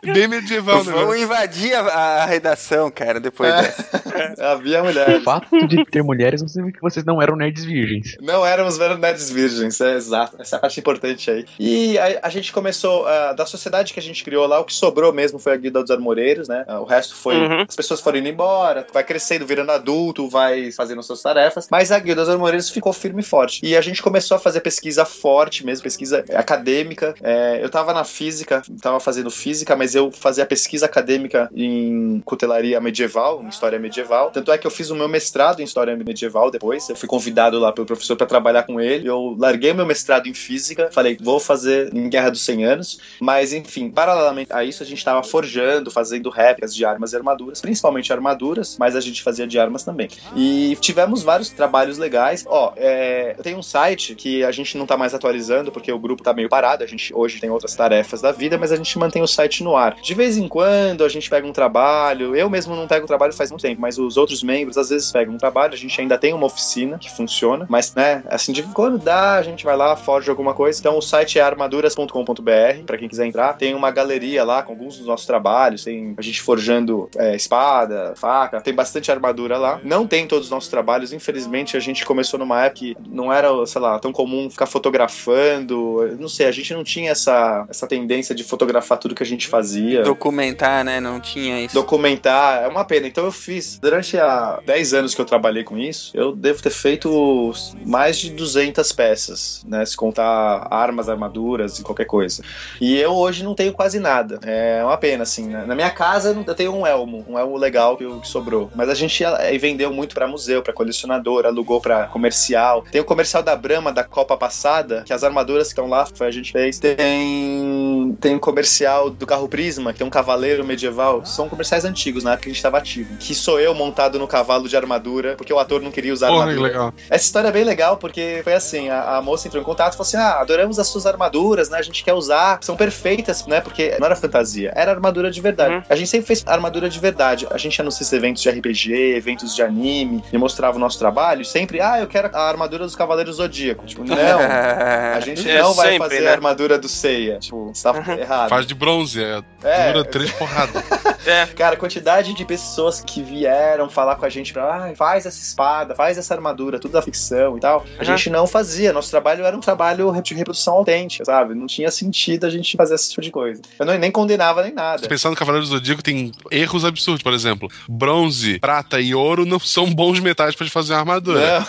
Bem 0.03 0.27
medieval, 0.27 0.83
né? 0.83 0.91
Vamos 0.91 1.17
invadir 1.17 1.73
a, 1.75 1.81
a 1.81 2.25
redação, 2.25 2.89
cara, 2.89 3.19
depois 3.19 3.53
É. 3.53 3.72
dessa. 3.73 4.51
Havia 4.51 4.83
mulher. 4.83 5.17
O 5.17 5.21
fato 5.21 5.67
de 5.67 5.85
ter 5.85 6.03
mulheres 6.03 6.41
não 6.41 6.47
significa 6.47 6.79
que 6.79 6.83
vocês 6.83 7.05
não 7.05 7.21
eram 7.21 7.35
nerds 7.35 7.63
virgens. 7.63 8.17
Não 8.21 8.45
éramos 8.45 8.77
nerds 8.77 9.29
virgens, 9.29 9.79
é 9.81 9.95
exato. 9.95 10.37
Essa 10.39 10.55
é 10.55 10.57
a 10.57 10.59
parte 10.61 10.79
importante 10.79 11.29
aí. 11.29 11.45
E 11.59 11.97
a, 11.97 12.19
a 12.23 12.29
gente 12.29 12.51
começou, 12.51 13.05
ah, 13.07 13.33
da 13.33 13.45
sociedade 13.45 13.93
que 13.93 13.99
a 13.99 14.03
gente 14.03 14.23
criou 14.23 14.45
lá, 14.47 14.59
o 14.59 14.65
que 14.65 14.73
sobrou 14.73 15.11
mesmo 15.13 15.39
foi 15.39 15.53
a 15.53 15.57
Guilda 15.57 15.81
dos 15.81 15.91
Armoreiros, 15.91 16.47
né? 16.47 16.65
O 16.79 16.83
resto 16.83 17.15
foi. 17.15 17.35
Uhum. 17.35 17.65
As 17.67 17.75
pessoas 17.75 18.01
foram 18.01 18.19
indo 18.19 18.27
embora, 18.27 18.85
vai 18.93 19.03
crescendo, 19.03 19.45
virando 19.45 19.71
adulto, 19.71 20.29
vai 20.29 20.71
fazendo 20.71 21.01
suas 21.03 21.21
tarefas. 21.21 21.67
Mas 21.69 21.91
a 21.91 21.99
Guilda 21.99 22.21
dos 22.21 22.29
Armoreiros 22.29 22.69
ficou 22.69 22.93
firme 22.93 23.21
e 23.21 23.25
forte. 23.25 23.59
E 23.63 23.75
a 23.75 23.81
gente 23.81 24.01
começou 24.01 24.37
a 24.37 24.39
fazer 24.39 24.61
pesquisa 24.61 25.05
forte 25.05 25.65
mesmo, 25.65 25.83
pesquisa 25.83 26.23
acadêmica. 26.33 27.15
É, 27.21 27.59
eu 27.63 27.69
tava 27.69 27.93
na 27.93 28.03
física, 28.03 28.61
tava 28.81 28.99
fazendo 28.99 29.29
física, 29.29 29.75
mas 29.75 29.95
eu 29.95 30.11
fazia 30.11 30.45
pesquisa 30.45 30.85
acadêmica 30.85 31.49
em 31.55 32.21
cutelaria 32.25 32.79
medieval, 32.79 33.41
em 33.43 33.47
história 33.63 33.79
medieval. 33.79 34.29
Tanto 34.29 34.51
é 34.51 34.57
que 34.57 34.67
eu 34.67 34.71
fiz 34.71 34.89
o 34.89 34.95
meu 34.95 35.07
mestrado 35.07 35.61
em 35.61 35.63
história 35.63 35.95
medieval 35.95 36.51
depois. 36.51 36.89
Eu 36.89 36.95
fui 36.97 37.07
convidado 37.07 37.57
lá 37.57 37.71
pelo 37.71 37.87
professor 37.87 38.17
para 38.17 38.27
trabalhar 38.27 38.63
com 38.63 38.79
ele. 38.79 39.07
Eu 39.07 39.35
larguei 39.39 39.73
meu 39.73 39.85
mestrado 39.85 40.27
em 40.27 40.33
física, 40.33 40.89
falei, 40.91 41.17
vou 41.21 41.39
fazer 41.39 41.93
em 41.93 42.09
Guerra 42.09 42.29
dos 42.29 42.41
100 42.41 42.65
Anos. 42.65 42.99
Mas, 43.21 43.53
enfim, 43.53 43.89
paralelamente 43.89 44.51
a 44.51 44.63
isso, 44.63 44.83
a 44.83 44.85
gente 44.85 45.03
tava 45.03 45.23
forjando, 45.23 45.89
fazendo 45.89 46.29
réplicas 46.29 46.75
de 46.75 46.83
armas 46.83 47.13
e 47.13 47.15
armaduras, 47.15 47.61
principalmente 47.61 48.11
armaduras, 48.11 48.75
mas 48.77 48.95
a 48.95 48.99
gente 48.99 49.23
fazia 49.23 49.47
de 49.47 49.57
armas 49.57 49.83
também. 49.83 50.09
E 50.35 50.77
tivemos 50.81 51.23
vários 51.23 51.49
trabalhos 51.49 51.97
legais. 51.97 52.43
Ó, 52.45 52.73
é, 52.75 53.35
tem 53.41 53.55
um 53.55 53.63
site 53.63 54.13
que 54.13 54.43
a 54.43 54.51
gente 54.51 54.77
não 54.77 54.85
tá 54.85 54.97
mais 54.97 55.13
atualizando, 55.13 55.71
porque 55.71 55.91
o 55.91 55.99
grupo 55.99 56.21
tá 56.21 56.33
meio 56.33 56.49
parado. 56.49 56.83
A 56.83 56.87
gente 56.87 57.13
hoje 57.15 57.39
tem 57.39 57.49
outras 57.49 57.75
tarefas 57.75 58.21
da 58.21 58.31
vida, 58.31 58.57
mas 58.57 58.73
a 58.73 58.75
gente 58.75 58.99
mantém 58.99 59.21
o 59.21 59.27
site 59.27 59.63
no 59.63 59.77
ar. 59.77 59.95
De 60.01 60.13
vez 60.13 60.37
em 60.37 60.49
quando 60.49 61.05
a 61.05 61.09
gente 61.09 61.29
pega 61.29 61.47
um 61.47 61.53
trabalho. 61.53 62.35
Eu 62.35 62.49
mesmo 62.49 62.75
não 62.75 62.87
pego 62.87 63.07
trabalho 63.07 63.31
faz 63.31 63.52
muito 63.53 63.61
tempo, 63.61 63.81
mas 63.81 63.97
os 63.97 64.17
outros 64.17 64.43
membros 64.43 64.77
às 64.77 64.89
vezes 64.89 65.11
pegam 65.11 65.33
um 65.33 65.37
trabalho. 65.37 65.73
A 65.73 65.77
gente 65.77 65.99
ainda 65.99 66.17
tem 66.17 66.33
uma 66.33 66.45
oficina 66.45 66.97
que 66.97 67.09
funciona, 67.09 67.65
mas, 67.69 67.93
né, 67.95 68.23
assim, 68.27 68.51
de 68.51 68.63
quando 68.63 68.97
dá, 68.97 69.35
a 69.35 69.41
gente 69.41 69.63
vai 69.63 69.75
lá, 69.75 69.95
forja 69.95 70.31
alguma 70.31 70.53
coisa. 70.53 70.79
Então 70.79 70.97
o 70.97 71.01
site 71.01 71.39
é 71.39 71.41
armaduras.com.br, 71.41 72.83
pra 72.85 72.97
quem 72.97 73.07
quiser 73.07 73.25
entrar. 73.25 73.53
Tem 73.53 73.73
uma 73.73 73.91
galeria 73.91 74.43
lá 74.43 74.63
com 74.63 74.73
alguns 74.73 74.97
dos 74.97 75.07
nossos 75.07 75.25
trabalhos. 75.25 75.83
Tem 75.83 76.13
a 76.17 76.21
gente 76.21 76.41
forjando 76.41 77.09
é, 77.17 77.35
espada, 77.35 78.13
faca, 78.15 78.61
tem 78.61 78.73
bastante 78.73 79.11
armadura 79.11 79.57
lá. 79.57 79.79
Não 79.83 80.07
tem 80.07 80.27
todos 80.27 80.47
os 80.47 80.51
nossos 80.51 80.69
trabalhos, 80.69 81.13
infelizmente 81.13 81.77
a 81.77 81.79
gente 81.79 82.05
começou 82.05 82.39
numa 82.39 82.65
época 82.65 82.73
que 82.73 82.97
não 83.07 83.31
era, 83.31 83.49
sei 83.67 83.79
lá, 83.79 83.99
tão 83.99 84.11
comum 84.11 84.49
ficar 84.49 84.65
fotografando. 84.65 86.17
Não 86.19 86.27
sei, 86.27 86.47
a 86.47 86.51
gente 86.51 86.73
não 86.73 86.83
tinha 86.83 87.11
essa, 87.11 87.65
essa 87.69 87.85
tendência 87.85 88.33
de 88.33 88.43
fotografar 88.43 88.97
tudo 88.97 89.13
que 89.13 89.23
a 89.23 89.25
gente 89.25 89.47
fazia. 89.47 90.01
Documentar, 90.01 90.83
né? 90.83 90.99
Não 90.99 91.19
tinha 91.19 91.61
isso. 91.61 91.75
Documentar, 91.75 92.63
é 92.63 92.67
uma 92.67 92.83
pena. 92.83 93.07
Então 93.07 93.25
eu 93.25 93.31
fiz, 93.43 93.77
durante 93.79 94.17
a 94.17 94.59
10 94.65 94.93
anos 94.93 95.15
que 95.15 95.21
eu 95.21 95.25
trabalhei 95.25 95.63
com 95.63 95.77
isso, 95.77 96.11
eu 96.13 96.35
devo 96.35 96.61
ter 96.61 96.69
feito 96.69 97.51
mais 97.85 98.17
de 98.17 98.29
200 98.31 98.91
peças, 98.91 99.63
né? 99.67 99.85
Se 99.85 99.95
contar 99.95 100.67
armas, 100.71 101.09
armaduras 101.09 101.79
e 101.79 101.83
qualquer 101.83 102.05
coisa. 102.05 102.43
E 102.79 102.97
eu 102.97 103.11
hoje 103.13 103.43
não 103.43 103.53
tenho 103.53 103.73
quase 103.73 103.99
nada. 103.99 104.39
É 104.43 104.83
uma 104.83 104.97
pena, 104.97 105.23
assim. 105.23 105.47
né? 105.47 105.65
Na 105.65 105.75
minha 105.75 105.89
casa 105.89 106.35
eu 106.45 106.55
tenho 106.55 106.73
um 106.73 106.85
elmo, 106.87 107.25
um 107.27 107.37
elmo 107.37 107.57
legal 107.57 107.97
que, 107.97 108.03
sobrou. 108.23 108.71
Mas 108.75 108.89
a 108.89 108.93
gente 108.93 109.23
eh, 109.23 109.57
vendeu 109.57 109.91
muito 109.91 110.15
pra 110.15 110.27
museu, 110.27 110.61
pra 110.61 110.73
colecionador, 110.73 111.45
alugou 111.45 111.81
pra 111.81 112.07
comercial. 112.07 112.83
Tem 112.91 113.01
o 113.01 113.05
comercial 113.05 113.43
da 113.43 113.55
Brahma 113.55 113.91
da 113.91 114.03
Copa 114.03 114.37
passada, 114.37 115.03
que 115.05 115.13
as 115.13 115.23
armaduras 115.23 115.67
que 115.67 115.73
estão 115.73 115.87
lá 115.87 116.05
foi 116.05 116.27
a 116.27 116.31
gente 116.31 116.51
fez. 116.51 116.79
Tem 116.79 118.15
tem 118.19 118.37
comercial 118.37 119.09
do 119.09 119.25
carro 119.25 119.47
Prisma, 119.47 119.91
que 119.91 119.99
tem 119.99 120.07
um 120.07 120.09
cavaleiro 120.09 120.65
medieval. 120.65 121.25
São 121.25 121.49
comerciais 121.49 121.85
antigos, 121.85 122.23
na 122.23 122.31
época 122.31 122.43
que 122.43 122.49
a 122.49 122.53
gente 122.53 122.61
tava 122.61 122.77
ativo. 122.77 123.15
Que 123.23 123.33
sou 123.33 123.59
eu 123.59 123.73
montado 123.73 124.19
no 124.19 124.27
cavalo 124.27 124.67
de 124.67 124.75
armadura, 124.75 125.35
porque 125.37 125.53
o 125.53 125.57
ator 125.59 125.81
não 125.81 125.91
queria 125.91 126.11
usar 126.11 126.27
Porra, 126.27 126.41
armadura. 126.41 126.67
legal. 126.67 126.93
Essa 127.09 127.23
história 127.25 127.47
é 127.47 127.51
bem 127.51 127.63
legal 127.63 127.95
porque 127.97 128.41
foi 128.43 128.53
assim: 128.53 128.89
a, 128.89 129.17
a 129.17 129.21
moça 129.21 129.47
entrou 129.47 129.61
em 129.61 129.65
contato 129.65 129.93
e 129.93 129.97
falou 129.97 130.07
assim: 130.07 130.17
Ah, 130.17 130.41
adoramos 130.41 130.77
as 130.77 130.87
suas 130.87 131.05
armaduras, 131.05 131.69
né? 131.69 131.77
A 131.77 131.81
gente 131.81 132.03
quer 132.03 132.13
usar, 132.13 132.59
são 132.61 132.75
perfeitas, 132.75 133.45
né? 133.47 133.61
Porque 133.61 133.95
não 133.99 134.05
era 134.07 134.15
fantasia, 134.15 134.73
era 134.75 134.91
armadura 134.91 135.31
de 135.31 135.39
verdade. 135.39 135.75
Uhum. 135.75 135.83
A 135.89 135.95
gente 135.95 136.09
sempre 136.09 136.27
fez 136.27 136.43
armadura 136.45 136.89
de 136.89 136.99
verdade. 136.99 137.47
A 137.49 137.57
gente 137.57 137.77
ia 137.77 137.83
nos 137.85 138.13
eventos 138.13 138.41
de 138.41 138.49
RPG, 138.49 138.93
eventos 139.15 139.55
de 139.55 139.61
anime, 139.61 140.23
e 140.31 140.37
mostrava 140.37 140.75
o 140.75 140.79
nosso 140.79 140.99
trabalho, 140.99 141.45
sempre, 141.45 141.79
ah, 141.79 141.99
eu 141.99 142.07
quero 142.07 142.29
a 142.33 142.49
armadura 142.49 142.83
dos 142.83 142.95
Cavaleiros 142.95 143.37
Zodíaco. 143.37 143.85
Tipo, 143.85 144.03
não, 144.05 144.15
a 144.15 145.19
gente 145.21 145.49
É 145.49 145.61
não 145.61 145.73
vai 145.73 145.91
sempre, 145.93 146.09
fazer 146.09 146.21
né? 146.21 146.29
a 146.29 146.31
armadura 146.33 146.77
do 146.77 146.89
Seiya. 146.89 147.39
Tipo, 147.39 147.73
você 147.73 147.83
tá 147.83 148.17
errado. 148.19 148.49
Faz 148.49 148.65
de 148.65 148.75
bronze, 148.75 149.23
é. 149.23 149.41
É. 149.63 149.91
Dura 149.93 150.03
três 150.05 150.31
porradas. 150.31 150.83
É. 151.25 151.45
Cara, 151.45 151.75
a 151.75 151.77
quantidade 151.77 152.33
de 152.33 152.43
pessoas 152.43 152.99
que 152.99 153.12
vieram 153.21 153.89
falar 153.89 154.15
com 154.15 154.25
a 154.25 154.29
gente 154.29 154.51
pra, 154.53 154.87
ah, 154.89 154.95
faz 154.95 155.25
essa 155.25 155.41
espada, 155.41 155.93
faz 155.95 156.17
essa 156.17 156.33
armadura, 156.33 156.79
tudo 156.79 156.91
da 156.91 157.01
ficção 157.01 157.57
e 157.57 157.59
tal. 157.59 157.85
A 157.97 157.99
Uhum. 157.99 158.05
gente 158.05 158.29
não 158.29 158.47
fazia. 158.47 158.91
Nosso 158.93 159.09
trabalho 159.11 159.45
era 159.45 159.55
um 159.55 159.59
trabalho 159.59 160.11
de 160.21 160.33
reprodução 160.33 160.75
autêntica, 160.75 161.25
sabe? 161.25 161.53
Não 161.53 161.67
tinha 161.67 161.91
sentido 161.91 162.45
a 162.45 162.49
gente 162.49 162.75
fazer 162.77 162.95
esse 162.95 163.09
tipo 163.09 163.21
de 163.21 163.31
coisa. 163.31 163.61
Eu 163.77 163.85
não, 163.85 163.97
nem 163.97 164.11
condenava 164.11 164.63
nem 164.63 164.73
nada. 164.73 165.07
Pensando 165.07 165.31
no 165.31 165.37
Cavaleiro 165.37 165.65
do 165.67 165.69
Zodíaco, 165.69 166.01
tem 166.01 166.31
erros 166.51 166.85
absurdos. 166.85 167.21
Por 167.21 167.33
exemplo, 167.33 167.69
bronze, 167.87 168.59
prata 168.59 168.99
e 168.99 169.13
ouro 169.13 169.45
não 169.45 169.59
são 169.59 169.93
bons 169.93 170.19
metais 170.19 170.55
pra 170.55 170.67
fazer 170.69 170.93
uma 170.93 170.99
armadura. 170.99 171.59
Não. 171.59 171.67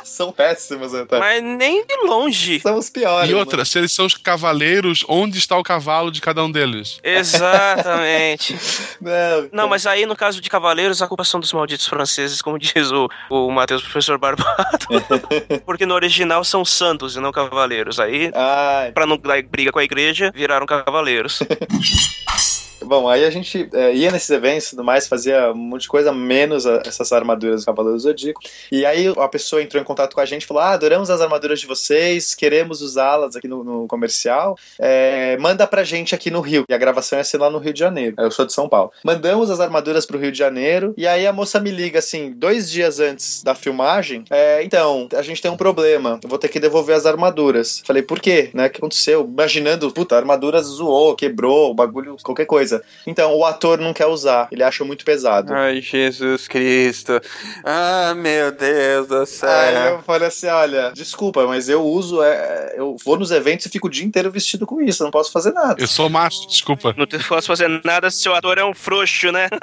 São 0.02 0.32
péssimos, 0.32 0.92
Antônio. 0.92 1.22
Mas 1.24 1.42
nem 1.42 1.86
de 1.86 1.94
longe. 2.06 2.58
São 2.60 2.76
os 2.76 2.90
piores. 2.90 3.30
E 3.30 3.34
outra, 3.34 3.64
se 3.64 3.78
eles 3.78 3.92
são 3.92 4.06
os 4.06 4.14
cavaleiros, 4.14 5.04
onde 5.08 5.38
está 5.38 5.56
o 5.56 5.62
cavalo 5.62 6.10
de 6.10 6.20
cada 6.20 6.42
um 6.44 6.50
deles? 6.50 6.98
Exatamente. 7.02 8.54
mano. 9.00 9.42
Não, 9.52 9.62
Não, 9.62 9.68
mas 9.68 9.86
aí 9.86 10.06
no 10.06 10.16
caso 10.16 10.40
de 10.40 10.48
Cavaleiros, 10.80 11.02
a 11.02 11.06
culpa 11.06 11.24
são 11.24 11.40
dos 11.40 11.52
malditos 11.52 11.86
franceses, 11.86 12.40
como 12.40 12.56
diz 12.58 12.90
o, 12.90 13.08
o 13.28 13.50
Matheus, 13.50 13.82
professor 13.82 14.18
Barbado. 14.18 14.86
Porque 15.66 15.84
no 15.84 15.94
original 15.94 16.42
são 16.42 16.64
santos 16.64 17.16
e 17.16 17.20
não 17.20 17.32
cavaleiros. 17.32 18.00
Aí, 18.00 18.30
Ai, 18.34 18.92
pra 18.92 19.06
não 19.06 19.16
dar 19.18 19.42
briga 19.42 19.70
com 19.70 19.78
a 19.78 19.84
igreja, 19.84 20.32
viraram 20.34 20.66
cavaleiros. 20.66 21.40
Bom, 22.82 23.08
aí 23.08 23.24
a 23.24 23.30
gente 23.30 23.68
é, 23.74 23.94
ia 23.94 24.10
nesses 24.10 24.30
eventos 24.30 24.66
e 24.66 24.70
tudo 24.70 24.82
mais, 24.84 25.06
fazia 25.06 25.52
um 25.52 25.56
monte 25.56 25.82
de 25.82 25.88
coisa, 25.88 26.12
menos 26.12 26.66
a- 26.66 26.82
essas 26.86 27.12
armaduras 27.12 27.62
do 27.62 27.66
Cavaleiro 27.66 27.98
Zodíaco. 27.98 28.40
E 28.72 28.86
aí 28.86 29.06
a 29.16 29.28
pessoa 29.28 29.62
entrou 29.62 29.80
em 29.80 29.84
contato 29.84 30.14
com 30.14 30.20
a 30.20 30.24
gente 30.24 30.42
e 30.42 30.46
falou: 30.46 30.62
Ah, 30.62 30.70
adoramos 30.70 31.10
as 31.10 31.20
armaduras 31.20 31.60
de 31.60 31.66
vocês, 31.66 32.34
queremos 32.34 32.80
usá-las 32.80 33.36
aqui 33.36 33.46
no, 33.46 33.62
no 33.62 33.86
comercial. 33.86 34.56
É, 34.78 35.36
manda 35.38 35.66
pra 35.66 35.84
gente 35.84 36.14
aqui 36.14 36.30
no 36.30 36.40
Rio. 36.40 36.64
E 36.68 36.74
a 36.74 36.78
gravação 36.78 37.18
ia 37.18 37.24
ser 37.24 37.38
lá 37.38 37.50
no 37.50 37.58
Rio 37.58 37.72
de 37.72 37.78
Janeiro. 37.80 38.16
Eu 38.18 38.30
sou 38.30 38.46
de 38.46 38.52
São 38.52 38.68
Paulo. 38.68 38.90
Mandamos 39.04 39.50
as 39.50 39.60
armaduras 39.60 40.06
pro 40.06 40.18
Rio 40.18 40.32
de 40.32 40.38
Janeiro. 40.38 40.94
E 40.96 41.06
aí 41.06 41.26
a 41.26 41.32
moça 41.32 41.60
me 41.60 41.70
liga 41.70 41.98
assim, 41.98 42.32
dois 42.32 42.70
dias 42.70 42.98
antes 42.98 43.42
da 43.42 43.54
filmagem. 43.54 44.24
é, 44.30 44.62
então, 44.64 45.08
a 45.14 45.22
gente 45.22 45.42
tem 45.42 45.50
um 45.50 45.56
problema. 45.56 46.18
Eu 46.22 46.28
vou 46.28 46.38
ter 46.38 46.48
que 46.48 46.58
devolver 46.60 46.96
as 46.96 47.06
armaduras. 47.06 47.82
Falei, 47.84 48.02
por 48.02 48.20
quê? 48.20 48.50
Né? 48.54 48.66
O 48.66 48.70
que 48.70 48.78
aconteceu? 48.78 49.24
Imaginando, 49.24 49.90
puta, 49.92 50.14
a 50.14 50.18
armadura 50.18 50.62
zoou, 50.62 51.14
quebrou, 51.14 51.74
bagulho, 51.74 52.16
qualquer 52.22 52.46
coisa. 52.46 52.69
Então, 53.06 53.34
o 53.34 53.44
ator 53.44 53.78
não 53.78 53.92
quer 53.92 54.06
usar. 54.06 54.48
Ele 54.52 54.62
acha 54.62 54.84
muito 54.84 55.04
pesado. 55.04 55.52
Ai, 55.52 55.80
Jesus 55.80 56.46
Cristo. 56.48 57.20
Ah, 57.64 58.14
meu 58.16 58.52
Deus 58.52 59.06
do 59.08 59.26
céu. 59.26 59.48
Aí 59.50 59.88
eu 59.88 60.02
falei 60.02 60.28
assim: 60.28 60.46
olha, 60.48 60.92
desculpa, 60.94 61.46
mas 61.46 61.68
eu 61.68 61.82
uso, 61.84 62.22
é, 62.22 62.74
eu 62.76 62.96
vou 63.04 63.18
nos 63.18 63.30
eventos 63.30 63.66
e 63.66 63.68
fico 63.68 63.86
o 63.88 63.90
dia 63.90 64.04
inteiro 64.04 64.30
vestido 64.30 64.66
com 64.66 64.80
isso, 64.80 65.02
eu 65.02 65.06
não 65.06 65.10
posso 65.10 65.32
fazer 65.32 65.52
nada. 65.52 65.80
Eu 65.80 65.86
sou 65.86 66.08
macho, 66.08 66.46
desculpa. 66.48 66.94
Não 66.96 67.06
te- 67.06 67.18
posso 67.26 67.46
fazer 67.46 67.68
nada 67.84 68.10
se 68.10 68.28
o 68.28 68.34
ator 68.34 68.58
é 68.58 68.64
um 68.64 68.74
frouxo, 68.74 69.30
né? 69.32 69.48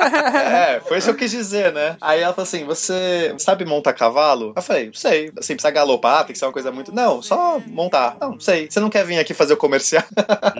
É, 0.00 0.80
foi 0.86 0.98
isso 0.98 1.06
que 1.08 1.12
eu 1.12 1.16
quis 1.18 1.30
dizer, 1.30 1.72
né? 1.72 1.96
Aí 2.00 2.20
ela 2.20 2.32
falou 2.32 2.44
assim: 2.44 2.64
você 2.64 3.34
sabe 3.38 3.64
montar 3.64 3.92
cavalo? 3.92 4.52
Eu 4.56 4.62
falei, 4.62 4.90
sei. 4.94 5.30
Assim, 5.38 5.54
precisa 5.54 5.70
galopar, 5.70 6.24
tem 6.24 6.32
que 6.32 6.38
ser 6.38 6.46
uma 6.46 6.52
coisa 6.52 6.70
muito. 6.70 6.92
Não, 6.94 7.22
só 7.22 7.60
montar. 7.66 8.16
Não, 8.20 8.38
sei. 8.40 8.68
Você 8.70 8.80
não 8.80 8.90
quer 8.90 9.04
vir 9.04 9.18
aqui 9.18 9.34
fazer 9.34 9.54
o 9.54 9.56
comercial? 9.56 10.02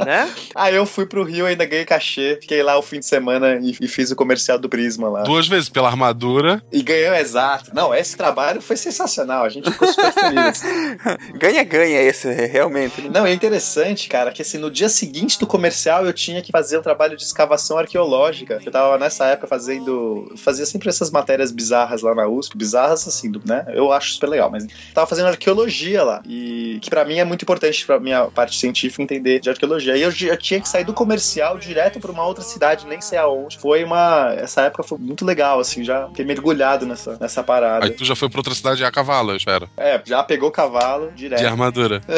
né? 0.04 0.30
Aí 0.54 0.74
eu 0.74 0.86
fui 0.86 1.06
pro 1.06 1.22
Rio, 1.24 1.46
ainda 1.46 1.66
ganhei 1.70 1.84
cachê, 1.84 2.38
fiquei 2.40 2.62
lá 2.62 2.76
o 2.78 2.82
fim 2.82 2.98
de 2.98 3.06
semana 3.06 3.56
e, 3.56 3.76
e 3.80 3.88
fiz 3.88 4.10
o 4.10 4.16
comercial 4.16 4.58
do 4.58 4.68
Prisma 4.68 5.08
lá. 5.08 5.22
Duas 5.22 5.48
vezes 5.48 5.68
pela 5.68 5.88
armadura. 5.88 6.62
E 6.70 6.82
ganhou 6.82 7.14
exato. 7.14 7.70
Não, 7.74 7.94
esse 7.94 8.16
trabalho 8.16 8.60
foi 8.60 8.76
sensacional. 8.76 9.44
A 9.44 9.48
gente 9.48 9.70
ficou 9.70 9.88
super 9.88 10.12
feliz. 10.12 10.62
Ganha-ganha 11.38 12.02
esse, 12.02 12.30
realmente. 12.46 13.08
Não, 13.08 13.24
é 13.24 13.32
interessante, 13.32 14.08
cara, 14.08 14.32
que 14.32 14.42
assim, 14.42 14.58
no 14.58 14.70
dia 14.70 14.88
seguinte 14.88 15.38
do 15.38 15.46
comercial 15.46 16.04
eu 16.04 16.12
tinha 16.12 16.42
que 16.42 16.52
fazer 16.52 16.78
um 16.78 16.82
trabalho 16.82 17.16
de 17.16 17.22
escavação 17.22 17.78
arqueológica. 17.78 18.60
Eu 18.64 18.72
tava 18.72 18.98
nessa 18.98 19.26
época 19.26 19.46
fazendo. 19.46 20.32
Fazia 20.36 20.66
sempre 20.66 20.88
essas 20.88 21.10
matérias 21.10 21.50
bizarras 21.50 22.02
lá 22.02 22.14
na 22.14 22.26
USP. 22.26 22.56
Bizarras, 22.56 23.06
assim, 23.06 23.30
né? 23.44 23.66
Eu 23.68 23.92
acho 23.92 24.14
super 24.14 24.28
legal, 24.28 24.50
mas 24.50 24.66
tava 24.92 25.06
fazendo 25.06 25.28
arqueologia 25.28 26.02
lá. 26.02 26.22
E 26.26 26.78
que 26.82 26.90
pra 26.90 27.04
mim 27.04 27.18
é 27.18 27.24
muito 27.24 27.42
importante 27.42 27.86
pra 27.86 28.00
minha 28.00 28.26
parte 28.26 28.58
científica 28.58 29.02
entender 29.02 29.40
de 29.40 29.50
arqueologia. 29.50 29.96
E 29.96 30.02
eu, 30.02 30.10
já 30.10 30.36
tinha 30.36 30.60
que 30.60 30.68
sair 30.68 30.84
do 30.84 30.92
comercial 30.92 31.59
direto 31.60 32.00
pra 32.00 32.10
uma 32.10 32.26
outra 32.26 32.42
cidade, 32.42 32.86
nem 32.86 33.00
sei 33.00 33.18
aonde. 33.18 33.58
Foi 33.58 33.84
uma. 33.84 34.34
Essa 34.36 34.62
época 34.62 34.82
foi 34.82 34.98
muito 34.98 35.24
legal, 35.24 35.60
assim, 35.60 35.84
já 35.84 36.08
fiquei 36.08 36.24
mergulhado 36.24 36.86
nessa, 36.86 37.16
nessa 37.20 37.42
parada. 37.42 37.84
Aí 37.84 37.90
tu 37.90 38.04
já 38.04 38.16
foi 38.16 38.28
pra 38.28 38.40
outra 38.40 38.54
cidade 38.54 38.84
a 38.84 38.90
cavalo, 38.90 39.32
eu 39.32 39.36
espero. 39.36 39.68
É, 39.76 40.00
já 40.04 40.22
pegou 40.22 40.50
cavalo 40.50 41.12
direto. 41.12 41.40
De 41.40 41.46
armadura. 41.46 42.00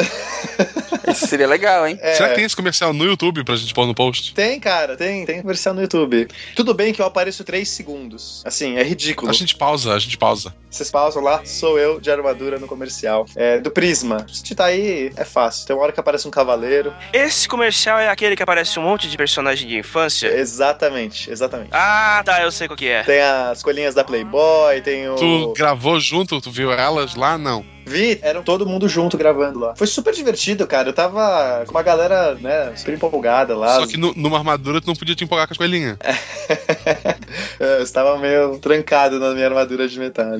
Isso 1.07 1.27
seria 1.27 1.47
legal, 1.47 1.87
hein? 1.87 1.97
É, 2.01 2.13
Será 2.13 2.29
que 2.29 2.35
tem 2.35 2.45
esse 2.45 2.55
comercial 2.55 2.93
no 2.93 3.05
YouTube 3.05 3.43
pra 3.43 3.55
gente 3.55 3.73
pôr 3.73 3.85
no 3.85 3.93
post? 3.93 4.33
Tem, 4.33 4.59
cara, 4.59 4.95
tem, 4.95 5.25
tem 5.25 5.41
versão 5.41 5.73
no 5.73 5.81
YouTube. 5.81 6.27
Tudo 6.55 6.73
bem 6.73 6.93
que 6.93 7.01
eu 7.01 7.05
apareço 7.05 7.43
3 7.43 7.67
segundos. 7.67 8.41
Assim, 8.45 8.77
é 8.77 8.83
ridículo. 8.83 9.29
A 9.29 9.33
gente 9.33 9.55
pausa, 9.55 9.93
a 9.93 9.99
gente 9.99 10.17
pausa. 10.17 10.55
Vocês 10.69 10.89
pausam 10.89 11.21
lá, 11.21 11.45
sou 11.45 11.77
eu 11.77 11.99
de 11.99 12.09
armadura 12.09 12.57
no 12.57 12.67
comercial. 12.67 13.27
É, 13.35 13.59
do 13.59 13.69
Prisma. 13.69 14.25
Se 14.27 14.41
digitar 14.41 14.67
aí, 14.67 15.11
é 15.15 15.23
fácil. 15.23 15.67
Tem 15.67 15.75
uma 15.75 15.83
hora 15.83 15.91
que 15.91 15.99
aparece 15.99 16.27
um 16.27 16.31
cavaleiro. 16.31 16.93
Esse 17.11 17.47
comercial 17.47 17.99
é 17.99 18.09
aquele 18.09 18.35
que 18.35 18.41
aparece 18.41 18.79
um 18.79 18.83
monte 18.83 19.07
de 19.07 19.15
personagem 19.33 19.67
de 19.67 19.77
infância? 19.77 20.27
Exatamente, 20.27 21.31
exatamente. 21.31 21.69
Ah, 21.71 22.21
tá, 22.23 22.43
eu 22.43 22.51
sei 22.51 22.67
qual 22.67 22.77
que 22.77 22.87
é. 22.87 23.03
Tem 23.03 23.19
as 23.21 23.63
colinhas 23.63 23.95
da 23.95 24.03
Playboy, 24.03 24.81
tem 24.81 25.09
o. 25.09 25.15
Tu 25.15 25.53
gravou 25.57 25.99
junto, 25.99 26.39
tu 26.39 26.51
viu 26.51 26.71
elas 26.71 27.15
lá? 27.15 27.37
Não. 27.37 27.65
Vi, 27.85 28.19
eram 28.21 28.43
todo 28.43 28.65
mundo 28.65 28.87
junto 28.87 29.17
gravando 29.17 29.59
lá. 29.59 29.75
Foi 29.75 29.87
super 29.87 30.13
divertido, 30.13 30.65
cara. 30.67 30.89
Eu 30.89 30.93
tava 30.93 31.63
com 31.65 31.71
uma 31.71 31.83
galera, 31.83 32.35
né, 32.35 32.73
super 32.75 32.93
empolgada 32.93 33.55
lá. 33.57 33.79
Só 33.79 33.87
que 33.87 33.97
nu- 33.97 34.13
numa 34.15 34.37
armadura 34.37 34.79
tu 34.81 34.87
não 34.87 34.95
podia 34.95 35.15
te 35.15 35.23
empolgar 35.23 35.47
com 35.47 35.53
as 35.53 35.57
coelhinhas. 35.57 35.97
eu 37.59 37.81
estava 37.83 38.17
meio 38.17 38.57
trancado 38.59 39.19
na 39.19 39.31
minha 39.33 39.47
armadura 39.47 39.87
de 39.87 39.99
metal. 39.99 40.23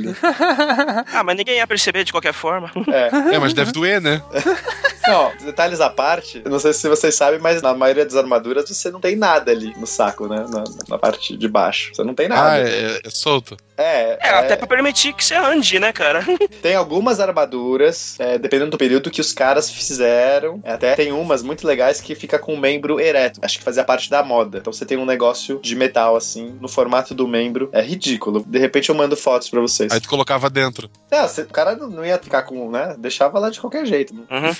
Ah, 1.13 1.23
mas 1.23 1.35
ninguém 1.35 1.57
ia 1.57 1.67
perceber 1.67 2.03
de 2.03 2.11
qualquer 2.11 2.33
forma. 2.33 2.71
É. 2.87 3.35
É, 3.35 3.39
mas 3.39 3.53
deve 3.53 3.71
doer, 3.71 3.99
né? 4.01 4.21
Não, 5.07 5.31
detalhes 5.43 5.81
à 5.81 5.89
parte, 5.89 6.41
eu 6.45 6.49
não 6.49 6.59
sei 6.59 6.71
se 6.71 6.87
vocês 6.87 7.13
sabem, 7.13 7.37
mas 7.37 7.61
na 7.61 7.73
maioria 7.73 8.05
das 8.05 8.15
armaduras 8.15 8.69
você 8.69 8.89
não 8.89 9.01
tem 9.01 9.17
nada 9.17 9.51
ali 9.51 9.73
no 9.77 9.85
saco, 9.85 10.27
né? 10.29 10.45
Na, 10.49 10.63
na 10.87 10.97
parte 10.97 11.35
de 11.35 11.45
baixo. 11.49 11.91
Você 11.93 12.03
não 12.05 12.15
tem 12.15 12.27
Ah, 12.27 12.29
nada. 12.29 12.59
é, 12.69 13.01
é 13.03 13.09
solto. 13.09 13.57
É, 13.77 14.17
É, 14.21 14.29
até 14.29 14.55
pra 14.55 14.67
permitir 14.67 15.13
que 15.13 15.23
você 15.23 15.35
ande, 15.35 15.79
né, 15.79 15.91
cara? 15.91 16.23
Tem 16.61 16.75
algumas 16.75 17.19
armaduras, 17.19 18.15
é, 18.19 18.37
dependendo 18.37 18.71
do 18.71 18.77
período 18.77 19.09
que 19.11 19.21
os 19.21 19.33
caras 19.33 19.69
fizeram. 19.69 20.59
é, 20.63 20.73
Até 20.73 20.95
tem 20.95 21.11
umas 21.11 21.41
muito 21.43 21.65
legais 21.67 21.99
que 22.01 22.15
fica 22.15 22.37
com 22.39 22.53
o 22.53 22.57
membro 22.57 22.99
ereto. 22.99 23.39
Acho 23.43 23.57
que 23.57 23.63
fazia 23.63 23.83
parte 23.83 24.09
da 24.09 24.23
moda. 24.23 24.59
Então 24.59 24.71
você 24.71 24.85
tem 24.85 24.97
um 24.97 25.05
negócio 25.05 25.59
de 25.61 25.75
metal 25.75 26.15
assim, 26.15 26.57
no 26.61 26.67
formato 26.67 27.13
do 27.13 27.27
membro. 27.27 27.69
É 27.71 27.81
ridículo. 27.81 28.43
De 28.45 28.59
repente 28.59 28.89
eu 28.89 28.95
mando 28.95 29.15
fotos 29.17 29.49
pra 29.49 29.59
vocês. 29.61 29.91
Aí 29.91 29.99
tu 29.99 30.07
colocava 30.09 30.49
dentro. 30.49 30.89
Não, 31.11 31.27
você- 31.27 31.41
o 31.41 31.47
cara 31.47 31.75
não 31.75 31.89
não 31.89 32.05
ia 32.05 32.17
ficar 32.17 32.43
com, 32.43 32.69
né? 32.71 32.95
Deixava 32.97 33.37
lá 33.39 33.49
de 33.49 33.59
qualquer 33.59 33.85
jeito. 33.85 34.13
Não 34.13 34.21
Uhum. 34.23 34.53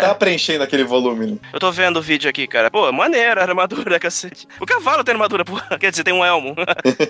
tava 0.00 0.14
preenchendo 0.14 0.62
aquele 0.64 0.84
volume. 0.84 1.26
né? 1.32 1.36
Eu 1.52 1.60
tô 1.60 1.70
vendo 1.72 1.98
o 1.98 2.02
vídeo 2.02 2.28
aqui, 2.28 2.46
cara. 2.46 2.70
Pô, 2.70 2.90
maneira 2.92 3.40
a 3.40 3.44
armadura, 3.44 3.98
cacete. 3.98 4.46
O 4.60 4.66
cavalo 4.66 5.02
tem 5.04 5.12
armadura, 5.12 5.44
pô. 5.44 5.54
Quer 5.80 5.90
dizer, 5.90 6.04
tem 6.04 6.14
um 6.14 6.24
elmo. 6.24 6.54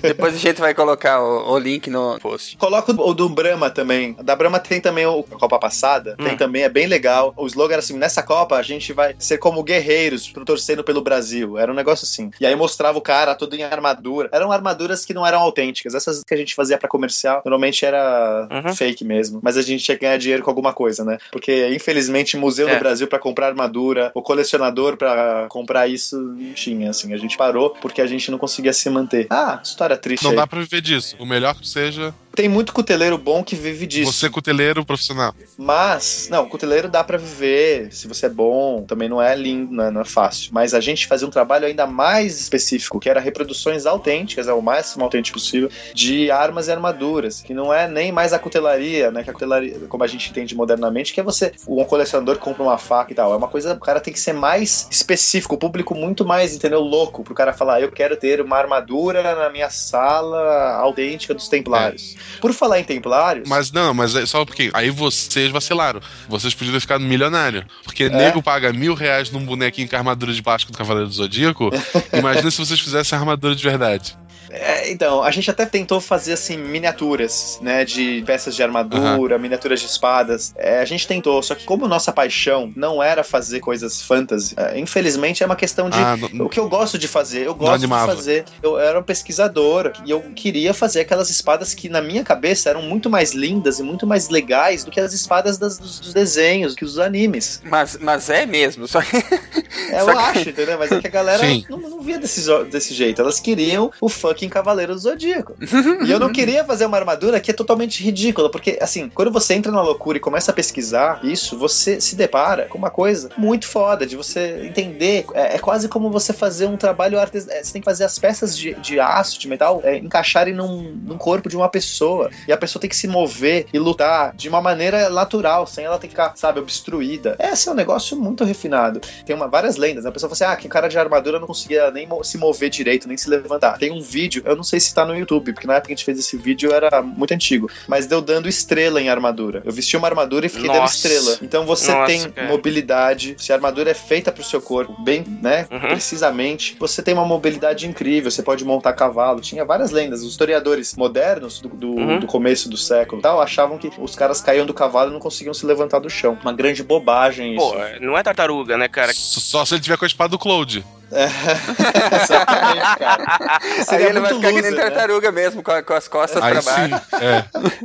Depois 0.02 0.34
a 0.34 0.38
gente 0.38 0.60
vai 0.60 0.74
colocar 0.74 1.20
o, 1.22 1.25
o 1.26 1.58
link 1.58 1.88
no 1.90 2.18
post. 2.20 2.56
Coloca 2.56 2.92
o 2.92 3.14
do 3.14 3.28
Brahma 3.28 3.70
também. 3.70 4.14
Da 4.22 4.34
Brahma 4.36 4.58
tem 4.58 4.80
também 4.80 5.06
o 5.06 5.24
a 5.30 5.38
Copa 5.38 5.58
passada. 5.58 6.16
Tem 6.16 6.34
Hum. 6.34 6.36
também, 6.36 6.62
é 6.62 6.68
bem 6.68 6.86
legal. 6.86 7.32
O 7.36 7.46
slogan 7.46 7.74
era 7.74 7.80
assim: 7.80 7.96
nessa 7.96 8.22
Copa 8.22 8.56
a 8.56 8.62
gente 8.62 8.92
vai 8.92 9.14
ser 9.18 9.38
como 9.38 9.62
guerreiros 9.62 10.28
pro- 10.28 10.44
torcendo 10.44 10.82
pelo 10.84 11.02
Brasil. 11.02 11.58
Era 11.58 11.70
um 11.70 11.74
negócio 11.74 12.04
assim. 12.04 12.30
E 12.40 12.46
aí 12.46 12.54
mostrava 12.54 12.96
o 12.98 13.00
cara 13.00 13.34
todo 13.34 13.54
em 13.54 13.62
armadura. 13.62 14.28
Eram 14.32 14.52
armaduras 14.52 15.04
que 15.04 15.14
não 15.14 15.26
eram 15.26 15.40
autênticas. 15.40 15.94
Essas 15.94 16.22
que 16.24 16.34
a 16.34 16.36
gente 16.36 16.54
fazia 16.54 16.78
pra 16.78 16.88
comercial, 16.88 17.42
normalmente 17.44 17.84
era 17.84 18.48
Uhum. 18.50 18.74
fake 18.74 19.04
mesmo. 19.04 19.40
Mas 19.42 19.56
a 19.56 19.62
gente 19.62 19.84
tinha 19.84 19.96
que 19.96 20.02
ganhar 20.04 20.16
dinheiro 20.18 20.42
com 20.42 20.50
alguma 20.50 20.72
coisa, 20.72 21.04
né? 21.04 21.18
Porque, 21.32 21.68
infelizmente, 21.74 22.36
Museu 22.36 22.68
É. 22.68 22.74
do 22.74 22.78
Brasil 22.80 23.06
pra 23.06 23.18
comprar 23.18 23.48
armadura, 23.48 24.10
o 24.14 24.22
colecionador 24.22 24.96
pra 24.96 25.46
comprar 25.48 25.88
isso, 25.88 26.16
não 26.20 26.52
tinha, 26.54 26.90
assim. 26.90 27.12
A 27.12 27.16
gente 27.16 27.36
parou 27.36 27.70
porque 27.70 28.00
a 28.00 28.06
gente 28.06 28.30
não 28.30 28.38
conseguia 28.38 28.72
se 28.72 28.88
manter. 28.90 29.26
Ah, 29.30 29.60
história 29.62 29.96
triste 29.96 30.22
Não 30.22 30.30
aí. 30.30 30.36
dá 30.36 30.46
pra 30.46 30.60
viver 30.60 30.80
disso. 30.80 31.15
O 31.18 31.26
melhor 31.26 31.54
que 31.54 31.68
seja. 31.68 32.14
Tem 32.34 32.50
muito 32.50 32.74
cuteleiro 32.74 33.16
bom 33.16 33.42
que 33.42 33.56
vive 33.56 33.86
disso. 33.86 34.12
você 34.12 34.28
cuteleiro 34.28 34.84
profissional. 34.84 35.34
Mas, 35.56 36.28
não, 36.30 36.46
cuteleiro 36.46 36.86
dá 36.86 37.02
pra 37.02 37.16
viver, 37.16 37.90
se 37.90 38.06
você 38.06 38.26
é 38.26 38.28
bom, 38.28 38.82
também 38.82 39.08
não 39.08 39.22
é 39.22 39.34
lindo, 39.34 39.72
não 39.72 39.84
é, 39.84 39.90
não 39.90 40.00
é 40.02 40.04
fácil. 40.04 40.50
Mas 40.52 40.74
a 40.74 40.80
gente 40.80 41.06
fazia 41.06 41.26
um 41.26 41.30
trabalho 41.30 41.66
ainda 41.66 41.86
mais 41.86 42.38
específico, 42.38 43.00
que 43.00 43.08
era 43.08 43.20
reproduções 43.20 43.86
autênticas, 43.86 44.48
é 44.48 44.52
o 44.52 44.60
máximo 44.60 45.02
autêntico 45.02 45.38
possível, 45.38 45.70
de 45.94 46.30
armas 46.30 46.68
e 46.68 46.72
armaduras, 46.72 47.40
que 47.40 47.54
não 47.54 47.72
é 47.72 47.88
nem 47.88 48.12
mais 48.12 48.34
a 48.34 48.38
cutelaria, 48.38 49.10
né, 49.10 49.24
que 49.24 49.30
a 49.30 49.32
cutelaria, 49.32 49.78
como 49.88 50.04
a 50.04 50.06
gente 50.06 50.28
entende 50.28 50.54
modernamente, 50.54 51.14
que 51.14 51.20
é 51.20 51.22
você, 51.22 51.52
um 51.66 51.84
colecionador 51.86 52.38
compra 52.38 52.62
uma 52.62 52.76
faca 52.76 53.12
e 53.12 53.14
tal, 53.14 53.32
é 53.32 53.36
uma 53.36 53.48
coisa, 53.48 53.72
o 53.72 53.80
cara 53.80 53.98
tem 53.98 54.12
que 54.12 54.20
ser 54.20 54.34
mais 54.34 54.86
específico, 54.90 55.54
o 55.54 55.58
público 55.58 55.94
muito 55.94 56.22
mais, 56.22 56.54
entendeu, 56.54 56.80
louco, 56.80 57.24
pro 57.24 57.34
cara 57.34 57.54
falar, 57.54 57.80
eu 57.80 57.90
quero 57.90 58.14
ter 58.14 58.42
uma 58.42 58.58
armadura 58.58 59.22
na 59.22 59.48
minha 59.48 59.70
sala 59.70 60.74
autêntica 60.74 61.05
dos 61.34 61.48
templários. 61.48 62.16
Por 62.40 62.52
falar 62.52 62.80
em 62.80 62.84
templários... 62.84 63.48
Mas 63.48 63.70
não, 63.70 63.94
mas 63.94 64.14
é 64.14 64.26
só 64.26 64.44
porque 64.44 64.70
aí 64.72 64.90
vocês 64.90 65.50
vacilaram. 65.50 66.00
Vocês 66.28 66.54
podiam 66.54 66.74
ter 66.74 66.80
ficado 66.80 67.02
milionário. 67.04 67.64
Porque 67.84 68.04
É? 68.04 68.08
nego 68.08 68.42
paga 68.42 68.72
mil 68.72 68.94
reais 68.94 69.30
num 69.30 69.44
bonequinho 69.44 69.88
com 69.88 69.96
armadura 69.96 70.32
de 70.32 70.42
plástico 70.42 70.72
do 70.72 70.78
Cavaleiro 70.78 71.08
do 71.08 71.14
Zodíaco. 71.14 71.70
Imagina 72.12 72.50
se 72.50 72.58
vocês 72.58 72.80
fizessem 72.80 73.18
armadura 73.18 73.54
de 73.54 73.62
verdade. 73.62 74.16
É, 74.50 74.90
então, 74.90 75.22
a 75.22 75.30
gente 75.30 75.50
até 75.50 75.66
tentou 75.66 76.00
fazer 76.00 76.32
assim 76.34 76.56
miniaturas, 76.56 77.58
né, 77.60 77.84
de 77.84 78.22
peças 78.26 78.54
de 78.54 78.62
armadura, 78.62 79.38
miniaturas 79.38 79.80
de 79.80 79.86
espadas. 79.86 80.52
É, 80.56 80.78
a 80.80 80.84
gente 80.84 81.06
tentou, 81.06 81.42
só 81.42 81.54
que 81.54 81.64
como 81.64 81.86
nossa 81.88 82.12
paixão 82.12 82.72
não 82.76 83.02
era 83.02 83.22
fazer 83.24 83.60
coisas 83.60 84.00
fantasy, 84.02 84.54
é, 84.56 84.78
infelizmente 84.78 85.42
é 85.42 85.46
uma 85.46 85.56
questão 85.56 85.90
de 85.90 85.98
Ah, 85.98 86.16
o 86.40 86.48
que 86.48 86.58
eu 86.60 86.68
gosto 86.68 86.98
de 86.98 87.08
fazer. 87.08 87.46
Eu 87.46 87.54
gosto 87.54 87.80
de 87.80 87.86
fazer. 88.16 88.44
Eu 88.62 88.78
era 88.78 88.98
um 88.98 89.02
pesquisador 89.02 89.92
e 90.04 90.10
eu 90.10 90.20
queria 90.34 90.72
fazer 90.72 91.00
aquelas 91.00 91.30
espadas 91.30 91.74
que 91.74 91.88
na 91.88 92.00
minha 92.00 92.22
cabeça 92.22 92.70
eram 92.70 92.82
muito 92.82 93.10
mais 93.10 93.32
lindas 93.32 93.78
e 93.78 93.82
muito 93.82 94.06
mais 94.06 94.28
legais 94.28 94.84
do 94.84 94.90
que 94.90 95.00
as 95.00 95.12
espadas 95.12 95.58
das- 95.58 95.78
dos, 95.78 96.00
dos 96.00 96.12
desenhos, 96.14 96.74
que 96.74 96.84
os 96.84 96.98
animes. 96.98 97.60
Mas, 97.64 97.98
mas 98.00 98.30
é 98.30 98.46
mesmo, 98.46 98.86
só 98.86 99.00
que. 99.02 99.16
É, 99.16 100.00
Só 100.06 100.10
eu 100.10 100.16
que- 100.16 100.22
acho, 100.38 100.48
entendeu? 100.50 100.78
Mas 100.78 100.92
é 100.92 101.00
que 101.00 101.06
a 101.06 101.10
galera 101.10 101.42
não, 101.68 101.78
não 101.78 102.00
via 102.00 102.18
desse, 102.18 102.42
desse 102.64 102.94
jeito. 102.94 103.20
Elas 103.20 103.40
queriam 103.40 103.90
o 104.00 104.08
fucking 104.36 104.48
Cavaleiro 104.50 104.92
do 104.94 104.98
Zodíaco. 105.00 105.56
e 106.04 106.10
eu 106.10 106.20
não 106.20 106.30
queria 106.32 106.62
fazer 106.64 106.84
uma 106.86 106.96
armadura 106.98 107.40
que 107.40 107.50
é 107.50 107.54
totalmente 107.54 108.02
ridícula, 108.02 108.50
porque, 108.50 108.78
assim, 108.80 109.08
quando 109.08 109.30
você 109.30 109.54
entra 109.54 109.72
na 109.72 109.80
loucura 109.82 110.18
e 110.18 110.20
começa 110.20 110.50
a 110.50 110.54
pesquisar 110.54 111.20
isso, 111.24 111.58
você 111.58 112.00
se 112.00 112.14
depara 112.14 112.66
com 112.66 112.76
uma 112.78 112.90
coisa 112.90 113.30
muito 113.38 113.66
foda, 113.66 114.06
de 114.06 114.14
você 114.16 114.66
entender. 114.66 115.24
É, 115.34 115.56
é 115.56 115.58
quase 115.58 115.88
como 115.88 116.10
você 116.10 116.32
fazer 116.32 116.66
um 116.66 116.76
trabalho 116.76 117.18
artesanal. 117.18 117.62
Você 117.62 117.72
tem 117.72 117.80
que 117.80 117.84
fazer 117.86 118.04
as 118.04 118.18
peças 118.18 118.56
de, 118.56 118.74
de 118.74 119.00
aço, 119.00 119.38
de 119.38 119.48
metal, 119.48 119.80
é, 119.82 119.96
encaixarem 119.96 120.54
num, 120.54 120.92
num 121.02 121.16
corpo 121.16 121.48
de 121.48 121.56
uma 121.56 121.68
pessoa. 121.68 122.30
E 122.46 122.52
a 122.52 122.56
pessoa 122.56 122.80
tem 122.80 122.90
que 122.90 122.96
se 122.96 123.08
mover 123.08 123.66
e 123.72 123.78
lutar 123.78 124.34
de 124.34 124.48
uma 124.48 124.60
maneira 124.60 125.08
natural, 125.08 125.66
sem 125.66 125.84
ela 125.84 125.98
ter 125.98 126.08
que 126.08 126.12
ficar, 126.12 126.32
sabe, 126.36 126.60
obstruída. 126.60 127.36
Esse 127.38 127.68
é 127.68 127.72
um 127.72 127.74
negócio 127.74 128.16
muito 128.16 128.44
refinado. 128.44 129.00
Tem 129.24 129.34
uma, 129.34 129.48
várias 129.48 129.76
lendas. 129.76 130.04
né? 130.04 130.10
A 130.10 130.12
pessoa 130.12 130.28
fala 130.28 130.50
assim: 130.50 130.54
ah, 130.54 130.60
que 130.60 130.66
o 130.66 130.70
cara 130.70 130.88
de 130.88 130.98
armadura 130.98 131.38
não 131.40 131.46
conseguia 131.46 131.90
nem 131.90 132.06
mo- 132.06 132.22
se 132.24 132.36
mover 132.38 132.68
direito, 132.70 133.08
nem 133.08 133.16
se 133.16 133.28
levantar. 133.28 133.78
Tem 133.78 133.92
um 133.92 134.00
vídeo, 134.00 134.25
eu 134.44 134.56
não 134.56 134.62
sei 134.64 134.80
se 134.80 134.94
tá 134.94 135.04
no 135.04 135.16
YouTube, 135.16 135.52
porque 135.52 135.66
na 135.66 135.74
época 135.74 135.88
que 135.88 135.92
a 135.92 135.96
gente 135.96 136.04
fez 136.04 136.18
esse 136.18 136.36
vídeo 136.36 136.72
era 136.72 137.00
muito 137.02 137.32
antigo, 137.32 137.70
mas 137.88 138.06
deu 138.06 138.20
dando 138.20 138.48
estrela 138.48 139.00
em 139.00 139.08
armadura. 139.08 139.62
Eu 139.64 139.72
vesti 139.72 139.96
uma 139.96 140.08
armadura 140.08 140.46
e 140.46 140.48
fiquei 140.48 140.68
dando 140.68 140.80
Nossa. 140.80 140.96
estrela. 141.08 141.38
Então 141.42 141.64
você 141.64 141.92
Nossa, 141.92 142.06
tem 142.06 142.30
cara. 142.30 142.48
mobilidade, 142.48 143.34
se 143.38 143.52
a 143.52 143.56
armadura 143.56 143.90
é 143.90 143.94
feita 143.94 144.30
pro 144.32 144.42
seu 144.44 144.60
corpo, 144.60 144.94
bem, 145.02 145.24
né, 145.42 145.66
Uhum. 145.70 145.80
precisamente, 145.88 146.76
você 146.78 147.02
tem 147.02 147.14
uma 147.14 147.24
mobilidade 147.24 147.86
incrível, 147.86 148.30
você 148.30 148.42
pode 148.42 148.64
montar 148.64 148.92
cavalo. 148.92 149.40
Tinha 149.40 149.64
várias 149.64 149.90
lendas. 149.90 150.22
Os 150.22 150.30
historiadores 150.30 150.94
modernos 150.96 151.60
do, 151.60 151.68
do, 151.68 151.90
Uhum. 151.92 152.20
do 152.20 152.26
começo 152.26 152.68
do 152.68 152.76
século 152.76 153.20
e 153.20 153.22
tal 153.22 153.40
achavam 153.40 153.78
que 153.78 153.90
os 153.98 154.14
caras 154.14 154.40
caíam 154.40 154.66
do 154.66 154.74
cavalo 154.74 155.10
e 155.10 155.12
não 155.12 155.20
conseguiam 155.20 155.54
se 155.54 155.64
levantar 155.66 155.98
do 155.98 156.10
chão. 156.10 156.36
Uma 156.42 156.52
grande 156.52 156.82
bobagem 156.82 157.54
isso. 157.56 157.64
Pô, 157.70 157.76
não 158.00 158.16
é 158.16 158.22
tartaruga, 158.22 158.76
né, 158.76 158.88
cara? 158.88 159.10
S- 159.10 159.40
Só 159.40 159.64
se 159.64 159.74
ele 159.74 159.82
tiver 159.82 159.96
com 159.96 160.04
a 160.04 160.08
espada 160.08 160.30
do 160.30 160.38
Cloud. 160.38 160.84
Exatamente, 161.12 162.98
cara. 162.98 163.60
Seria 163.84 164.12
ele 164.16 164.26
vai 164.26 164.34
ficar 164.34 164.52
que 164.52 164.62
nem 164.62 164.70
né? 164.70 164.76
tartaruga 164.76 165.32
mesmo, 165.32 165.62
com, 165.62 165.70
a- 165.70 165.82
com 165.82 165.94
as 165.94 166.08
costas 166.08 166.42
Aí 166.42 166.52
pra 166.52 166.62
sim. 166.62 166.68
baixo. 166.90 167.06
É. 167.20 167.44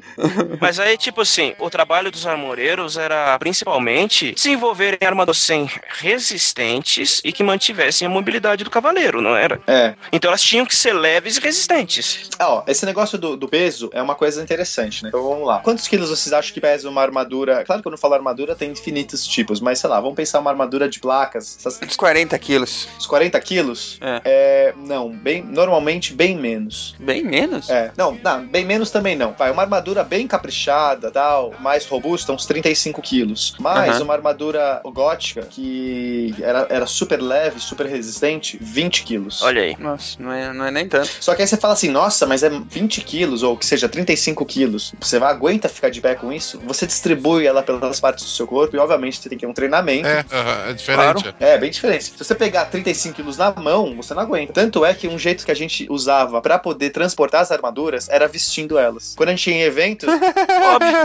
Mas 0.60 0.80
aí, 0.80 0.98
tipo 0.98 1.22
assim, 1.22 1.53
o 1.60 1.70
trabalho 1.70 2.12
dos 2.12 2.26
armoreiros 2.28 2.98
era 2.98 3.38
principalmente 3.40 4.34
desenvolverem 4.34 4.99
armaduras 5.06 5.38
sem 5.38 5.70
resistentes 5.90 7.22
e 7.24 7.32
que 7.32 7.44
mantivessem 7.44 8.06
a 8.06 8.10
mobilidade 8.10 8.64
do 8.64 8.70
cavaleiro, 8.70 9.22
não 9.22 9.36
era? 9.36 9.60
É. 9.68 9.94
Então 10.12 10.30
elas 10.30 10.41
tinham 10.41 10.66
que 10.66 10.76
ser 10.76 10.94
leves 10.94 11.38
e 11.38 11.40
resistentes. 11.40 12.30
Ah, 12.40 12.49
ó, 12.49 12.64
esse 12.68 12.86
negócio 12.86 13.18
do, 13.18 13.36
do 13.38 13.48
peso 13.48 13.90
é 13.94 14.02
uma 14.02 14.16
coisa 14.16 14.41
interessante, 14.41 15.03
né? 15.03 15.10
Então 15.10 15.24
vamos 15.24 15.45
lá. 15.48 15.60
Quantos 15.60 15.88
quilos 15.88 16.10
vocês 16.10 16.34
acham 16.34 16.53
que 16.53 16.62
pesa 16.62 16.90
uma 16.90 17.02
armadura? 17.02 17.64
Claro 17.64 17.82
que 17.82 17.84
quando 17.84 17.94
eu 17.94 17.99
falo 17.99 18.14
armadura 18.14 18.56
tem 18.56 18.72
infinitos 18.72 19.26
tipos, 19.26 19.60
mas 19.60 19.80
sei 19.80 19.90
lá, 19.90 19.99
vamos 19.99 20.16
pensar 20.16 20.40
uma 20.40 20.49
armadura 20.52 20.88
de 20.90 20.99
placas, 20.99 21.58
essas, 21.60 21.80
Uns 21.82 21.95
40 21.95 22.38
quilos. 22.40 22.88
uns 22.98 23.08
40 23.08 23.40
quilos. 23.40 23.52
quilos? 23.52 23.99
É, 24.24 24.74
não, 24.78 25.10
bem, 25.10 25.44
normalmente 25.44 26.14
bem 26.22 26.38
menos. 26.38 26.95
Bem 26.99 27.23
menos? 27.23 27.69
É, 27.69 27.91
não, 27.98 28.18
não, 28.23 28.45
bem 28.45 28.64
menos 28.64 28.91
também 28.91 29.15
não. 29.15 29.34
Vai, 29.34 29.52
uma 29.52 29.64
armadura 29.64 30.03
bem 30.03 30.27
caprichada, 30.27 31.10
tal, 31.10 31.53
mais 31.60 31.85
robusta, 31.88 32.31
uns 32.31 32.45
35 32.45 33.02
quilos. 33.02 33.56
Mas 33.60 33.95
Aham. 33.95 34.03
uma 34.03 34.14
armadura 34.14 34.81
gótica 34.85 35.41
que 35.41 36.35
era, 36.41 36.68
era 36.69 36.85
super 36.85 37.19
leve, 37.19 37.60
super 37.60 37.88
resistente, 37.88 38.57
20 38.61 39.03
quilos. 39.03 39.41
Olha 39.41 39.64
aí. 39.64 39.76
Nossa, 39.80 40.22
não 40.22 40.31
é, 40.31 40.53
não 40.53 40.65
é 40.65 40.72
nem 40.72 40.88
tanto. 40.88 41.10
Só 41.19 41.34
que 41.34 41.41
aí 41.41 41.48
você 41.48 41.57
fala 41.57 41.73
assim, 41.73 41.89
nossa, 41.89 42.27
mas 42.27 42.43
é 42.43 42.49
20 42.49 43.02
quilos, 43.02 43.41
ou 43.41 43.57
que 43.57 43.65
seja, 43.65 43.89
35 43.89 44.45
quilos. 44.45 44.93
Você 44.99 45.18
vai, 45.18 45.31
aguenta 45.31 45.68
ficar 45.68 45.89
de 45.89 46.02
pé 46.02 46.14
com 46.14 46.31
isso? 46.31 46.60
Você 46.65 46.85
distribui 46.85 47.48
ela 47.48 47.64
pelas 47.64 47.99
partes 47.99 48.26
do 48.26 48.30
seu 48.30 48.45
corpo 48.45 48.76
e, 48.76 48.80
obviamente, 48.80 49.18
você 49.18 49.30
tem 49.30 49.38
que 49.38 49.45
ter 49.45 49.49
um 49.49 49.53
treinamento. 49.53 50.07
É, 50.07 50.23
é 50.69 50.73
diferente. 50.73 51.35
É, 51.39 51.57
bem 51.57 51.72
diferente. 51.72 52.03
Se 52.03 52.14
você 52.18 52.35
pegar 52.35 52.65
35 52.65 53.15
quilos 53.15 53.38
na 53.38 53.52
mão, 53.52 53.95
você 53.95 54.14
não 54.14 54.22
aguenta. 54.22 54.53
Tanto 54.53 54.85
é 54.85 54.93
que 54.93 55.07
um 55.07 55.18
jeito 55.18 55.43
que 55.43 55.52
a 55.52 55.56
gente 55.56 55.88
usava 56.12 56.42
pra 56.42 56.60
poder 56.60 56.90
transportar 56.90 57.42
as 57.42 57.52
armaduras 57.52 58.10
era 58.10 58.28
vestindo 58.28 58.78
elas. 58.78 59.14
Quando 59.16 59.30
a 59.30 59.32
gente 59.32 59.50
ia 59.50 59.56
em 59.56 59.62
evento, 59.62 60.06
Óbvio. 60.10 60.98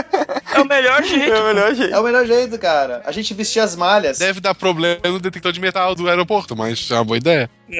É 0.53 0.59
o 0.61 0.65
melhor 0.65 1.03
jeito. 1.03 1.27
É 1.37 1.39
o 1.41 1.45
melhor 1.45 1.73
jeito. 1.75 1.93
é 1.95 1.99
o 1.99 2.03
melhor 2.03 2.25
jeito, 2.25 2.57
cara. 2.59 3.01
A 3.05 3.11
gente 3.11 3.33
vestia 3.33 3.63
as 3.63 3.75
malhas. 3.75 4.17
Deve 4.17 4.39
dar 4.39 4.53
problema 4.55 4.99
no 5.05 5.19
detector 5.19 5.51
de 5.51 5.59
metal 5.59 5.93
do 5.95 6.07
aeroporto, 6.09 6.55
mas 6.55 6.89
é 6.91 6.95
uma 6.95 7.03
boa 7.05 7.17
ideia. 7.17 7.49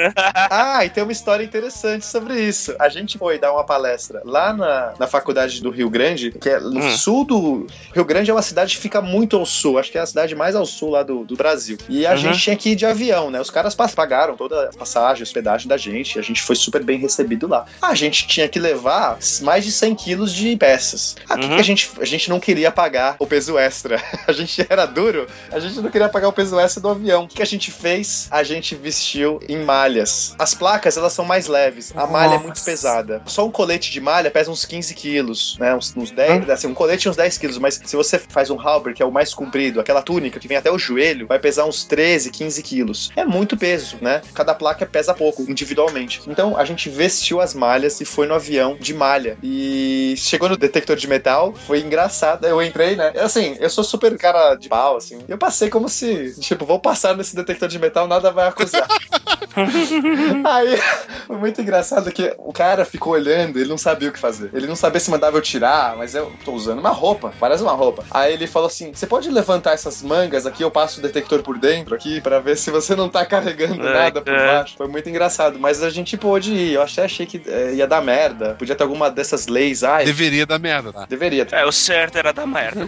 Ah, 0.50 0.84
e 0.86 0.90
tem 0.90 1.02
uma 1.04 1.12
história 1.14 1.44
interessante 1.44 2.06
sobre 2.06 2.40
isso. 2.42 2.76
A 2.80 2.90
gente 2.90 3.18
foi 3.18 3.40
dar 3.40 3.54
uma 3.54 3.64
palestra 3.64 4.22
lá 4.26 4.52
na, 4.54 4.94
na 5.00 5.08
faculdade 5.08 5.62
do 5.62 5.70
Rio 5.70 5.90
Grande, 5.90 6.32
que 6.32 6.50
é 6.50 6.60
no 6.60 6.78
Hum. 6.80 6.98
sul 6.98 7.26
do. 7.26 7.68
Rio 7.94 8.04
Grande 8.06 8.30
é 8.30 8.34
uma 8.34 8.42
cidade 8.42 8.76
que 8.76 8.82
fica 8.82 9.02
muito 9.02 9.38
ao 9.38 9.46
sul, 9.46 9.78
acho 9.80 9.92
que 9.92 9.98
é 9.98 10.02
a 10.02 10.06
cidade 10.06 10.36
mais 10.36 10.56
ao 10.56 10.66
sul 10.66 10.90
lá 10.92 11.04
do, 11.04 11.24
do 11.24 11.36
Brasil. 11.36 11.78
E 11.90 12.06
a 12.06 12.12
Uhum. 12.12 12.18
gente 12.18 12.40
tinha 12.40 12.56
que 12.56 12.72
ir 12.72 12.76
de 12.76 12.86
avião, 12.86 13.32
né? 13.32 13.40
Os 13.40 13.50
caras 13.50 13.74
pagaram 13.76 14.36
toda 14.36 14.70
a 14.70 14.74
passagem, 14.78 15.24
hospedagem 15.24 15.68
da 15.68 15.78
gente, 15.78 16.20
a 16.20 16.22
gente 16.22 16.42
foi 16.42 16.56
super 16.56 16.84
bem 16.84 16.98
recebido 17.00 17.17
lá. 17.48 17.66
A 17.82 17.94
gente 17.96 18.28
tinha 18.28 18.48
que 18.48 18.60
levar 18.60 19.18
mais 19.42 19.64
de 19.64 19.72
100 19.72 19.96
quilos 19.96 20.34
de 20.34 20.56
peças. 20.58 21.16
Aqui 21.30 21.46
Uhum. 21.48 21.56
que 21.56 21.62
a 21.62 21.64
gente, 21.64 21.90
a 22.02 22.06
gente 22.06 22.30
não 22.30 22.40
queria 22.40 22.72
pagar 22.72 23.16
o 23.20 23.26
peso 23.28 23.58
extra. 23.58 24.02
A 24.28 24.32
gente 24.34 24.66
era 24.70 24.86
duro, 24.86 25.26
a 25.52 25.60
gente 25.60 25.80
não 25.80 25.90
queria 25.90 26.10
pagar 26.10 26.28
o 26.28 26.34
peso 26.34 26.60
extra 26.60 26.82
do 26.82 26.90
avião. 26.90 27.24
O 27.24 27.28
que 27.28 27.42
a 27.42 27.46
gente 27.46 27.72
fez? 27.72 28.28
A 28.30 28.44
gente 28.44 28.76
vestiu 28.76 29.40
em 29.48 29.64
malhas. 29.64 30.36
As 30.38 30.54
placas, 30.54 30.98
elas 30.98 31.14
são 31.14 31.24
mais 31.24 31.48
leves. 31.48 31.94
A 31.96 32.06
malha 32.06 32.36
é 32.36 32.38
muito 32.38 32.50
Nossa. 32.50 32.66
pesada. 32.66 33.22
Só 33.26 33.46
um 33.46 33.52
colete 33.52 33.90
de 33.92 34.02
malha 34.02 34.30
pesa 34.30 34.52
uns 34.52 34.66
15 34.66 34.94
quilos, 34.96 35.58
né? 35.60 35.74
Uns, 35.74 35.94
uns 35.96 36.12
10, 36.12 36.50
assim, 36.50 36.68
um 36.68 36.74
colete 36.74 37.08
uns 37.08 37.16
10 37.16 37.38
quilos. 37.38 37.58
Mas 37.58 37.80
se 37.84 37.96
você 37.96 38.20
faz 38.20 38.50
um 38.50 38.60
halber, 38.60 38.94
que 38.94 39.02
é 39.02 39.06
o 39.06 39.12
mais 39.12 39.34
comprido, 39.34 39.80
aquela 39.80 40.02
túnica 40.02 40.40
que 40.40 40.48
vem 40.48 40.58
até 40.58 40.70
o 40.72 40.78
joelho, 40.78 41.26
vai 41.28 41.40
pesar 41.40 41.66
uns 41.66 41.86
13, 41.86 42.30
15 42.32 42.62
quilos. 42.64 43.12
É 43.16 43.24
muito 43.24 43.56
peso, 43.56 43.98
né? 44.02 44.22
Cada 44.34 44.54
placa 44.54 44.86
pesa 44.86 45.14
pouco, 45.14 45.44
individualmente. 45.44 46.22
Então, 46.28 46.58
a 46.58 46.66
gente 46.66 46.90
vestiu 47.08 47.40
as 47.40 47.54
malhas 47.54 48.02
e 48.02 48.06
foi 48.06 48.28
no 48.28 48.34
avião 48.34 48.76
de 48.78 48.94
malha. 48.94 49.38
E 49.42 50.14
chegou 50.18 50.50
no 50.50 50.58
detector 50.58 50.98
de 50.98 51.08
metal, 51.08 51.54
foi 51.56 51.80
engraçado. 51.80 52.46
Eu 52.46 52.62
entrei, 52.62 52.98
né? 52.98 53.14
Assim, 53.18 53.56
eu 53.60 53.70
sou 53.70 53.84
super 53.84 54.18
cara 54.18 54.56
de 54.56 54.68
pau, 54.68 54.98
assim. 54.98 55.20
Eu 55.28 55.38
passei 55.38 55.70
como 55.70 55.88
se, 55.88 56.38
tipo, 56.42 56.66
vou 56.66 56.80
passar 56.80 57.16
nesse 57.16 57.34
detector 57.36 57.70
de 57.70 57.80
metal, 57.80 58.08
nada 58.08 58.30
vai 58.30 58.48
acusar. 58.50 58.86
Aí, 60.46 60.78
foi 61.26 61.38
muito 61.38 61.62
engraçado 61.62 62.12
que 62.12 62.34
o 62.38 62.52
cara 62.52 62.84
ficou 62.86 63.14
olhando, 63.14 63.58
ele 63.58 63.70
não 63.70 63.78
sabia 63.78 64.10
o 64.10 64.12
que 64.12 64.20
fazer. 64.20 64.50
Ele 64.54 64.68
não 64.68 64.76
sabia 64.76 65.00
se 65.00 65.10
mandava 65.10 65.38
eu 65.38 65.42
tirar, 65.42 65.96
mas 65.96 66.14
eu 66.14 66.32
tô 66.44 66.52
usando 66.52 66.80
uma 66.80 66.90
roupa, 66.92 67.34
parece 67.40 67.64
uma 67.64 67.74
roupa. 67.74 68.04
Aí 68.12 68.34
ele 68.34 68.48
falou 68.48 68.68
assim: 68.68 68.92
você 68.94 69.08
pode 69.08 69.30
levantar 69.30 69.74
essas 69.74 70.04
mangas 70.04 70.46
aqui, 70.46 70.64
eu 70.64 70.70
passo 70.70 71.00
o 71.00 71.02
detector 71.02 71.42
por 71.42 71.58
dentro 71.58 71.96
aqui, 71.96 72.20
pra 72.22 72.40
ver 72.40 72.58
se 72.58 72.70
você 72.70 72.96
não 72.96 73.10
tá 73.10 73.26
carregando 73.26 73.88
É, 73.88 73.94
nada 73.94 74.22
por 74.22 74.34
é. 74.34 74.48
baixo. 74.58 74.76
Foi 74.78 74.88
muito 74.88 75.10
engraçado, 75.10 75.58
mas 75.58 75.82
a 75.82 75.90
gente 75.90 76.18
pôde 76.18 76.54
ir. 76.54 76.74
Eu 76.74 76.82
achei, 77.02 77.26
achei 77.26 77.26
que 77.26 77.42
eh, 77.50 77.74
ia 77.76 77.88
dar 77.88 78.02
merda. 78.02 78.56
Podia 78.56 78.76
ter 78.76 78.84
alguma 78.84 79.10
dessas 79.10 79.48
leis. 79.48 79.84
Ai, 79.84 80.06
Deveria 80.06 80.46
dar 80.46 80.60
merda, 80.60 80.92
tá? 80.94 81.06
deveria 81.08 81.46
ter. 81.46 81.56
É, 81.56 81.66
o 81.66 81.72
certo 81.72 82.18
era 82.18 82.32
dar 82.34 82.48
merda. 82.48 82.88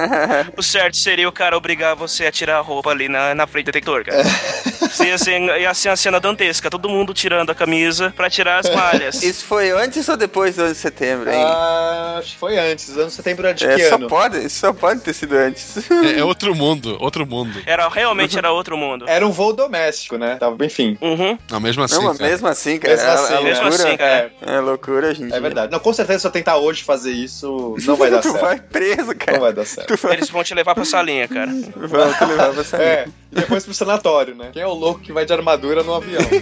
o 0.56 0.62
certo 0.62 0.96
seria 0.96 1.28
o 1.28 1.32
cara 1.32 1.56
obrigar 1.56 1.94
você 1.96 2.26
a 2.26 2.32
tirar 2.32 2.58
a 2.58 2.60
roupa 2.60 2.90
ali 2.90 3.08
na, 3.08 3.34
na 3.34 3.46
frente 3.46 3.66
do 3.66 3.72
detector, 3.72 4.04
cara. 4.04 4.22
Isso 4.22 4.79
Ia 5.04 5.18
ser, 5.18 5.40
ia 5.60 5.74
ser 5.74 5.88
uma 5.90 5.96
cena 5.96 6.20
dantesca, 6.20 6.70
todo 6.70 6.88
mundo 6.88 7.12
tirando 7.14 7.50
a 7.50 7.54
camisa 7.54 8.12
pra 8.16 8.28
tirar 8.30 8.58
as 8.58 8.74
malhas. 8.74 9.22
Isso 9.22 9.44
foi 9.44 9.70
antes 9.70 10.08
ou 10.08 10.16
depois 10.16 10.56
do 10.56 10.62
11 10.64 10.72
de 10.72 10.78
setembro, 10.78 11.30
hein? 11.30 11.42
Ah, 11.44 12.16
acho 12.18 12.32
que 12.32 12.38
foi 12.38 12.58
antes. 12.58 12.96
Anos 12.96 13.14
setembro 13.14 13.46
é 13.46 13.52
de 13.52 13.66
é, 13.66 13.74
que 13.76 13.88
só 13.88 13.94
ano? 13.96 14.08
pode, 14.08 14.38
isso 14.44 14.58
só 14.60 14.72
pode 14.72 15.00
ter 15.00 15.12
sido 15.12 15.34
antes. 15.36 15.90
É, 15.90 16.18
é 16.20 16.24
outro 16.24 16.54
mundo, 16.54 16.96
outro 17.00 17.26
mundo. 17.26 17.60
Era, 17.66 17.88
realmente 17.88 18.36
era 18.36 18.50
outro 18.52 18.76
mundo. 18.76 19.04
Era 19.08 19.26
um 19.26 19.30
voo 19.30 19.52
doméstico, 19.52 20.16
né? 20.18 20.36
Tava, 20.36 20.64
enfim. 20.64 20.96
Uhum. 21.00 21.38
Não, 21.50 21.60
mesmo 21.60 21.82
assim. 21.82 22.02
não, 22.02 22.14
mesmo 22.14 22.48
assim, 22.48 22.78
cara. 22.78 22.94
Mesmo 22.94 23.08
é- 23.08 23.12
assim, 23.14 23.34
é? 23.34 23.40
Mesmo 23.42 23.62
loucura. 23.68 23.88
assim, 23.88 23.96
cara. 23.96 24.32
É, 24.42 24.54
É 24.54 24.60
loucura, 24.60 25.14
dia. 25.14 25.28
é 25.34 25.40
verdade. 25.40 25.72
Não, 25.72 25.78
com 25.78 25.92
certeza, 25.92 26.18
se 26.20 26.26
eu 26.26 26.30
tentar 26.30 26.56
hoje 26.56 26.82
fazer 26.82 27.12
isso, 27.12 27.76
não 27.86 27.96
vai 27.96 28.10
dar 28.10 28.20
tu 28.20 28.30
certo. 28.32 28.40
vai 28.42 28.58
preso, 28.60 29.14
cara. 29.14 29.32
Não 29.32 29.40
vai 29.40 29.52
dar 29.52 29.64
certo. 29.64 29.88
Tu 29.88 29.96
vai, 29.96 30.14
Eles 30.14 30.28
vão 30.30 30.42
te 30.44 30.54
levar 30.54 30.74
pra 30.74 30.84
salinha, 30.84 31.28
cara. 31.28 31.50
vão 31.76 32.12
te 32.12 32.24
levar 32.24 32.52
pra 32.52 32.64
sair. 32.64 32.82
É, 32.82 33.04
e 33.32 33.34
depois 33.36 33.64
pro 33.64 33.74
sanatório, 33.74 34.34
né? 34.34 34.50
Quem 34.52 34.62
é 34.62 34.66
o 34.66 34.72
louco 34.80 35.00
que 35.00 35.12
vai 35.12 35.26
de 35.26 35.32
armadura 35.32 35.82
no 35.82 35.94
avião? 35.94 36.22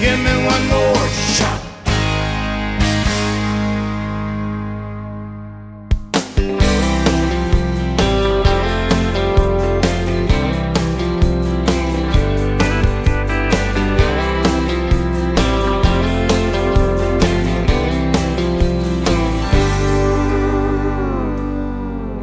Give 0.00 0.16
me 0.16 0.30
one 0.30 0.66
more 0.66 1.31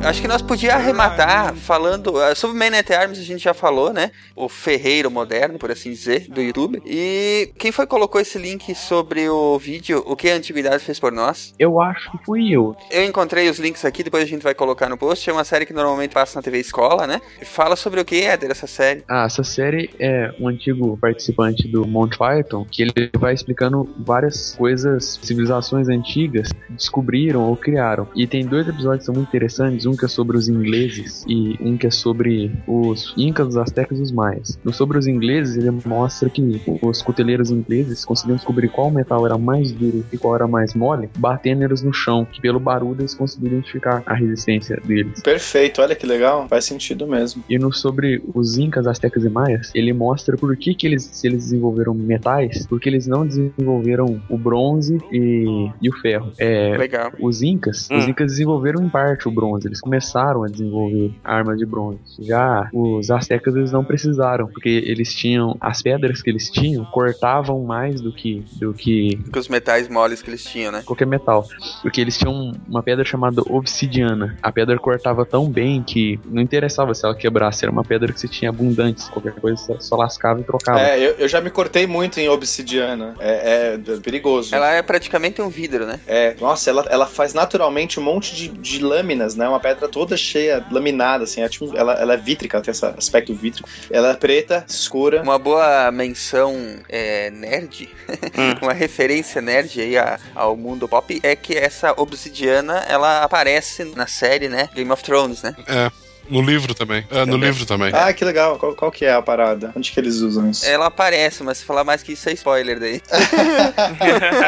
Acho 0.09 0.23
que 0.23 0.27
nós 0.27 0.41
podíamos 0.41 0.81
arrematar 0.81 1.53
falando 1.53 2.17
ah, 2.17 2.33
sobre 2.33 2.57
Man 2.57 2.75
at 2.75 2.89
Arms, 2.89 3.19
a 3.19 3.23
gente 3.23 3.43
já 3.43 3.53
falou, 3.53 3.93
né? 3.93 4.09
O 4.35 4.49
ferreiro 4.49 5.11
moderno, 5.11 5.59
por 5.59 5.69
assim 5.69 5.91
dizer, 5.91 6.27
do 6.27 6.41
YouTube. 6.41 6.81
E 6.83 7.51
quem 7.59 7.71
foi 7.71 7.85
que 7.85 7.91
colocou 7.91 8.19
esse 8.19 8.39
link 8.39 8.73
sobre 8.73 9.29
o 9.29 9.59
vídeo 9.59 10.03
O 10.07 10.15
que 10.15 10.27
a 10.27 10.33
Antiguidade 10.33 10.83
fez 10.83 10.99
por 10.99 11.11
nós? 11.11 11.53
Eu 11.59 11.79
acho 11.79 12.09
que 12.11 12.25
fui 12.25 12.49
eu. 12.49 12.75
Eu 12.89 13.05
encontrei 13.05 13.47
os 13.51 13.59
links 13.59 13.85
aqui, 13.85 14.01
depois 14.01 14.23
a 14.23 14.25
gente 14.25 14.41
vai 14.41 14.55
colocar 14.55 14.89
no 14.89 14.97
post. 14.97 15.29
É 15.29 15.31
uma 15.31 15.43
série 15.43 15.63
que 15.63 15.73
normalmente 15.73 16.11
passa 16.11 16.39
na 16.39 16.41
TV 16.41 16.57
Escola, 16.57 17.05
né? 17.05 17.21
E 17.39 17.45
fala 17.45 17.75
sobre 17.75 18.01
o 18.01 18.05
que, 18.05 18.19
Éder, 18.19 18.49
essa 18.49 18.65
série? 18.65 19.03
Ah, 19.07 19.25
essa 19.25 19.43
série 19.43 19.91
é 19.99 20.33
um 20.39 20.47
antigo 20.47 20.97
participante 20.97 21.67
do 21.67 21.85
Monty 21.85 22.17
Python, 22.17 22.65
que 22.65 22.81
ele 22.81 23.11
vai 23.15 23.35
explicando 23.35 23.87
várias 23.99 24.55
coisas, 24.55 25.19
civilizações 25.21 25.87
antigas 25.87 26.49
descobriram 26.67 27.43
ou 27.43 27.55
criaram. 27.55 28.07
E 28.15 28.25
tem 28.25 28.43
dois 28.43 28.67
episódios 28.67 29.01
que 29.01 29.05
são 29.05 29.13
muito 29.13 29.27
interessantes, 29.27 29.85
um 29.85 29.98
que 29.99 30.05
é 30.05 30.07
sobre 30.07 30.37
os 30.37 30.47
ingleses 30.49 31.23
e 31.27 31.57
um 31.61 31.77
que 31.77 31.87
é 31.87 31.91
sobre 31.91 32.51
os 32.67 33.13
incas, 33.17 33.47
os 33.49 33.57
astecas 33.57 33.99
e 33.99 34.01
os 34.01 34.11
maias. 34.11 34.57
No 34.63 34.73
sobre 34.73 34.97
os 34.97 35.07
ingleses, 35.07 35.57
ele 35.57 35.71
mostra 35.85 36.29
que 36.29 36.61
os 36.81 37.01
cuteleiros 37.01 37.51
ingleses 37.51 38.05
conseguiam 38.05 38.37
descobrir 38.37 38.69
qual 38.69 38.89
metal 38.89 39.25
era 39.25 39.37
mais 39.37 39.71
duro 39.71 40.05
e 40.11 40.17
qual 40.17 40.35
era 40.35 40.47
mais 40.47 40.73
mole, 40.73 41.09
batendo 41.17 41.63
eles 41.63 41.81
no 41.81 41.93
chão, 41.93 42.25
que 42.25 42.41
pelo 42.41 42.59
barulho 42.59 43.01
eles 43.01 43.13
conseguiam 43.13 43.53
identificar 43.53 44.01
a 44.05 44.13
resistência 44.13 44.77
deles. 44.85 45.21
Perfeito, 45.21 45.81
olha 45.81 45.95
que 45.95 46.05
legal. 46.05 46.47
Faz 46.47 46.65
sentido 46.65 47.05
mesmo. 47.07 47.43
E 47.49 47.57
no 47.59 47.71
sobre 47.73 48.21
os 48.33 48.57
incas, 48.57 48.87
astecas 48.87 49.23
e 49.23 49.29
maias, 49.29 49.71
ele 49.75 49.93
mostra 49.93 50.37
por 50.37 50.55
que, 50.55 50.73
que 50.73 50.87
eles, 50.87 51.03
se 51.11 51.27
eles 51.27 51.43
desenvolveram 51.45 51.93
metais, 51.93 52.65
porque 52.67 52.87
eles 52.89 53.05
não 53.07 53.25
desenvolveram 53.25 54.21
o 54.29 54.37
bronze 54.37 54.97
e, 55.11 55.69
e 55.81 55.89
o 55.89 55.93
ferro. 55.99 56.31
É, 56.37 56.77
Legal. 56.77 57.11
os 57.19 57.41
incas, 57.41 57.87
os 57.91 58.05
Hum. 58.05 58.09
incas 58.09 58.31
desenvolveram 58.31 58.83
em 58.83 58.89
parte 58.89 59.27
o 59.27 59.31
bronze, 59.31 59.67
eles 59.67 59.81
começaram 59.89 60.43
a 60.43 60.47
desenvolver 60.47 61.11
armas 61.23 61.57
de 61.57 61.65
bronze. 61.65 61.99
Já 62.19 62.69
os 62.71 63.09
astecas 63.09 63.55
eles 63.55 63.71
não 63.71 63.83
precisaram, 63.83 64.47
porque 64.47 64.69
eles 64.69 65.11
tinham 65.13 65.57
as 65.59 65.81
pedras 65.81 66.21
que 66.21 66.29
eles 66.29 66.51
tinham 66.51 66.85
cortavam 66.85 67.63
mais 67.63 67.99
do 67.99 68.11
que 68.11 68.45
do 68.53 68.71
que 68.71 69.19
Com 69.33 69.39
os 69.39 69.47
metais 69.47 69.89
moles 69.89 70.21
que 70.21 70.29
eles 70.29 70.43
tinham, 70.43 70.71
né? 70.71 70.83
qualquer 70.85 71.07
metal. 71.07 71.47
Porque 71.81 71.99
eles 71.99 72.17
tinham 72.17 72.51
uma 72.67 72.83
pedra 72.83 73.03
chamada 73.03 73.41
obsidiana. 73.49 74.37
A 74.43 74.51
pedra 74.51 74.77
cortava 74.77 75.25
tão 75.25 75.49
bem 75.49 75.81
que 75.81 76.19
não 76.25 76.41
interessava 76.41 76.93
se 76.93 77.03
ela 77.03 77.15
quebrasse, 77.15 77.65
era 77.65 77.71
uma 77.71 77.83
pedra 77.83 78.13
que 78.13 78.19
você 78.19 78.27
tinha 78.27 78.49
abundantes. 78.49 79.09
Qualquer 79.09 79.33
coisa 79.33 79.57
você 79.57 79.75
só 79.79 79.95
lascava 79.95 80.39
e 80.39 80.43
trocava. 80.43 80.79
É, 80.81 80.99
eu, 80.99 81.15
eu 81.15 81.27
já 81.27 81.41
me 81.41 81.49
cortei 81.49 81.87
muito 81.87 82.19
em 82.19 82.29
obsidiana. 82.29 83.15
É, 83.19 83.73
é 83.73 83.97
perigoso. 83.97 84.53
Ela 84.53 84.71
é 84.71 84.81
praticamente 84.83 85.41
um 85.41 85.49
vidro, 85.49 85.85
né? 85.87 85.99
É, 86.05 86.35
nossa, 86.39 86.69
ela, 86.69 86.85
ela 86.89 87.07
faz 87.07 87.33
naturalmente 87.33 87.99
um 87.99 88.03
monte 88.03 88.35
de, 88.35 88.49
de 88.49 88.83
lâminas, 88.83 89.35
né? 89.35 89.47
Uma 89.47 89.59
pedra 89.59 89.78
toda 89.87 90.17
cheia, 90.17 90.65
laminada, 90.71 91.23
assim. 91.23 91.41
É 91.41 91.49
tipo, 91.49 91.75
ela, 91.77 91.93
ela 91.93 92.13
é 92.13 92.17
vítrica, 92.17 92.57
ela 92.57 92.63
tem 92.63 92.71
esse 92.71 92.85
aspecto 92.85 93.33
vítrico. 93.33 93.67
Ela 93.91 94.09
é 94.11 94.13
preta, 94.15 94.65
escura. 94.67 95.21
Uma 95.21 95.39
boa 95.39 95.91
menção 95.91 96.55
é, 96.89 97.29
nerd, 97.31 97.89
Hum. 98.37 98.55
uma 98.63 98.73
referência 98.73 99.41
nerd 99.41 99.79
aí 99.79 99.97
a- 99.97 100.19
ao 100.35 100.55
mundo 100.57 100.87
pop 100.87 101.19
é 101.23 101.35
que 101.35 101.55
essa 101.57 101.93
obsidiana 101.95 102.79
ela 102.87 103.23
aparece 103.23 103.83
na 103.95 104.07
série, 104.07 104.49
né? 104.49 104.69
Game 104.73 104.91
of 104.91 105.03
Thrones, 105.03 105.41
né? 105.43 105.55
É. 105.67 105.91
No 106.29 106.43
livro 106.43 106.75
também. 106.75 107.03
É, 107.09 107.25
no 107.25 107.37
livro 107.37 107.65
também. 107.65 107.91
Ah, 107.91 108.13
que 108.13 108.23
legal. 108.23 108.59
Qual, 108.59 108.75
qual 108.75 108.91
que 108.91 109.03
é 109.03 109.11
a 109.13 109.19
parada? 109.21 109.71
Onde 109.75 109.91
que 109.91 109.99
eles 109.99 110.17
usam 110.17 110.47
isso? 110.51 110.63
Ela 110.63 110.85
aparece, 110.85 111.41
mas 111.43 111.57
se 111.57 111.65
falar 111.65 111.83
mais 111.83 112.03
que 112.03 112.11
isso 112.11 112.29
é 112.29 112.33
spoiler 112.33 112.79
daí. 112.79 113.01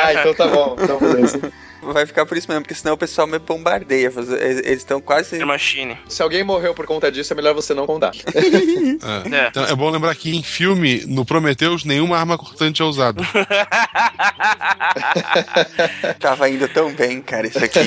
ah, 0.04 0.14
então 0.14 0.34
tá 0.36 0.48
bom. 0.48 0.76
Então 0.80 1.00
beleza. 1.00 1.40
Vai 1.82 2.06
ficar 2.06 2.26
por 2.26 2.38
isso 2.38 2.48
mesmo, 2.48 2.64
porque 2.64 2.76
senão 2.76 2.94
o 2.94 2.98
pessoal 2.98 3.28
me 3.28 3.40
bombardeia. 3.40 4.12
Eles 4.40 4.82
estão 4.82 5.02
quase. 5.02 5.38
The 5.38 5.46
Machine. 5.46 5.98
Se 6.08 6.22
alguém 6.22 6.44
morreu 6.44 6.74
por 6.74 6.86
conta 6.86 7.12
disso, 7.12 7.34
é 7.34 7.36
melhor 7.36 7.54
você 7.54 7.74
não 7.74 7.86
contar. 7.86 8.12
É. 9.02 9.36
É. 9.36 9.48
Então, 9.48 9.66
é 9.66 9.76
bom 9.76 9.90
lembrar 9.90 10.14
que 10.16 10.36
em 10.36 10.44
filme, 10.44 11.04
no 11.08 11.26
Prometheus, 11.26 11.84
nenhuma 11.84 12.18
arma 12.18 12.38
cortante 12.38 12.82
é 12.82 12.86
usada. 12.86 13.22
Tava 16.20 16.50
indo 16.50 16.68
tão 16.68 16.94
bem, 16.94 17.22
cara, 17.22 17.48
isso 17.48 17.64
aqui. 17.64 17.80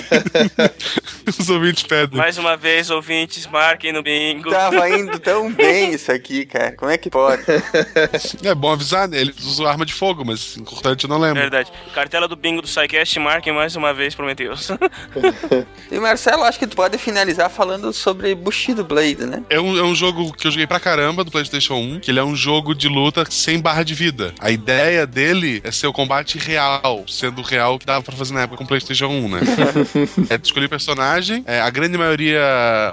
Os 1.39 1.49
ouvintes 1.49 1.85
pedem. 1.85 2.19
Mais 2.19 2.39
uma 2.39 2.57
vez, 2.57 2.91
ouvintes, 2.91 3.47
marquem 3.47 3.93
no 3.93 4.03
bingo. 4.03 4.51
Tava 4.51 4.89
indo 4.91 5.19
tão 5.19 5.53
bem 5.53 5.95
isso 5.95 6.11
aqui, 6.11 6.47
cara. 6.47 6.73
Como 6.73 6.91
é 6.91 6.99
que 6.99 7.11
pode? 7.11 7.45
É 8.43 8.55
bom 8.55 8.73
avisar, 8.73 9.09
né? 9.09 9.21
Eles 9.21 9.45
usam 9.45 9.67
arma 9.67 9.87
de 9.87 9.95
fogo, 9.95 10.25
mas 10.25 10.57
cortante 10.65 11.05
eu 11.05 11.11
não 11.11 11.19
lembro. 11.19 11.41
Verdade. 11.41 11.71
Cartela 11.95 12.29
do 12.29 12.37
bingo 12.37 12.63
do 12.63 12.69
SciCast, 12.69 13.19
marquem 13.21 13.53
mais 13.53 13.77
uma 13.77 13.84
vez, 13.93 14.15
Prometheus. 14.15 14.71
E 15.91 15.99
Marcelo, 16.01 16.43
acho 16.43 16.59
que 16.59 16.67
tu 16.67 16.75
pode 16.75 16.99
finalizar 16.99 17.49
falando 17.49 17.93
sobre 17.93 18.35
Bushido 18.35 18.83
Blade, 18.83 19.27
né? 19.27 19.43
É 19.49 19.61
um, 19.61 19.79
é 19.79 19.83
um 19.83 19.95
jogo 19.95 20.33
que 20.33 20.47
eu 20.47 20.51
joguei 20.51 20.67
pra 20.67 20.81
caramba 20.81 21.23
do 21.23 21.31
PlayStation 21.31 21.75
1, 21.75 22.01
que 22.01 22.11
ele 22.11 22.19
é 22.19 22.25
um 22.25 22.35
jogo 22.35 22.75
de 22.75 22.89
luta 22.89 23.25
sem 23.31 23.61
barra 23.61 23.83
de 23.83 23.95
vida. 23.95 24.35
A 24.41 24.51
ideia 24.51 25.07
dele 25.07 25.61
é 25.63 25.71
ser 25.71 25.87
o 25.87 25.93
combate 25.93 26.39
real, 26.39 27.05
sendo 27.07 27.43
real 27.43 27.79
que 27.79 27.87
dava 27.87 28.03
pra 28.03 28.17
fazer 28.17 28.35
na 28.35 28.43
época 28.43 28.59
com 28.59 28.65
o 28.65 28.67
PlayStation 28.67 29.07
1, 29.07 29.29
né? 29.29 29.41
é, 30.31 30.39
tu 30.39 30.47
escolher 30.47 30.69
personagem, 30.69 31.45
é, 31.47 31.61
a 31.61 31.71
grande 31.71 31.97
maioria 31.97 32.43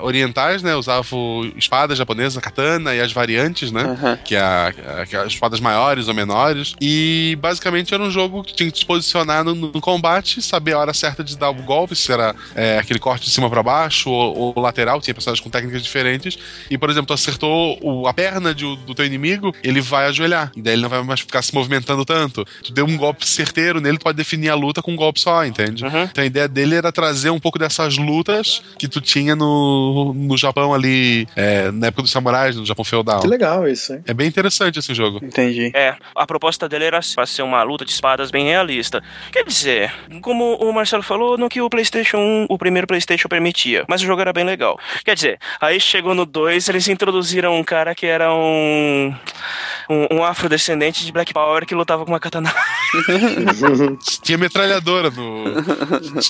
orientais, 0.02 0.62
né? 0.62 0.76
Usavam 0.76 1.52
espada 1.56 1.96
japonesa, 1.96 2.42
katana 2.42 2.94
e 2.94 3.00
as 3.00 3.12
variantes, 3.12 3.72
né? 3.72 3.84
Aham. 3.84 4.18
que, 4.24 4.36
é 4.36 4.42
a, 4.42 4.74
que 5.08 5.16
é 5.16 5.20
as 5.20 5.34
espadas 5.34 5.60
maiores 5.60 6.08
ou 6.08 6.14
menores. 6.14 6.76
E 6.80 7.38
basicamente 7.42 7.94
era 7.94 8.04
um 8.04 8.12
jogo 8.12 8.44
que 8.44 8.54
tinha 8.54 8.70
que 8.70 8.78
se 8.78 8.86
posicionar 8.86 9.44
no, 9.44 9.56
no 9.56 9.82
combate, 9.82 10.42
saber 10.42 10.74
a 10.74 10.80
hora 10.82 10.94
certa 10.94 11.24
de 11.24 11.38
dar 11.38 11.50
o 11.50 11.54
golpe, 11.56 11.96
se 11.96 12.12
era 12.12 12.36
é, 12.56 12.78
aquele 12.78 13.00
corte 13.00 13.26
de 13.26 13.32
cima 13.32 13.50
pra 13.50 13.64
baixo 13.64 14.10
ou, 14.10 14.54
ou 14.56 14.62
lateral, 14.62 15.00
tinha 15.02 15.14
personagens 15.14 15.44
com 15.44 15.50
técnicas 15.50 15.82
diferentes. 15.84 16.38
E, 16.70 16.78
por 16.78 16.90
exemplo, 16.90 17.08
tu 17.08 17.14
acertou 17.14 17.78
o- 17.82 18.08
a 18.08 18.14
perna 18.14 18.54
de- 18.54 18.76
do 18.78 18.94
teu 18.96 19.06
inimigo, 19.06 19.54
ele 19.64 19.82
vai 19.82 20.06
ajoelhar. 20.08 20.52
E 20.56 20.62
daí 20.62 20.74
ele 20.74 20.82
não 20.82 20.90
vai 20.90 21.02
mais 21.04 21.20
ficar 21.22 21.42
se 21.42 21.54
movimentando 21.54 22.04
tanto. 22.06 22.46
Tu 22.64 22.72
deu 22.74 22.86
um 22.86 22.98
golpe 22.98 23.28
certeiro 23.28 23.80
nele, 23.82 23.98
tu 23.98 24.04
pode 24.04 24.18
definir 24.18 24.50
a 24.50 24.56
luta 24.56 24.82
com 24.82 24.92
um 24.92 24.96
golpe 24.96 25.20
só, 25.20 25.46
entende? 25.46 25.84
Uhum. 25.86 26.04
Então 26.04 26.24
a 26.24 26.28
ideia 26.28 26.48
dele 26.48 26.76
era 26.76 26.92
trazer 26.92 27.30
um 27.30 27.40
pouco 27.40 27.58
dessas 27.60 27.98
lutas 27.98 28.62
que 28.78 28.88
tu 28.88 29.00
tinha 29.02 29.36
no, 29.36 30.14
no 30.14 30.38
Japão 30.38 30.74
ali, 30.74 31.28
é, 31.36 31.72
na 31.72 31.88
época 31.88 32.04
dos 32.04 32.12
samurais, 32.12 32.56
no 32.56 32.66
Japão 32.66 32.84
feudal. 32.86 33.22
Que 33.22 33.28
legal 33.28 33.68
isso, 33.68 33.94
hein? 33.94 34.04
É 34.08 34.14
bem 34.14 34.28
interessante 34.28 34.80
esse 34.80 34.94
jogo. 34.94 35.20
Entendi. 35.24 35.72
É, 35.76 35.96
a 36.16 36.26
proposta 36.26 36.68
dele 36.68 36.86
era 36.86 37.00
pra 37.16 37.26
ser 37.26 37.42
uma 37.44 37.62
luta 37.64 37.86
de 37.86 37.92
espadas 37.92 38.32
bem 38.32 38.46
realista. 38.46 39.02
Quer 39.32 39.44
dizer, 39.44 39.94
como 40.22 40.56
o 40.56 40.71
Marcelo 40.74 41.04
falou, 41.04 41.38
no 41.38 41.50
que 41.50 41.62
o 41.62 41.70
PlayStation 41.70 42.18
1, 42.18 42.46
o 42.50 42.58
primeiro 42.58 42.88
PlayStation 42.88 43.28
permitia, 43.28 43.86
mas 43.88 44.02
o 44.02 44.06
jogo 44.06 44.22
era 44.22 44.34
bem 44.34 44.44
legal. 44.44 44.80
Quer 45.04 45.16
dizer, 45.16 45.40
aí 45.60 45.80
chegou 45.80 46.14
no 46.14 46.26
2, 46.26 46.70
eles 46.70 46.88
introduziram 46.88 47.58
um 47.58 47.64
cara 47.64 47.94
que 47.96 48.06
era 48.06 48.34
um 48.34 49.14
um, 49.90 50.18
um 50.18 50.24
afrodescendente 50.24 51.06
de 51.06 51.12
Black 51.12 51.34
Power 51.34 51.66
que 51.66 51.76
lutava 51.76 52.06
com 52.06 52.12
uma 52.12 52.20
katana. 52.20 52.54
Tinha 54.22 54.38
metralhadora 54.38 55.10
no. 55.10 55.44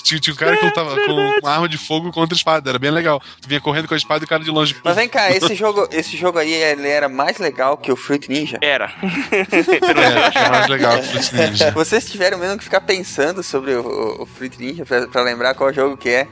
tinha, 0.02 0.20
tinha 0.20 0.34
um 0.34 0.36
cara 0.36 0.56
que 0.56 0.64
lutava 0.64 0.94
com 0.94 1.12
uma 1.40 1.50
arma 1.50 1.68
de 1.68 1.78
fogo 1.78 2.10
contra 2.10 2.36
espada. 2.36 2.70
Era 2.70 2.78
bem 2.78 2.90
legal. 2.90 3.20
Tu 3.40 3.48
vinha 3.48 3.60
correndo 3.60 3.88
com 3.88 3.94
a 3.94 3.96
espada 3.96 4.24
e 4.24 4.26
o 4.26 4.28
cara 4.28 4.42
de 4.42 4.50
longe. 4.50 4.76
Mas 4.82 4.96
vem 4.96 5.08
cá, 5.08 5.30
esse 5.30 5.54
jogo, 5.54 5.88
esse 5.90 6.16
jogo 6.16 6.38
aí 6.38 6.52
ele 6.52 6.88
era 6.88 7.08
mais 7.08 7.38
legal 7.38 7.76
que 7.76 7.90
o 7.90 7.96
Fruit 7.96 8.28
Ninja? 8.28 8.58
Era. 8.60 8.92
É, 9.42 10.18
achei 10.26 10.48
mais 10.48 10.68
legal 10.68 10.98
que 10.98 11.00
o 11.00 11.22
Fruit 11.22 11.34
Ninja. 11.34 11.70
Vocês 11.72 12.10
tiveram 12.10 12.38
mesmo 12.38 12.58
que 12.58 12.64
ficar 12.64 12.80
pensando 12.80 13.42
sobre 13.42 13.74
o, 13.74 13.82
o, 13.82 14.22
o 14.22 14.26
Fruit 14.32 14.58
Ninja 14.58 14.84
pra, 14.84 15.06
pra 15.06 15.22
lembrar 15.22 15.54
qual 15.54 15.72
jogo 15.72 15.96
que 15.96 16.08
é? 16.08 16.28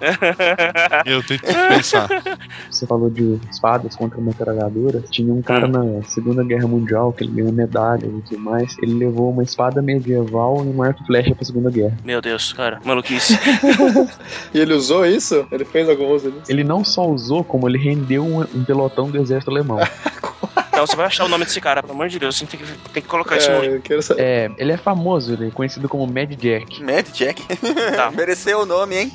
Eu 1.06 1.22
tento 1.22 1.42
pensar. 1.42 2.08
Você 2.70 2.86
falou 2.86 3.10
de 3.10 3.38
espadas 3.50 3.94
contra 3.96 4.20
metralhadoras. 4.20 5.08
Tinha 5.10 5.32
um 5.32 5.42
cara 5.42 5.68
na 5.68 6.02
Segunda 6.04 6.42
Guerra 6.42 6.66
Mundial 6.66 7.12
que 7.12 7.24
ele 7.24 7.32
ganhou 7.32 7.52
medalha 7.52 8.06
e 8.06 8.22
tudo 8.22 8.38
mais. 8.38 8.76
Ele 8.82 8.94
levou 8.94 9.30
uma 9.30 9.42
espada 9.42 9.82
medieval 9.82 10.64
e 10.64 10.68
um 10.68 10.82
arco 10.82 11.04
flecha 11.04 11.34
pra 11.34 11.44
Segunda 11.44 11.70
Guerra. 11.70 11.96
Meu 12.04 12.20
Deus, 12.20 12.52
cara, 12.52 12.80
maluquice. 12.84 13.38
E 14.52 14.58
ele 14.58 14.74
usou 14.74 15.04
isso? 15.06 15.46
Ele 15.50 15.64
fez 15.64 15.88
algum 15.88 16.10
uso 16.10 16.30
disso? 16.30 16.50
Ele 16.50 16.64
não 16.64 16.84
só 16.84 17.06
usou, 17.06 17.44
como 17.44 17.68
ele 17.68 17.78
rendeu 17.78 18.24
um, 18.24 18.40
um 18.40 18.64
pelotão 18.64 19.10
do 19.10 19.18
exército 19.18 19.50
alemão. 19.50 19.78
Então 20.80 20.86
você 20.86 20.96
vai 20.96 21.06
achar 21.08 21.26
o 21.26 21.28
nome 21.28 21.44
desse 21.44 21.60
cara, 21.60 21.82
pelo 21.82 21.92
amor 21.92 22.08
de 22.08 22.18
Deus, 22.18 22.38
você 22.38 22.46
tem 22.46 22.58
que, 22.58 22.66
tem 22.88 23.02
que 23.02 23.08
colocar 23.08 23.36
isso 23.36 23.50
no. 23.50 23.62
É, 23.62 23.66
eu 23.66 23.82
quero 23.82 24.00
saber. 24.00 24.22
É, 24.22 24.50
ele 24.56 24.72
é 24.72 24.78
famoso, 24.78 25.34
ele 25.34 25.48
é 25.48 25.50
conhecido 25.50 25.90
como 25.90 26.06
Mad 26.06 26.32
Jack. 26.32 26.82
Mad 26.82 27.06
Jack? 27.12 27.42
Tá. 27.94 28.10
Mereceu 28.16 28.60
o 28.60 28.64
nome, 28.64 28.96
hein? 28.96 29.12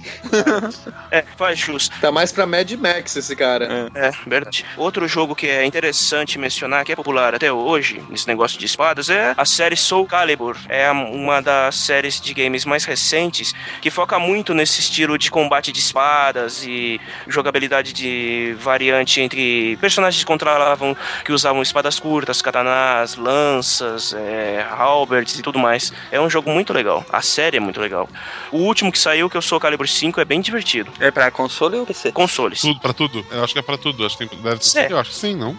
É, 1.09 1.23
faz 1.35 1.57
justo. 1.57 1.99
Tá 1.99 2.11
mais 2.11 2.31
pra 2.31 2.45
Mad 2.45 2.71
Max 2.73 3.15
esse 3.15 3.35
cara. 3.35 3.89
É, 3.95 4.11
verdade. 4.27 4.63
Outro 4.77 5.07
jogo 5.07 5.35
que 5.35 5.47
é 5.47 5.65
interessante 5.65 6.37
mencionar, 6.37 6.85
que 6.85 6.91
é 6.91 6.95
popular 6.95 7.33
até 7.33 7.51
hoje, 7.51 7.99
nesse 8.11 8.27
negócio 8.27 8.59
de 8.59 8.67
espadas, 8.67 9.09
é 9.09 9.33
a 9.35 9.45
série 9.45 9.75
Soul 9.75 10.05
Calibur. 10.05 10.55
É 10.69 10.91
uma 10.91 11.41
das 11.41 11.77
séries 11.77 12.21
de 12.21 12.31
games 12.31 12.63
mais 12.63 12.85
recentes 12.85 13.55
que 13.81 13.89
foca 13.89 14.19
muito 14.19 14.53
nesse 14.53 14.81
estilo 14.81 15.17
de 15.17 15.31
combate 15.31 15.71
de 15.71 15.79
espadas 15.79 16.63
e 16.63 17.01
jogabilidade 17.27 17.91
de 17.91 18.55
variante 18.59 19.19
entre 19.19 19.77
personagens 19.77 20.21
que 20.21 20.27
controlavam, 20.27 20.95
que 21.23 21.31
usavam 21.31 21.54
espadas 21.61 21.99
curtas, 21.99 22.41
katanas, 22.41 23.15
lanças, 23.15 24.13
é, 24.13 24.65
halberds 24.69 25.37
e 25.39 25.41
tudo 25.41 25.59
mais. 25.59 25.91
É 26.11 26.19
um 26.19 26.29
jogo 26.29 26.49
muito 26.51 26.71
legal. 26.73 27.05
A 27.11 27.21
série 27.21 27.57
é 27.57 27.59
muito 27.59 27.79
legal. 27.79 28.07
O 28.51 28.57
último 28.59 28.91
que 28.91 28.99
saiu, 28.99 29.29
que 29.29 29.37
é 29.37 29.39
o 29.39 29.41
Soul 29.41 29.59
Calibur 29.61 29.87
5, 29.87 30.19
é 30.21 30.25
bem 30.25 30.41
divertido. 30.41 30.91
É 30.99 31.11
pra 31.11 31.29
console 31.31 31.77
ou 31.77 31.85
PC? 31.85 32.11
Consoles. 32.11 32.61
Tudo, 32.61 32.79
pra 32.79 32.93
tudo? 32.93 33.25
Eu 33.31 33.43
acho 33.43 33.53
que 33.53 33.59
é 33.59 33.61
pra 33.63 33.77
tudo. 33.77 34.05
Acho 34.05 34.17
que 34.17 34.25
tem, 34.27 34.39
deve 34.39 34.55
É. 34.57 34.59
ser. 34.59 34.91
Eu 34.91 34.99
acho 34.99 35.09
que 35.11 35.15
sim, 35.15 35.35
não? 35.35 35.57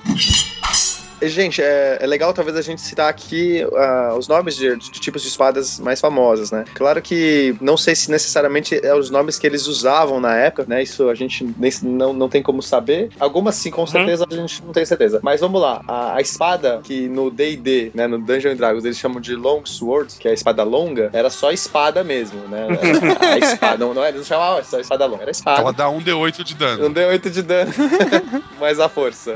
Gente, 1.22 1.62
é, 1.62 1.98
é 2.00 2.06
legal 2.06 2.32
talvez 2.34 2.56
a 2.56 2.62
gente 2.62 2.80
citar 2.80 3.08
aqui 3.08 3.66
ah, 3.74 4.14
os 4.18 4.28
nomes 4.28 4.54
de, 4.56 4.76
de 4.76 4.90
tipos 4.92 5.22
de 5.22 5.28
espadas 5.28 5.78
mais 5.80 6.00
famosas, 6.00 6.50
né? 6.50 6.64
Claro 6.74 7.00
que 7.00 7.56
não 7.60 7.76
sei 7.76 7.94
se 7.94 8.10
necessariamente 8.10 8.78
é 8.84 8.94
os 8.94 9.08
nomes 9.10 9.38
que 9.38 9.46
eles 9.46 9.66
usavam 9.66 10.20
na 10.20 10.36
época, 10.36 10.64
né? 10.68 10.82
Isso 10.82 11.08
a 11.08 11.14
gente 11.14 11.44
nem- 11.58 11.72
não, 11.82 12.12
não 12.12 12.28
tem 12.28 12.42
como 12.42 12.62
saber. 12.62 13.10
Algumas 13.18 13.54
sim, 13.54 13.70
com 13.70 13.86
certeza 13.86 14.26
a 14.30 14.34
gente 14.34 14.62
não 14.64 14.72
tem 14.72 14.84
certeza. 14.84 15.20
Mas 15.22 15.40
vamos 15.40 15.60
lá, 15.60 15.80
a, 15.88 16.16
a 16.16 16.20
espada 16.20 16.80
que 16.82 17.08
no 17.08 17.30
D&D, 17.30 17.92
né, 17.94 18.06
no 18.06 18.18
Dungeon 18.18 18.54
Dragons, 18.54 18.84
eles 18.84 18.98
chamam 18.98 19.20
de 19.20 19.34
Long 19.34 19.62
Sword, 19.64 20.14
que 20.18 20.28
é 20.28 20.32
a 20.32 20.34
espada 20.34 20.62
longa, 20.62 21.10
era 21.12 21.30
só 21.30 21.50
espada 21.50 22.04
mesmo, 22.04 22.40
né? 22.48 22.66
A 23.20 23.38
espada, 23.38 23.84
não, 23.84 23.94
não, 23.94 24.04
é- 24.04 24.08
eles 24.08 24.20
não 24.20 24.26
chamavam 24.26 24.62
só 24.64 24.78
espada 24.80 25.06
longa, 25.06 25.22
era 25.22 25.30
espada. 25.30 25.60
Ela 25.60 25.72
dá 25.72 25.88
um 25.88 26.00
D8 26.00 26.42
de 26.44 26.54
dano. 26.54 26.82
Não 26.84 26.92
deu 26.92 27.08
8 27.08 27.30
de 27.30 27.42
dano, 27.42 27.72
mas 28.60 28.78
a 28.80 28.88
força. 28.88 29.34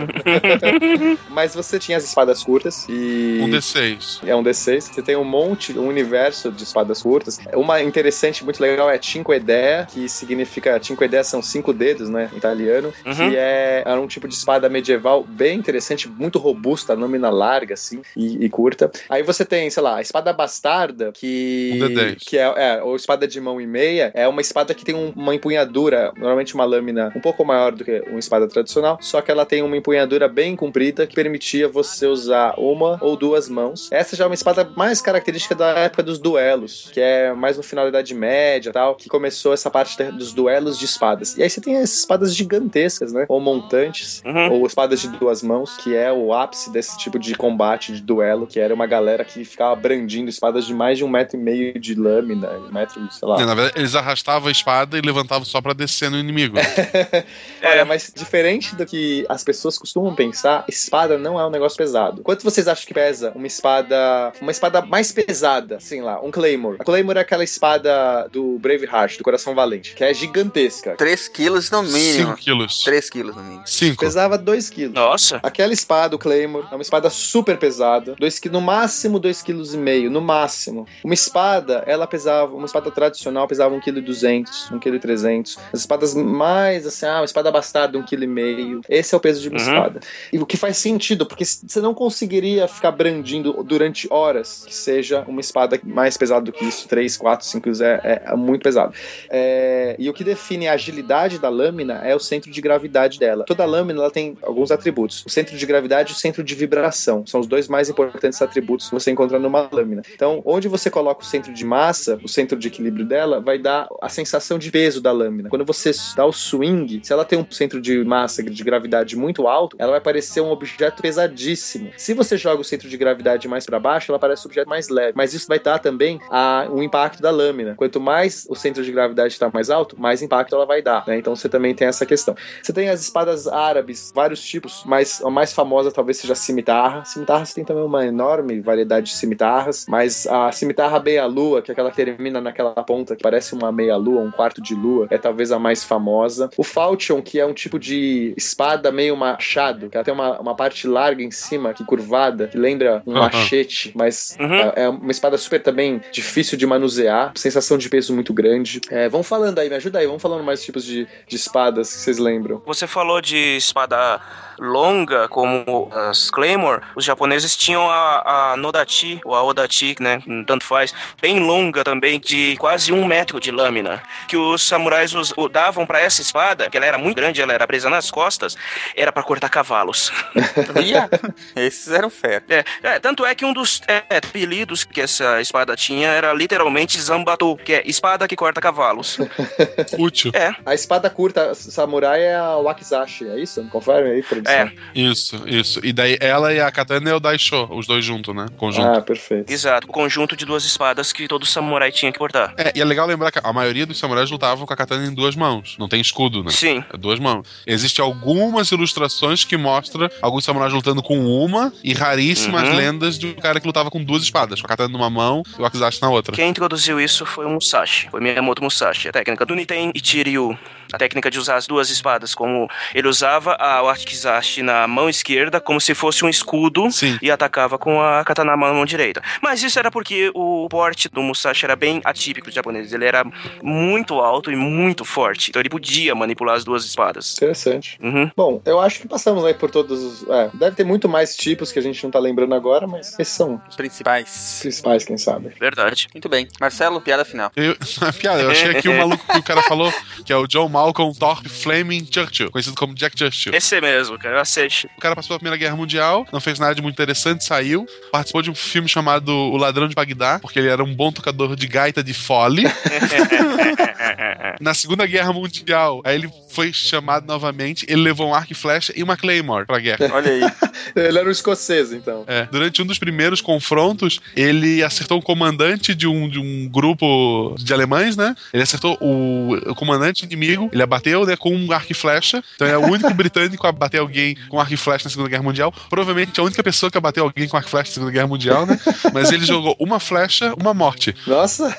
mas 1.31 1.55
você 1.55 1.70
tinha 1.79 1.97
as 1.99 2.05
espadas 2.05 2.43
curtas 2.43 2.87
e. 2.89 3.39
Um 3.43 3.49
D6. 3.49 4.21
É 4.27 4.35
um 4.35 4.43
D6. 4.43 4.81
Você 4.93 5.03
tem 5.03 5.17
um 5.17 5.25
monte, 5.25 5.79
um 5.79 5.87
universo 5.87 6.51
de 6.51 6.63
espadas 6.65 7.03
curtas. 7.03 7.39
Uma 7.55 7.83
interessante, 7.83 8.45
muito 8.45 8.61
legal, 8.61 8.91
é 8.91 9.01
Cinque 9.01 9.33
Idea, 9.33 9.87
que 9.91 10.09
significa. 10.09 10.81
Cinque 10.83 11.05
Idea 11.05 11.23
são 11.25 11.43
cinco 11.43 11.73
dedos, 11.73 12.09
né? 12.09 12.31
Em 12.33 12.37
italiano. 12.37 12.93
Uhum. 13.05 13.15
Que 13.15 13.37
é, 13.37 13.83
era 13.87 14.01
um 14.01 14.07
tipo 14.07 14.27
de 14.29 14.35
espada 14.35 14.69
medieval 14.69 15.25
bem 15.25 15.59
interessante, 15.59 16.09
muito 16.09 16.39
robusta, 16.39 16.95
lâmina 16.95 17.31
larga, 17.31 17.75
assim, 17.75 18.03
e, 18.17 18.45
e 18.45 18.49
curta. 18.49 18.91
Aí 19.09 19.23
você 19.23 19.45
tem, 19.45 19.69
sei 19.71 19.83
lá, 19.83 19.97
a 19.97 20.01
espada 20.01 20.33
bastarda, 20.33 21.13
que. 21.13 21.73
Um 21.75 21.79
D10. 21.89 22.17
Que 22.21 22.39
é, 22.39 22.43
é, 22.57 22.83
ou 22.83 22.97
espada 22.97 23.27
de 23.27 23.41
mão 23.41 23.61
e 23.61 23.67
meia, 23.67 24.11
é 24.15 24.27
uma 24.29 24.41
espada 24.41 24.75
que 24.75 24.85
tem 24.85 24.95
um- 24.95 25.13
uma 25.17 25.35
empunhadura, 25.35 26.13
normalmente 26.17 26.55
uma 26.55 26.65
lâmina 26.65 27.13
um 27.15 27.21
pouco 27.21 27.45
maior 27.45 27.73
do 27.73 27.85
que 27.85 28.01
uma 28.09 28.19
espada 28.19 28.47
tradicional, 28.49 28.99
só 29.01 29.21
que 29.21 29.31
ela 29.31 29.45
tem 29.45 29.63
uma 29.63 29.77
empunhadura 29.77 30.29
bem 30.29 30.55
comprida 30.57 31.07
que 31.07 31.15
permitia 31.15 31.60
você 31.69 32.07
usar 32.07 32.55
uma 32.59 32.99
ou 33.01 33.17
duas 33.17 33.49
mãos. 33.49 33.89
Essa 33.91 34.17
já 34.17 34.25
é 34.25 34.27
uma 34.27 34.35
espada 34.35 34.69
mais 34.77 35.01
característica 35.01 35.55
da 35.55 35.71
época 35.71 36.03
dos 36.03 36.19
duelos, 36.19 36.89
que 36.93 37.01
é 37.01 37.33
mais 37.33 37.57
no 37.57 37.63
final 37.63 37.85
da 37.85 37.89
Idade 37.91 38.15
Média 38.15 38.71
e 38.71 38.73
tal, 38.73 38.95
que 38.95 39.09
começou 39.09 39.53
essa 39.53 39.71
parte 39.71 40.01
dos 40.13 40.33
duelos 40.33 40.79
de 40.79 40.85
espadas. 40.85 41.37
E 41.37 41.43
aí 41.43 41.51
você 41.51 41.61
tem 41.61 41.77
as 41.77 41.93
espadas 41.93 42.35
gigantescas, 42.35 43.13
né? 43.13 43.27
Ou 43.29 43.41
montantes, 43.41 44.23
Uhum. 44.25 44.53
ou 44.53 44.67
espadas 44.67 45.01
de 45.01 45.09
duas 45.09 45.43
mãos, 45.43 45.77
que 45.79 45.95
é 45.95 46.13
o 46.13 46.33
ápice 46.33 46.71
desse 46.71 46.97
tipo 46.99 47.19
de 47.19 47.35
combate, 47.35 47.93
de 47.93 48.01
duelo, 48.03 48.47
que 48.47 48.59
era 48.61 48.75
uma 48.75 48.87
galera 48.87 49.25
que 49.25 49.45
ficava 49.45 49.75
brandindo 49.75 50.29
espadas 50.29 50.65
de 50.65 50.75
mais 50.75 50.99
de 50.99 51.05
um 51.05 51.09
metro 51.09 51.37
e 51.37 51.41
meio 51.41 51.79
de 51.79 51.95
lâmina, 51.95 52.51
um 52.51 52.73
metro, 52.73 53.01
sei 53.11 53.29
lá. 53.29 53.41
É, 53.41 53.45
na 53.45 53.55
verdade, 53.55 53.79
eles 53.79 53.95
arrastavam 53.95 54.49
a 54.49 54.53
espada 54.53 54.99
e 54.99 55.01
levantavam 55.01 55.45
só 55.45 55.61
pra 55.61 55.73
descer 55.73 56.11
no 56.11 56.19
inimigo. 56.19 56.57
É. 56.59 57.25
Olha, 57.73 57.85
mas 57.85 58.13
diferente 58.15 58.75
do 58.75 58.85
que 58.87 59.25
as 59.29 59.43
pessoas 59.45 59.79
costumam 59.79 60.15
pensar, 60.15 60.65
espada 60.69 61.17
não 61.19 61.39
é 61.39 61.45
um 61.51 61.53
negócio 61.53 61.77
pesado. 61.77 62.23
Quanto 62.23 62.43
vocês 62.45 62.67
acham 62.69 62.87
que 62.87 62.95
pesa 62.95 63.33
uma 63.35 63.47
espada, 63.47 64.33
uma 64.41 64.51
espada 64.51 64.81
mais 64.83 65.13
pesada, 65.13 65.77
assim 65.77 66.01
lá, 66.01 66.21
um 66.23 66.31
Claymore? 66.31 66.77
A 66.81 66.85
Claymore 66.85 67.19
é 67.19 67.23
aquela 67.23 67.45
espada 67.45 68.29
do 68.33 68.59
Braveheart, 68.59 69.19
do 69.19 69.25
Coração 69.25 69.55
Valente, 69.55 69.95
que 69.95 70.05
é 70.05 70.13
gigantesca. 70.15 70.95
3 70.97 71.29
quilos 71.29 71.71
no 71.71 71.83
mínimo. 71.83 72.31
5 72.31 72.37
quilos. 72.37 72.79
3 72.85 73.11
quilos 73.11 73.37
no 73.37 73.43
mínimo. 73.43 73.63
5. 73.67 74.01
Pesava 74.01 74.39
2 74.39 74.71
quilos. 74.71 74.95
Nossa. 74.95 75.41
Aquela 75.43 75.73
espada, 75.73 76.17
o 76.17 76.19
Claymore, 76.19 76.67
é 76.71 76.75
uma 76.75 76.83
espada 76.83 77.11
super 77.11 77.59
pesada. 77.59 78.15
Dois, 78.19 78.41
no 78.51 78.61
máximo 78.61 79.21
2,5 79.21 79.45
kg, 79.77 80.09
no 80.09 80.21
máximo. 80.21 80.87
Uma 81.05 81.15
espada, 81.15 81.83
ela 81.87 82.07
pesava, 82.07 82.55
uma 82.55 82.67
espada 82.67 82.91
tradicional 82.91 83.47
pesava 83.47 83.75
1,2 83.75 83.83
kg, 83.83 84.45
1,3 84.77 85.43
kg. 85.43 85.61
As 85.73 85.81
espadas 85.81 86.15
mais, 86.15 86.87
assim, 86.87 87.07
ah, 87.07 87.17
uma 87.21 87.25
espada 87.25 87.51
bastarda, 87.51 87.99
1,5 87.99 88.07
kg. 88.07 88.81
Esse 88.89 89.15
é 89.15 89.19
o 89.19 89.21
peso 89.21 89.41
de 89.41 89.49
uma 89.49 89.59
Uhum. 89.61 89.65
espada. 89.67 90.01
E 90.33 90.39
o 90.39 90.47
que 90.47 90.57
faz 90.57 90.77
sentido, 90.79 91.27
porque 91.27 91.40
você 91.45 91.81
não 91.81 91.95
conseguiria 91.95 92.67
ficar 92.69 92.93
brandindo 92.93 93.63
durante 93.63 94.07
horas 94.11 94.65
que 94.67 94.75
seja 94.75 95.25
uma 95.27 95.41
espada 95.41 95.81
mais 95.83 96.17
pesada 96.17 96.45
do 96.45 96.53
que 96.53 96.65
isso. 96.65 96.89
3, 96.89 97.17
4, 97.17 97.47
5 97.47 97.71
kg 97.71 97.83
é, 97.83 98.23
é- 98.27 98.37
muito 98.37 98.63
pesado. 98.63 98.95
É, 99.29 99.97
e 99.99 100.09
o 100.09 100.13
que 100.13 100.25
define 100.25 100.69
a 100.69 100.73
agilidade 100.73 101.39
da 101.39 101.49
lâmina 101.49 102.01
é 102.05 102.15
o 102.15 102.21
centro 102.21 102.51
de 102.51 102.61
gravidade 102.61 103.19
dela. 103.19 103.45
Toda 103.45 103.65
lâmina 103.65 104.01
ela 104.01 104.11
tem 104.11 104.37
alguns 104.43 104.71
atributos: 104.71 105.25
o 105.27 105.31
centro 105.31 105.57
de 105.57 105.67
gravidade 105.67 106.13
e 106.13 106.15
o 106.15 106.19
centro 106.19 106.43
de 106.43 106.55
vibração. 106.55 107.27
São 107.27 107.41
os 107.41 107.47
dois 107.47 107.69
mais 107.69 107.89
importantes 107.89 108.41
atributos 108.41 108.89
que 108.89 108.95
você 108.95 109.11
encontra 109.11 109.39
numa 109.39 109.69
lâmina. 109.71 110.03
Então, 110.15 110.43
onde 110.45 110.69
você 110.69 110.91
coloca 110.91 111.23
o 111.23 111.27
centro 111.27 111.53
de 111.53 111.65
massa, 111.65 112.19
o 112.23 112.29
centro 112.29 112.59
de 112.59 112.69
equilíbrio 112.69 113.05
dela, 113.05 113.41
vai 113.41 113.59
dar 113.59 113.89
a 114.01 114.09
sensação 114.09 114.59
de 114.59 114.71
peso 114.71 115.01
da 115.01 115.13
lâmina. 115.13 115.49
Quando 115.49 115.65
você 115.65 115.91
dá 116.17 116.25
o 116.25 116.33
swing, 116.33 117.01
se 117.03 117.13
ela 117.13 117.25
tem 117.25 117.39
um 117.39 117.47
centro 117.51 117.81
de 117.81 118.05
massa 118.05 118.43
de 118.43 118.65
gravidade 118.65 119.17
muito 119.17 119.47
alto, 119.47 119.77
ela 119.79 119.93
vai 119.93 120.01
parecer 120.01 120.41
um 120.41 120.51
objeto 120.51 121.03
pesadíssimo. 121.31 121.91
Se 121.97 122.15
você 122.15 122.37
joga 122.37 122.61
o 122.61 122.65
centro 122.65 122.89
de 122.89 122.97
gravidade 122.97 123.49
mais 123.49 123.65
para 123.67 123.79
baixo, 123.79 124.11
ela 124.11 124.19
parece 124.19 124.47
um 124.47 124.49
objeto 124.49 124.69
mais 124.69 124.89
leve. 124.89 125.13
Mas 125.15 125.33
isso 125.35 125.47
vai 125.49 125.59
dar 125.59 125.79
também 125.79 126.21
a, 126.31 126.67
o 126.71 126.83
impacto 126.83 127.23
da 127.23 127.31
lâmina. 127.31 127.75
Quanto 127.77 128.01
mais 128.01 128.47
o 128.49 128.55
centro 128.55 128.85
de 128.85 128.93
gravidade 128.93 129.33
está 129.33 129.51
mais 129.53 129.71
alto, 129.71 130.01
mais 130.01 130.23
impacto 130.23 130.55
ela 130.55 130.67
vai 130.67 130.83
dar. 130.83 131.05
né? 131.07 131.19
Então 131.19 131.35
você 131.35 131.49
também 131.49 131.75
tem 131.75 131.89
essa 131.89 132.05
questão. 132.05 132.35
Você 132.63 132.73
tem 132.73 132.89
as 132.89 133.01
espadas 133.01 133.47
árabes, 133.47 134.13
vários 134.15 134.43
tipos, 134.43 134.83
mas 134.85 135.23
a 135.25 135.31
mais 135.31 135.53
famosa 135.53 135.91
talvez 135.91 136.19
seja 136.19 136.33
a 136.33 136.37
cimitarra. 136.37 137.05
Cimitarra 137.05 137.45
você 137.45 137.55
tem 137.55 137.65
também 137.65 137.85
uma 137.85 138.05
enorme 138.05 138.61
variedade 138.61 139.07
de 139.07 139.17
cimitarras, 139.17 139.87
mas 139.89 140.27
a 140.27 140.53
cimitarra 140.53 141.01
meia-lua, 141.01 141.63
que 141.63 141.71
é 141.71 141.73
aquela 141.73 141.91
que 141.91 141.97
termina 141.97 142.41
naquela 142.41 142.73
ponta 142.83 143.17
que 143.17 143.23
parece 143.23 143.55
uma 143.55 143.71
meia-lua, 143.71 144.21
um 144.21 144.31
quarto 144.31 144.61
de 144.61 144.75
lua, 144.75 145.07
é 145.11 145.19
talvez 145.19 145.53
a 145.53 145.59
mais 145.59 145.85
famosa. 145.85 146.51
O 146.57 146.63
falchion, 146.63 147.23
que 147.23 147.39
é 147.39 147.47
um 147.47 147.55
tipo 147.55 147.79
de 147.79 148.35
espada 148.37 148.91
meio 148.91 149.17
machado, 149.17 149.89
que 149.89 149.97
ela 149.97 150.05
tem 150.05 150.15
uma, 150.15 150.41
uma 150.41 150.55
parte 150.55 150.87
larga 150.87 151.20
em 151.23 151.31
cima, 151.31 151.73
que 151.75 151.85
curvada, 151.85 152.49
que 152.49 152.57
lembra 152.59 153.03
um 153.07 153.13
Aham. 153.13 153.21
machete, 153.23 153.93
mas 153.95 154.37
Uhum. 154.41 154.55
é, 154.55 154.73
é 154.85 154.89
uma 154.89 155.11
espada 155.11 155.37
super 155.39 155.63
também 155.63 156.01
difícil 156.13 156.57
de 156.59 156.67
manusear, 156.67 157.33
sensação 157.37 157.77
de 157.79 157.89
peso 157.89 158.15
muito 158.15 158.33
grande. 158.33 158.81
É, 158.91 159.09
vamos 159.09 159.27
falando 159.27 159.59
aí, 159.59 159.69
me 159.69 159.75
ajuda 159.77 159.99
aí, 159.99 160.07
vamos 160.07 160.23
falando 160.23 160.43
mais 160.45 160.63
tipos 160.65 160.85
de, 160.85 161.07
de 161.27 161.37
espadas 161.37 161.93
que 161.93 162.01
vocês 162.01 162.19
lembram. 162.19 162.63
Você 162.67 162.87
falou 162.87 163.21
de 163.21 163.37
espada 163.57 164.21
longa, 164.61 165.27
como 165.29 165.91
as 165.93 166.31
Claymore. 166.31 166.83
Os 166.95 167.05
japoneses 167.05 167.57
tinham 167.57 167.91
a, 167.91 168.53
a 168.53 168.57
Nodachi, 168.57 169.21
ou 169.25 169.35
a 169.35 169.43
Odachi, 169.43 169.97
né? 169.99 170.23
Tanto 170.47 170.65
faz. 170.65 170.95
Bem 171.21 171.41
longa 171.41 171.83
também, 171.83 172.21
de 172.21 172.57
quase 172.59 172.93
um 172.93 173.05
metro 173.05 173.41
de 173.41 173.51
lâmina. 173.51 174.03
Que 174.29 174.37
os 174.37 174.63
samurais 174.63 175.15
us- 175.15 175.33
o- 175.37 175.49
davam 175.49 175.87
pra 175.87 176.01
essa 176.01 176.21
espada, 176.21 176.69
que 176.69 176.77
ela 176.77 176.85
era 176.87 176.99
muito 176.99 177.17
grande, 177.17 177.41
ela 177.41 177.53
era 177.55 177.67
presa 177.67 177.89
nas 177.89 178.11
costas, 178.11 178.57
era 178.95 179.11
pra 179.11 179.23
cortar 179.23 179.49
cavalos. 179.49 180.13
Esses 181.57 181.89
eram 181.93 182.11
fera. 182.11 182.43
É, 182.49 182.65
é, 182.83 182.99
tanto 182.99 183.25
é 183.25 183.35
que 183.35 183.45
um 183.45 183.53
dos 183.53 183.81
é, 183.89 184.03
apelidos 184.17 184.85
que 184.85 185.01
essa 185.01 185.41
espada 185.41 185.75
tinha 185.77 186.09
era 186.09 186.33
literalmente 186.33 187.01
Zambato, 187.01 187.57
que 187.57 187.73
é 187.75 187.83
espada 187.87 188.29
que 188.29 188.37
corta 188.37 188.61
cavalos. 188.61 189.19
Útil. 189.99 190.31
É, 190.35 190.53
A 190.67 190.75
espada 190.75 191.09
curta 191.11 191.55
samurai 191.55 192.23
é 192.23 192.37
a 192.37 192.57
wakizashi, 192.57 193.29
é 193.29 193.39
isso? 193.41 193.65
Confere 193.71 194.11
aí, 194.11 194.23
produção. 194.23 194.50
É, 194.51 194.73
Isso, 194.95 195.43
isso. 195.47 195.81
E 195.85 195.93
daí 195.93 196.17
ela 196.21 196.53
e 196.53 196.61
a 196.61 196.71
katana 196.71 197.11
é 197.11 197.15
o 197.15 197.21
Daisho, 197.21 197.67
os 197.71 197.87
dois 197.87 198.05
juntos, 198.05 198.35
né? 198.35 198.47
Conjunto. 198.57 198.87
Ah, 198.87 199.01
perfeito. 199.01 199.51
exato. 199.51 199.87
O 199.89 199.93
conjunto 199.93 200.37
de 200.37 200.45
duas 200.45 200.65
espadas 200.65 201.13
que 201.13 201.27
todo 201.29 201.47
samurai 201.47 201.91
tinha 201.93 202.13
que 202.13 202.19
portar. 202.19 202.53
É, 202.57 202.73
e 202.75 202.81
é 202.81 202.85
legal 202.85 203.07
lembrar 203.07 203.31
que 203.31 203.41
a 203.43 203.53
maioria 203.53 203.87
dos 203.87 203.99
samurais 203.99 204.31
lutavam 204.31 204.67
com 204.67 204.73
a 204.73 204.77
katana 204.77 205.07
em 205.07 205.15
duas 205.15 205.35
mãos. 205.37 205.77
Não 205.79 205.89
tem 205.89 206.01
escudo, 206.01 206.43
né? 206.45 206.51
Sim. 206.51 206.85
É 206.93 206.97
duas 206.97 207.19
mãos. 207.19 207.47
Existem 207.67 208.05
algumas 208.05 208.71
ilustrações 208.73 209.45
que 209.45 209.57
mostram 209.57 210.09
alguns 210.23 210.45
samurais 210.45 210.73
lutando 210.73 211.03
com 211.03 211.19
uma 211.19 211.73
e 211.83 211.93
raríssimas 211.95 212.69
Uhum. 212.69 212.77
lendas 212.77 213.19
de 213.19 213.27
um 213.27 213.35
cara 213.35 213.61
que 213.61 213.67
lutava 213.67 213.91
com 213.91 214.03
duas 214.03 214.23
espadas, 214.23 214.61
com 214.61 214.67
a 214.67 214.69
katana 214.69 214.89
numa 214.89 215.09
mão 215.11 215.43
e 215.57 215.61
o 215.61 215.63
wakizashi 215.63 216.01
na 216.03 216.11
outra. 216.11 216.35
Quem 216.35 216.49
introduziu 216.51 217.01
isso 217.01 217.25
foi 217.27 217.45
o 217.47 217.51
Musashi, 217.51 218.09
foi 218.11 218.21
Miyamoto 218.21 218.63
Musashi, 218.63 219.09
a 219.09 219.13
técnica 219.13 219.45
do 219.47 219.55
Niten 219.55 219.91
Ichiryu. 219.95 220.59
A 220.93 220.99
técnica 220.99 221.31
de 221.31 221.39
usar 221.39 221.57
as 221.57 221.67
duas 221.67 221.91
espadas, 221.91 222.35
como 222.35 222.69
ele 222.95 223.09
usava 223.09 223.57
a 223.59 223.83
Wakizashi 223.83 224.63
na 224.63 224.87
mão 224.87 225.09
esquerda, 225.09 225.61
como 225.61 225.81
se 225.81 225.95
fosse 225.95 226.25
um 226.25 226.29
escudo, 226.29 226.91
Sim. 226.91 227.19
e 227.23 227.31
atacava 227.31 227.79
com 227.79 228.01
a 228.01 228.25
katana 228.25 228.57
na 228.57 228.57
mão 228.57 228.85
direita. 228.85 229.23
Mas 229.43 229.63
isso 229.63 229.79
era 229.79 229.91
porque 229.91 230.31
o 230.35 230.69
porte 230.69 231.09
do 231.09 231.23
Musashi 231.23 231.65
era 231.65 231.77
bem 231.77 232.01
atípico 232.05 232.47
dos 232.47 232.55
japoneses. 232.55 232.93
Ele 232.93 233.05
era 233.05 233.25
muito 233.63 234.15
alto 234.15 234.51
e 234.51 234.57
muito 234.57 235.05
forte, 235.05 235.51
então 235.51 235.61
ele 235.61 235.69
podia 235.69 236.15
manipular 236.15 236.57
as 236.57 236.65
duas 236.65 236.85
espadas. 236.85 237.35
Interessante. 237.37 237.99
Uhum. 238.03 238.31
Bom, 238.37 238.61
eu 238.65 238.81
acho 238.81 239.01
que 239.01 239.09
passamos 239.09 239.45
aí 239.45 239.55
por 239.55 239.71
todos 239.71 240.03
os. 240.03 240.29
É, 240.29 240.51
deve 240.55 240.77
ter 240.77 240.85
muito 240.85 241.09
mais 241.09 241.37
tipos 241.37 241.73
que 241.73 241.79
a 241.79 241.83
gente 241.83 242.03
não 242.03 242.11
tá 242.11 242.19
lembrando 242.19 242.55
agora, 242.55 242.87
mas 242.87 243.19
esses 243.19 243.35
são 243.35 243.55
Os 243.69 243.71
os 243.71 243.77
principais. 243.77 244.59
principais, 244.61 245.05
quem 245.05 245.19
sabe. 245.19 245.53
Verdade. 245.59 246.09
Muito 246.13 246.29
bem. 246.29 246.49
Marcelo, 246.61 247.01
piada 247.01 247.25
final. 247.25 247.51
Eu, 247.57 247.77
piada, 248.19 248.43
eu 248.43 248.51
achei 248.51 248.71
aqui 248.71 248.89
o 248.89 248.97
maluco 248.97 249.25
que 249.27 249.39
o 249.39 249.43
cara 249.43 249.63
falou, 249.63 249.93
que 250.25 250.33
é 250.33 250.37
o 250.37 250.47
John 250.47 250.69
Malcolm 250.81 251.13
Thorpe 251.13 251.49
Fleming 251.49 252.09
Churchill, 252.11 252.51
conhecido 252.51 252.75
como 252.75 252.95
Jack 252.95 253.19
Churchill. 253.19 253.53
Esse 253.55 253.79
mesmo, 253.83 254.19
cara. 254.19 254.37
Eu 254.37 254.41
aceite. 254.41 254.89
O 254.97 255.01
cara 255.01 255.15
passou 255.15 255.29
pela 255.29 255.39
Primeira 255.39 255.59
Guerra 255.59 255.77
Mundial, 255.77 256.27
não 256.33 256.41
fez 256.41 256.59
nada 256.59 256.75
de 256.75 256.81
muito 256.81 256.95
interessante, 256.95 257.45
saiu, 257.45 257.87
participou 258.11 258.41
de 258.41 258.51
um 258.51 258.55
filme 258.55 258.89
chamado 258.89 259.31
O 259.31 259.59
Ladrão 259.59 259.87
de 259.87 259.95
Bagdá, 259.95 260.39
porque 260.39 260.59
ele 260.59 260.69
era 260.69 260.83
um 260.83 260.95
bom 260.95 261.13
tocador 261.13 261.55
de 261.55 261.67
gaita 261.67 262.03
de 262.03 262.15
fole. 262.15 262.65
Na 264.59 264.73
Segunda 264.73 265.07
Guerra 265.07 265.33
Mundial, 265.33 266.01
aí 266.05 266.15
ele 266.15 266.31
foi 266.51 266.73
chamado 266.73 267.27
novamente, 267.27 267.87
ele 267.89 268.03
levou 268.03 268.29
um 268.29 268.35
arco 268.35 268.53
e 268.53 268.55
flecha 268.55 268.93
e 268.97 269.03
uma 269.03 269.17
Claymore 269.17 269.67
pra 269.67 269.79
guerra. 269.79 270.11
Olha 270.13 270.31
aí. 270.31 270.41
Ele 270.97 271.19
era 271.19 271.29
um 271.29 271.31
escocês, 271.31 271.93
então. 271.93 272.25
É, 272.27 272.49
durante 272.51 272.83
um 272.83 272.87
dos 272.87 272.99
primeiros 272.99 273.41
confrontos, 273.41 274.21
ele 274.35 274.83
acertou 274.83 275.19
um 275.19 275.21
comandante 275.21 275.95
de 275.95 276.07
um, 276.07 276.29
de 276.29 276.39
um 276.39 276.69
grupo 276.69 277.55
de 277.59 277.73
alemães, 277.73 278.17
né? 278.17 278.35
Ele 278.53 278.63
acertou 278.63 278.97
o, 279.01 279.55
o 279.55 279.75
comandante 279.75 280.25
inimigo, 280.25 280.70
ele 280.73 280.83
abateu 280.83 281.25
né, 281.27 281.37
com 281.37 281.55
um 281.55 281.73
arco 281.73 281.93
e 281.93 281.95
flecha. 281.95 282.43
Então 282.55 282.67
é 282.67 282.77
o 282.77 282.87
único 282.87 283.13
britânico 283.15 283.67
a 283.67 283.73
bater 283.73 284.01
alguém 284.01 284.37
com 284.49 284.61
arco 284.61 284.73
e 284.73 284.77
flecha 284.77 285.05
na 285.05 285.11
Segunda 285.11 285.29
Guerra 285.29 285.43
Mundial. 285.43 285.73
Provavelmente 285.89 286.39
a 286.41 286.43
única 286.43 286.63
pessoa 286.63 286.91
que 286.91 286.99
abateu 286.99 287.25
alguém 287.25 287.49
com 287.49 287.57
arco 287.57 287.69
e 287.69 287.71
flecha 287.71 287.91
na 287.91 287.95
Segunda 287.95 288.13
Guerra 288.13 288.27
Mundial, 288.27 288.67
né? 288.67 288.79
Mas 289.13 289.31
ele 289.31 289.45
jogou 289.45 289.77
uma 289.79 290.01
flecha, 290.01 290.55
uma 290.55 290.75
morte. 290.75 291.15
Nossa, 291.27 291.77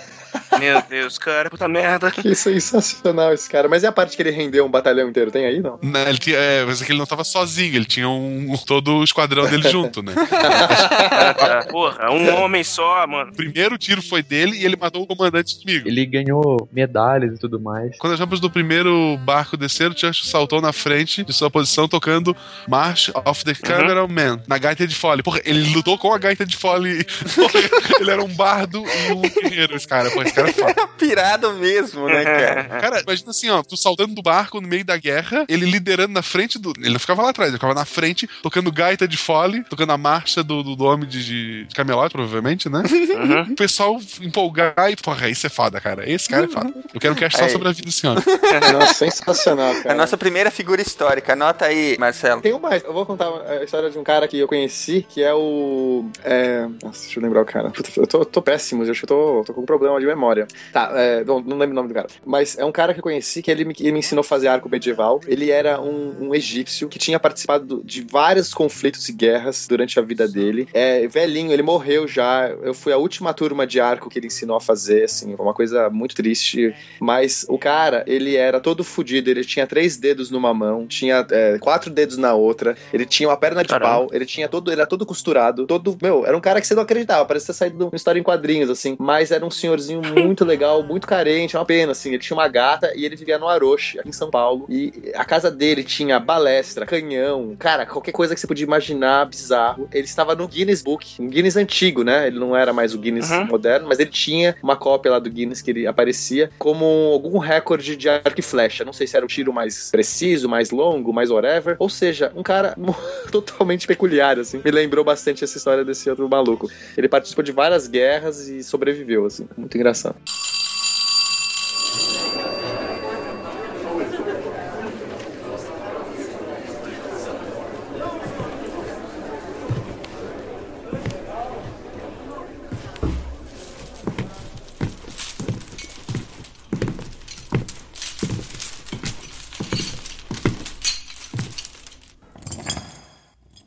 Meu 0.60 0.82
Deus, 0.90 1.18
cara, 1.18 1.50
puta 1.50 1.68
merda. 1.68 2.12
que 2.12 2.34
sensacional 2.36 3.34
esse 3.34 3.50
cara. 3.50 3.68
Mas 3.68 3.84
e 3.84 3.88
a 3.88 3.92
parte 3.92 4.16
que 4.16 4.22
ele 4.22 4.32
rendeu 4.32 4.66
um 4.66 4.70
batalhão 4.70 5.10
inteiro? 5.10 5.32
Tem 5.32 5.46
aí, 5.46 5.60
não? 5.60 5.80
Né, 5.82 6.10
Ele 6.10 6.18
tinha, 6.18 6.38
é, 6.38 6.66
mas 6.66 6.82
é 6.82 6.86
que 6.86 6.92
ele 6.92 7.00
não 7.00 7.06
tava 7.06 7.24
sozinho, 7.24 7.76
ele 7.76 7.86
tinha 7.86 8.10
um, 8.10 8.56
todo 8.66 8.98
o 8.98 9.04
esquadrão 9.04 9.48
dele 9.48 9.70
junto, 9.70 10.02
né? 10.02 10.14
Porra, 11.70 12.12
um 12.12 12.36
homem 12.36 12.64
só, 12.64 13.06
mano. 13.08 13.32
O 13.32 13.36
primeiro 13.36 13.78
tiro 13.78 14.02
foi 14.02 14.22
dele 14.22 14.58
e 14.58 14.66
ele 14.66 14.76
matou 14.76 15.04
o 15.04 15.08
comandante 15.08 15.56
inimigo. 15.62 15.88
Ele 15.88 16.06
ganhou 16.06 16.68
medalhas 16.72 17.36
e 17.36 17.40
tudo 17.40 17.60
mais. 17.60 17.98
Quando 17.98 18.14
as 18.14 18.20
rampas 18.20 18.40
do 18.40 18.50
primeiro 18.50 19.18
barco 19.24 19.56
desceram, 19.56 19.96
Churchill 19.96 20.28
saltou 20.28 20.62
na 20.62 20.74
frente 20.74 21.24
de 21.24 21.34
sua 21.34 21.50
posição 21.50 21.88
tocando 21.88 22.36
March 22.68 23.10
of 23.26 23.44
the 23.44 23.54
Cameron 23.54 24.08
Man, 24.08 24.42
na 24.48 24.58
gaita 24.58 24.86
de 24.88 24.96
fole. 24.96 25.24
Porra, 25.24 25.42
ele 25.46 25.74
lutou 25.74 25.98
com 25.98 26.14
a 26.14 26.18
gaita 26.18 26.46
de 26.46 26.58
fole. 26.58 27.06
Ele 28.00 28.10
era 28.10 28.24
um 28.24 28.28
bardo 28.28 28.84
e 28.84 29.12
um 29.14 29.22
guerreiro, 29.22 29.76
esse 29.76 29.88
cara. 29.88 30.10
Pô, 30.10 30.22
esse 30.24 30.34
cara 30.34 30.41
é 30.48 30.54
foda. 30.54 30.88
Pirado 30.98 31.54
mesmo, 31.54 32.06
né, 32.08 32.24
cara? 32.24 32.64
Cara, 32.82 33.02
imagina 33.02 33.32
assim, 33.32 33.50
ó, 33.50 33.64
tu 33.64 33.76
saltando 33.76 34.14
do 34.14 34.22
barco 34.22 34.62
no 34.62 34.68
meio 34.68 34.86
da 34.86 34.98
guerra, 34.98 35.46
ele 35.48 35.66
liderando 35.66 36.14
na 36.14 36.22
frente 36.22 36.60
do. 36.60 36.74
Ele 36.78 36.92
não 36.92 37.00
ficava 37.00 37.22
lá 37.22 37.30
atrás, 37.30 37.50
ele 37.50 37.58
ficava 37.58 37.74
na 37.74 37.86
frente, 37.86 38.30
tocando 38.42 38.72
gaita 38.72 39.08
de 39.08 39.18
fole, 39.18 39.64
tocando 39.64 39.92
a 39.92 39.98
marcha 39.98 40.44
do, 40.44 40.64
do, 40.64 40.76
do 40.76 40.84
homem 40.86 41.08
de, 41.08 41.66
de, 41.66 41.68
provavelmente, 42.12 42.70
né? 42.70 42.84
Uhum. 42.90 43.54
O 43.54 43.56
pessoal 43.56 44.00
empolgar 44.22 44.92
e, 44.92 44.96
porra, 44.96 45.30
isso 45.30 45.46
é 45.46 45.50
foda, 45.50 45.80
cara. 45.80 46.10
Esse 46.10 46.30
cara 46.30 46.46
é 46.46 46.48
foda. 46.48 46.74
Eu 46.94 47.00
quero 47.00 47.14
um 47.14 47.18
cast 47.18 47.38
só 47.38 47.50
sobre 47.50 47.68
a 47.68 47.72
vida 47.72 47.86
desse 47.86 48.06
homem. 48.06 48.24
Nossa, 48.74 48.94
sensacional, 48.94 49.72
A 49.72 49.84
cara. 49.84 49.96
nossa 49.96 50.18
primeira 50.18 50.52
figura 50.52 50.82
histórica. 50.82 51.34
Anota 51.34 51.66
aí, 51.66 51.98
Marcelo. 52.00 52.42
Tem 52.42 52.54
um 52.54 52.60
mais. 52.60 52.84
Eu 52.84 52.94
vou 52.94 53.06
contar 53.06 53.30
a 53.48 53.64
história 53.64 53.90
de 53.90 53.98
um 53.98 54.04
cara 54.04 54.28
que 54.28 54.40
eu 54.40 54.48
conheci, 54.48 55.06
que 55.08 55.22
é 55.22 55.34
o. 55.34 56.06
É... 56.24 56.68
Nossa, 56.84 57.02
deixa 57.02 57.20
eu 57.20 57.24
lembrar 57.24 57.42
o 57.42 57.46
cara. 57.46 57.70
Puta, 57.70 57.90
eu 57.96 58.08
tô, 58.08 58.26
tô 58.26 58.42
péssimo, 58.42 58.84
eu 58.84 58.92
acho 58.92 59.00
que 59.00 59.06
eu 59.06 59.18
tô, 59.18 59.44
tô 59.46 59.54
com 59.54 59.62
um 59.62 59.66
problema 59.66 60.00
de 60.00 60.06
memória. 60.06 60.31
Memória. 60.32 60.48
Tá, 60.72 60.92
é, 60.96 61.24
não, 61.24 61.42
não 61.42 61.58
lembro 61.58 61.74
o 61.74 61.76
nome 61.76 61.90
do 61.90 61.94
cara. 61.94 62.08
Mas 62.26 62.58
é 62.58 62.66
um 62.66 62.72
cara 62.72 62.94
que 62.94 63.00
eu 63.00 63.04
conheci 63.04 63.42
que 63.42 63.52
ele 63.52 63.66
me, 63.66 63.76
ele 63.80 63.92
me 63.92 64.00
ensinou 64.00 64.22
a 64.22 64.24
fazer 64.24 64.48
arco 64.48 64.70
medieval. 64.70 65.20
Ele 65.28 65.52
era 65.52 65.80
um, 65.80 66.28
um 66.28 66.36
egípcio 66.36 66.88
que 66.88 66.98
tinha 66.98 67.20
participado 67.20 67.82
de 67.84 68.02
vários 68.02 68.54
conflitos 68.54 69.08
e 69.10 69.14
guerras 69.14 69.68
durante 69.68 70.00
a 70.00 70.02
vida 70.02 70.28
dele. 70.28 70.68
É 70.74 71.08
velhinho, 71.08 71.52
ele 71.52 71.62
morreu 71.62 72.08
já. 72.08 72.50
Eu 72.62 72.74
fui 72.74 72.94
a 72.94 72.98
última 72.98 73.34
turma 73.34 73.68
de 73.68 73.80
arco 73.80 74.10
que 74.10 74.18
ele 74.18 74.28
ensinou 74.28 74.56
a 74.56 74.62
fazer, 74.62 75.04
assim, 75.04 75.36
uma 75.38 75.54
coisa 75.54 75.90
muito 75.90 76.16
triste. 76.16 76.74
Mas 77.00 77.46
o 77.50 77.58
cara, 77.58 78.04
ele 78.08 78.36
era 78.36 78.60
todo 78.60 78.84
fodido, 78.84 79.30
ele 79.30 79.44
tinha 79.44 79.68
três 79.68 79.98
dedos 79.98 80.32
numa 80.32 80.54
mão, 80.54 80.88
tinha 80.88 81.26
é, 81.30 81.58
quatro 81.60 81.92
dedos 81.92 82.18
na 82.18 82.34
outra, 82.34 82.76
ele 82.94 83.06
tinha 83.06 83.30
uma 83.30 83.38
perna 83.38 83.64
de 83.64 83.70
Caramba. 83.70 83.90
pau, 83.90 84.10
ele 84.12 84.26
tinha 84.26 84.48
todo, 84.48 84.72
ele 84.72 84.82
era 84.82 84.88
todo 84.88 85.06
costurado, 85.06 85.66
todo, 85.66 85.98
meu, 86.02 86.26
era 86.26 86.36
um 86.36 86.42
cara 86.42 86.62
que 86.62 86.68
você 86.68 86.76
não 86.76 86.84
acreditava, 86.84 87.26
parecia 87.26 87.48
ter 87.48 87.54
saído 87.54 87.78
de 87.78 87.84
uma 87.84 87.96
história 87.96 88.20
em 88.20 88.24
quadrinhos, 88.24 88.70
assim, 88.70 88.96
mas 89.00 89.32
era 89.32 89.46
um 89.46 89.52
senhorzinho 89.52 90.02
muito 90.02 90.21
legal, 90.46 90.84
muito 90.84 91.08
carente, 91.08 91.56
é 91.56 91.60
uma 91.60 91.66
pena, 91.66 91.92
assim, 91.92 92.10
ele 92.10 92.20
tinha 92.20 92.36
uma 92.38 92.48
gata 92.48 92.92
e 92.96 93.06
ele 93.06 93.16
vivia 93.16 93.38
no 93.38 93.48
Aroche, 93.48 94.00
aqui 94.00 94.10
em 94.10 94.14
São 94.14 94.30
Paulo, 94.30 94.66
e 94.70 95.12
a 95.16 95.26
casa 95.26 95.50
dele 95.52 95.84
tinha 95.84 96.20
balestra, 96.20 96.86
canhão, 96.86 97.56
cara, 97.58 97.86
qualquer 97.86 98.12
coisa 98.12 98.34
que 98.34 98.40
você 98.42 98.48
podia 98.48 98.66
imaginar 98.66 99.26
bizarro. 99.26 99.88
Ele 99.92 100.06
estava 100.06 100.36
no 100.36 100.48
Guinness 100.48 100.82
Book, 100.82 101.22
um 101.22 101.28
Guinness 101.28 101.56
antigo, 101.56 102.04
né? 102.04 102.28
Ele 102.28 102.40
não 102.40 102.56
era 102.56 102.74
mais 102.74 102.94
o 102.94 102.98
Guinness 103.00 103.30
Uhum. 103.32 103.46
moderno, 103.46 103.88
mas 103.88 104.00
ele 104.00 104.10
tinha 104.10 104.56
uma 104.62 104.76
cópia 104.76 105.12
lá 105.12 105.20
do 105.20 105.30
Guinness 105.30 105.62
que 105.62 105.72
ele 105.72 105.88
aparecia 105.88 106.50
como 106.58 106.86
algum 107.14 107.38
recorde 107.38 107.96
de 107.96 108.10
arco 108.10 108.40
e 108.40 108.42
flecha. 108.42 108.84
Não 108.84 108.94
sei 108.94 109.08
se 109.08 109.16
era 109.16 109.26
o 109.26 109.28
tiro 109.28 109.54
mais 109.54 109.90
preciso, 109.92 110.50
mais 110.50 110.72
longo, 110.72 111.14
mais 111.14 111.30
whatever. 111.30 111.76
Ou 111.80 111.90
seja, 111.90 112.32
um 112.36 112.44
cara 112.44 112.76
totalmente 113.32 113.88
peculiar, 113.88 114.40
assim. 114.40 114.62
Me 114.64 114.72
lembrou 114.72 115.04
bastante 115.04 115.44
essa 115.44 115.58
história 115.58 115.84
desse 115.86 116.10
outro 116.10 116.28
maluco. 116.30 116.70
Ele 116.98 117.08
participou 117.08 117.44
de 117.44 117.52
várias 117.52 117.88
guerras 117.88 118.48
e 118.48 118.64
sobreviveu, 118.64 119.26
assim. 119.26 119.48
Muito 119.58 119.76
engraçado. 119.78 120.11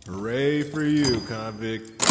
Hooray 0.06 0.62
for 0.62 0.82
you, 0.82 1.20
convict. 1.26 2.03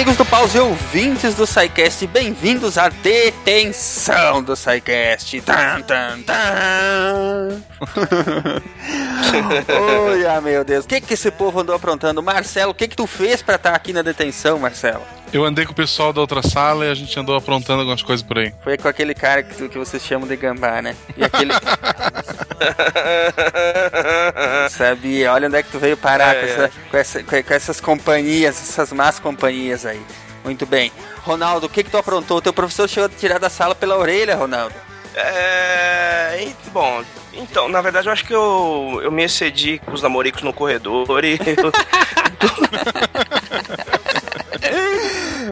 Amigos 0.00 0.16
do 0.16 0.24
Pause 0.24 0.56
e 0.56 0.60
ouvintes 0.62 1.34
do 1.34 1.46
SciCast, 1.46 2.06
bem-vindos 2.06 2.78
à 2.78 2.88
detenção 2.88 4.42
do 4.42 4.56
SciCast. 4.56 5.42
Tan, 5.42 5.82
tan, 5.82 6.22
tan. 6.22 7.62
Oi, 10.08 10.26
ah, 10.26 10.40
meu 10.40 10.64
Deus. 10.64 10.86
O 10.86 10.88
que, 10.88 11.02
que 11.02 11.12
esse 11.12 11.30
povo 11.30 11.60
andou 11.60 11.74
aprontando? 11.74 12.22
Marcelo, 12.22 12.72
o 12.72 12.74
que, 12.74 12.88
que 12.88 12.96
tu 12.96 13.06
fez 13.06 13.42
pra 13.42 13.56
estar 13.56 13.74
aqui 13.74 13.92
na 13.92 14.00
detenção, 14.00 14.58
Marcelo? 14.58 15.02
Eu 15.34 15.44
andei 15.44 15.66
com 15.66 15.72
o 15.72 15.76
pessoal 15.76 16.14
da 16.14 16.22
outra 16.22 16.40
sala 16.40 16.86
e 16.86 16.90
a 16.90 16.94
gente 16.94 17.20
andou 17.20 17.36
aprontando 17.36 17.80
algumas 17.80 18.02
coisas 18.02 18.26
por 18.26 18.38
aí. 18.38 18.54
Foi 18.64 18.78
com 18.78 18.88
aquele 18.88 19.12
cara 19.12 19.42
que, 19.42 19.68
que 19.68 19.76
vocês 19.76 20.02
chamam 20.02 20.26
de 20.26 20.34
gambá, 20.34 20.80
né? 20.80 20.96
E 21.14 21.22
aquele. 21.22 21.52
Sabia, 24.70 25.32
olha 25.32 25.48
onde 25.48 25.56
é 25.56 25.62
que 25.62 25.70
tu 25.70 25.78
veio 25.78 25.96
parar 25.96 26.34
É, 26.36 26.40
com, 26.40 26.46
essa- 26.46 26.70
com 26.90 26.96
essa- 26.96 27.22
com- 27.22 27.54
essas 27.54 27.80
companhias, 27.80 28.56
essas 28.60 28.92
más 28.92 29.18
companhias 29.18 29.84
aí. 29.86 30.00
Muito 30.44 30.64
bem. 30.66 30.92
Ronaldo, 31.22 31.66
o 31.66 31.70
que 31.70 31.82
que 31.84 31.90
tu 31.90 31.96
aprontou? 31.98 32.38
O 32.38 32.42
teu 32.42 32.52
professor 32.52 32.88
chegou 32.88 33.06
a 33.06 33.08
tirar 33.08 33.38
da 33.38 33.50
sala 33.50 33.74
pela 33.74 33.96
orelha, 33.98 34.36
Ronaldo. 34.36 34.74
É. 35.14 36.48
Bom, 36.72 37.02
então, 37.34 37.68
na 37.68 37.80
verdade, 37.82 38.08
eu 38.08 38.12
acho 38.12 38.24
que 38.24 38.32
eu, 38.34 39.00
eu 39.02 39.10
me 39.10 39.24
excedi 39.24 39.78
com 39.84 39.92
os 39.92 40.02
namoricos 40.02 40.42
no 40.42 40.52
corredor 40.52 41.24
e. 41.24 41.38
eu- 41.58 41.72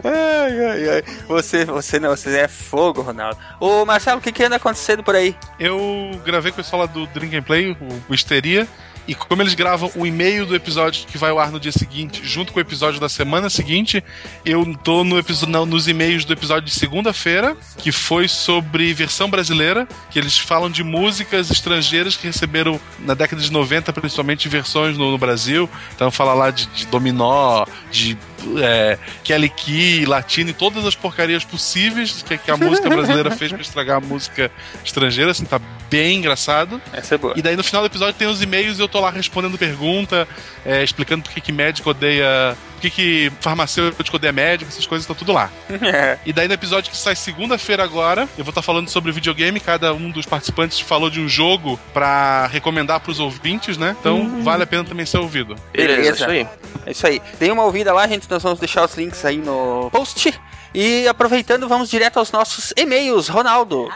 Ai, 0.03 0.65
ai, 0.65 0.89
ai. 0.89 1.03
Você, 1.27 1.65
você 1.65 1.99
não, 1.99 2.09
você 2.09 2.37
é 2.37 2.47
fogo, 2.47 3.01
Ronaldo. 3.01 3.37
Ô, 3.59 3.85
Marcelo, 3.85 4.19
o 4.19 4.21
que 4.21 4.31
que 4.31 4.43
anda 4.43 4.55
acontecendo 4.55 5.03
por 5.03 5.15
aí? 5.15 5.35
Eu 5.59 6.11
gravei 6.25 6.51
com 6.51 6.59
o 6.59 6.63
pessoal 6.63 6.81
lá 6.81 6.85
do 6.85 7.05
Drink 7.07 7.35
and 7.35 7.43
Play, 7.43 7.75
o, 8.07 8.13
Histeria, 8.13 8.67
e 9.07 9.15
como 9.15 9.41
eles 9.41 9.55
gravam 9.55 9.91
o 9.95 10.05
e-mail 10.05 10.45
do 10.45 10.55
episódio 10.55 11.07
que 11.07 11.17
vai 11.17 11.31
ao 11.31 11.39
ar 11.39 11.51
no 11.51 11.59
dia 11.59 11.71
seguinte, 11.71 12.21
junto 12.23 12.53
com 12.53 12.59
o 12.59 12.61
episódio 12.61 12.99
da 12.99 13.09
semana 13.09 13.49
seguinte, 13.49 14.03
eu 14.45 14.63
tô 14.83 15.03
no 15.03 15.19
não, 15.47 15.65
nos 15.65 15.87
e-mails 15.87 16.25
do 16.25 16.33
episódio 16.33 16.65
de 16.65 16.71
segunda-feira, 16.71 17.57
que 17.77 17.91
foi 17.91 18.27
sobre 18.27 18.93
versão 18.93 19.27
brasileira, 19.27 19.87
que 20.11 20.19
eles 20.19 20.37
falam 20.37 20.69
de 20.69 20.83
músicas 20.83 21.49
estrangeiras 21.49 22.15
que 22.15 22.27
receberam 22.27 22.79
na 22.99 23.15
década 23.15 23.41
de 23.41 23.51
90, 23.51 23.91
principalmente 23.93 24.47
versões 24.47 24.95
no, 24.95 25.09
no 25.09 25.17
Brasil. 25.17 25.67
Então 25.95 26.11
fala 26.11 26.35
lá 26.35 26.51
de, 26.51 26.67
de 26.67 26.85
Dominó, 26.85 27.65
de 27.89 28.15
é, 28.61 28.97
Kelly 29.23 29.49
Key, 29.49 30.05
Latino 30.05 30.49
e 30.49 30.53
todas 30.53 30.85
as 30.85 30.95
porcarias 30.95 31.43
possíveis 31.43 32.23
que, 32.23 32.37
que 32.37 32.51
a 32.51 32.57
música 32.57 32.89
brasileira 32.89 33.31
fez 33.31 33.51
pra 33.51 33.61
estragar 33.61 33.97
a 33.97 33.99
música 34.01 34.51
estrangeira, 34.83 35.31
assim, 35.31 35.45
tá 35.45 35.59
bem 35.89 36.17
engraçado. 36.17 36.81
Essa 36.93 37.15
é 37.15 37.17
boa. 37.17 37.33
E 37.35 37.41
daí 37.41 37.55
no 37.55 37.63
final 37.63 37.81
do 37.81 37.87
episódio 37.87 38.13
tem 38.13 38.27
os 38.27 38.41
e-mails 38.41 38.77
e 38.77 38.81
eu 38.81 38.87
tô 38.87 38.99
lá 38.99 39.09
respondendo 39.09 39.57
pergunta, 39.57 40.27
é, 40.65 40.83
explicando 40.83 41.23
por 41.23 41.31
que, 41.33 41.41
que 41.41 41.51
médico 41.51 41.89
odeia. 41.89 42.55
Por 42.75 42.83
que, 42.83 42.89
que 42.89 43.31
farmacêutico 43.41 44.15
odeia 44.15 44.31
médico, 44.31 44.71
essas 44.71 44.87
coisas, 44.87 45.05
tá 45.05 45.13
tudo 45.13 45.33
lá. 45.33 45.49
E 46.25 46.33
daí 46.33 46.47
no 46.47 46.53
episódio 46.53 46.91
que 46.91 46.97
sai 46.97 47.15
segunda-feira 47.15 47.83
agora, 47.83 48.27
eu 48.37 48.43
vou 48.43 48.51
estar 48.51 48.61
falando 48.61 48.89
sobre 48.89 49.11
videogame. 49.11 49.59
Cada 49.59 49.93
um 49.93 50.09
dos 50.09 50.25
participantes 50.25 50.79
falou 50.79 51.09
de 51.09 51.19
um 51.19 51.27
jogo 51.27 51.79
pra 51.93 52.47
recomendar 52.47 52.99
pros 52.99 53.19
ouvintes, 53.19 53.77
né? 53.77 53.95
Então 53.99 54.43
vale 54.43 54.63
a 54.63 54.67
pena 54.67 54.83
também 54.83 55.05
ser 55.05 55.17
ouvido. 55.17 55.55
Beleza, 55.73 55.95
Beleza. 55.95 56.15
isso 56.15 56.29
aí. 56.29 56.47
É 56.85 56.91
isso 56.91 57.07
aí. 57.07 57.21
Dê 57.39 57.51
uma 57.51 57.63
ouvida 57.63 57.93
lá, 57.93 58.07
gente. 58.07 58.27
Nós 58.29 58.43
vamos 58.43 58.59
deixar 58.59 58.85
os 58.85 58.93
links 58.95 59.25
aí 59.25 59.37
no 59.37 59.89
post. 59.91 60.39
E 60.73 61.07
aproveitando, 61.07 61.67
vamos 61.67 61.89
direto 61.89 62.19
aos 62.19 62.31
nossos 62.31 62.71
e-mails. 62.77 63.27
Ronaldo. 63.27 63.89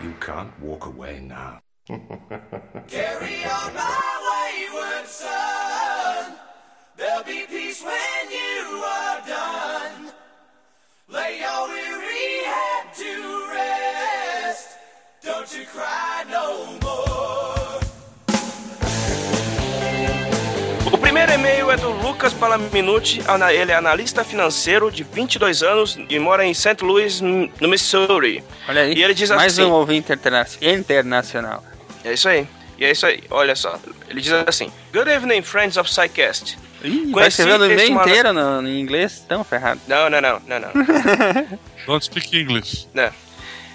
You 0.00 0.14
can't 0.20 0.52
walk 0.60 0.86
away 0.86 1.20
now. 1.20 1.58
Carry 2.86 3.44
on 3.46 3.74
my 3.74 4.18
wayward 4.28 5.08
son. 5.08 6.34
There'll 6.96 7.24
be 7.24 7.46
peace 7.48 7.82
when 7.82 8.30
you 8.30 8.84
are 8.84 9.20
done. 9.26 10.12
Lay 11.08 11.40
your 11.40 11.68
weary 11.68 12.44
head 12.44 12.94
to 12.94 13.48
rest. 13.54 14.68
Don't 15.22 15.52
you 15.56 15.64
cry 15.64 16.24
no 16.30 16.78
more. 16.82 17.07
Primeiro 21.18 21.32
e-mail 21.32 21.70
é 21.72 21.76
do 21.76 21.90
Lucas 21.90 22.32
Palaminuti, 22.32 23.20
ele 23.52 23.72
é 23.72 23.74
analista 23.74 24.22
financeiro 24.22 24.88
de 24.88 25.02
22 25.02 25.64
anos 25.64 25.98
e 26.08 26.16
mora 26.16 26.44
em 26.46 26.54
St. 26.54 26.76
Louis, 26.80 27.20
no 27.20 27.50
Missouri. 27.68 28.44
Olha 28.68 28.82
aí. 28.82 28.94
E 28.94 29.02
ele 29.02 29.14
diz 29.14 29.28
Mais 29.30 29.54
assim- 29.58 29.64
um 29.68 29.72
ouvinte 29.72 30.12
interna- 30.12 30.46
internacional. 30.62 31.64
É 32.04 32.12
isso 32.12 32.28
aí. 32.28 32.46
E 32.78 32.84
é 32.84 32.92
isso 32.92 33.04
aí, 33.04 33.24
olha 33.30 33.56
só. 33.56 33.76
Ele 34.08 34.20
diz 34.20 34.32
assim: 34.46 34.70
Good 34.92 35.10
evening, 35.10 35.42
friends 35.42 35.76
of 35.76 35.90
Psycast. 35.90 36.56
Ih, 36.84 37.10
vai 37.10 37.26
escrevendo 37.26 37.62
o 37.62 37.72
e-mail 37.72 37.92
inteiro 38.00 38.32
no, 38.32 38.68
em 38.68 38.78
inglês? 38.80 39.24
Tão 39.28 39.42
ferrado. 39.42 39.80
Não, 39.88 40.08
não, 40.08 40.20
não, 40.20 40.40
não, 40.46 40.60
não. 40.60 41.58
Don't 41.84 42.04
speak 42.04 42.38
English. 42.38 42.86
né? 42.94 43.10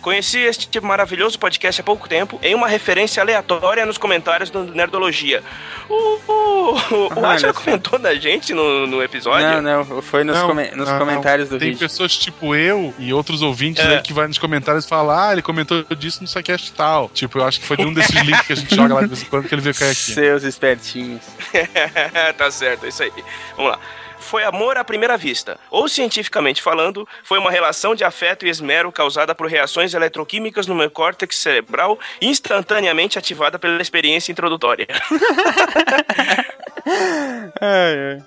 Conheci 0.03 0.37
este 0.39 0.67
tipo 0.67 0.85
maravilhoso 0.85 1.39
podcast 1.39 1.79
há 1.79 1.83
pouco 1.83 2.07
tempo 2.09 2.37
em 2.43 2.53
uma 2.53 2.67
referência 2.67 3.23
aleatória 3.23 3.85
nos 3.85 3.97
comentários 3.97 4.49
do 4.49 4.63
Nerdologia. 4.65 5.41
O, 5.89 6.19
o, 6.27 7.19
o 7.21 7.25
Atila 7.25 7.53
só. 7.53 7.61
comentou 7.61 7.97
da 7.97 8.13
gente 8.13 8.53
no, 8.53 8.85
no 8.85 9.01
episódio. 9.01 9.61
Não, 9.61 9.85
não, 9.85 10.01
foi 10.01 10.25
nos, 10.25 10.37
Não, 10.37 10.47
come- 10.47 10.71
nos 10.71 10.89
não, 10.89 10.99
comentários 10.99 11.49
não. 11.49 11.57
do 11.57 11.59
Tem 11.59 11.69
vídeo. 11.69 11.79
pessoas 11.87 12.17
tipo 12.17 12.53
eu 12.53 12.93
e 12.99 13.13
outros 13.13 13.41
ouvintes 13.41 13.83
É. 13.83 13.95
aí 13.95 14.01
que 14.01 14.11
vai 14.11 14.27
nos 14.27 14.37
comentários 14.37 14.83
e 14.85 14.87
falam: 14.89 15.17
Ah, 15.17 15.31
ele 15.31 15.41
comentou 15.41 15.83
disso 15.95 16.21
no 16.21 16.27
SciCast 16.27 16.73
tal. 16.73 17.09
Tipo, 17.13 17.39
eu 17.39 17.45
acho 17.47 17.61
que 17.61 17.65
foi 17.65 17.77
de 17.77 17.85
um 17.85 17.93
desses 17.93 18.11
links 18.21 18.41
que 18.45 18.53
a 18.53 18.55
gente 18.57 18.75
joga 18.75 18.93
lá 18.95 19.01
de 19.03 19.07
vez 19.07 19.21
em 19.21 19.25
quando 19.25 19.47
que 19.47 19.55
ele 19.55 19.61
veio 19.61 19.73
cair 19.73 19.91
aqui. 19.91 19.95
Seus 19.95 20.43
espertinhos. 20.43 21.21
tá 22.37 22.51
certo, 22.51 22.85
é 22.85 22.89
isso 22.89 23.03
aí. 23.03 23.11
Vamos 23.55 23.71
lá. 23.71 23.79
Foi 24.23 24.43
amor 24.43 24.77
à 24.77 24.83
primeira 24.83 25.17
vista, 25.17 25.59
ou 25.69 25.87
cientificamente 25.87 26.61
falando, 26.61 27.07
foi 27.23 27.37
uma 27.37 27.51
relação 27.51 27.93
de 27.93 28.03
afeto 28.03 28.45
e 28.45 28.49
esmero 28.49 28.91
causada 28.91 29.35
por 29.35 29.47
reações 29.47 29.93
eletroquímicas 29.93 30.65
no 30.65 30.73
meu 30.73 30.89
córtex 30.89 31.35
cerebral 31.37 31.99
instantaneamente 32.21 33.19
ativada 33.19 33.59
pela 33.59 33.81
experiência 33.81 34.31
introdutória. 34.31 34.87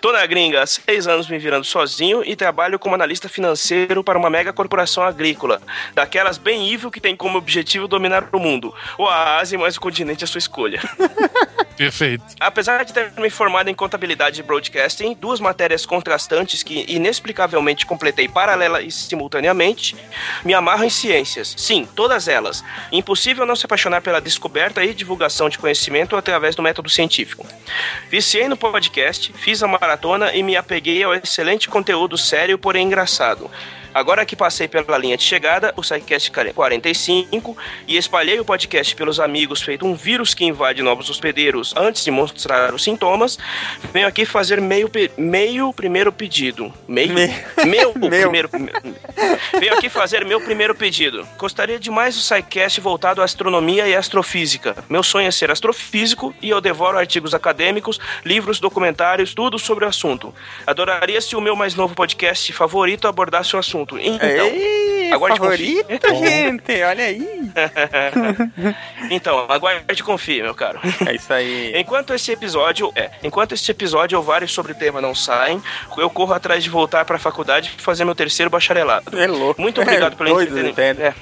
Tô 0.01 0.13
na 0.13 0.25
gringa 0.27 0.63
há 0.63 0.67
seis 0.67 1.07
anos 1.07 1.29
me 1.29 1.39
virando 1.39 1.65
sozinho 1.65 2.23
e 2.25 2.35
trabalho 2.35 2.79
como 2.79 2.95
analista 2.95 3.29
financeiro 3.29 4.03
para 4.03 4.19
uma 4.19 4.31
mega 4.31 4.53
corporação 4.53 5.03
agrícola. 5.03 5.61
Daquelas 5.95 6.39
bem 6.39 6.73
evil 6.73 6.91
que 6.91 7.01
tem 7.01 7.17
como 7.17 7.39
objetivo 7.39 7.87
dominar 7.89 8.29
o 8.33 8.39
mundo. 8.39 8.75
Ou 8.97 9.09
a 9.09 9.39
Ásia, 9.39 9.59
mas 9.59 9.77
o 9.77 9.81
continente 9.81 10.25
é 10.25 10.27
sua 10.27 10.39
escolha. 10.39 10.81
Perfeito. 11.77 12.25
Apesar 12.41 12.85
de 12.85 12.93
ter 12.93 13.13
me 13.19 13.29
formado 13.29 13.69
em 13.69 13.75
contabilidade 13.75 14.41
e 14.41 14.43
broadcasting, 14.43 15.15
duas 15.15 15.41
matérias 15.41 15.85
contrastantes 15.85 16.63
que 16.63 16.87
inexplicavelmente 16.89 17.85
completei 17.85 18.27
paralela 18.29 18.81
e 18.81 18.91
simultaneamente, 18.91 19.95
me 20.43 20.55
amarro 20.55 20.85
em 20.85 20.91
ciências. 20.91 21.55
Sim, 21.57 21.87
todas 21.95 22.29
elas. 22.29 22.65
Impossível 22.91 23.45
não 23.45 23.55
se 23.55 23.67
apaixonar 23.67 24.01
pela 24.01 24.21
descoberta 24.21 24.83
e 24.83 24.95
divulgação 24.95 25.51
de 25.51 25.59
conhecimento 25.59 26.17
através 26.17 26.55
do 26.55 26.63
método 26.63 26.89
científico. 26.89 27.47
Viciei 28.47 28.49
no 28.49 28.57
podcast, 28.57 29.33
fiz 29.33 29.61
a 29.61 29.67
maratona 29.67 30.33
e 30.33 30.41
me 30.41 30.57
apeguei 30.57 31.03
ao 31.03 31.13
excelente 31.13 31.69
conteúdo 31.69 32.17
sério, 32.17 32.57
porém 32.57 32.87
engraçado. 32.87 33.51
Agora 33.97 34.27
que 34.27 34.37
passei 34.37 34.69
pela 34.69 34.99
linha 34.99 35.17
de 35.17 35.23
chegada, 35.23 35.73
o 35.75 35.83
SciCast 35.83 36.31
45, 36.31 37.57
e 37.89 37.97
espalhei 37.97 38.39
o 38.39 38.45
podcast 38.45 38.95
pelos 38.95 39.19
amigos, 39.19 39.63
feito 39.63 39.87
um 39.87 39.95
vírus 39.95 40.35
que 40.35 40.45
invade 40.45 40.83
novos 40.83 41.09
hospedeiros 41.09 41.73
antes 41.75 42.05
de 42.05 42.11
mostrar 42.11 42.75
os 42.75 42.85
sintomas, 42.85 43.39
venho 43.95 44.07
aqui 44.07 44.27
fazer 44.27 44.61
meio, 44.61 44.91
meio 45.17 45.73
primeiro 45.73 46.13
pedido. 46.13 46.71
Meio? 46.87 47.15
Meu, 47.67 47.95
primeiro. 47.95 48.51
Venho 49.59 49.73
aqui 49.73 49.89
fazer 49.89 50.27
meu 50.27 50.41
primeiro 50.41 50.75
pedido. 50.75 51.27
Gostaria 51.39 51.79
demais 51.79 52.15
do 52.15 52.21
SciCast 52.21 52.81
voltado 52.83 53.23
à 53.23 53.25
astronomia 53.25 53.89
e 53.89 53.95
astrofísica. 53.95 54.77
Meu 54.91 55.03
sonho 55.03 55.27
é 55.27 55.31
ser 55.31 55.51
astrofísico 55.51 56.35
e 56.43 56.51
eu 56.51 56.61
devoro 56.61 56.99
artigos 56.99 57.33
acadêmicos, 57.33 57.99
livros, 58.25 58.61
documentários, 58.61 59.33
tudo 59.33 59.59
sobre 59.59 59.87
o 59.87 59.89
assunto. 59.89 60.35
Adoraria 60.67 61.21
se 61.21 61.35
o 61.35 61.41
meu 61.41 61.57
mais 61.57 61.75
novo 61.75 61.95
podcast 61.95 62.53
favorito 62.53 63.09
abordasse 63.09 63.57
o 63.57 63.59
assunto. 63.59 63.86
Então, 63.99 64.29
Ei, 64.29 65.13
aguarde 65.13 65.39
favorito, 65.39 66.09
confie. 66.09 66.27
gente, 66.29 66.83
olha 66.83 67.05
aí. 67.05 67.29
então, 69.11 69.47
aguarde 69.49 70.03
confie, 70.03 70.43
meu 70.43 70.55
caro. 70.55 70.81
É 71.07 71.15
isso 71.15 71.33
aí. 71.33 71.73
Enquanto 71.77 72.13
esse 72.15 72.33
episódio, 72.33 72.93
é, 72.97 73.11
enquanto 73.23 73.53
este 73.53 73.71
episódio 73.71 74.19
ou 74.19 74.25
vários 74.25 74.53
sobre 74.53 74.73
o 74.73 74.75
tema 74.75 75.01
não 75.01 75.15
saem, 75.15 75.63
eu 75.97 76.11
corro 76.11 76.35
atrás 76.35 76.65
de 76.65 76.71
voltar 76.71 77.05
para 77.05 77.17
a 77.17 77.21
faculdade 77.21 77.73
e 77.79 77.83
fazer 77.83 78.05
meu 78.05 78.15
terceiro 78.15 78.51
bacharelado. 78.51 79.17
É 79.19 79.27
louco. 79.27 79.61
Muito 79.61 79.81
obrigado 79.81 80.15
É 80.15 80.17
pelo 80.17 80.41
entretenimento. 80.41 81.01
É. 81.03 81.15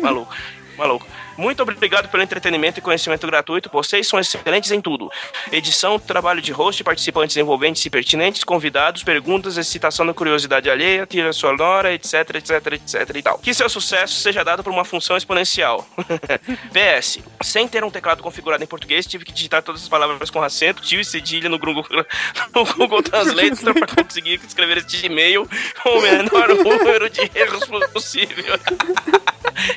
maluco, 0.00 0.34
maluco. 0.76 1.06
Muito 1.38 1.62
obrigado 1.62 2.08
pelo 2.08 2.20
entretenimento 2.20 2.80
e 2.80 2.82
conhecimento 2.82 3.24
gratuito. 3.24 3.70
Vocês 3.72 4.08
são 4.08 4.18
excelentes 4.18 4.72
em 4.72 4.80
tudo: 4.80 5.08
edição, 5.52 5.96
trabalho 5.96 6.42
de 6.42 6.50
host, 6.50 6.82
participantes 6.82 7.36
envolventes 7.36 7.86
e 7.86 7.88
pertinentes, 7.88 8.42
convidados, 8.42 9.04
perguntas, 9.04 9.56
excitação 9.56 10.04
da 10.04 10.12
curiosidade 10.12 10.68
alheia, 10.68 11.06
trilha 11.06 11.32
sonora, 11.32 11.94
etc, 11.94 12.34
etc, 12.34 12.72
etc 12.72 13.16
e 13.16 13.22
tal. 13.22 13.38
Que 13.38 13.54
seu 13.54 13.68
sucesso 13.68 14.16
seja 14.16 14.42
dado 14.42 14.64
por 14.64 14.72
uma 14.72 14.84
função 14.84 15.16
exponencial. 15.16 15.86
PS: 16.74 17.20
sem 17.40 17.68
ter 17.68 17.84
um 17.84 17.90
teclado 17.90 18.20
configurado 18.20 18.64
em 18.64 18.66
português, 18.66 19.06
tive 19.06 19.24
que 19.24 19.30
digitar 19.30 19.62
todas 19.62 19.84
as 19.84 19.88
palavras 19.88 20.30
com 20.30 20.42
acento, 20.42 20.82
tio 20.82 21.00
e 21.00 21.04
cedilha 21.04 21.48
no 21.48 21.56
Google, 21.56 21.86
no 22.52 22.64
Google 22.74 23.00
Translator 23.00 23.74
para 23.74 23.86
conseguir 24.02 24.40
escrever 24.44 24.78
este 24.78 25.06
e-mail 25.06 25.48
com 25.84 25.90
o 25.90 26.02
menor 26.02 26.48
número 26.48 27.08
de 27.08 27.30
erros 27.32 27.64
possível. 27.92 28.58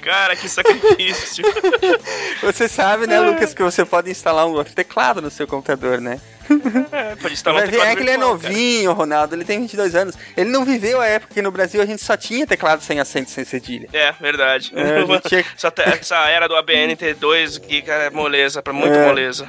Cara, 0.02 0.36
que 0.36 0.48
sacrifício. 0.50 1.44
Você 2.44 2.68
sabe, 2.68 3.08
né, 3.08 3.20
Lucas, 3.20 3.54
que 3.54 3.62
você 3.64 3.86
pode 3.86 4.10
instalar 4.10 4.46
um 4.48 4.52
outro 4.54 4.74
teclado 4.74 5.22
no 5.22 5.30
seu 5.30 5.46
computador, 5.48 6.00
né? 6.02 6.20
É, 6.92 7.16
pode 7.16 7.34
instalar 7.34 7.62
Vai 7.62 7.68
um 7.68 7.72
ver, 7.72 7.78
teclado 7.78 7.92
é 7.92 7.96
que 7.96 8.02
ele 8.02 8.10
é 8.10 8.14
virtual, 8.18 8.38
cara. 8.40 8.50
novinho, 8.54 8.92
Ronaldo, 8.94 9.36
ele 9.36 9.46
tem 9.46 9.60
22 9.62 9.96
anos. 9.96 10.16
Ele 10.36 10.50
não 10.50 10.66
viveu 10.66 11.00
a 11.00 11.06
época 11.06 11.34
que 11.34 11.42
no 11.42 11.50
Brasil 11.52 11.82
a 11.82 11.86
gente 11.86 12.04
só 12.04 12.18
tinha 12.18 12.46
teclado 12.46 12.82
sem 12.84 13.00
acento, 13.00 13.30
sem 13.30 13.46
cedilha. 13.46 13.88
É, 13.94 14.12
verdade. 14.20 14.72
É, 14.76 15.02
tinha- 15.30 15.46
essa, 15.56 15.72
essa 15.78 16.16
era 16.30 16.48
do 16.50 16.56
ABNT2 16.56 17.58
aqui, 17.58 17.82
cara, 17.82 18.04
é 18.06 18.10
moleza, 18.10 18.62
pra 18.62 18.74
muito 18.74 18.96
É. 18.96 19.08
moleza. 19.08 19.48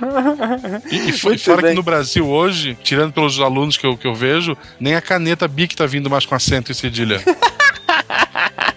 E, 0.91 1.09
e 1.09 1.13
foi 1.13 1.33
Muito 1.33 1.45
fora 1.45 1.63
bem. 1.63 1.71
que 1.71 1.77
no 1.77 1.83
Brasil 1.83 2.29
hoje, 2.29 2.77
tirando 2.83 3.13
pelos 3.13 3.41
alunos 3.41 3.77
que 3.77 3.87
eu, 3.87 3.97
que 3.97 4.07
eu 4.07 4.15
vejo, 4.15 4.57
nem 4.79 4.95
a 4.95 5.01
caneta 5.01 5.49
Bic 5.49 5.75
tá 5.75 5.87
vindo 5.87 6.09
mais 6.11 6.25
com 6.25 6.35
acento 6.37 6.71
e 6.71 6.75
cedilha. 6.75 7.21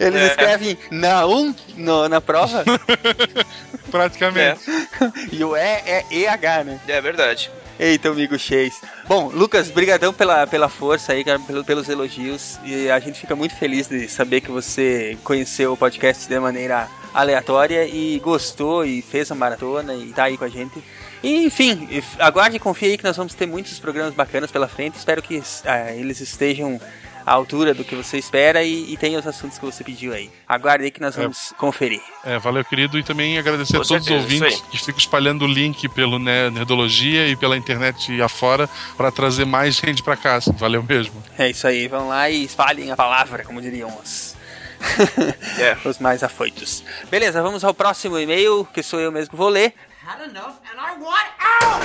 Eles 0.00 0.20
É. 0.22 0.26
escrevem 0.28 0.78
na 0.90 1.26
um 1.26 1.54
no- 1.76 2.08
na 2.08 2.20
prova 2.20 2.64
Praticamente. 3.90 4.60
e 5.32 5.42
o 5.44 5.56
E 5.56 5.60
é 5.60 6.04
EH, 6.10 6.64
né? 6.64 6.80
É 6.88 7.00
verdade. 7.00 7.50
Eita, 7.78 8.08
amigo 8.08 8.38
Chase. 8.38 8.72
Bom, 9.06 9.28
Lucas, 9.28 9.70
brigadão 9.70 10.12
pela, 10.12 10.46
pela 10.46 10.68
força 10.68 11.12
aí, 11.12 11.22
cara, 11.22 11.38
pelo- 11.40 11.64
pelos 11.64 11.88
elogios. 11.88 12.58
E 12.64 12.90
a 12.90 12.98
gente 12.98 13.20
fica 13.20 13.36
muito 13.36 13.54
feliz 13.54 13.86
de 13.86 14.08
saber 14.08 14.40
que 14.40 14.50
você 14.50 15.16
conheceu 15.22 15.72
o 15.72 15.76
podcast 15.76 16.26
de 16.26 16.38
maneira 16.40 16.88
aleatória 17.12 17.86
e 17.86 18.18
gostou 18.20 18.84
e 18.84 19.02
fez 19.02 19.30
a 19.30 19.34
maratona 19.34 19.94
e 19.94 20.12
tá 20.12 20.24
aí 20.24 20.38
com 20.38 20.44
a 20.44 20.48
gente. 20.48 20.82
E, 21.22 21.44
enfim, 21.44 21.88
aguarde 22.18 22.56
e 22.56 22.60
confie 22.60 22.86
aí 22.90 22.98
que 22.98 23.04
nós 23.04 23.16
vamos 23.16 23.34
ter 23.34 23.46
muitos 23.46 23.78
programas 23.78 24.14
bacanas 24.14 24.50
pela 24.50 24.68
frente. 24.68 24.96
Espero 24.96 25.22
que 25.22 25.42
ah, 25.64 25.92
eles 25.92 26.20
estejam 26.20 26.80
à 27.26 27.32
altura 27.32 27.74
do 27.74 27.84
que 27.84 27.96
você 27.96 28.16
espera 28.16 28.62
e, 28.62 28.92
e 28.92 28.96
tenha 28.96 29.18
os 29.18 29.26
assuntos 29.26 29.58
que 29.58 29.64
você 29.64 29.82
pediu 29.82 30.12
aí. 30.14 30.30
Aguarde 30.48 30.84
aí 30.84 30.90
que 30.92 31.00
nós 31.00 31.16
vamos 31.16 31.52
conferir. 31.58 32.00
É, 32.24 32.38
valeu, 32.38 32.64
querido. 32.64 32.96
E 32.98 33.02
também 33.02 33.36
agradecer 33.38 33.76
Com 33.76 33.82
a 33.82 33.86
todos 33.86 34.04
certeza, 34.06 34.26
os 34.26 34.32
ouvintes 34.42 34.60
que 34.70 34.78
ficam 34.78 34.98
espalhando 34.98 35.44
o 35.44 35.48
link 35.48 35.88
pelo 35.88 36.18
Ne- 36.20 36.50
Nerdologia 36.50 37.26
e 37.28 37.34
pela 37.34 37.56
internet 37.56 38.22
afora 38.22 38.68
para 38.96 39.10
trazer 39.10 39.44
mais 39.44 39.74
gente 39.74 40.02
pra 40.04 40.16
cá. 40.16 40.38
Valeu 40.54 40.82
mesmo. 40.82 41.20
É 41.36 41.50
isso 41.50 41.66
aí, 41.66 41.88
vão 41.88 42.08
lá 42.08 42.30
e 42.30 42.44
espalhem 42.44 42.92
a 42.92 42.96
palavra, 42.96 43.42
como 43.44 43.60
diriam 43.60 43.88
os, 43.98 44.36
É. 45.58 45.76
os 45.88 45.98
mais 45.98 46.22
afoitos. 46.22 46.84
Beleza, 47.10 47.42
vamos 47.42 47.64
ao 47.64 47.74
próximo 47.74 48.18
e-mail, 48.18 48.64
que 48.72 48.82
sou 48.82 49.00
eu 49.00 49.10
mesmo 49.10 49.30
que 49.30 49.36
vou 49.36 49.48
ler. 49.48 49.74
Had 50.06 50.22
enough 50.30 50.54
and 50.64 50.78
I 50.78 50.96
want 51.00 51.30
out! 51.40 51.84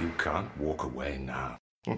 You 0.00 0.10
can't 0.16 0.48
walk 0.58 0.82
away 0.84 1.18
now. 1.18 1.56
O 1.86 1.92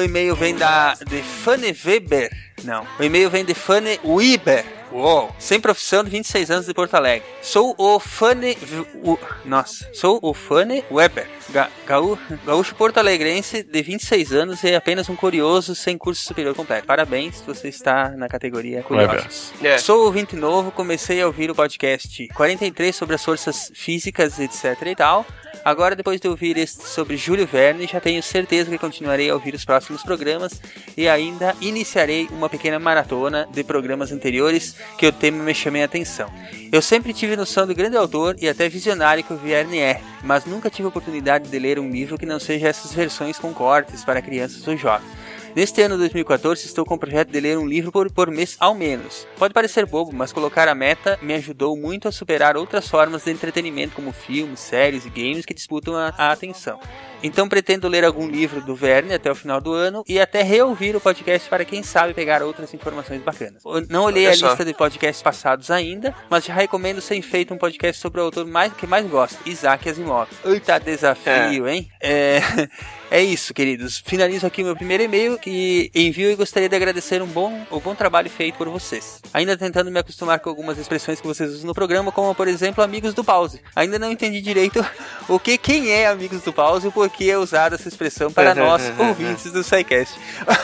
e-mail 0.00 0.34
vem 0.34 0.56
da 0.56 0.94
de 0.94 1.22
Fanny 1.22 1.76
Weber. 1.84 2.30
Não, 2.64 2.86
o 2.98 3.02
e-mail 3.02 3.28
vem 3.28 3.44
de 3.44 3.52
Fanny 3.52 4.00
Weber. 4.02 4.81
Uou. 4.92 5.34
Sem 5.38 5.58
profissão 5.58 6.04
de 6.04 6.10
26 6.10 6.50
anos 6.50 6.66
de 6.66 6.74
Porto 6.74 6.94
Alegre. 6.94 7.26
Sou 7.40 7.74
o 7.78 7.98
Fanny. 7.98 8.54
V- 8.54 8.86
o- 9.02 9.18
Nossa, 9.44 9.88
sou 9.94 10.18
o 10.22 10.34
Fanny 10.34 10.84
Weber. 10.90 11.26
Ga, 11.50 11.70
gaú, 11.86 12.18
gaúcho 12.44 12.74
porto-alegrense 12.74 13.62
de 13.62 13.82
26 13.82 14.32
anos 14.32 14.62
e 14.64 14.74
apenas 14.74 15.08
um 15.08 15.16
curioso 15.16 15.74
sem 15.74 15.96
curso 15.96 16.22
superior 16.24 16.54
completo. 16.54 16.86
Parabéns, 16.86 17.40
você 17.46 17.68
está 17.68 18.10
na 18.10 18.28
categoria 18.28 18.82
curiosos. 18.82 19.52
É. 19.62 19.78
Sou 19.78 20.04
ouvinte 20.04 20.36
novo, 20.36 20.70
comecei 20.70 21.20
a 21.22 21.26
ouvir 21.26 21.50
o 21.50 21.54
podcast 21.54 22.28
43 22.28 22.94
sobre 22.94 23.14
as 23.14 23.24
forças 23.24 23.72
físicas, 23.74 24.38
etc 24.38 24.76
e 24.86 24.94
tal. 24.94 25.26
Agora, 25.64 25.94
depois 25.94 26.20
de 26.20 26.26
ouvir 26.26 26.56
este 26.56 26.88
sobre 26.88 27.16
Júlio 27.16 27.46
Verne, 27.46 27.86
já 27.86 28.00
tenho 28.00 28.20
certeza 28.20 28.68
que 28.68 28.78
continuarei 28.78 29.30
a 29.30 29.34
ouvir 29.34 29.54
os 29.54 29.64
próximos 29.64 30.02
programas 30.02 30.60
e 30.96 31.08
ainda 31.08 31.54
iniciarei 31.60 32.26
uma 32.32 32.48
pequena 32.48 32.80
maratona 32.80 33.46
de 33.52 33.62
programas 33.62 34.10
anteriores 34.10 34.74
que 34.98 35.06
o 35.06 35.12
tema 35.12 35.42
me 35.42 35.54
chamei 35.54 35.82
a 35.82 35.86
atenção. 35.86 36.28
Eu 36.70 36.80
sempre 36.80 37.12
tive 37.12 37.36
noção 37.36 37.66
do 37.66 37.74
grande 37.74 37.96
autor 37.96 38.36
e 38.40 38.48
até 38.48 38.68
visionário 38.68 39.22
que 39.22 39.32
o 39.32 39.36
Verne 39.36 39.78
é, 39.78 40.00
mas 40.22 40.44
nunca 40.44 40.70
tive 40.70 40.88
oportunidade 40.88 41.48
de 41.48 41.58
ler 41.58 41.78
um 41.78 41.90
livro 41.90 42.18
que 42.18 42.26
não 42.26 42.40
seja 42.40 42.68
essas 42.68 42.92
versões 42.92 43.38
com 43.38 43.52
cortes 43.52 44.04
para 44.04 44.22
crianças 44.22 44.66
ou 44.66 44.76
jovens. 44.76 45.10
Neste 45.54 45.82
ano 45.82 45.98
2014, 45.98 46.64
estou 46.64 46.82
com 46.82 46.94
o 46.94 46.98
projeto 46.98 47.30
de 47.30 47.38
ler 47.38 47.58
um 47.58 47.66
livro 47.66 47.92
por, 47.92 48.10
por 48.10 48.30
mês 48.30 48.56
ao 48.58 48.74
menos. 48.74 49.26
Pode 49.36 49.52
parecer 49.52 49.84
bobo, 49.84 50.10
mas 50.10 50.32
colocar 50.32 50.66
a 50.66 50.74
meta 50.74 51.18
me 51.20 51.34
ajudou 51.34 51.76
muito 51.76 52.08
a 52.08 52.12
superar 52.12 52.56
outras 52.56 52.88
formas 52.88 53.24
de 53.24 53.32
entretenimento, 53.32 53.94
como 53.94 54.12
filmes, 54.12 54.60
séries 54.60 55.04
e 55.04 55.10
games 55.10 55.44
que 55.44 55.52
disputam 55.52 55.94
a, 55.94 56.14
a 56.16 56.32
atenção. 56.32 56.80
Então 57.22 57.48
pretendo 57.48 57.88
ler 57.88 58.04
algum 58.04 58.28
livro 58.28 58.60
do 58.60 58.74
Verne 58.74 59.14
até 59.14 59.30
o 59.30 59.34
final 59.34 59.60
do 59.60 59.72
ano 59.72 60.04
e 60.08 60.20
até 60.20 60.42
reouvir 60.42 60.96
o 60.96 61.00
podcast 61.00 61.48
para 61.48 61.64
quem 61.64 61.82
sabe 61.82 62.14
pegar 62.14 62.42
outras 62.42 62.72
informações 62.74 63.22
bacanas. 63.22 63.64
Eu 63.64 63.86
não 63.88 64.04
olhei 64.04 64.26
Olha 64.26 64.34
a 64.34 64.36
só. 64.36 64.48
lista 64.48 64.64
de 64.64 64.74
podcasts 64.74 65.22
passados 65.22 65.70
ainda, 65.70 66.14
mas 66.28 66.44
já 66.44 66.54
recomendo 66.54 67.00
ser 67.00 67.20
feito 67.22 67.54
um 67.54 67.58
podcast 67.58 68.00
sobre 68.00 68.20
o 68.20 68.24
autor 68.24 68.46
mais, 68.46 68.72
que 68.72 68.86
mais 68.86 69.06
gosto, 69.06 69.38
Isaac 69.46 69.88
Asimov. 69.88 70.28
Eita 70.44 70.78
desafio, 70.78 71.68
hein? 71.68 71.88
É... 72.00 72.40
É 73.12 73.22
isso, 73.22 73.52
queridos. 73.52 74.02
Finalizo 74.06 74.46
aqui 74.46 74.64
meu 74.64 74.74
primeiro 74.74 75.02
e-mail 75.02 75.38
que 75.38 75.90
envio 75.94 76.30
e 76.30 76.34
gostaria 76.34 76.66
de 76.66 76.74
agradecer 76.74 77.20
um 77.20 77.26
bom, 77.26 77.62
o 77.70 77.78
bom 77.78 77.94
trabalho 77.94 78.30
feito 78.30 78.56
por 78.56 78.66
vocês. 78.70 79.20
Ainda 79.34 79.54
tentando 79.54 79.90
me 79.90 79.98
acostumar 80.00 80.40
com 80.40 80.48
algumas 80.48 80.78
expressões 80.78 81.20
que 81.20 81.26
vocês 81.26 81.50
usam 81.50 81.66
no 81.66 81.74
programa, 81.74 82.10
como 82.10 82.34
por 82.34 82.48
exemplo, 82.48 82.82
amigos 82.82 83.12
do 83.12 83.22
pause. 83.22 83.60
Ainda 83.76 83.98
não 83.98 84.10
entendi 84.10 84.40
direito 84.40 84.82
o 85.28 85.38
que 85.38 85.58
quem 85.58 85.90
é 85.90 86.06
amigos 86.06 86.40
do 86.40 86.54
pause 86.54 86.90
por 86.90 87.10
que 87.12 87.30
é 87.30 87.36
usada 87.38 87.74
essa 87.76 87.88
expressão 87.88 88.32
para 88.32 88.54
nós, 88.54 88.82
ouvintes 88.98 89.50
do 89.52 89.62
SciCast. 89.62 90.18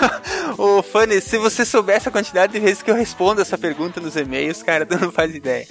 Ô, 0.58 0.82
Fanny, 0.82 1.20
se 1.20 1.38
você 1.38 1.64
soubesse 1.64 2.08
a 2.08 2.12
quantidade 2.12 2.52
de 2.52 2.58
vezes 2.60 2.82
que 2.82 2.90
eu 2.90 2.94
respondo 2.94 3.40
essa 3.40 3.56
pergunta 3.58 4.00
nos 4.00 4.16
e-mails, 4.16 4.62
cara, 4.62 4.84
tu 4.86 4.98
não 4.98 5.12
faz 5.12 5.34
ideia. 5.34 5.66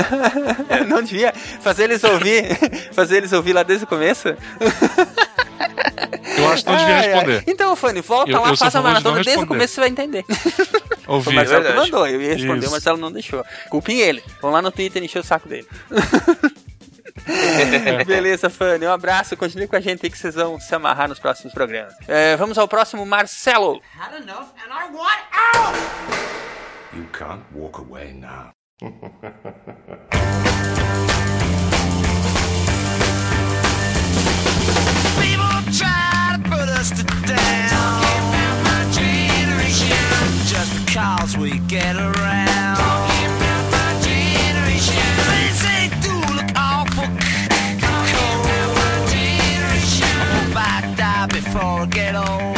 não 0.88 1.02
devia 1.02 1.32
fazer 1.60 1.84
eles 1.84 2.02
ouvir, 2.04 2.44
fazer 2.92 3.18
eles 3.18 3.32
ouvir 3.32 3.52
lá 3.52 3.62
desde 3.62 3.84
o 3.84 3.88
começo? 3.88 4.28
Eu 6.36 6.48
acho 6.52 6.64
que 6.64 6.70
não 6.70 6.78
devia 6.78 7.00
responder. 7.00 7.44
Então, 7.46 7.76
Fanny, 7.76 8.00
volta 8.00 8.30
Eu- 8.30 8.40
lá, 8.40 8.48
eu 8.48 8.56
faz 8.56 8.74
a 8.74 8.78
de 8.78 8.84
maratona 8.84 9.16
não 9.16 9.22
desde 9.22 9.44
o 9.44 9.46
começo, 9.46 9.74
você 9.74 9.80
vai 9.80 9.90
entender. 9.90 10.24
O 11.06 11.14
Ouvi. 11.14 11.34
Marcelo 11.34 11.62
que 11.62 11.68
verdade. 11.68 11.90
mandou, 11.90 12.06
eu 12.06 12.20
ia 12.22 12.34
responder, 12.34 12.58
Isso. 12.60 12.68
o 12.68 12.70
Marcelo 12.72 12.98
não 12.98 13.12
deixou. 13.12 13.44
Culpem 13.68 14.00
ele. 14.00 14.22
Vão 14.40 14.50
lá 14.50 14.62
no 14.62 14.70
Twitter 14.70 15.02
e 15.02 15.06
encher 15.06 15.18
o 15.18 15.24
saco 15.24 15.48
dele. 15.48 15.66
Beleza, 18.06 18.48
Fanny. 18.50 18.86
Um 18.86 18.92
abraço. 18.92 19.36
Continue 19.36 19.66
com 19.66 19.76
a 19.76 19.80
gente 19.80 20.04
aí 20.04 20.10
que 20.10 20.18
vocês 20.18 20.34
vão 20.34 20.58
se 20.58 20.74
amarrar 20.74 21.08
nos 21.08 21.18
próximos 21.18 21.52
programas. 21.52 21.94
É, 22.08 22.36
vamos 22.36 22.58
ao 22.58 22.68
próximo, 22.68 23.04
Marcelo. 23.06 23.80
Had 23.98 24.14
enough 24.22 24.48
and 24.64 24.72
I 24.72 24.92
want 24.92 25.20
out! 25.56 25.76
You 26.92 27.06
can't 27.12 27.42
walk 27.54 27.78
away 27.78 28.12
now. 28.12 28.52
People 35.20 35.60
try 35.72 36.34
to 36.34 36.40
put 36.48 36.68
us 36.68 36.90
to 36.90 37.04
down. 37.26 38.00
Just 40.46 40.86
because 40.86 41.36
we 41.38 41.58
get 41.68 41.96
around. 41.96 42.59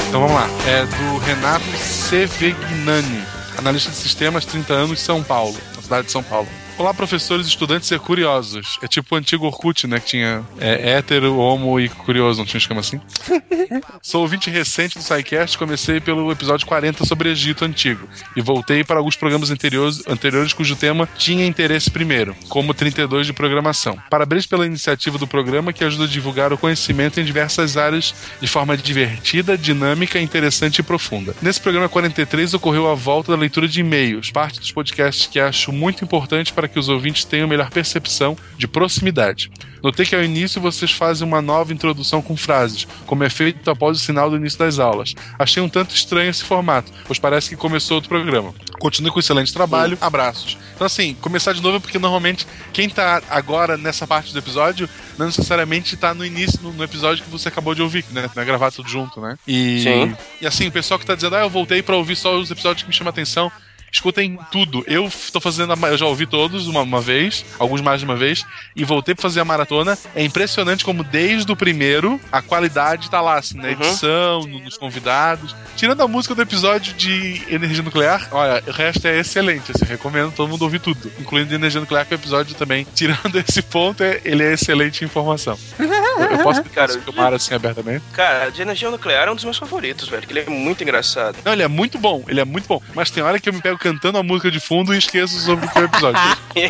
Então 0.08 0.20
vamos 0.20 0.34
lá. 0.36 0.46
É 0.66 0.84
do 0.84 1.18
Renato 1.18 1.64
Sevegnani, 1.76 3.22
analista 3.58 3.90
de 3.90 3.96
sistemas, 3.96 4.44
30 4.44 4.72
anos, 4.72 5.00
São 5.00 5.22
Paulo, 5.22 5.56
na 5.74 5.82
cidade 5.82 6.06
de 6.06 6.12
São 6.12 6.22
Paulo. 6.22 6.48
Olá, 6.78 6.94
professores, 6.94 7.46
estudantes 7.46 7.90
e 7.90 7.98
curiosos. 7.98 8.78
É 8.82 8.88
tipo 8.88 9.14
o 9.14 9.18
antigo 9.18 9.46
Orkut, 9.46 9.86
né? 9.86 10.00
Que 10.00 10.06
tinha 10.06 10.42
é, 10.58 10.92
hétero, 10.92 11.36
homo 11.36 11.78
e 11.78 11.88
curioso, 11.88 12.38
não 12.38 12.46
tinha 12.46 12.56
um 12.56 12.62
esquema 12.62 12.80
assim? 12.80 13.00
Sou 14.02 14.22
ouvinte 14.22 14.50
recente 14.50 14.98
do 14.98 15.04
SciCast, 15.04 15.58
comecei 15.58 16.00
pelo 16.00 16.32
episódio 16.32 16.66
40 16.66 17.04
sobre 17.04 17.30
Egito 17.30 17.64
Antigo 17.64 18.08
e 18.34 18.40
voltei 18.40 18.82
para 18.82 18.98
alguns 18.98 19.16
programas 19.16 19.50
anteriores, 19.50 20.02
anteriores 20.08 20.52
cujo 20.52 20.74
tema 20.74 21.08
tinha 21.16 21.46
interesse 21.46 21.90
primeiro, 21.90 22.34
como 22.48 22.74
32 22.74 23.26
de 23.26 23.32
programação. 23.32 23.98
Parabéns 24.10 24.46
pela 24.46 24.66
iniciativa 24.66 25.18
do 25.18 25.26
programa 25.26 25.72
que 25.72 25.84
ajuda 25.84 26.04
a 26.04 26.08
divulgar 26.08 26.52
o 26.52 26.58
conhecimento 26.58 27.20
em 27.20 27.24
diversas 27.24 27.76
áreas 27.76 28.14
de 28.40 28.46
forma 28.46 28.76
divertida, 28.76 29.58
dinâmica, 29.58 30.18
interessante 30.18 30.78
e 30.78 30.82
profunda. 30.82 31.34
Nesse 31.42 31.60
programa 31.60 31.88
43 31.88 32.54
ocorreu 32.54 32.90
a 32.90 32.94
volta 32.94 33.32
da 33.32 33.38
leitura 33.38 33.68
de 33.68 33.80
e-mails, 33.80 34.30
parte 34.30 34.58
dos 34.58 34.72
podcasts 34.72 35.26
que 35.26 35.38
acho 35.38 35.70
muito 35.70 36.02
importante 36.02 36.52
para 36.52 36.61
que 36.68 36.78
os 36.78 36.88
ouvintes 36.88 37.24
tenham 37.24 37.48
melhor 37.48 37.70
percepção 37.70 38.36
de 38.56 38.66
proximidade. 38.66 39.50
Notei 39.82 40.06
que 40.06 40.14
ao 40.14 40.22
início 40.22 40.60
vocês 40.60 40.92
fazem 40.92 41.26
uma 41.26 41.42
nova 41.42 41.72
introdução 41.72 42.22
com 42.22 42.36
frases, 42.36 42.86
como 43.04 43.24
é 43.24 43.30
feito 43.30 43.68
após 43.68 43.98
o 43.98 44.00
sinal 44.00 44.30
do 44.30 44.36
início 44.36 44.58
das 44.58 44.78
aulas. 44.78 45.14
Achei 45.36 45.60
um 45.60 45.68
tanto 45.68 45.92
estranho 45.94 46.30
esse 46.30 46.44
formato, 46.44 46.92
pois 47.04 47.18
parece 47.18 47.48
que 47.48 47.56
começou 47.56 47.96
outro 47.96 48.08
programa. 48.08 48.54
Continue 48.78 49.10
com 49.10 49.16
o 49.16 49.20
excelente 49.20 49.52
trabalho, 49.52 49.98
abraços. 50.00 50.56
Então, 50.74 50.86
assim, 50.86 51.14
começar 51.20 51.52
de 51.52 51.60
novo 51.60 51.78
é 51.78 51.80
porque 51.80 51.98
normalmente 51.98 52.46
quem 52.72 52.88
tá 52.88 53.22
agora 53.28 53.76
nessa 53.76 54.06
parte 54.06 54.32
do 54.32 54.38
episódio 54.38 54.88
não 55.18 55.26
necessariamente 55.26 55.96
tá 55.96 56.14
no 56.14 56.24
início, 56.24 56.60
no, 56.62 56.72
no 56.72 56.84
episódio 56.84 57.24
que 57.24 57.30
você 57.30 57.48
acabou 57.48 57.74
de 57.74 57.82
ouvir, 57.82 58.04
né? 58.10 58.30
Não 58.34 58.42
é 58.42 58.46
gravado 58.46 58.76
tudo 58.76 58.88
junto, 58.88 59.20
né? 59.20 59.36
E, 59.46 59.82
Sim. 59.82 60.16
e 60.40 60.46
assim, 60.46 60.68
o 60.68 60.72
pessoal 60.72 60.98
que 60.98 61.06
tá 61.06 61.14
dizendo, 61.14 61.36
ah, 61.36 61.40
eu 61.40 61.50
voltei 61.50 61.82
pra 61.82 61.96
ouvir 61.96 62.16
só 62.16 62.36
os 62.36 62.50
episódios 62.50 62.82
que 62.82 62.88
me 62.88 62.94
chamam 62.94 63.08
a 63.08 63.12
atenção. 63.12 63.50
Escutem 63.92 64.38
tudo. 64.50 64.82
Eu 64.86 65.10
tô 65.32 65.38
fazendo 65.40 65.72
a, 65.72 65.88
eu 65.88 65.98
já 65.98 66.06
ouvi 66.06 66.26
todos 66.26 66.66
uma, 66.66 66.80
uma 66.80 67.00
vez, 67.00 67.44
alguns 67.58 67.80
mais 67.82 68.00
de 68.00 68.06
uma 68.06 68.16
vez, 68.16 68.44
e 68.74 68.84
voltei 68.84 69.14
pra 69.14 69.22
fazer 69.22 69.40
a 69.40 69.44
maratona. 69.44 69.98
É 70.14 70.24
impressionante 70.24 70.84
como 70.84 71.04
desde 71.04 71.50
o 71.52 71.56
primeiro 71.56 72.18
a 72.32 72.40
qualidade 72.40 73.10
tá 73.10 73.20
lá, 73.20 73.38
assim, 73.38 73.58
na 73.58 73.70
edição, 73.70 74.40
no- 74.46 74.60
nos 74.60 74.78
convidados. 74.78 75.54
Tirando 75.76 76.00
a 76.02 76.08
música 76.08 76.34
do 76.34 76.40
episódio 76.42 76.94
de 76.94 77.42
energia 77.48 77.82
nuclear, 77.82 78.28
olha, 78.32 78.62
o 78.66 78.70
resto 78.70 79.06
é 79.06 79.18
excelente, 79.18 79.72
assim, 79.74 79.84
recomendo 79.84 80.32
todo 80.32 80.48
mundo 80.48 80.62
ouvir 80.62 80.78
tudo, 80.80 81.12
incluindo 81.20 81.54
energia 81.54 81.80
nuclear, 81.80 82.06
que 82.06 82.14
é 82.14 82.16
o 82.16 82.20
episódio 82.20 82.54
também. 82.54 82.86
Tirando 82.94 83.36
esse 83.46 83.60
ponto, 83.60 84.02
é- 84.02 84.20
ele 84.24 84.42
é 84.42 84.54
excelente 84.54 85.02
em 85.02 85.04
informação. 85.04 85.58
Eu, 85.78 85.86
eu 85.88 86.38
posso 86.38 86.60
explicar 86.60 86.88
Cara, 86.88 87.00
o 87.06 87.12
mar 87.14 87.34
assim 87.34 87.54
abertamente? 87.54 88.02
Cara, 88.14 88.50
de 88.50 88.62
energia 88.62 88.90
nuclear 88.90 89.28
é 89.28 89.30
um 89.30 89.34
dos 89.34 89.44
meus 89.44 89.58
favoritos, 89.58 90.08
velho. 90.08 90.26
Que 90.26 90.32
ele 90.32 90.40
é 90.40 90.48
muito 90.50 90.82
engraçado. 90.82 91.36
Não, 91.44 91.52
ele 91.52 91.62
é 91.62 91.68
muito 91.68 91.98
bom, 91.98 92.24
ele 92.26 92.40
é 92.40 92.44
muito 92.44 92.66
bom. 92.66 92.80
Mas 92.94 93.10
tem 93.10 93.22
hora 93.22 93.38
que 93.38 93.48
eu 93.48 93.52
me 93.52 93.60
pego 93.60 93.78
cantando 93.82 94.18
a 94.18 94.22
música 94.22 94.50
de 94.50 94.60
fundo 94.60 94.94
e 94.94 94.98
esqueço 94.98 95.38
sobre 95.40 95.66
o 95.66 95.70
que 95.70 95.78
é 95.78 95.82
o 95.82 95.84
episódio. 95.84 96.20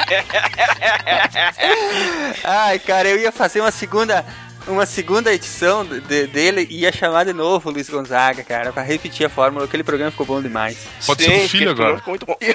Ai, 2.45 2.79
cara, 2.79 3.09
eu 3.09 3.19
ia 3.19 3.31
fazer 3.31 3.61
uma 3.61 3.71
segunda. 3.71 4.25
Uma 4.65 4.87
segunda 4.87 5.35
edição 5.35 5.85
de- 5.85 6.29
dele 6.29 6.69
e 6.71 6.83
ia 6.83 6.93
chamar 6.93 7.25
de 7.25 7.33
novo 7.33 7.69
o 7.69 7.73
Luiz 7.73 7.91
Gonzaga, 7.91 8.45
cara, 8.45 8.73
pra 8.73 8.81
repetir 8.85 9.27
a 9.27 9.29
fórmula. 9.29 9.65
Aquele 9.65 9.83
programa 9.83 10.13
ficou 10.13 10.25
bom 10.25 10.41
demais. 10.41 10.79
Pode 11.05 11.25
ser 11.25 11.37
do 11.43 11.49
filho 11.49 11.73
agora. 11.73 11.97
Ficou 11.97 12.13
muito 12.13 12.25
bom. 12.25 12.37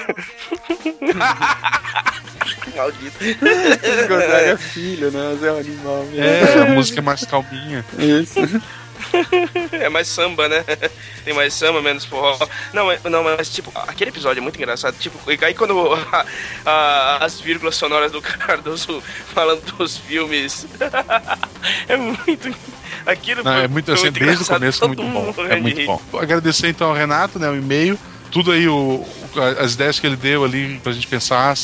Maldito. 2.74 3.12
Luiz 3.20 4.06
Gonzaga 4.08 4.40
é 4.40 4.56
filho, 4.56 5.10
né? 5.10 5.32
Mas 5.34 5.42
é 5.44 5.52
um 5.52 5.58
animal 5.58 6.04
mesmo. 6.06 6.24
É, 6.24 6.62
a 6.62 6.66
música 6.72 7.00
é 7.00 7.02
mais 7.02 7.26
calminha. 7.26 7.84
Isso. 7.98 8.40
É 9.72 9.88
mais 9.88 10.08
samba, 10.08 10.48
né? 10.48 10.64
Tem 11.24 11.34
mais 11.34 11.52
samba, 11.54 11.80
menos 11.82 12.04
forró. 12.04 12.36
Não, 12.72 12.86
mas- 12.86 13.02
não, 13.04 13.22
mas 13.22 13.48
tipo, 13.50 13.70
aquele 13.86 14.10
episódio 14.10 14.40
é 14.40 14.42
muito 14.42 14.56
engraçado. 14.56 14.96
Tipo, 14.98 15.18
aí 15.44 15.54
quando 15.54 15.92
a- 16.12 16.24
a- 16.64 17.24
as 17.24 17.40
vírgulas 17.40 17.76
sonoras 17.76 18.12
do 18.12 18.20
Cardoso 18.22 19.02
falando 19.34 19.62
dos 19.76 19.96
filmes. 19.98 20.66
é 21.88 21.96
muito. 21.96 22.54
Aquilo 23.06 23.42
Não, 23.42 23.52
é 23.52 23.68
muito 23.68 23.90
assim, 23.92 24.10
desde 24.10 24.42
o 24.42 24.46
começo, 24.46 24.80
todo 24.80 24.88
muito 25.02 25.02
bom. 25.34 25.34
É 25.48 25.56
muito 25.56 25.84
bom. 25.86 26.00
Agradecer 26.18 26.68
então 26.68 26.88
ao 26.88 26.94
Renato, 26.94 27.38
né, 27.38 27.48
o 27.48 27.56
e-mail, 27.56 27.98
tudo 28.30 28.52
aí, 28.52 28.68
o- 28.68 29.06
as 29.58 29.74
ideias 29.74 29.98
que 30.00 30.06
ele 30.06 30.16
deu 30.16 30.44
ali 30.44 30.78
pra 30.82 30.92
gente 30.92 31.06
pensar. 31.06 31.54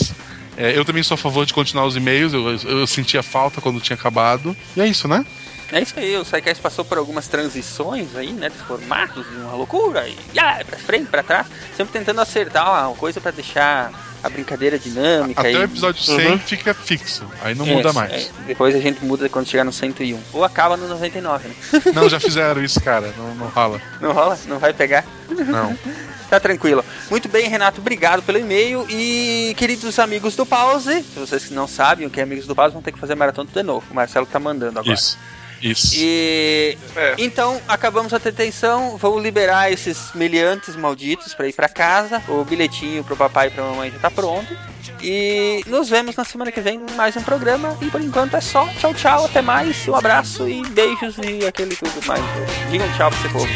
É, 0.56 0.76
eu 0.78 0.84
também 0.84 1.02
sou 1.02 1.16
a 1.16 1.18
favor 1.18 1.44
de 1.44 1.52
continuar 1.52 1.84
os 1.84 1.96
e-mails, 1.96 2.32
eu, 2.32 2.56
eu 2.80 2.86
sentia 2.86 3.22
falta 3.24 3.60
quando 3.60 3.80
tinha 3.80 3.96
acabado. 3.96 4.56
E 4.76 4.80
é 4.80 4.86
isso, 4.86 5.08
né? 5.08 5.24
É 5.72 5.80
isso 5.80 5.94
aí, 5.98 6.16
o 6.16 6.24
SciCast 6.24 6.62
passou 6.62 6.84
por 6.84 6.98
algumas 6.98 7.26
transições 7.26 8.14
aí, 8.16 8.32
né, 8.32 8.48
de 8.48 8.56
formatos, 8.58 9.26
uma 9.28 9.54
loucura, 9.54 10.06
e 10.08 10.16
ah, 10.38 10.62
pra 10.64 10.78
frente, 10.78 11.08
pra 11.08 11.22
trás, 11.22 11.46
sempre 11.76 11.92
tentando 11.98 12.20
acertar 12.20 12.88
uma 12.88 12.94
coisa 12.96 13.20
pra 13.20 13.30
deixar 13.30 13.90
a 14.22 14.28
brincadeira 14.30 14.78
dinâmica. 14.78 15.40
Até 15.40 15.52
e... 15.52 15.56
o 15.56 15.62
episódio 15.62 16.02
100 16.02 16.30
Uhum. 16.32 16.38
fica 16.38 16.72
fixo, 16.72 17.24
aí 17.42 17.54
não 17.54 17.66
É, 17.66 17.74
muda 17.74 17.90
é, 17.90 17.92
mais. 17.92 18.30
depois 18.46 18.74
a 18.74 18.78
gente 18.80 19.04
muda 19.04 19.28
quando 19.28 19.48
chegar 19.48 19.64
no 19.64 19.72
101. 19.72 20.18
Ou 20.32 20.44
acaba 20.44 20.76
no 20.76 20.88
99, 20.88 21.48
né? 21.48 21.54
Não, 21.94 22.08
já 22.08 22.18
fizeram 22.18 22.62
isso, 22.62 22.80
cara, 22.80 23.12
não, 23.18 23.34
não 23.34 23.48
rola. 23.48 23.80
Não 24.00 24.12
rola? 24.12 24.38
Não 24.46 24.58
vai 24.58 24.72
pegar? 24.72 25.04
Não. 25.28 25.76
Tá 26.30 26.40
tranquilo. 26.40 26.82
Muito 27.10 27.28
bem, 27.28 27.48
Renato, 27.48 27.80
obrigado 27.82 28.22
pelo 28.22 28.38
e-mail. 28.38 28.86
E 28.88 29.54
queridos 29.58 29.98
amigos 29.98 30.34
do 30.34 30.46
Pause, 30.46 31.02
se 31.02 31.20
vocês 31.20 31.50
não 31.50 31.68
sabem 31.68 32.06
o 32.06 32.10
que 32.10 32.18
é 32.18 32.22
amigos 32.22 32.46
do 32.46 32.54
Pause, 32.56 32.72
vão 32.72 32.82
ter 32.82 32.92
que 32.92 32.98
fazer 32.98 33.14
maratona 33.14 33.48
de 33.52 33.62
novo. 33.62 33.86
O 33.90 33.94
Marcelo 33.94 34.24
tá 34.26 34.40
mandando 34.40 34.78
agora. 34.78 34.94
Isso. 34.94 35.18
Isso. 35.64 35.94
E 35.96 36.76
É. 36.94 37.14
então 37.16 37.58
acabamos 37.66 38.12
a 38.12 38.18
detenção, 38.18 38.98
vamos 38.98 39.22
liberar 39.22 39.72
esses 39.72 40.10
meliantes 40.14 40.76
malditos 40.76 41.32
pra 41.32 41.48
ir 41.48 41.54
pra 41.54 41.68
casa. 41.70 42.22
O 42.28 42.44
bilhetinho 42.44 43.02
pro 43.02 43.16
papai 43.16 43.48
e 43.48 43.50
pra 43.50 43.64
mamãe 43.64 43.90
já 43.90 43.98
tá 43.98 44.10
pronto. 44.10 44.54
E 45.02 45.62
nos 45.66 45.88
vemos 45.88 46.16
na 46.16 46.24
semana 46.24 46.52
que 46.52 46.60
vem 46.60 46.76
em 46.76 46.94
mais 46.94 47.16
um 47.16 47.22
programa. 47.22 47.76
E 47.80 47.86
por 47.86 48.00
enquanto 48.00 48.36
é 48.36 48.40
só. 48.40 48.66
Tchau, 48.78 48.92
tchau, 48.94 49.24
até 49.24 49.40
mais. 49.40 49.88
Um 49.88 49.94
abraço 49.94 50.46
e 50.48 50.62
beijos 50.68 51.16
e 51.18 51.46
aquele 51.46 51.74
tudo 51.74 52.06
mais. 52.06 52.22
Digam 52.70 52.86
tchau 52.96 53.10
pra 53.10 53.18
você 53.20 53.28
povo. 53.30 53.48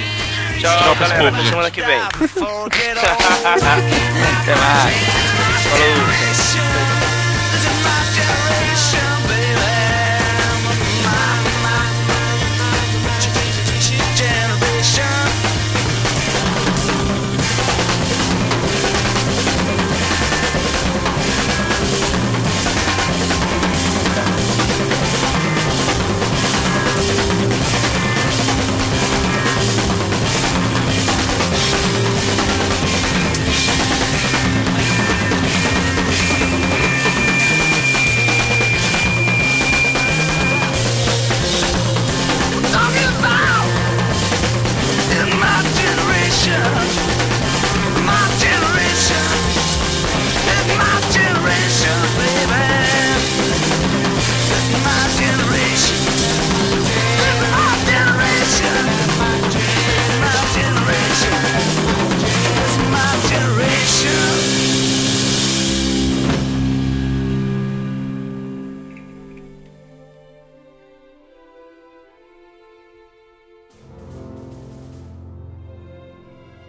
Tchau, 0.61 0.79
Tchau 0.79 0.95
galera. 0.97 1.29
Até 1.29 1.45
semana 1.49 1.71
que 1.71 1.83
vem. 1.83 2.01
Até 4.43 4.55
mais. 4.57 4.95
Falou. 5.69 6.48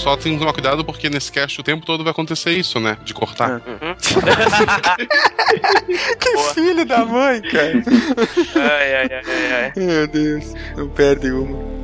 Só 0.00 0.16
tenho 0.16 0.34
que 0.34 0.40
tomar 0.40 0.54
cuidado 0.54 0.82
porque 0.84 1.10
nesse 1.10 1.30
cast 1.30 1.60
o 1.60 1.62
tempo 1.62 1.84
todo 1.84 2.02
vai 2.02 2.10
acontecer 2.10 2.52
isso, 2.52 2.80
né? 2.80 2.96
De 3.04 3.12
cortar. 3.12 3.60
que 6.18 6.38
filho 6.54 6.86
da 6.86 7.04
mãe, 7.04 7.42
cara. 7.42 7.82
Ai, 8.56 8.94
ai, 8.94 9.10
ai, 9.12 9.22
ai, 9.26 9.52
ai. 9.52 9.72
Meu 9.76 10.06
Deus, 10.06 10.54
não 10.76 10.88
perde 10.88 11.30
uma. 11.30 11.79